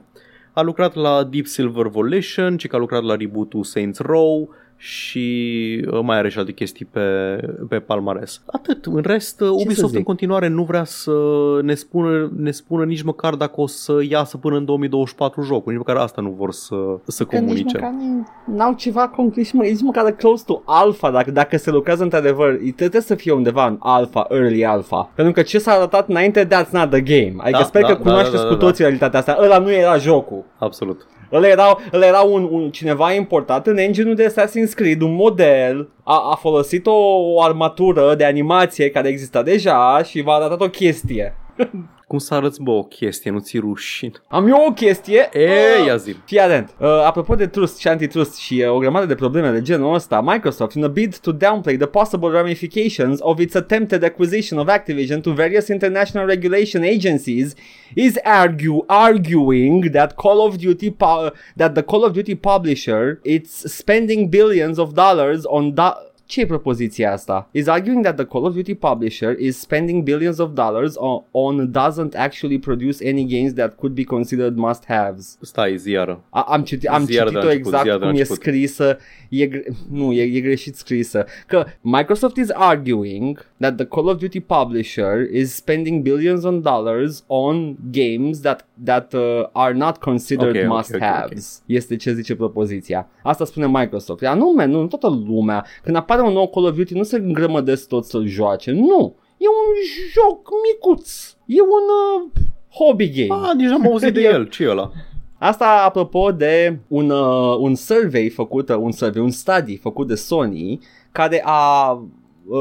A 0.54 0.62
lucrat 0.62 0.94
la 0.94 1.24
Deep 1.24 1.46
Silver 1.46 1.86
Volition, 1.86 2.58
ci 2.58 2.68
că 2.68 2.76
a 2.76 2.80
lucrat 2.80 3.04
la 3.04 3.16
reboot 3.16 3.54
Saints 3.62 4.00
Row, 4.00 4.50
și 4.86 5.86
uh, 5.92 6.00
mai 6.04 6.18
are 6.18 6.30
și 6.30 6.38
alte 6.38 6.52
chestii 6.52 6.86
pe, 6.86 7.02
pe 7.70 7.80
palmares. 7.80 8.42
Atât. 8.46 8.86
În 8.86 9.02
rest, 9.02 9.42
uh, 9.42 9.48
Ce 9.58 9.64
Ubisoft 9.64 9.96
în 9.96 10.04
continuare 10.04 10.48
nu 10.48 10.64
vrea 10.64 10.84
să 10.84 11.12
ne 11.62 11.74
spună, 11.74 12.32
ne 12.38 12.52
spună 12.52 12.86
nici 12.86 13.02
măcar 13.02 13.36
dacă 13.36 13.62
o 13.62 13.68
să 13.68 14.00
iasă 14.10 14.38
până 14.38 14.58
în 14.58 14.66
2024 14.66 15.42
jocul. 15.42 15.72
Nici 15.72 15.82
măcar 15.86 15.96
asta 15.96 16.22
nu 16.22 16.30
vor 16.30 16.52
să, 16.52 16.76
să 17.06 17.24
că 17.24 17.36
comunice. 17.36 17.64
Nici 17.64 17.74
măcar 17.74 17.94
n-au 18.46 18.74
ceva 18.74 19.08
concret, 19.08 19.52
nici 19.52 19.82
măcar 19.82 20.12
close 20.12 20.44
to 20.46 20.62
alpha. 20.66 21.12
Dacă, 21.12 21.32
dacă 21.32 21.58
se 21.58 21.72
lucrează 21.72 22.04
într-adevăr, 22.04 22.60
trebuie 22.76 23.02
să 23.02 23.16
fie 23.16 23.32
undeva 23.32 23.68
în 23.68 23.78
alpha, 23.80 24.28
early 24.30 24.66
alpha. 24.66 25.12
Pentru 25.16 25.34
că 25.34 25.42
ce 25.42 25.60
s-a 25.60 25.72
arătat 25.72 26.10
înainte, 26.10 26.48
that's 26.48 26.70
not 26.72 26.90
the 26.90 27.02
game. 27.02 27.34
Adică 27.38 27.58
da, 27.58 27.64
sper 27.64 27.82
da, 27.82 27.88
că 27.88 27.96
cunoașteți 27.96 28.36
da, 28.36 28.42
da, 28.42 28.48
da, 28.48 28.54
cu 28.54 28.60
toții 28.60 28.84
da. 28.84 28.90
realitatea 28.90 29.20
asta. 29.20 29.38
Ăla 29.42 29.58
nu 29.58 29.72
era 29.72 29.98
jocul. 29.98 30.44
Absolut. 30.58 31.08
Ăla 31.32 31.48
era, 31.48 31.78
ăla 31.94 32.06
era 32.06 32.20
un, 32.22 32.48
un, 32.52 32.70
cineva 32.70 33.14
importat 33.14 33.68
în 33.68 33.78
engine-ul 33.78 34.16
de 34.16 34.28
Assassin's 34.28 34.74
Creed, 34.76 35.02
un 35.02 35.16
model, 35.16 35.90
a, 36.04 36.30
a 36.32 36.36
folosit 36.36 36.86
o, 36.86 36.96
o 37.34 37.42
armatură 37.42 38.16
de 38.16 38.26
animație 38.26 38.90
care 38.90 39.08
exista 39.08 39.44
deja 39.44 40.04
și 40.04 40.22
v-a 40.22 40.34
arătat 40.34 40.62
o 40.62 40.70
chestie. 40.70 41.36
Cum 42.08 42.18
să 42.18 42.34
arăți, 42.34 42.62
bă, 42.62 42.72
o 42.72 42.84
chestie, 42.84 43.32
nu 43.32 43.40
ți 43.40 43.58
rușin? 43.58 44.14
Am 44.28 44.48
eu 44.48 44.66
o 44.68 44.72
chestie. 44.72 45.30
E, 45.34 45.86
ia 45.86 45.96
zi. 45.96 46.16
Fii 46.26 46.40
atent. 46.40 46.76
Uh, 46.80 46.88
apropo 46.88 47.36
de 47.36 47.48
trust 47.48 47.78
și 47.78 47.88
antitrust 47.88 48.36
și 48.36 48.64
uh, 48.68 48.74
o 48.74 48.78
grămadă 48.78 49.06
de 49.06 49.16
probleme 49.16 49.50
de 49.52 49.62
genul 49.62 49.94
ăsta, 49.94 50.22
Microsoft, 50.22 50.74
in 50.76 50.84
a 50.84 50.88
bid 50.88 51.18
to 51.18 51.32
downplay 51.32 51.78
the 51.78 51.88
possible 51.88 52.30
ramifications 52.30 53.20
of 53.22 53.40
its 53.40 53.56
attempted 53.56 54.04
acquisition 54.04 54.60
of 54.60 54.68
Activision 54.68 55.22
to 55.22 55.32
various 55.32 55.68
international 55.68 56.26
regulation 56.26 56.84
agencies, 56.84 57.54
is 57.96 58.14
argue 58.24 58.84
arguing 58.88 59.90
that 59.90 60.14
Call 60.16 60.46
of 60.46 60.56
Duty 60.56 60.92
pu- 60.92 61.32
that 61.56 61.74
the 61.74 61.82
Call 61.82 62.04
of 62.04 62.12
Duty 62.14 62.36
publisher 62.36 63.20
it's 63.24 63.74
spending 63.78 64.30
billions 64.30 64.78
of 64.78 64.94
dollars 64.94 65.46
on 65.46 65.74
da- 65.74 65.98
ce 66.26 66.42
e 66.42 66.46
propoziția 66.46 67.12
asta? 67.12 67.50
Is 67.52 67.68
arguing 67.68 68.04
that 68.04 68.16
the 68.16 68.26
Call 68.26 68.46
of 68.46 68.54
Duty 68.54 68.74
publisher 68.74 69.36
is 69.40 69.60
spending 69.60 70.04
billions 70.04 70.38
of 70.38 70.54
dollars 70.54 70.94
on, 70.98 71.24
on 71.32 71.72
doesn't 71.72 72.16
actually 72.16 72.60
produce 72.60 73.10
any 73.10 73.26
games 73.26 73.54
that 73.54 73.76
could 73.76 73.94
be 73.94 74.04
considered 74.04 74.56
must-haves. 74.56 75.38
Stai, 75.42 75.78
ziară. 75.78 76.24
A, 76.30 76.42
am 76.42 76.64
citit, 76.64 76.90
am 76.90 77.06
citit-o 77.06 77.52
exact 77.52 78.00
cum 78.00 78.16
e 78.16 78.24
scrisă. 78.24 78.98
E, 79.30 79.50
nu, 79.92 80.12
e, 80.12 80.38
e 80.38 80.40
greșit 80.40 80.76
scrisă. 80.76 81.26
Că 81.48 81.66
Microsoft 81.82 82.36
is 82.36 82.50
arguing 82.54 83.46
that 83.60 83.76
the 83.76 83.86
Call 83.86 84.08
of 84.08 84.18
Duty 84.18 84.40
publisher 84.40 85.30
is 85.34 85.54
spending 85.54 86.02
billions 86.02 86.44
of 86.44 86.54
dollars 86.62 87.24
on 87.28 87.76
games 87.92 88.40
that, 88.40 88.68
that 88.84 89.14
uh, 89.14 89.44
are 89.52 89.74
not 89.74 89.98
considered 89.98 90.56
okay, 90.56 90.68
must-haves. 90.68 90.94
Okay, 90.94 91.20
okay, 91.22 91.64
okay. 91.64 91.76
Este 91.76 91.96
ce 91.96 92.14
zice 92.14 92.36
propoziția. 92.36 93.10
Asta 93.24 93.46
spune 93.46 93.68
Microsoft. 93.68 94.24
Anume, 94.24 94.66
nu, 94.66 94.88
toată 94.88 95.08
lumea. 95.08 95.66
Când 95.84 95.96
apare 95.96 96.15
un 96.24 96.34
nou 96.34 96.48
Call 96.48 96.66
of 96.66 96.76
Duty, 96.76 96.94
nu 96.94 97.04
se 97.04 97.18
îngrămădesc 97.18 97.88
tot 97.88 98.06
să-l 98.06 98.28
joace. 98.28 98.72
Nu! 98.72 99.16
E 99.38 99.48
un 99.48 99.74
joc 100.12 100.50
micuț. 100.72 101.36
E 101.46 101.62
un 101.62 101.68
uh, 101.68 102.32
hobby 102.70 103.10
game. 103.10 103.42
Ah, 103.48 103.54
nici 103.56 103.72
am 103.72 103.86
auzit 103.86 104.14
de 104.14 104.22
el. 104.34 104.48
ce 104.50 104.64
e 104.64 104.70
ăla? 104.70 104.92
Asta 105.38 105.84
apropo 105.86 106.32
de 106.32 106.80
un, 106.88 107.10
uh, 107.10 107.56
un 107.60 107.76
survey 107.76 108.30
făcut, 108.30 108.70
un 108.70 108.92
survey, 108.92 109.22
un 109.22 109.32
study 109.32 109.78
făcut 109.78 110.08
de 110.08 110.16
Sony 110.16 110.80
care 111.12 111.42
a 111.46 111.92
uh, 111.92 112.08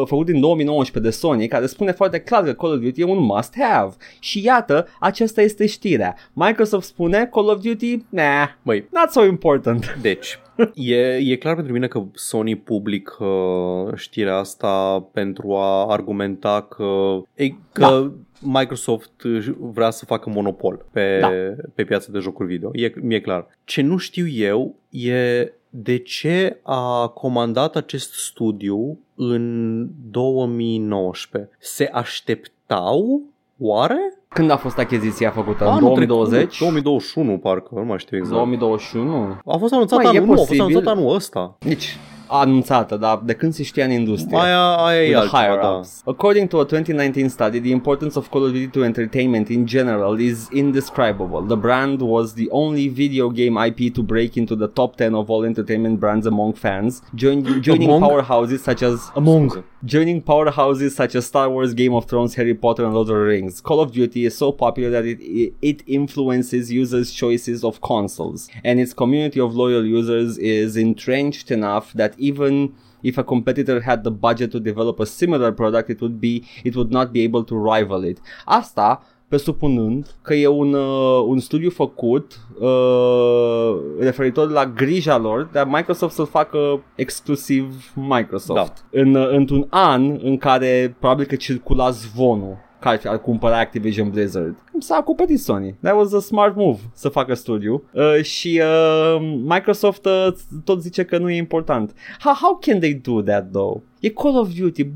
făcut 0.06 0.26
din 0.26 0.40
2019 0.40 1.12
de 1.12 1.16
Sony 1.18 1.48
care 1.48 1.66
spune 1.66 1.92
foarte 1.92 2.20
clar 2.20 2.42
că 2.42 2.52
Call 2.52 2.72
of 2.72 2.78
Duty 2.78 3.00
e 3.00 3.04
un 3.04 3.18
must-have. 3.18 3.94
Și 4.18 4.44
iată, 4.44 4.86
aceasta 5.00 5.42
este 5.42 5.66
știrea. 5.66 6.16
Microsoft 6.32 6.86
spune 6.86 7.28
Call 7.32 7.48
of 7.48 7.60
Duty, 7.62 8.04
nah, 8.08 8.48
Băi, 8.62 8.88
not 8.90 9.10
so 9.10 9.24
important. 9.24 9.98
Deci, 10.00 10.38
e, 10.74 11.16
e 11.16 11.36
clar 11.36 11.54
pentru 11.54 11.72
mine 11.72 11.86
că 11.86 12.02
Sony 12.12 12.56
public 12.56 13.16
uh, 13.18 13.94
știrea 13.94 14.36
asta 14.36 15.06
pentru 15.12 15.54
a 15.54 15.92
argumenta 15.92 16.62
că, 16.62 17.20
ei, 17.34 17.58
că 17.72 17.80
da. 17.80 18.12
Microsoft 18.40 19.22
vrea 19.58 19.90
să 19.90 20.04
facă 20.04 20.30
monopol 20.30 20.86
pe, 20.92 21.18
da. 21.20 21.30
pe 21.74 21.84
piața 21.84 22.12
de 22.12 22.18
jocuri 22.18 22.48
video. 22.48 22.70
E, 22.72 22.92
mi-e 23.00 23.20
clar. 23.20 23.46
Ce 23.64 23.82
nu 23.82 23.96
știu 23.96 24.26
eu 24.28 24.74
e 24.90 25.52
de 25.76 25.98
ce 25.98 26.58
a 26.62 27.06
comandat 27.06 27.76
acest 27.76 28.12
studiu 28.12 28.98
în 29.14 29.86
2019. 30.10 31.50
Se 31.58 31.88
așteptau 31.92 33.22
oare? 33.58 34.18
Când 34.28 34.50
a 34.50 34.56
fost 34.56 34.78
achiziția 34.78 35.30
făcută? 35.30 35.64
Anul 35.64 35.76
în 35.76 35.84
2020? 35.84 36.38
Trecut, 36.38 36.58
2021 36.58 37.38
parcă, 37.38 37.68
nu 37.74 37.84
mai 37.84 37.98
știu 37.98 38.16
exact. 38.16 38.34
2021? 38.34 39.38
A 39.44 39.56
fost 39.56 39.72
anunțat 39.72 40.02
Mai, 40.02 40.16
anul, 40.16 40.26
nu, 40.26 40.32
a 40.32 40.36
fost 40.36 40.60
anunțat 40.60 40.86
anul 40.86 41.14
ăsta. 41.14 41.56
Deci, 41.58 41.98
anunțată, 42.40 42.96
dar 42.96 43.20
de 43.24 43.32
când 43.32 43.52
se 43.52 43.62
știa 43.62 43.84
în 43.84 43.90
industrie. 43.90 44.38
Aia, 44.38 44.76
aia 44.76 45.02
e 45.02 45.16
altceva, 45.16 45.58
da. 45.60 45.80
According 46.04 46.48
to 46.48 46.58
a 46.58 46.64
2019 46.64 47.28
study, 47.28 47.60
the 47.60 47.70
importance 47.70 48.18
of 48.18 48.28
Call 48.28 48.42
of 48.42 48.50
Duty 48.50 48.68
to 48.68 48.84
entertainment 48.84 49.48
in 49.48 49.66
general 49.66 50.18
is 50.20 50.48
indescribable. 50.52 51.44
The 51.46 51.56
brand 51.56 52.00
was 52.00 52.32
the 52.32 52.46
only 52.50 52.88
video 52.88 53.28
game 53.28 53.56
IP 53.66 53.94
to 53.94 54.02
break 54.02 54.36
into 54.36 54.54
the 54.56 54.68
top 54.68 54.96
10 54.96 55.14
of 55.14 55.30
all 55.30 55.44
entertainment 55.44 56.00
brands 56.00 56.26
among 56.26 56.54
fans, 56.54 57.02
join, 57.14 57.62
joining 57.68 57.88
among? 57.88 58.02
powerhouses 58.02 58.58
such 58.58 58.82
as 58.82 59.10
among 59.14 59.64
joining 59.84 60.22
powerhouses 60.22 60.92
such 60.92 61.14
as 61.14 61.26
Star 61.26 61.50
Wars, 61.50 61.74
Game 61.74 61.94
of 61.94 62.06
Thrones, 62.06 62.34
Harry 62.34 62.54
Potter, 62.54 62.84
and 62.84 62.94
Lord 62.94 63.08
of 63.08 63.14
the 63.14 63.20
Rings. 63.20 63.60
Call 63.60 63.80
of 63.80 63.92
Duty 63.92 64.24
is 64.24 64.36
so 64.36 64.50
popular 64.50 64.90
that 64.90 65.04
it, 65.04 65.18
it 65.60 65.82
influences 65.86 66.72
users' 66.72 67.12
choices 67.12 67.62
of 67.62 67.80
consoles, 67.82 68.48
and 68.64 68.80
its 68.80 68.94
community 68.94 69.40
of 69.40 69.54
loyal 69.54 69.84
users 69.84 70.38
is 70.38 70.76
entrenched 70.76 71.50
enough 71.50 71.92
that 71.92 72.14
even 72.26 72.74
if 73.00 73.16
a 73.16 73.22
competitor 73.22 73.82
had 73.82 74.00
the 74.02 74.10
budget 74.10 74.50
to 74.50 74.58
develop 74.58 75.00
a 75.00 75.04
similar 75.04 75.52
product, 75.52 75.88
it 75.88 76.00
would 76.00 76.18
be 76.20 76.42
it 76.62 76.74
would 76.74 76.90
not 76.90 77.10
be 77.10 77.24
able 77.24 77.42
to 77.42 77.54
rival 77.74 78.04
it. 78.04 78.18
Asta 78.44 79.02
presupunând 79.28 80.14
că 80.22 80.34
e 80.34 80.46
un, 80.46 80.72
uh, 80.72 81.24
un 81.26 81.38
studiu 81.38 81.70
făcut 81.70 82.40
uh, 82.58 83.76
referitor 83.98 84.50
la 84.50 84.66
grija 84.66 85.18
lor 85.18 85.48
de 85.52 85.58
a 85.58 85.64
Microsoft 85.64 86.14
să-l 86.14 86.26
facă 86.26 86.82
exclusiv 86.94 87.92
Microsoft. 87.94 88.84
Da. 88.90 89.00
În, 89.00 89.14
uh, 89.14 89.28
într-un 89.30 89.66
an 89.70 90.18
în 90.22 90.36
care 90.36 90.96
probabil 90.98 91.26
că 91.26 91.36
circula 91.36 91.90
zvonul 91.90 92.56
care 92.78 93.00
ar 93.04 93.18
cumpăra 93.18 93.58
Activision 93.58 94.10
Blizzard. 94.10 94.56
S-a 94.78 94.96
acoperit 94.96 95.40
Sony. 95.40 95.74
That 95.82 95.96
was 95.96 96.12
a 96.12 96.20
smart 96.20 96.56
move 96.56 96.78
să 96.94 97.08
facă 97.08 97.34
studiu. 97.34 97.84
Uh, 97.92 98.22
și 98.22 98.60
uh, 98.62 99.36
Microsoft 99.44 100.04
uh, 100.04 100.28
tot 100.64 100.82
zice 100.82 101.04
că 101.04 101.18
nu 101.18 101.30
e 101.30 101.36
important. 101.36 101.94
How, 102.18 102.34
how 102.40 102.58
can 102.60 102.78
they 102.78 102.94
do 102.94 103.22
that 103.22 103.50
though? 103.50 103.82
E 104.00 104.08
Call 104.08 104.38
of 104.38 104.48
Duty, 104.58 104.86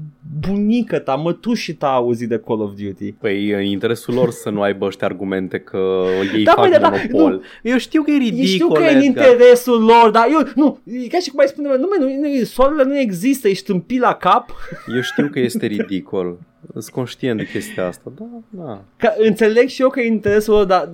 bunică 0.48 0.98
ta, 0.98 1.14
mătușii 1.14 1.74
ta 1.74 1.88
auzi 1.88 2.26
de 2.26 2.38
Call 2.38 2.60
of 2.60 2.70
Duty. 2.70 3.12
Păi 3.12 3.48
e 3.48 3.70
interesul 3.70 4.14
lor 4.14 4.30
să 4.30 4.50
nu 4.50 4.60
aibă 4.60 4.86
ăștia 4.86 5.06
argumente 5.06 5.58
că 5.58 6.04
ei 6.36 6.44
da, 6.44 6.52
fac 6.52 6.70
da, 6.70 6.88
monopol. 6.88 7.32
Nu, 7.32 7.70
eu 7.70 7.78
știu 7.78 8.02
că 8.02 8.10
e 8.10 8.16
ridicol. 8.16 8.40
Eu 8.40 8.46
știu 8.46 8.68
că 8.68 8.82
e 8.82 8.94
în 8.94 9.02
interesul 9.02 9.82
lor, 9.82 10.10
dar 10.10 10.26
eu, 10.30 10.40
nu, 10.54 10.78
e 10.84 11.06
ca 11.06 11.18
și 11.18 11.30
cum 11.30 11.40
ai 11.40 11.46
spune, 11.46 11.68
nu, 11.68 11.88
nu, 11.98 12.28
nu, 12.28 12.44
soarele 12.44 12.84
nu 12.84 12.98
există, 12.98 13.48
ești 13.48 13.64
tâmpit 13.64 14.00
la 14.00 14.14
cap. 14.14 14.50
Eu 14.94 15.00
știu 15.00 15.28
că 15.28 15.38
este 15.38 15.66
ridicol. 15.76 16.38
Sunt 16.72 16.88
conștient 16.88 17.38
de 17.38 17.46
chestia 17.46 17.86
asta, 17.86 18.12
da, 18.18 18.24
da. 18.48 18.84
Că 18.96 19.12
înțeleg 19.16 19.67
și 19.68 19.82
eu 19.82 19.88
că 19.88 20.00
e 20.00 20.06
interesul 20.06 20.54
lor, 20.54 20.64
dar 20.64 20.90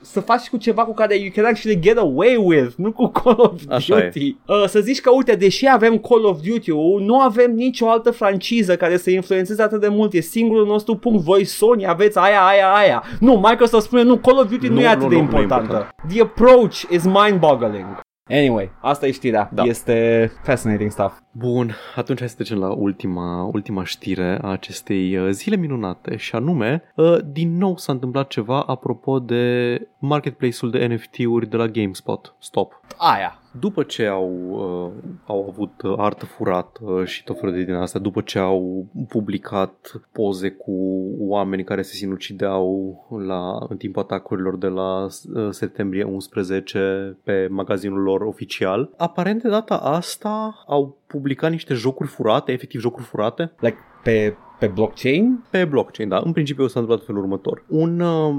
să 0.00 0.20
faci 0.20 0.48
cu 0.48 0.56
ceva 0.56 0.84
cu 0.84 0.94
care 0.94 1.16
you 1.16 1.30
can 1.34 1.44
actually 1.44 1.80
get 1.80 1.98
away 1.98 2.36
with, 2.36 2.74
nu 2.76 2.92
cu 2.92 3.06
Call 3.06 3.36
of 3.40 3.60
Așa 3.68 4.00
Duty. 4.00 4.36
Uh, 4.46 4.64
să 4.66 4.80
zici 4.80 5.00
că, 5.00 5.10
uite, 5.10 5.34
deși 5.34 5.66
avem 5.68 5.98
Call 5.98 6.24
of 6.24 6.38
Duty, 6.40 6.70
nu 7.00 7.20
avem 7.20 7.54
nicio 7.54 7.88
altă 7.88 8.10
franciză 8.10 8.76
care 8.76 8.96
să 8.96 9.10
influențeze 9.10 9.62
atât 9.62 9.80
de 9.80 9.88
mult, 9.88 10.12
e 10.12 10.20
singurul 10.20 10.66
nostru 10.66 10.96
punct, 10.96 11.22
voi 11.22 11.44
Sony 11.44 11.86
aveți 11.86 12.18
aia, 12.18 12.46
aia, 12.46 12.74
aia. 12.74 13.02
Nu, 13.20 13.42
Microsoft 13.48 13.84
spune, 13.86 14.02
nu, 14.02 14.16
Call 14.16 14.38
of 14.38 14.48
Duty 14.48 14.68
nu, 14.68 14.74
nu 14.74 14.80
e 14.80 14.86
atât 14.86 15.02
nu, 15.02 15.08
de 15.08 15.14
nu, 15.14 15.20
importantă. 15.20 15.62
Important. 15.62 15.94
The 16.08 16.20
approach 16.20 16.80
is 16.90 17.04
mind-boggling. 17.04 18.04
Anyway, 18.30 18.70
asta 18.80 19.06
e 19.06 19.10
știrea. 19.10 19.50
Da. 19.52 19.62
Este 19.62 20.30
fascinating 20.42 20.90
stuff. 20.90 21.12
Bun, 21.38 21.74
atunci 21.94 22.18
hai 22.18 22.28
să 22.28 22.34
trecem 22.34 22.58
la 22.58 22.72
ultima, 22.72 23.42
ultima 23.52 23.84
știre 23.84 24.38
a 24.42 24.50
acestei 24.50 25.16
uh, 25.16 25.30
zile 25.30 25.56
minunate 25.56 26.16
și 26.16 26.34
anume, 26.34 26.82
uh, 26.94 27.18
din 27.24 27.56
nou 27.56 27.76
s-a 27.76 27.92
întâmplat 27.92 28.28
ceva 28.28 28.62
apropo 28.62 29.18
de 29.18 29.80
marketplace-ul 29.98 30.70
de 30.70 30.86
NFT-uri 30.86 31.48
de 31.48 31.56
la 31.56 31.66
GameSpot. 31.66 32.34
Stop. 32.38 32.80
Aia. 32.96 33.40
După 33.60 33.82
ce 33.82 34.06
au, 34.06 34.30
uh, 34.50 35.10
au 35.26 35.46
avut 35.48 35.82
uh, 35.82 35.94
artă 35.96 36.26
furată 36.26 37.02
și 37.04 37.24
tot 37.24 37.38
felul 37.38 37.54
de 37.54 37.64
din 37.64 37.74
asta, 37.74 37.98
după 37.98 38.20
ce 38.20 38.38
au 38.38 38.86
publicat 39.08 39.92
poze 40.12 40.50
cu 40.50 40.72
oameni 41.18 41.64
care 41.64 41.82
se 41.82 41.94
sinucideau 41.94 42.96
la, 43.26 43.66
în 43.68 43.76
timpul 43.76 44.02
atacurilor 44.02 44.56
de 44.56 44.66
la 44.66 45.04
uh, 45.04 45.48
septembrie 45.50 46.04
11 46.04 47.16
pe 47.22 47.46
magazinul 47.50 48.02
lor 48.02 48.20
oficial, 48.20 48.90
aparent 48.96 49.42
de 49.42 49.48
data 49.48 49.76
asta 49.76 50.64
au 50.66 50.98
publicat 51.06 51.50
niște 51.50 51.74
jocuri 51.74 52.08
furate, 52.08 52.52
efectiv 52.52 52.80
jocuri 52.80 53.04
furate. 53.04 53.52
Like 53.60 53.76
pe, 54.02 54.36
pe 54.58 54.66
blockchain? 54.66 55.44
Pe 55.50 55.64
blockchain, 55.64 56.08
da. 56.08 56.22
În 56.24 56.32
principiu 56.32 56.66
s-a 56.66 56.80
întâmplat 56.80 57.06
felul 57.06 57.22
următor. 57.22 57.64
Un... 57.68 58.00
Uh, 58.00 58.34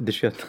deci, 0.00 0.20
iată, 0.20 0.42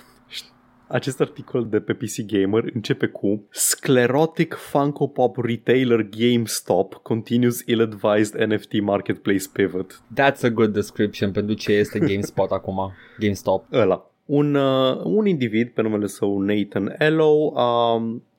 acest 0.88 1.22
articol 1.22 1.68
de 1.70 1.80
pe 1.80 1.93
PC 1.93 2.26
Gamer 2.26 2.64
începe 2.74 3.07
cu 3.07 3.43
Sclerotic 3.49 4.53
Funko 4.53 5.07
Pop 5.07 5.38
Retailer 5.38 6.01
GameStop 6.01 6.93
continues 6.93 7.64
ill-advised 7.66 8.45
NFT 8.45 8.82
marketplace 8.82 9.45
pivot. 9.53 10.01
That's 10.22 10.41
a 10.41 10.49
good 10.49 10.74
description 10.74 11.32
pentru 11.32 11.55
ce 11.55 11.72
este 11.72 11.99
GameSpot 11.99 12.51
acum. 12.59 12.91
GameStop. 13.20 13.66
Ăla. 13.74 14.11
Un, 14.26 14.55
uh, 14.55 15.01
un 15.03 15.26
individ 15.26 15.70
pe 15.70 15.82
numele 15.82 16.07
său 16.07 16.39
Nathan 16.39 16.95
Ello 16.97 17.53
a, 17.55 17.93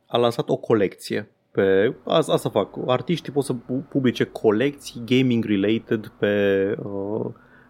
a 0.07 0.17
lansat 0.17 0.49
o 0.49 0.57
colecție 0.57 1.29
pe, 1.55 1.95
asta, 2.05 2.33
asta 2.33 2.49
fac, 2.49 2.77
artiștii 2.87 3.33
pot 3.33 3.45
să 3.45 3.55
publice 3.89 4.25
colecții 4.25 5.03
gaming 5.07 5.45
related 5.45 6.13
pe, 6.19 6.75
uh, 6.83 7.27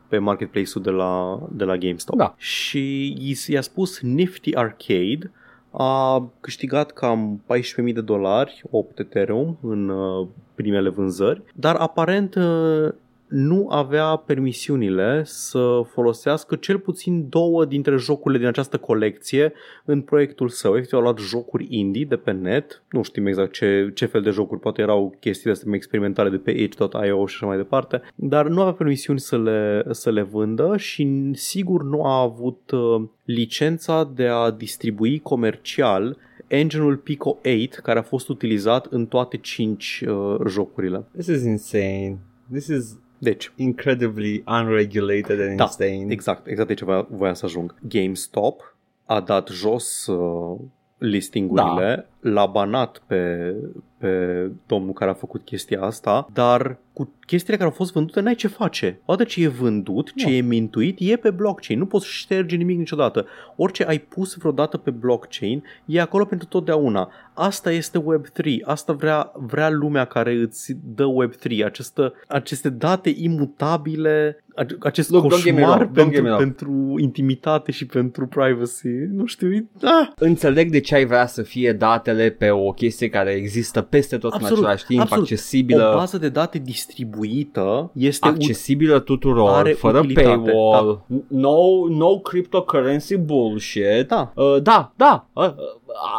pe 0.09 0.19
marketplace-ul 0.19 0.83
de 0.83 0.91
la, 0.91 1.43
de 1.53 1.65
la 1.65 1.77
GameStop. 1.77 2.17
Da. 2.17 2.35
Și 2.37 3.17
i-a 3.47 3.61
spus 3.61 4.01
Nifty 4.01 4.55
Arcade 4.55 5.31
a 5.71 6.27
câștigat 6.41 6.91
cam 6.91 7.45
14.000 7.87 7.93
de 7.95 8.01
dolari, 8.01 8.63
8 8.71 8.99
Ethereum 8.99 9.59
în 9.63 9.89
uh, 9.89 10.27
primele 10.55 10.89
vânzări, 10.89 11.43
dar 11.55 11.75
aparent 11.75 12.35
uh, 12.35 12.89
nu 13.29 13.69
avea 13.69 14.17
permisiunile 14.17 15.23
să 15.25 15.83
folosească 15.87 16.57
cel 16.57 16.79
puțin 16.79 17.29
două 17.29 17.65
dintre 17.65 17.97
jocurile 17.97 18.39
din 18.39 18.49
această 18.49 18.79
colecție 18.79 19.53
în 19.85 20.01
proiectul 20.01 20.49
său. 20.49 20.73
Efectiv, 20.73 20.95
au 20.95 21.01
luat 21.01 21.19
jocuri 21.19 21.67
indie 21.69 22.05
de 22.05 22.17
pe 22.17 22.31
net, 22.31 22.83
nu 22.91 23.03
știm 23.03 23.27
exact 23.27 23.53
ce, 23.53 23.91
ce 23.95 24.07
fel 24.07 24.23
de 24.23 24.31
jocuri, 24.31 24.61
poate 24.61 24.83
erau 24.83 25.17
chestiile 25.21 25.53
astea 25.53 25.75
experimentale 25.75 26.31
de 26.31 26.37
pe 26.37 26.51
itch.io 26.51 27.27
și 27.27 27.35
așa 27.35 27.47
mai 27.47 27.57
departe, 27.57 28.03
dar 28.15 28.49
nu 28.49 28.61
avea 28.61 28.73
permisiuni 28.73 29.21
să 29.21 29.39
le, 29.39 29.85
să 29.91 30.11
le 30.11 30.23
vândă 30.23 30.77
și 30.77 31.31
sigur 31.33 31.85
nu 31.85 32.05
a 32.05 32.21
avut 32.21 32.71
uh, 32.71 33.03
licența 33.25 34.11
de 34.15 34.27
a 34.27 34.51
distribui 34.51 35.19
comercial 35.19 36.17
engine-ul 36.47 36.97
Pico 36.97 37.29
8 37.29 37.75
care 37.83 37.99
a 37.99 38.03
fost 38.03 38.29
utilizat 38.29 38.87
în 38.87 39.07
toate 39.07 39.37
5 39.37 40.05
uh, 40.07 40.37
jocurile. 40.49 41.05
This 41.13 41.27
is 41.27 41.43
insane. 41.45 42.19
This 42.51 42.67
is 42.67 42.99
deci, 43.25 43.53
incredibly 43.57 44.43
unregulated 44.47 45.41
and 45.41 45.57
da, 45.57 45.65
insane. 45.65 46.13
exact, 46.13 46.47
exact 46.47 46.69
de 46.69 46.75
ce 46.75 46.85
voiam 47.09 47.35
să 47.35 47.45
ajung. 47.45 47.75
GameStop 47.89 48.77
a 49.05 49.21
dat 49.21 49.49
jos 49.49 50.07
uh, 50.07 50.61
listingurile, 50.99 52.09
da. 52.21 52.31
l-a 52.31 52.47
banat 52.47 53.03
pe, 53.07 53.55
pe 53.99 54.51
domnul 54.67 54.93
care 54.93 55.11
a 55.11 55.15
făcut 55.15 55.45
chestia 55.45 55.83
asta, 55.83 56.29
dar 56.33 56.79
cu 56.93 57.13
chestiile 57.27 57.57
care 57.57 57.69
au 57.69 57.75
fost 57.77 57.93
vândute 57.93 58.21
n-ai 58.21 58.35
ce 58.35 58.49
face. 58.49 59.01
Odată 59.05 59.29
ce 59.29 59.43
e 59.43 59.49
vândut, 59.49 60.13
ce 60.15 60.29
no. 60.29 60.35
e 60.35 60.41
mintuit, 60.41 60.97
e 61.01 61.17
pe 61.17 61.31
blockchain. 61.31 61.79
Nu 61.79 61.87
poți 61.87 62.07
șterge 62.07 62.57
nimic 62.57 62.79
niciodată. 62.79 63.27
Orice 63.57 63.85
ai 63.85 63.99
pus 63.99 64.35
vreodată 64.35 64.77
pe 64.77 64.91
blockchain 64.91 65.65
e 65.85 66.01
acolo 66.01 66.25
pentru 66.25 66.47
totdeauna. 66.47 67.11
Asta 67.35 67.71
este 67.73 67.99
Web3. 68.03 68.47
Asta 68.65 68.93
vrea, 68.93 69.33
vrea 69.35 69.71
lumea 69.71 70.05
care 70.05 70.33
îți 70.33 70.77
dă 70.95 71.07
Web3. 71.07 71.65
Aceste, 71.65 72.13
aceste 72.29 72.69
date 72.69 73.13
imutabile, 73.17 74.44
acest 74.79 75.11
Look, 75.11 75.29
coșmar 75.29 75.87
pentru, 75.87 76.35
pentru 76.37 76.95
intimitate 76.99 77.73
și 77.73 77.87
pentru 77.87 78.27
privacy. 78.27 78.89
Nu 79.11 79.27
știu. 79.27 79.69
Ah. 79.83 80.09
Înțeleg 80.17 80.71
de 80.71 80.81
ce 80.81 80.95
ai 80.95 81.05
vrea 81.05 81.27
să 81.27 81.43
fie 81.43 81.73
datele 81.73 82.31
pe 82.31 82.51
o 82.51 82.71
chestie 82.71 83.09
care 83.09 83.31
există 83.31 83.81
peste 83.81 84.19
tot 84.19 84.33
absolut, 84.33 84.59
în 84.59 84.65
același 84.65 84.85
timp, 84.85 85.01
absolut. 85.01 85.23
accesibilă. 85.23 85.91
O 85.95 85.97
bază 85.97 86.19
de 86.19 86.29
date 86.29 86.59
distribuită 86.59 87.91
este 87.95 88.29
accesibilă 88.29 88.99
tuturor, 88.99 89.51
are 89.51 89.73
fără 89.73 89.99
utilitate, 89.99 90.29
paywall, 90.29 91.05
da. 91.07 91.17
no, 91.29 91.57
no 91.89 92.19
cryptocurrency 92.19 93.17
bullshit. 93.17 94.09
Da, 94.09 94.33
uh, 94.35 94.63
da, 94.63 94.93
da, 94.97 95.27
uh, 95.33 95.45
uh, 95.45 95.55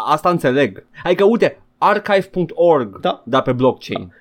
asta 0.08 0.30
înțeleg. 0.30 0.86
Adică, 1.04 1.24
uite, 1.24 1.60
archive.org, 1.78 3.00
da, 3.00 3.24
da 3.26 3.42
pe 3.42 3.52
blockchain. 3.52 4.08
Da 4.08 4.14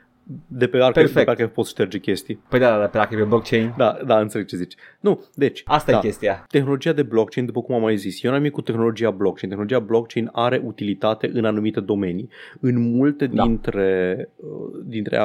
de 0.47 0.67
pe 0.67 0.77
Archive, 0.77 0.93
Perfect. 0.93 1.15
de 1.15 1.25
pe 1.25 1.31
Archive 1.31 1.49
poți 1.49 1.71
șterge 1.71 1.99
chestii. 1.99 2.41
Păi 2.49 2.59
da, 2.59 2.79
da, 2.79 2.87
pe 2.87 2.99
Archive 2.99 3.23
blockchain. 3.23 3.75
Da, 3.77 3.99
da, 4.07 4.21
înțeleg 4.21 4.47
ce 4.47 4.57
zici. 4.57 4.75
Nu, 5.01 5.25
deci... 5.35 5.63
Asta 5.67 5.93
da, 5.93 5.99
e 5.99 6.01
chestia. 6.01 6.45
Tehnologia 6.49 6.93
de 6.93 7.03
blockchain, 7.03 7.47
după 7.47 7.63
cum 7.63 7.75
am 7.75 7.81
mai 7.81 7.97
zis, 7.97 8.23
eu 8.23 8.31
n-am 8.31 8.49
cu 8.49 8.61
tehnologia 8.61 9.11
blockchain. 9.11 9.49
Tehnologia 9.49 9.79
blockchain 9.79 10.29
are 10.33 10.63
utilitate 10.65 11.31
în 11.33 11.45
anumite 11.45 11.81
domenii. 11.81 12.29
În 12.61 12.97
multe 12.97 13.27
da. 13.27 13.43
dintre, 13.43 14.29
uh, 14.37 14.81
dintre 14.85 15.17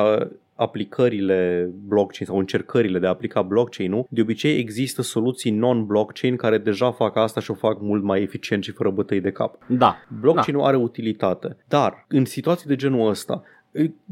aplicările 0.59 1.69
blockchain 1.87 2.27
sau 2.27 2.37
încercările 2.37 2.99
de 2.99 3.05
a 3.05 3.09
aplica 3.09 3.41
blockchain-ul, 3.41 4.07
de 4.09 4.21
obicei 4.21 4.57
există 4.57 5.01
soluții 5.01 5.51
non-blockchain 5.51 6.35
care 6.35 6.57
deja 6.57 6.91
fac 6.91 7.15
asta 7.15 7.39
și 7.39 7.51
o 7.51 7.53
fac 7.53 7.81
mult 7.81 8.03
mai 8.03 8.21
eficient 8.21 8.63
și 8.63 8.71
fără 8.71 8.89
bătăi 8.89 9.21
de 9.21 9.31
cap. 9.31 9.57
Da. 9.67 9.97
Blockchain-ul 10.21 10.61
da. 10.61 10.67
are 10.67 10.77
utilitate, 10.77 11.57
dar 11.67 12.05
în 12.07 12.25
situații 12.25 12.67
de 12.67 12.75
genul 12.75 13.09
ăsta, 13.09 13.43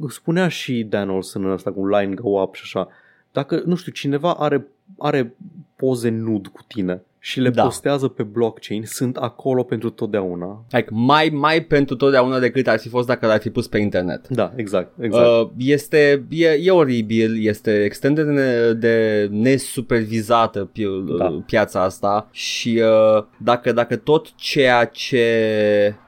spunea 0.09 0.47
și 0.47 0.83
Dan 0.83 1.09
Olsen 1.09 1.43
în 1.45 1.51
ăsta 1.51 1.71
cu 1.71 1.87
Line 1.87 2.13
Go 2.13 2.41
Up 2.41 2.55
și 2.55 2.61
așa, 2.63 2.87
dacă, 3.31 3.61
nu 3.65 3.75
știu, 3.75 3.91
cineva 3.91 4.33
are, 4.33 4.67
are 4.97 5.35
poze 5.75 6.09
nud 6.09 6.47
cu 6.47 6.63
tine 6.67 7.01
și 7.27 7.39
le 7.39 7.49
da. 7.49 7.63
postează 7.63 8.07
pe 8.07 8.23
blockchain, 8.23 8.83
sunt 8.85 9.17
acolo 9.17 9.63
pentru 9.63 9.89
totdeauna. 9.89 10.65
Like, 10.69 10.87
mai, 10.91 11.29
mai 11.33 11.61
pentru 11.61 11.95
totdeauna 11.95 12.39
decât 12.39 12.67
ar 12.67 12.79
fi 12.79 12.89
fost 12.89 13.07
dacă 13.07 13.25
l-ar 13.25 13.39
fi 13.39 13.49
pus 13.49 13.67
pe 13.67 13.77
internet. 13.77 14.27
Da, 14.27 14.53
exact. 14.55 14.91
exact. 14.99 15.25
Uh, 15.25 15.49
este, 15.57 16.25
e, 16.29 16.47
e 16.47 16.71
oribil, 16.71 17.45
este 17.45 17.83
extrem 17.83 18.13
de, 18.13 18.73
de 18.73 19.27
nesupervizată 19.31 20.69
pi, 20.71 20.87
da. 21.17 21.43
piața 21.45 21.81
asta 21.83 22.27
și 22.31 22.81
uh, 23.17 23.23
dacă, 23.37 23.71
dacă 23.71 23.95
tot 23.95 24.35
ceea 24.35 24.85
ce 24.85 25.25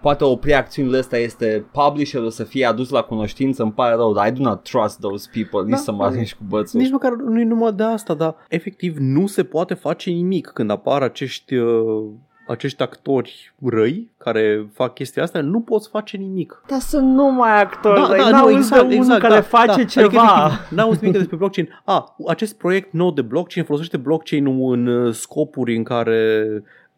poate 0.01 0.23
opri 0.23 0.53
acțiunile 0.53 0.97
astea 0.97 1.19
este 1.19 1.65
publisherul 1.71 2.29
să 2.29 2.43
fie 2.43 2.65
adus 2.65 2.89
la 2.89 3.01
cunoștință, 3.01 3.63
îmi 3.63 3.71
pare 3.71 3.95
rău, 3.95 4.13
dar 4.13 4.27
I 4.27 4.31
do 4.31 4.43
not 4.43 4.63
trust 4.63 4.99
those 4.99 5.29
people, 5.33 5.69
da, 5.69 5.75
nici 5.75 5.83
să 5.85 5.91
mă 5.91 6.03
arunci 6.03 6.35
cu 6.35 6.43
bățul. 6.47 6.79
Nici 6.79 6.91
măcar 6.91 7.11
nu 7.11 7.39
e 7.39 7.43
numai 7.43 7.73
de 7.73 7.83
asta, 7.83 8.13
dar 8.13 8.35
efectiv 8.49 8.97
nu 8.97 9.27
se 9.27 9.43
poate 9.43 9.73
face 9.73 10.09
nimic 10.09 10.47
când 10.47 10.71
apar 10.71 11.07
acești, 11.09 11.55
uh, 11.55 12.05
acești 12.47 12.81
actori 12.81 13.53
răi 13.65 14.11
care 14.17 14.69
fac 14.73 14.93
chestia 14.93 15.23
asta, 15.23 15.41
nu 15.41 15.59
poți 15.59 15.89
face 15.89 16.17
nimic. 16.17 16.61
Dar 16.67 16.79
sunt 16.79 17.13
numai 17.13 17.61
actori 17.61 18.01
da, 18.01 18.07
răi, 18.07 18.31
da, 18.31 18.41
nu, 18.41 18.51
exact, 18.51 18.91
exact, 18.91 19.21
care 19.21 19.33
da, 19.33 19.41
face 19.41 19.81
da. 19.81 19.83
ceva. 19.83 20.21
Adică, 20.21 20.67
n-auzi 20.69 20.99
nimic 21.01 21.17
despre 21.17 21.35
blockchain. 21.35 21.81
A, 21.85 22.15
acest 22.27 22.57
proiect 22.57 22.93
nou 22.93 23.11
de 23.11 23.21
blockchain 23.21 23.65
folosește 23.65 23.97
blockchain-ul 23.97 24.73
în 24.73 24.87
uh, 24.87 25.13
scopuri 25.13 25.75
în 25.75 25.83
care 25.83 26.45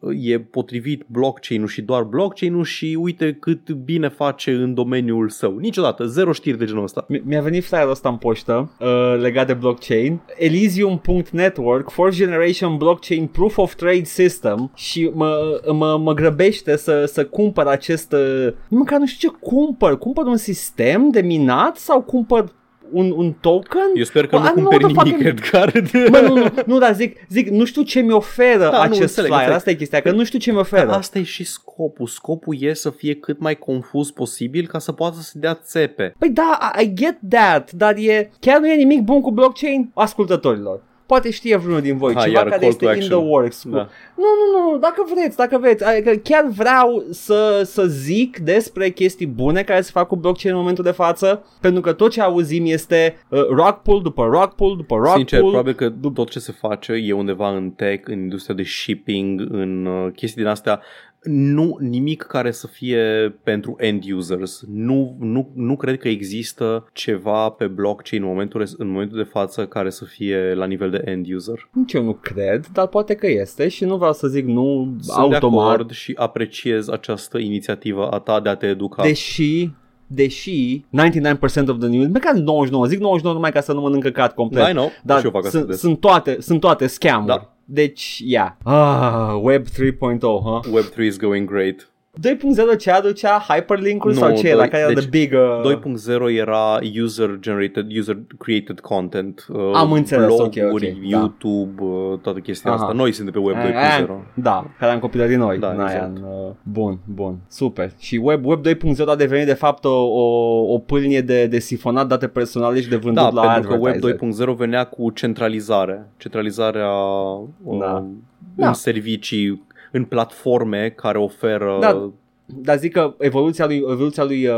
e 0.10 0.40
potrivit 0.40 1.04
blockchain-ul 1.08 1.68
și 1.68 1.82
doar 1.82 2.04
blockchain-ul 2.04 2.64
și 2.64 2.98
uite 3.00 3.38
cât 3.40 3.72
bine 3.72 4.08
face 4.08 4.52
în 4.52 4.74
domeniul 4.74 5.30
său. 5.30 5.58
Niciodată, 5.58 6.06
zero 6.06 6.32
știri 6.32 6.58
de 6.58 6.66
genul 6.66 6.84
ăsta. 6.84 7.06
Mi-a 7.24 7.42
venit 7.42 7.64
flyer 7.64 7.88
ăsta 7.88 8.10
în 8.10 8.18
poștă 8.18 8.72
uh, 8.80 9.18
legat 9.20 9.48
de 9.48 9.54
blockchain. 9.54 10.22
Elysium.network, 10.38 11.90
fourth 11.90 12.16
generation 12.16 12.78
blockchain 12.78 13.28
proof 13.28 13.58
of 13.58 13.76
trade 13.76 14.04
system 14.04 14.72
și 14.76 15.12
mă, 15.14 15.62
mă, 15.74 15.98
mă 15.98 16.14
grăbește 16.14 16.76
să, 16.76 17.06
să 17.06 17.26
cumpăr 17.26 17.66
acest... 17.66 18.14
Uh, 18.14 18.54
măcar 18.70 19.00
nu 19.00 19.06
știu 19.06 19.30
ce 19.30 19.36
cumpăr. 19.40 19.98
Cumpăr 19.98 20.26
un 20.26 20.38
sistem 20.38 21.10
de 21.10 21.22
minat 21.22 21.78
sau 21.78 22.02
cumpăr 22.02 22.52
un, 22.92 23.14
un 23.16 23.34
token? 23.42 23.92
Eu 23.96 24.04
sper 24.04 24.28
că 24.28 24.36
well, 24.36 24.48
nu 24.48 24.62
cumperi 24.62 24.84
nimic, 24.84 24.98
fucking... 24.98 25.26
Edgar. 25.26 25.72
Mă, 26.12 26.20
nu, 26.28 26.36
nu, 26.36 26.50
nu, 26.66 26.80
dar 26.80 26.94
zic, 26.94 27.18
zic, 27.30 27.50
nu 27.50 27.66
știu 27.66 27.82
ce 27.82 28.00
mi 28.00 28.12
oferă 28.12 28.70
da, 28.72 28.82
acest 28.82 28.98
nu, 28.98 29.04
înțeleg, 29.04 29.30
flyer. 29.30 29.40
Înțeleg. 29.40 29.56
Asta 29.56 29.70
e 29.70 29.74
chestia, 29.74 30.02
că 30.02 30.12
nu 30.12 30.24
știu 30.24 30.40
ce 30.40 30.52
mi 30.52 30.58
oferă. 30.58 30.86
Da, 30.86 30.98
asta 30.98 31.20
e 31.20 31.24
și 31.24 31.44
scopul. 31.44 32.08
Scopul 32.08 32.56
e 32.60 32.74
să 32.74 32.90
fie 32.90 33.16
cât 33.16 33.40
mai 33.40 33.56
confuz 33.56 34.12
posibil 34.12 34.68
ca 34.68 34.80
să 34.80 34.92
poată 34.92 35.18
să 35.20 35.32
dea 35.36 35.54
țepe. 35.54 36.16
Păi 36.18 36.30
da, 36.30 36.72
I 36.82 36.94
get 36.94 37.18
that, 37.30 37.72
dar 37.72 37.96
e, 37.98 38.32
chiar 38.40 38.60
nu 38.60 38.68
e 38.68 38.76
nimic 38.76 39.02
bun 39.02 39.22
cu 39.22 39.32
blockchain 39.32 39.92
ascultătorilor 39.94 40.90
poate 41.12 41.32
știe 41.32 41.58
vreunul 41.58 41.82
din 41.82 41.98
voi, 41.98 42.14
Ha, 42.14 42.22
ceva 42.24 42.34
iar 42.34 42.48
care 42.48 42.60
call 42.60 42.74
to 42.74 42.90
este 42.90 43.04
in 43.04 43.10
the 43.10 43.14
action. 43.16 43.30
works. 43.30 43.62
Cu... 43.64 43.70
Da. 43.70 43.90
Nu, 44.16 44.26
nu, 44.40 44.72
nu, 44.72 44.78
dacă 44.78 45.06
vreți, 45.14 45.38
dacă 45.38 45.58
vreți. 45.58 45.86
Adică 45.86 46.12
chiar 46.12 46.46
vreau 46.48 47.04
să, 47.10 47.62
să 47.66 47.86
zic 47.86 48.38
despre 48.38 48.90
chestii 48.90 49.28
bune 49.28 49.64
care 49.64 49.82
se 49.82 49.90
fac 49.94 50.08
cu 50.08 50.16
blockchain 50.16 50.54
în 50.54 50.60
momentul 50.60 50.84
de 50.84 50.92
față, 50.92 51.46
pentru 51.62 51.82
că 51.82 51.94
tot 51.94 52.12
ce 52.12 52.22
auzim 52.22 52.66
este 52.66 53.26
uh, 53.30 53.48
rock 53.48 53.82
pull 53.82 54.02
după 54.02 54.24
rock 54.24 54.54
pull 54.56 54.76
după 54.76 54.96
rock 54.96 55.16
Sincer, 55.16 55.40
pull. 55.40 55.52
probabil 55.52 55.74
că 55.74 55.94
tot 56.14 56.30
ce 56.30 56.40
se 56.40 56.52
face 56.52 56.94
e 56.94 57.14
undeva 57.14 57.50
în 57.56 57.70
tech, 57.70 58.08
în 58.08 58.20
industria 58.20 58.56
de 58.56 58.64
shipping, 58.64 59.42
în 59.50 59.86
uh, 59.86 60.12
chestii 60.16 60.42
din 60.42 60.52
astea, 60.52 60.82
nu 61.24 61.78
nimic 61.80 62.22
care 62.22 62.52
să 62.52 62.68
fie 62.68 63.36
pentru 63.44 63.76
end 63.78 64.04
users. 64.16 64.64
Nu, 64.68 65.16
nu, 65.20 65.52
nu 65.56 65.76
cred 65.76 65.98
că 65.98 66.08
există 66.08 66.90
ceva 66.94 67.50
pe 67.50 67.68
blockchain 67.68 68.22
în 68.22 68.28
momentul, 68.28 68.60
res- 68.60 68.76
în 68.78 68.88
momentul 68.90 69.18
de 69.18 69.24
față 69.32 69.66
care 69.66 69.90
să 69.90 70.06
fie 70.06 70.54
la 70.54 70.66
nivel 70.66 70.90
de 70.90 71.02
end 71.06 71.26
user. 71.34 71.70
Nici 71.72 71.94
eu 71.94 72.04
nu 72.04 72.14
cred, 72.14 72.66
dar 72.74 72.88
poate 72.88 73.16
că 73.16 73.28
este 73.30 73.68
și 73.68 73.86
nu 73.86 73.98
vreau 73.98 74.14
să 74.14 74.28
zic 74.28 74.46
nu 74.46 74.96
Sunt 75.00 75.18
automat. 75.18 75.66
de 75.66 75.72
acord 75.72 75.92
și 75.92 76.14
apreciez 76.16 76.88
această 76.90 77.38
inițiativă 77.38 78.08
a 78.08 78.20
ta 78.20 78.40
de 78.40 78.50
a 78.50 78.56
te 78.56 78.66
educa. 78.68 79.04
Deși 79.04 79.70
deși 80.14 80.80
99% 80.80 81.68
of 81.68 81.78
the 81.80 81.88
news, 81.88 82.08
măcar 82.08 82.34
99, 82.34 82.86
zic 82.86 83.00
99 83.00 83.34
numai 83.36 83.52
ca 83.52 83.62
să 83.62 83.74
nu 83.74 83.82
mănânc 83.82 84.04
căcat 84.04 84.34
complet. 84.34 84.68
I 84.68 84.72
know, 84.72 84.90
Dar 85.04 85.20
și 85.20 85.26
eu 85.26 85.32
fac 85.32 85.46
asta 85.46 85.58
sunt, 85.58 85.70
des. 85.70 85.80
sunt 85.80 86.00
toate, 86.00 86.38
sunt 86.40 86.60
toate 86.60 86.88
scamuri. 86.88 87.28
Da. 87.28 87.54
Deci, 87.72 88.26
ia. 88.26 88.58
Ah, 88.66 89.38
Web 89.38 89.68
3.0, 89.68 90.44
ha? 90.44 90.62
Web3 90.68 91.08
is 91.08 91.18
going 91.18 91.46
great. 91.46 91.86
2.0 92.20 92.78
ce 92.78 92.92
aducea 92.92 93.46
hyperlink-uri 93.50 94.14
Nu, 94.14 94.20
sau 94.20 94.36
ce? 94.36 94.50
La 94.54 94.56
doi- 94.60 94.70
care 94.70 94.84
era 94.84 94.94
deci 94.94 95.00
the 95.02 95.10
big... 95.10 95.34
Uh, 95.34 96.30
2.0 96.32 96.38
era 96.38 96.80
user 97.04 97.38
generated, 97.40 97.86
user 97.98 98.18
created 98.38 98.80
content. 98.80 99.46
Uh, 99.50 99.60
Am 99.74 99.92
înțeles, 99.92 100.30
ok, 100.32 100.40
ok, 100.46 100.54
bloguri, 100.54 100.98
da. 101.10 101.18
YouTube, 101.18 101.84
uh, 101.84 102.18
toată 102.22 102.40
chestia 102.40 102.72
Aha. 102.72 102.80
asta. 102.82 102.94
Noi 102.96 103.12
suntem 103.12 103.34
pe 103.34 103.40
Web 103.48 103.56
Eh, 103.56 103.64
2.0. 103.64 104.10
eh, 104.10 104.16
Da, 104.34 104.66
care 104.80 104.92
am 104.92 105.00
copilărit 105.00 105.38
noi. 105.38 105.58
Da, 105.58 105.70
în 105.72 105.80
aia, 105.80 105.94
exact. 105.96 106.18
în, 106.18 106.24
uh, 106.24 106.52
bun, 106.64 107.00
bun, 107.06 107.38
super. 107.48 107.92
Și 108.00 108.20
Web, 108.24 108.46
Web 108.46 108.62
2.0 108.68 109.06
a 109.12 109.16
devenit 109.16 109.46
de 109.46 109.54
fapt 109.54 109.86
o, 109.86 109.90
o, 110.06 110.74
o 110.74 110.78
pâlnie 110.78 111.22
de, 111.22 111.46
de 111.48 111.60
sifonat 111.60 112.08
date 112.08 112.28
personale 112.28 112.82
și 112.82 112.90
de 112.90 112.96
vândut 112.96 113.24
Da, 113.24 113.30
la 113.30 113.52
pentru 113.54 113.70
că 113.72 113.78
Web 113.80 113.94
advertiser. 113.96 114.48
2.0 114.54 114.58
venea 114.58 114.84
cu 114.84 115.10
centralizare. 115.12 116.10
Centralizarea 116.18 116.90
uh, 116.90 117.80
Da. 117.80 117.96
în 117.98 118.08
Da. 118.56 118.74
servicii, 118.74 119.64
în 119.92 120.04
platforme 120.04 120.90
care 120.96 121.18
oferă... 121.18 121.78
Da. 121.80 122.10
Dar 122.56 122.78
zic 122.78 122.92
că 122.92 123.14
evoluția 123.18 123.66
lui, 123.66 123.84
evoluția 123.92 124.24
lui 124.24 124.48
uh, 124.48 124.56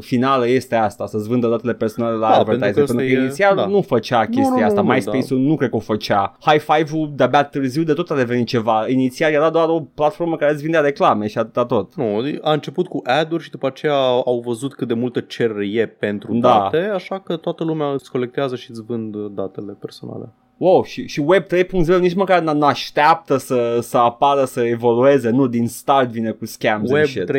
finală 0.00 0.48
este 0.48 0.74
asta, 0.74 1.06
să-ți 1.06 1.28
vândă 1.28 1.48
datele 1.48 1.74
personale 1.74 2.14
la 2.14 2.28
Da, 2.28 2.34
advertiser. 2.34 2.74
pentru 2.74 2.84
că 2.84 2.86
Pentru 2.86 2.96
că, 2.96 3.02
ăsta 3.02 3.20
e- 3.20 3.24
inițial 3.24 3.56
da. 3.56 3.66
nu 3.66 3.82
făcea 3.82 4.24
chestia 4.26 4.50
nu, 4.50 4.58
nu, 4.58 4.64
asta. 4.64 4.80
nu, 4.82 4.88
MySpace-ul 4.92 5.40
nu 5.40 5.56
cred 5.56 5.70
că 5.70 5.76
o 5.76 5.78
făcea. 5.78 6.36
High 6.40 6.60
Five-ul 6.60 7.12
de-abia 7.16 7.44
târziu 7.44 7.82
de 7.82 7.92
tot 7.92 8.10
a 8.10 8.14
devenit 8.16 8.46
ceva. 8.46 8.88
Inițial 8.88 9.32
era 9.32 9.50
doar 9.50 9.68
o 9.68 9.80
platformă 9.94 10.36
care 10.36 10.52
îți 10.52 10.62
vindea 10.62 10.80
reclame 10.80 11.26
și 11.26 11.38
atâta 11.38 11.64
tot. 11.66 11.94
Nu, 11.94 12.22
a 12.42 12.52
început 12.52 12.86
cu 12.88 13.00
ad-uri 13.04 13.42
și 13.42 13.50
după 13.50 13.66
aceea 13.66 13.96
au 14.24 14.42
văzut 14.44 14.74
cât 14.74 14.88
de 14.88 14.94
multă 14.94 15.20
cerere 15.20 15.66
e 15.66 15.86
pentru 15.86 16.34
Da. 16.34 16.48
date, 16.48 16.90
așa 16.94 17.20
că 17.20 17.36
toată 17.36 17.64
lumea 17.64 17.92
îți 17.92 18.10
colectează 18.10 18.56
și 18.56 18.70
îți 18.70 18.82
vând 18.86 19.16
datele 19.16 19.76
personale. 19.80 20.28
Wow, 20.58 20.84
și, 20.84 21.06
și 21.06 21.20
Web 21.20 21.42
3.0 21.42 21.98
nici 22.00 22.14
măcar 22.14 22.40
n- 22.40 22.56
n-așteaptă 22.58 23.36
să, 23.36 23.78
să 23.82 23.96
apară, 23.98 24.44
să 24.44 24.62
evolueze, 24.64 25.30
nu, 25.30 25.46
din 25.46 25.68
start 25.68 26.08
vine 26.08 26.30
cu 26.30 26.46
scams 26.46 26.90
Web 26.90 26.96
and 26.98 27.06
shit. 27.08 27.30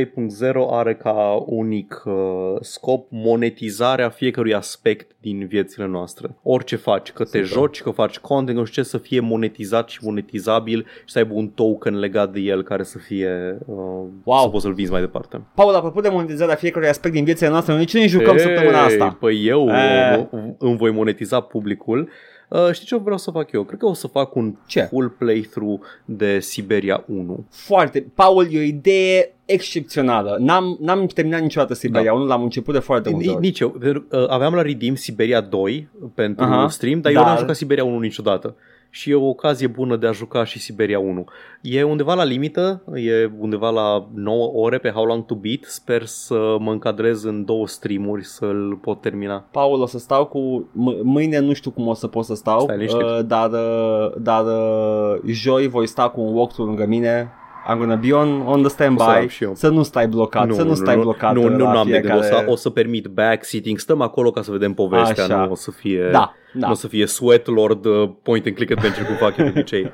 3.0 0.52 0.54
are 0.70 0.96
ca 0.96 1.44
unic 1.46 2.04
uh, 2.06 2.14
scop 2.62 3.08
monetizarea 3.10 4.10
fiecărui 4.10 4.54
aspect 4.54 5.12
din 5.22 5.48
viețile 5.48 5.86
noastre. 5.88 6.28
Orice 6.44 6.76
faci, 6.76 7.12
că 7.12 7.24
te 7.24 7.30
Super. 7.30 7.46
joci, 7.46 7.82
că 7.82 7.90
faci 7.90 8.18
content, 8.20 8.58
nu 8.58 8.64
știu 8.64 8.82
ce, 8.82 8.90
să 8.90 8.98
fie 8.98 9.20
monetizat 9.20 9.90
și 9.90 10.00
monetizabil 10.04 10.86
și 11.06 11.12
să 11.14 11.18
aibă 11.18 11.34
un 11.34 11.48
token 11.48 12.00
legat 12.00 12.32
de 12.32 12.40
el 12.40 12.64
care 12.64 12.84
să 12.84 12.98
fie 12.98 13.58
uh, 13.66 13.76
Wow. 14.24 14.42
să 14.42 14.48
poți 14.48 14.64
să-l 14.64 14.74
vinzi 14.74 14.92
mai 14.92 15.02
departe. 15.02 15.42
Paul, 15.56 15.74
apropo 15.76 16.02
de 16.02 16.10
monetizarea 16.10 16.56
fiecărui 16.56 16.88
aspect 16.88 17.14
din 17.14 17.24
viețile 17.24 17.50
noastre, 17.50 17.74
noi 17.74 17.86
ce 17.86 18.00
ne 18.00 18.08
jucăm 18.08 18.38
săptămâna 18.38 18.84
asta? 18.84 19.18
Păi 19.20 19.46
eu 19.48 19.70
Eh. 19.70 20.18
uh, 20.32 20.40
îmi 20.58 20.78
voi 20.78 20.92
monetiza 20.92 21.40
publicul. 21.40 22.10
Uh, 22.50 22.70
știi 22.72 22.86
ce 22.88 22.96
vreau 22.98 23.18
să 23.18 23.32
fac 23.32 23.52
eu? 23.52 23.64
Cred 23.64 23.80
că 23.80 23.86
o 23.86 23.94
să 23.94 24.08
fac 24.08 24.36
un 24.36 24.56
Ce? 24.66 24.82
full 24.82 25.10
playthrough 25.10 25.82
de 26.06 26.40
Siberia 26.40 27.04
1. 27.08 27.46
Foarte. 27.50 28.06
Paul, 28.14 28.48
e 28.52 28.58
o 28.60 28.62
idee 28.62 29.34
excepțională. 29.46 30.38
N-am, 30.40 30.78
n-am 30.82 31.06
terminat 31.06 31.42
niciodată 31.42 31.74
Siberia 31.74 32.14
1, 32.14 32.26
l-am 32.26 32.44
început 32.44 32.74
de 32.74 32.80
foarte 32.80 33.10
multe 33.10 33.26
Ni- 33.28 33.32
ori. 33.34 33.42
Nici 33.42 33.60
eu. 33.60 33.70
pentru- 33.70 34.06
uh, 34.12 34.30
Aveam 34.30 34.54
la 34.54 34.62
Redeem 34.62 34.96
Siberia 34.96 35.42
2 35.42 35.88
pentru 36.14 36.44
Aha, 36.44 36.68
stream, 36.70 37.02
dar 37.02 37.12
eu 37.12 37.18
dar- 37.18 37.28
n-am 37.28 37.38
jucat 37.38 37.56
Siberia 37.56 37.84
1 37.84 38.00
niciodată. 38.00 38.56
Și 38.92 39.10
e 39.12 39.16
o 39.16 39.28
ocazie 39.28 39.68
bună 39.68 39.96
de 39.96 40.08
a 40.08 40.12
juca 40.12 40.44
și 40.44 40.60
Siberia 40.60 41.00
1. 41.00 41.26
E 41.62 41.84
undeva 41.84 42.14
la 42.14 42.24
limită, 42.24 42.84
e 42.96 43.30
undeva 43.40 43.70
la 43.70 44.08
9 44.14 44.48
ore 44.54 44.78
pe 44.78 44.90
How 44.90 45.06
Long 45.06 45.26
to 45.26 45.36
Beat. 45.36 45.60
Sper 45.64 46.06
să 46.06 46.56
mă 46.60 46.72
încadrez 46.72 47.24
în 47.24 47.46
două 47.46 47.68
streamuri 47.68 48.26
să-l 48.26 48.78
pot 48.82 49.02
termina. 49.02 49.46
Paul, 49.52 49.82
o 49.82 49.86
să 49.86 49.98
stau 49.98 50.26
cu... 50.26 50.70
M- 50.72 51.02
mâine 51.04 51.40
nu 51.40 51.54
știu 51.54 51.72
cum 51.72 51.88
o 51.88 51.94
să 51.94 52.08
pot 52.08 52.26
să 52.26 52.36
stau, 52.36 52.60
Stai 52.60 52.76
liniștit. 52.78 53.02
uh, 53.02 53.20
dar, 53.26 53.50
uh, 53.52 54.12
dar 54.18 54.46
uh, 54.46 55.20
joi 55.26 55.68
voi 55.68 55.88
sta 55.88 56.10
cu 56.10 56.22
un 56.22 56.34
walkthrough 56.36 56.70
lângă 56.70 56.86
mine. 56.90 57.32
I'm 57.74 57.78
gonna 57.78 57.96
be 57.96 58.14
on, 58.14 58.42
on 58.46 58.56
the 58.58 58.66
O 58.66 58.68
să 58.68 58.74
standby. 58.74 59.02
am 59.04 59.28
și 59.28 59.44
eu. 59.44 59.56
Să 59.56 59.70
nu 59.70 59.84
stai 59.84 60.08
blocat, 60.08 60.54
să 60.54 60.64
nu 60.64 60.74
stai 60.74 60.98
blocat 60.98 61.34
Nu, 61.34 61.48
nu, 61.48 61.58
la 61.64 61.72
nu 61.72 61.78
am 61.78 61.86
de 61.88 61.92
gând. 61.92 62.04
fiecare... 62.04 62.20
O 62.20 62.22
să, 62.22 62.44
o 62.52 62.56
să 62.56 62.70
permit 62.70 63.06
backseating. 63.08 63.80
Stăm 63.80 64.02
acolo 64.02 64.32
ca 64.32 64.42
să 64.42 64.52
vedem 64.52 64.74
povestea, 64.74 65.24
Așa. 65.24 65.46
nu 65.46 65.52
o 65.52 65.56
să 65.56 65.72
fie... 65.72 66.10
Da, 66.12 66.34
da. 66.54 66.66
Nu 66.68 66.72
o 66.72 66.76
să 66.76 66.88
fie 66.88 67.06
Sweat 67.06 67.48
Lord 67.48 67.86
uh, 67.86 68.10
Point 68.24 68.46
and 68.46 68.56
Click 68.56 68.72
Adventure 68.72 69.06
cum 69.06 69.16
fac 69.16 69.38
eu 69.38 69.46
de 69.46 69.52
obicei. 69.56 69.92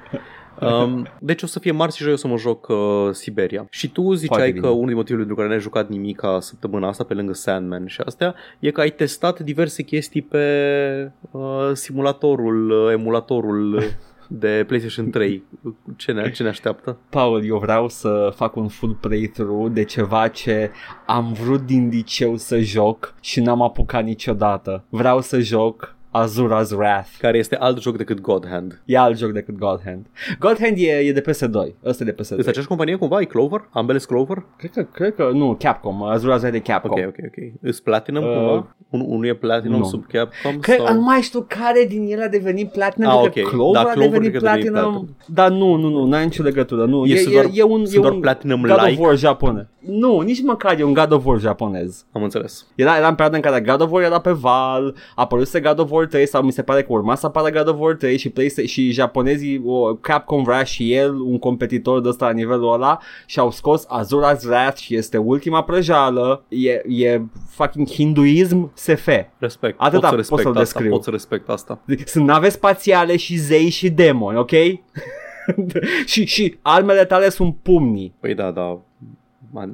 Um, 0.61 1.07
deci 1.19 1.41
o 1.43 1.45
să 1.45 1.59
fie 1.59 1.71
marți 1.71 1.97
și 1.97 2.03
joi 2.03 2.13
o 2.13 2.15
să 2.15 2.27
mă 2.27 2.37
joc 2.37 2.67
uh, 2.67 2.77
Siberia. 3.11 3.67
Și 3.69 3.89
tu 3.91 4.13
ziceai 4.13 4.37
Foarte 4.37 4.53
că 4.53 4.59
bine. 4.59 4.71
unul 4.71 4.85
din 4.85 4.95
motivele 4.95 5.25
pentru 5.25 5.35
care 5.35 5.47
n-ai 5.47 5.59
jucat 5.63 5.89
nimica 5.89 6.39
săptămâna 6.39 6.87
asta 6.87 7.03
pe 7.03 7.13
lângă 7.13 7.33
Sandman 7.33 7.85
și 7.87 8.01
astea 8.05 8.35
e 8.59 8.71
că 8.71 8.81
ai 8.81 8.89
testat 8.89 9.39
diverse 9.39 9.81
chestii 9.83 10.21
pe 10.21 10.43
uh, 11.31 11.41
simulatorul, 11.73 12.69
uh, 12.69 12.91
emulatorul 12.91 13.73
uh, 13.73 13.83
de 14.29 14.63
PlayStation 14.67 15.09
3. 15.09 15.43
Ce 15.95 16.11
ne, 16.11 16.31
ce 16.31 16.43
ne 16.43 16.49
așteaptă? 16.49 16.97
Paul, 17.09 17.45
eu 17.45 17.57
vreau 17.57 17.89
să 17.89 18.31
fac 18.35 18.55
un 18.55 18.67
full 18.67 18.97
playthrough 19.01 19.71
de 19.73 19.83
ceva 19.83 20.27
ce 20.27 20.71
am 21.05 21.33
vrut 21.33 21.61
din 21.65 21.87
liceu 21.87 22.37
să 22.37 22.59
joc 22.59 23.13
și 23.21 23.39
n-am 23.39 23.61
apucat 23.61 24.03
niciodată. 24.03 24.83
Vreau 24.89 25.21
să 25.21 25.39
joc 25.39 25.95
Azura's 26.23 26.71
Wrath. 26.71 27.09
Care 27.19 27.37
este 27.37 27.55
alt 27.55 27.79
joc 27.81 27.97
decât 27.97 28.21
God 28.21 28.47
Hand. 28.49 28.81
E 28.85 28.97
alt 28.97 29.17
joc 29.17 29.31
decât 29.31 29.57
God 29.57 29.81
Hand. 29.85 30.05
God 30.39 30.57
Hand 30.59 30.77
e, 30.77 30.91
e 30.91 31.11
de 31.11 31.21
PS2. 31.21 31.73
Ăsta 31.85 32.03
e 32.03 32.05
de 32.05 32.11
PS2. 32.13 32.19
Este 32.19 32.39
aceeași 32.49 32.67
companie 32.67 32.95
cumva? 32.95 33.21
E 33.21 33.25
Clover? 33.25 33.67
Ambele 33.71 33.97
sunt 33.97 34.11
Clover? 34.11 34.45
Cred 34.57 34.71
că, 34.71 34.83
cred 34.93 35.15
că, 35.15 35.29
nu, 35.33 35.55
Capcom. 35.59 36.03
Azura's 36.15 36.23
Wrath 36.23 36.43
e 36.45 36.49
de 36.49 36.59
Capcom. 36.59 36.91
Ok, 36.91 37.05
ok, 37.07 37.15
ok. 37.25 37.53
Îs 37.61 37.79
Platinum 37.79 38.23
Uh, 38.23 38.29
cumva? 38.35 38.75
Un, 38.89 38.99
unul 39.07 39.25
e 39.25 39.33
Platinum 39.33 39.77
nu. 39.77 39.83
sub 39.85 40.05
Capcom? 40.07 40.59
Cred, 40.59 40.77
sau... 40.77 40.93
nu 40.93 41.01
mai 41.01 41.21
știu 41.21 41.45
care 41.47 41.85
din 41.89 42.07
ele 42.11 42.23
a 42.23 42.27
devenit 42.29 42.71
Platinum, 42.71 43.09
Ah, 43.09 43.19
cred 43.21 43.33
că 43.33 43.39
ok. 43.39 43.47
Clover 43.49 43.73
Da, 43.83 43.89
a 43.89 43.91
Clover 43.93 44.09
devenit 44.09 44.29
cred 44.29 44.41
că 44.43 44.49
a 44.49 44.53
devenit 44.53 44.71
Platinum, 44.71 44.93
Platinum. 44.93 45.15
dar 45.35 45.49
nu, 45.51 45.75
nu, 45.75 45.89
nu, 45.89 46.05
n-ai 46.05 46.23
nicio 46.23 46.43
legătură, 46.43 46.85
nu. 46.85 47.05
Este 47.05 47.29
e, 47.29 47.33
doar- 47.33 47.45
e, 47.45 47.49
e 47.53 47.63
un, 47.63 47.85
sunt 47.85 47.97
e 47.97 47.99
doar 47.99 48.13
un 48.13 48.19
Platinum 48.19 48.61
God 48.61 48.71
like? 48.83 49.01
of 49.01 49.07
War 49.07 49.15
japonez. 49.17 49.65
Nu, 49.79 50.19
nici 50.19 50.41
măcar 50.43 50.79
e 50.79 50.83
un 50.83 50.93
God 50.93 51.11
of 51.11 51.25
War 51.25 51.39
japonez. 51.39 52.05
Am 52.11 52.23
înțeles. 52.23 52.65
Era, 52.75 52.97
era 52.97 53.07
în 53.07 53.15
perioada 53.15 53.35
în 53.35 53.41
care 53.51 53.61
God 53.71 53.81
of 53.81 53.91
War 53.91 54.03
era 54.03 54.19
pe 54.19 54.31
val, 54.31 54.95
apăruse 55.15 55.59
God 55.59 55.79
of 55.79 55.91
War 55.91 56.04
3 56.05 56.27
sau 56.27 56.43
mi 56.43 56.51
se 56.51 56.61
pare 56.61 56.81
că 56.81 56.87
urma 56.89 57.15
să 57.15 57.25
apară 57.25 57.49
God 57.49 57.67
of 57.67 57.75
War 57.79 57.95
3 57.95 58.17
și, 58.17 58.29
Playsta- 58.29 58.65
și 58.65 58.91
japonezii, 58.91 59.61
o, 59.65 59.95
Capcom 59.95 60.43
vrea 60.43 60.63
și 60.63 60.93
el 60.93 61.13
un 61.13 61.39
competitor 61.39 62.01
de 62.01 62.07
ăsta 62.09 62.25
la 62.25 62.31
nivelul 62.31 62.73
ăla 62.73 62.99
și 63.25 63.39
au 63.39 63.51
scos 63.51 63.85
Azura's 63.85 64.43
Wrath 64.45 64.77
și 64.77 64.95
este 64.95 65.17
ultima 65.17 65.63
prăjală, 65.63 66.45
e, 66.47 67.03
e 67.03 67.21
fucking 67.49 67.87
hinduism 67.89 68.71
SF. 68.73 69.07
Respect. 69.37 69.75
Atâta 69.79 70.09
pot 70.09 70.25
să 70.25 70.29
pot 70.29 70.39
respect 70.39 70.41
să-l 70.41 70.47
asta. 70.47 70.59
descriu. 70.59 70.89
Pot 70.89 71.03
să 71.03 71.09
respect 71.09 71.49
asta. 71.49 71.79
Sunt 72.05 72.25
nave 72.25 72.49
spațiale 72.49 73.17
și 73.17 73.35
zei 73.35 73.69
și 73.69 73.89
demoni, 73.89 74.37
ok? 74.37 74.51
și, 76.05 76.25
și 76.25 76.57
armele 76.61 77.05
tale 77.05 77.29
sunt 77.29 77.55
pumnii. 77.61 78.13
Păi 78.19 78.33
da, 78.33 78.51
da. 78.51 78.81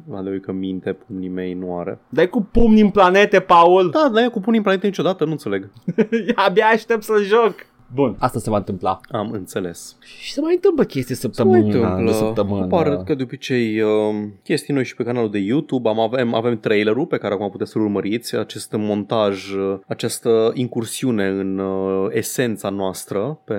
Mă 0.08 0.22
că 0.42 0.52
minte, 0.52 0.94
pumnii 0.94 1.30
mei 1.30 1.54
nu 1.54 1.78
are. 1.78 2.00
Dai 2.10 2.30
cu 2.30 2.42
pumni 2.42 2.82
în 2.82 2.90
planete, 2.90 3.40
Paul. 3.40 3.90
Da, 3.90 4.10
dar 4.14 4.24
e 4.24 4.28
cu 4.28 4.40
pumnii 4.40 4.58
în 4.58 4.64
planete 4.64 4.88
niciodată, 4.88 5.26
nu 5.26 5.32
înțeleg. 5.32 5.70
Abia 6.46 6.66
aștept 6.66 7.04
să 7.04 7.14
joc. 7.24 7.56
Bun, 7.94 8.16
asta 8.20 8.40
se 8.40 8.50
va 8.50 8.58
întâmpla. 8.58 9.00
Am 9.10 9.32
înțeles. 9.32 9.98
Și 10.00 10.34
se 10.34 10.42
mai 10.42 10.54
întâmplă 10.54 10.84
chestii 10.84 11.16
Se 11.16 11.28
mai 11.28 11.34
săptămâna 11.36 11.66
întâmplă. 11.66 12.12
de 12.12 12.18
săptămână. 12.18 12.64
Apar 12.64 13.04
că 13.04 13.16
de 13.16 13.24
obicei 13.24 13.82
uh, 13.82 13.90
chestii 14.44 14.74
noi 14.74 14.86
și 14.86 14.96
pe 14.96 15.04
canalul 15.04 15.32
de 15.32 15.38
YouTube. 15.38 15.90
Am, 15.90 16.00
avem, 16.00 16.34
avem 16.34 16.60
trailerul 16.60 17.06
pe 17.06 17.18
care 17.18 17.34
acum 17.34 17.50
puteți 17.50 17.72
să-l 17.72 17.82
urmăriți. 17.82 18.36
Acest 18.36 18.72
montaj, 18.78 19.54
uh, 19.54 19.80
această 19.88 20.52
incursiune 20.54 21.28
în 21.28 21.58
uh, 21.58 22.08
esența 22.10 22.70
noastră 22.70 23.40
pe, 23.44 23.58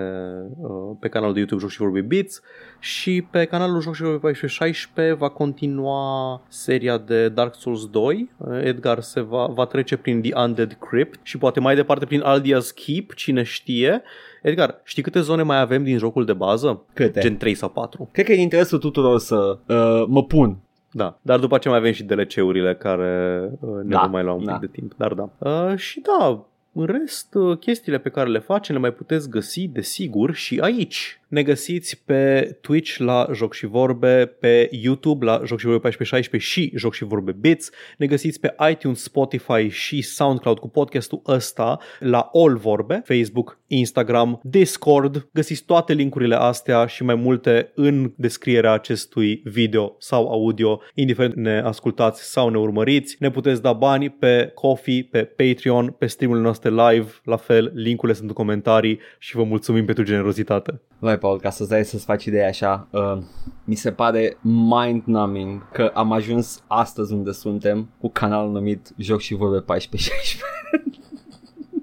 uh, 0.61 0.97
pe 1.01 1.09
canalul 1.09 1.35
de 1.35 1.39
YouTube 1.39 1.61
Joc 1.61 1.71
și 1.71 1.79
Vorbi 1.79 2.01
Beats. 2.01 2.43
Și 2.85 3.27
pe 3.31 3.45
canalul 3.45 3.81
Joc 3.81 3.95
și 3.95 4.03
1416 4.03 5.15
va 5.15 5.29
continua 5.29 6.41
seria 6.49 6.99
de 6.99 7.29
Dark 7.29 7.55
Souls 7.55 7.87
2. 7.87 8.31
Edgar 8.63 9.01
se 9.01 9.21
va, 9.21 9.47
va 9.47 9.65
trece 9.65 9.97
prin 9.97 10.23
The 10.23 10.41
Undead 10.41 10.73
Crypt 10.73 11.19
și 11.23 11.39
poate 11.39 11.61
mai 11.61 11.75
departe 11.75 12.05
prin 12.05 12.23
Aldia's 12.23 12.75
Keep, 12.85 13.15
cine 13.15 13.43
știe. 13.43 14.03
Edgar, 14.43 14.81
știi 14.85 15.03
câte 15.03 15.21
zone 15.21 15.43
mai 15.43 15.61
avem 15.61 15.85
din 15.85 15.99
jocul 15.99 16.25
de 16.25 16.33
bază? 16.33 16.83
Câte? 16.93 17.21
Gen 17.21 17.37
3 17.37 17.55
sau 17.55 17.69
4. 17.69 18.09
Cred 18.13 18.25
că 18.27 18.33
e 18.33 18.35
în 18.35 18.41
interesul 18.41 18.79
tuturor 18.79 19.19
să 19.19 19.59
uh, 19.67 20.05
mă 20.07 20.25
pun 20.25 20.59
da, 20.95 21.19
dar 21.23 21.39
după 21.39 21.55
aceea 21.55 21.73
mai 21.73 21.83
avem 21.83 21.93
și 21.93 22.05
DLC-urile 22.05 22.75
care 22.75 23.43
uh, 23.61 23.69
ne 23.83 23.95
Da, 23.95 24.01
vor 24.01 24.11
mai 24.11 24.23
lua 24.23 24.33
un 24.33 24.45
da. 24.45 24.53
pic 24.53 24.61
de 24.61 24.79
timp. 24.79 24.93
Dar 24.97 25.13
da. 25.15 25.29
Uh, 25.39 25.77
și 25.77 26.01
da, 26.01 26.47
în 26.75 26.87
rest, 26.87 27.35
uh, 27.35 27.59
chestiile 27.59 27.99
pe 27.99 28.09
care 28.09 28.29
le 28.29 28.39
facem 28.39 28.75
le 28.75 28.81
mai 28.81 28.93
puteți 28.93 29.31
găsi, 29.31 29.69
desigur, 29.69 30.35
și 30.35 30.59
aici. 30.61 31.21
Ne 31.29 31.43
găsiți 31.43 32.03
pe 32.05 32.57
Twitch 32.61 32.97
la 32.97 33.29
Joc 33.35 33.55
și 33.55 33.67
Vorbe, 33.67 34.27
pe 34.27 34.69
YouTube 34.71 35.25
la 35.25 35.43
Joc 35.45 35.59
și 35.59 35.65
Vorbe 35.65 35.87
1416 35.87 36.51
și 36.51 36.73
Joc 36.75 36.95
și 36.95 37.05
Vorbe 37.05 37.33
Bits. 37.33 37.71
Ne 37.99 38.07
găsiți 38.07 38.41
pe 38.41 38.55
iTunes, 38.71 39.03
Spotify 39.03 39.69
și 39.69 40.03
SoundCloud 40.03 40.59
cu 40.59 40.69
podcastul 40.69 41.23
ăsta 41.27 41.79
la 41.99 42.31
All 42.33 42.57
Vorbe, 42.57 43.03
Facebook, 43.05 43.59
Instagram, 43.77 44.41
Discord. 44.43 45.29
Găsiți 45.33 45.65
toate 45.65 45.93
linkurile 45.93 46.35
astea 46.35 46.87
și 46.87 47.05
mai 47.05 47.15
multe 47.15 47.73
în 47.75 48.13
descrierea 48.17 48.73
acestui 48.73 49.43
video 49.45 49.95
sau 49.99 50.29
audio, 50.29 50.81
indiferent 50.95 51.35
ne 51.35 51.61
ascultați 51.61 52.23
sau 52.31 52.49
ne 52.49 52.59
urmăriți. 52.59 53.17
Ne 53.19 53.31
puteți 53.31 53.63
da 53.63 53.73
bani 53.73 54.11
pe 54.11 54.51
Coffee, 54.55 55.09
pe 55.11 55.25
Patreon, 55.25 55.95
pe 55.99 56.07
streamurile 56.07 56.45
noastre 56.45 56.71
live, 56.71 57.11
la 57.25 57.37
fel, 57.37 57.73
linkurile 57.75 58.17
sunt 58.17 58.29
în 58.29 58.35
comentarii 58.35 58.99
și 59.19 59.37
vă 59.37 59.43
mulțumim 59.43 59.85
pentru 59.85 60.05
generozitate. 60.05 60.81
Vai, 60.99 61.19
Paul, 61.19 61.41
ca 61.41 61.51
să-ți 61.51 61.69
dai 61.69 61.85
să-ți 61.85 62.05
faci 62.05 62.25
ideea 62.25 62.49
așa, 62.49 62.89
uh, 62.91 63.19
mi 63.65 63.75
se 63.75 63.93
pare 63.93 64.37
mind-numbing 64.43 65.71
că 65.73 65.91
am 65.95 66.13
ajuns 66.13 66.65
astăzi 66.67 67.13
unde 67.13 67.33
suntem 67.33 67.91
cu 68.01 68.11
canalul 68.11 68.53
numit 68.53 68.93
Joc 68.97 69.21
și 69.21 69.35
Vorbe 69.35 69.65
1416. 69.67 70.37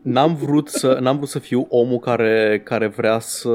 N-am 0.04 0.36
vrut 0.36 0.68
să, 0.70 0.98
n-am 1.02 1.16
vrut 1.16 1.30
să 1.30 1.40
fiu 1.40 1.66
omul 1.70 2.00
care, 2.00 2.62
care 2.64 2.88
vrea 2.88 3.20
să, 3.20 3.50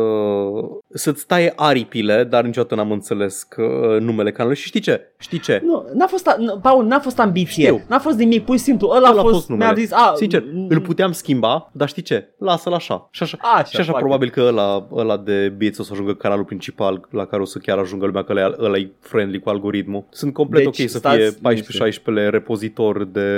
să-ți 0.94 1.26
taie 1.26 1.52
aripile, 1.56 2.24
dar 2.24 2.44
niciodată 2.44 2.74
n-am 2.74 2.90
înțeles 2.90 3.42
că, 3.42 3.96
numele 4.00 4.30
canalului. 4.30 4.60
Și 4.60 4.66
știi 4.66 4.80
ce? 4.80 5.00
Știi 5.18 5.38
ce? 5.38 5.60
nu, 5.64 5.84
n-a 5.94 6.06
fost, 6.06 6.26
a, 6.28 6.36
n- 6.36 6.60
Paul, 6.62 6.86
n-a 6.86 6.98
fost 7.00 7.18
ambiție, 7.18 7.64
Știu. 7.64 7.80
n-a 7.88 7.98
fost 7.98 8.18
nimic, 8.18 8.44
pur 8.44 8.56
și 8.56 8.62
simplu, 8.62 8.88
ăla, 8.88 9.10
Ăla 9.10 9.20
a 9.20 9.24
fost, 9.24 9.48
numele. 9.48 9.70
mi-a 9.72 9.82
zis, 9.82 9.92
a, 9.92 10.12
Sincer, 10.16 10.42
m- 10.42 10.66
îl 10.68 10.80
puteam 10.80 11.12
schimba, 11.12 11.70
dar 11.72 11.88
știi 11.88 12.02
ce? 12.02 12.28
Lasă-l 12.38 12.72
așa. 12.72 13.08
Și 13.10 13.22
așa, 13.22 13.38
Așa, 13.40 13.64
și 13.64 13.76
așa 13.76 13.84
foarte. 13.90 14.00
probabil 14.00 14.30
că 14.30 14.40
ăla, 14.40 14.86
ăla 14.92 15.16
de 15.16 15.52
bieți 15.56 15.80
o 15.80 15.82
să 15.82 15.90
ajungă 15.92 16.14
canalul 16.14 16.44
principal 16.44 17.08
la 17.10 17.24
care 17.26 17.42
o 17.42 17.44
să 17.44 17.58
chiar 17.58 17.78
ajungă 17.78 18.06
lumea 18.06 18.22
că 18.24 18.32
ăla, 18.32 18.54
ăla 18.58 18.76
e 18.76 18.90
friendly 19.00 19.38
cu 19.40 19.48
algoritmul. 19.48 20.04
Sunt 20.10 20.32
complet 20.32 20.64
Deci, 20.64 20.80
ok 20.80 20.88
să 20.88 20.98
stați 20.98 21.18
fie 21.18 21.92
14-16 22.26 22.30
repozitor 22.30 23.04
de 23.04 23.32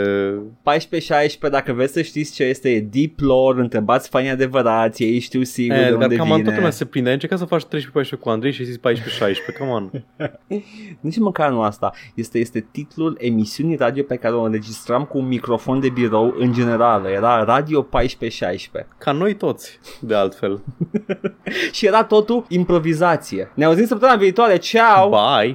14-16, 0.62 1.50
dacă 1.50 1.72
vreți 1.72 1.92
să 1.92 2.02
știți 2.02 2.34
ce 2.34 2.44
este, 2.44 2.70
e 2.70 2.80
deep 2.96 3.20
lore, 3.20 3.60
întrebați 3.60 4.08
fanii 4.08 4.30
adevărați, 4.30 5.02
ei 5.02 5.18
știu 5.18 5.42
sigur 5.42 5.76
Eh, 5.76 5.82
de 5.84 5.90
dar 5.90 6.02
unde 6.02 6.16
cam 6.16 6.26
toată 6.26 6.42
lumea 6.42 6.58
vine. 6.58 6.70
se 6.70 6.84
prinde. 6.84 7.08
Ai 7.08 7.14
încercat 7.14 7.38
să 7.38 7.44
faci 7.44 7.62
13-14 7.64 8.18
cu 8.20 8.28
Andrei 8.28 8.52
și 8.52 8.60
ai 8.60 8.66
zis 8.66 8.76
14-16. 8.78 9.58
Come 9.58 9.70
on. 9.70 9.90
Nici 11.00 11.18
măcar 11.18 11.50
nu 11.50 11.60
asta. 11.62 11.92
Este, 12.14 12.38
este 12.38 12.66
titlul 12.70 13.16
emisiunii 13.20 13.76
radio 13.76 14.02
pe 14.02 14.16
care 14.16 14.34
o 14.34 14.42
înregistram 14.42 15.04
cu 15.04 15.18
un 15.18 15.26
microfon 15.26 15.80
de 15.80 15.88
birou 15.88 16.34
în 16.38 16.52
general. 16.52 17.04
Era 17.04 17.44
Radio 17.44 17.86
14-16. 17.86 17.88
Ca 18.98 19.12
noi 19.12 19.34
toți, 19.34 19.78
de 20.00 20.14
altfel. 20.14 20.62
Și 21.72 21.86
era 21.86 22.04
totul 22.04 22.44
improvizație. 22.48 23.50
Ne 23.54 23.64
auzim 23.64 23.86
săptămâna 23.86 24.18
viitoare. 24.18 24.56
Ciao! 24.56 25.08
Bye! 25.08 25.54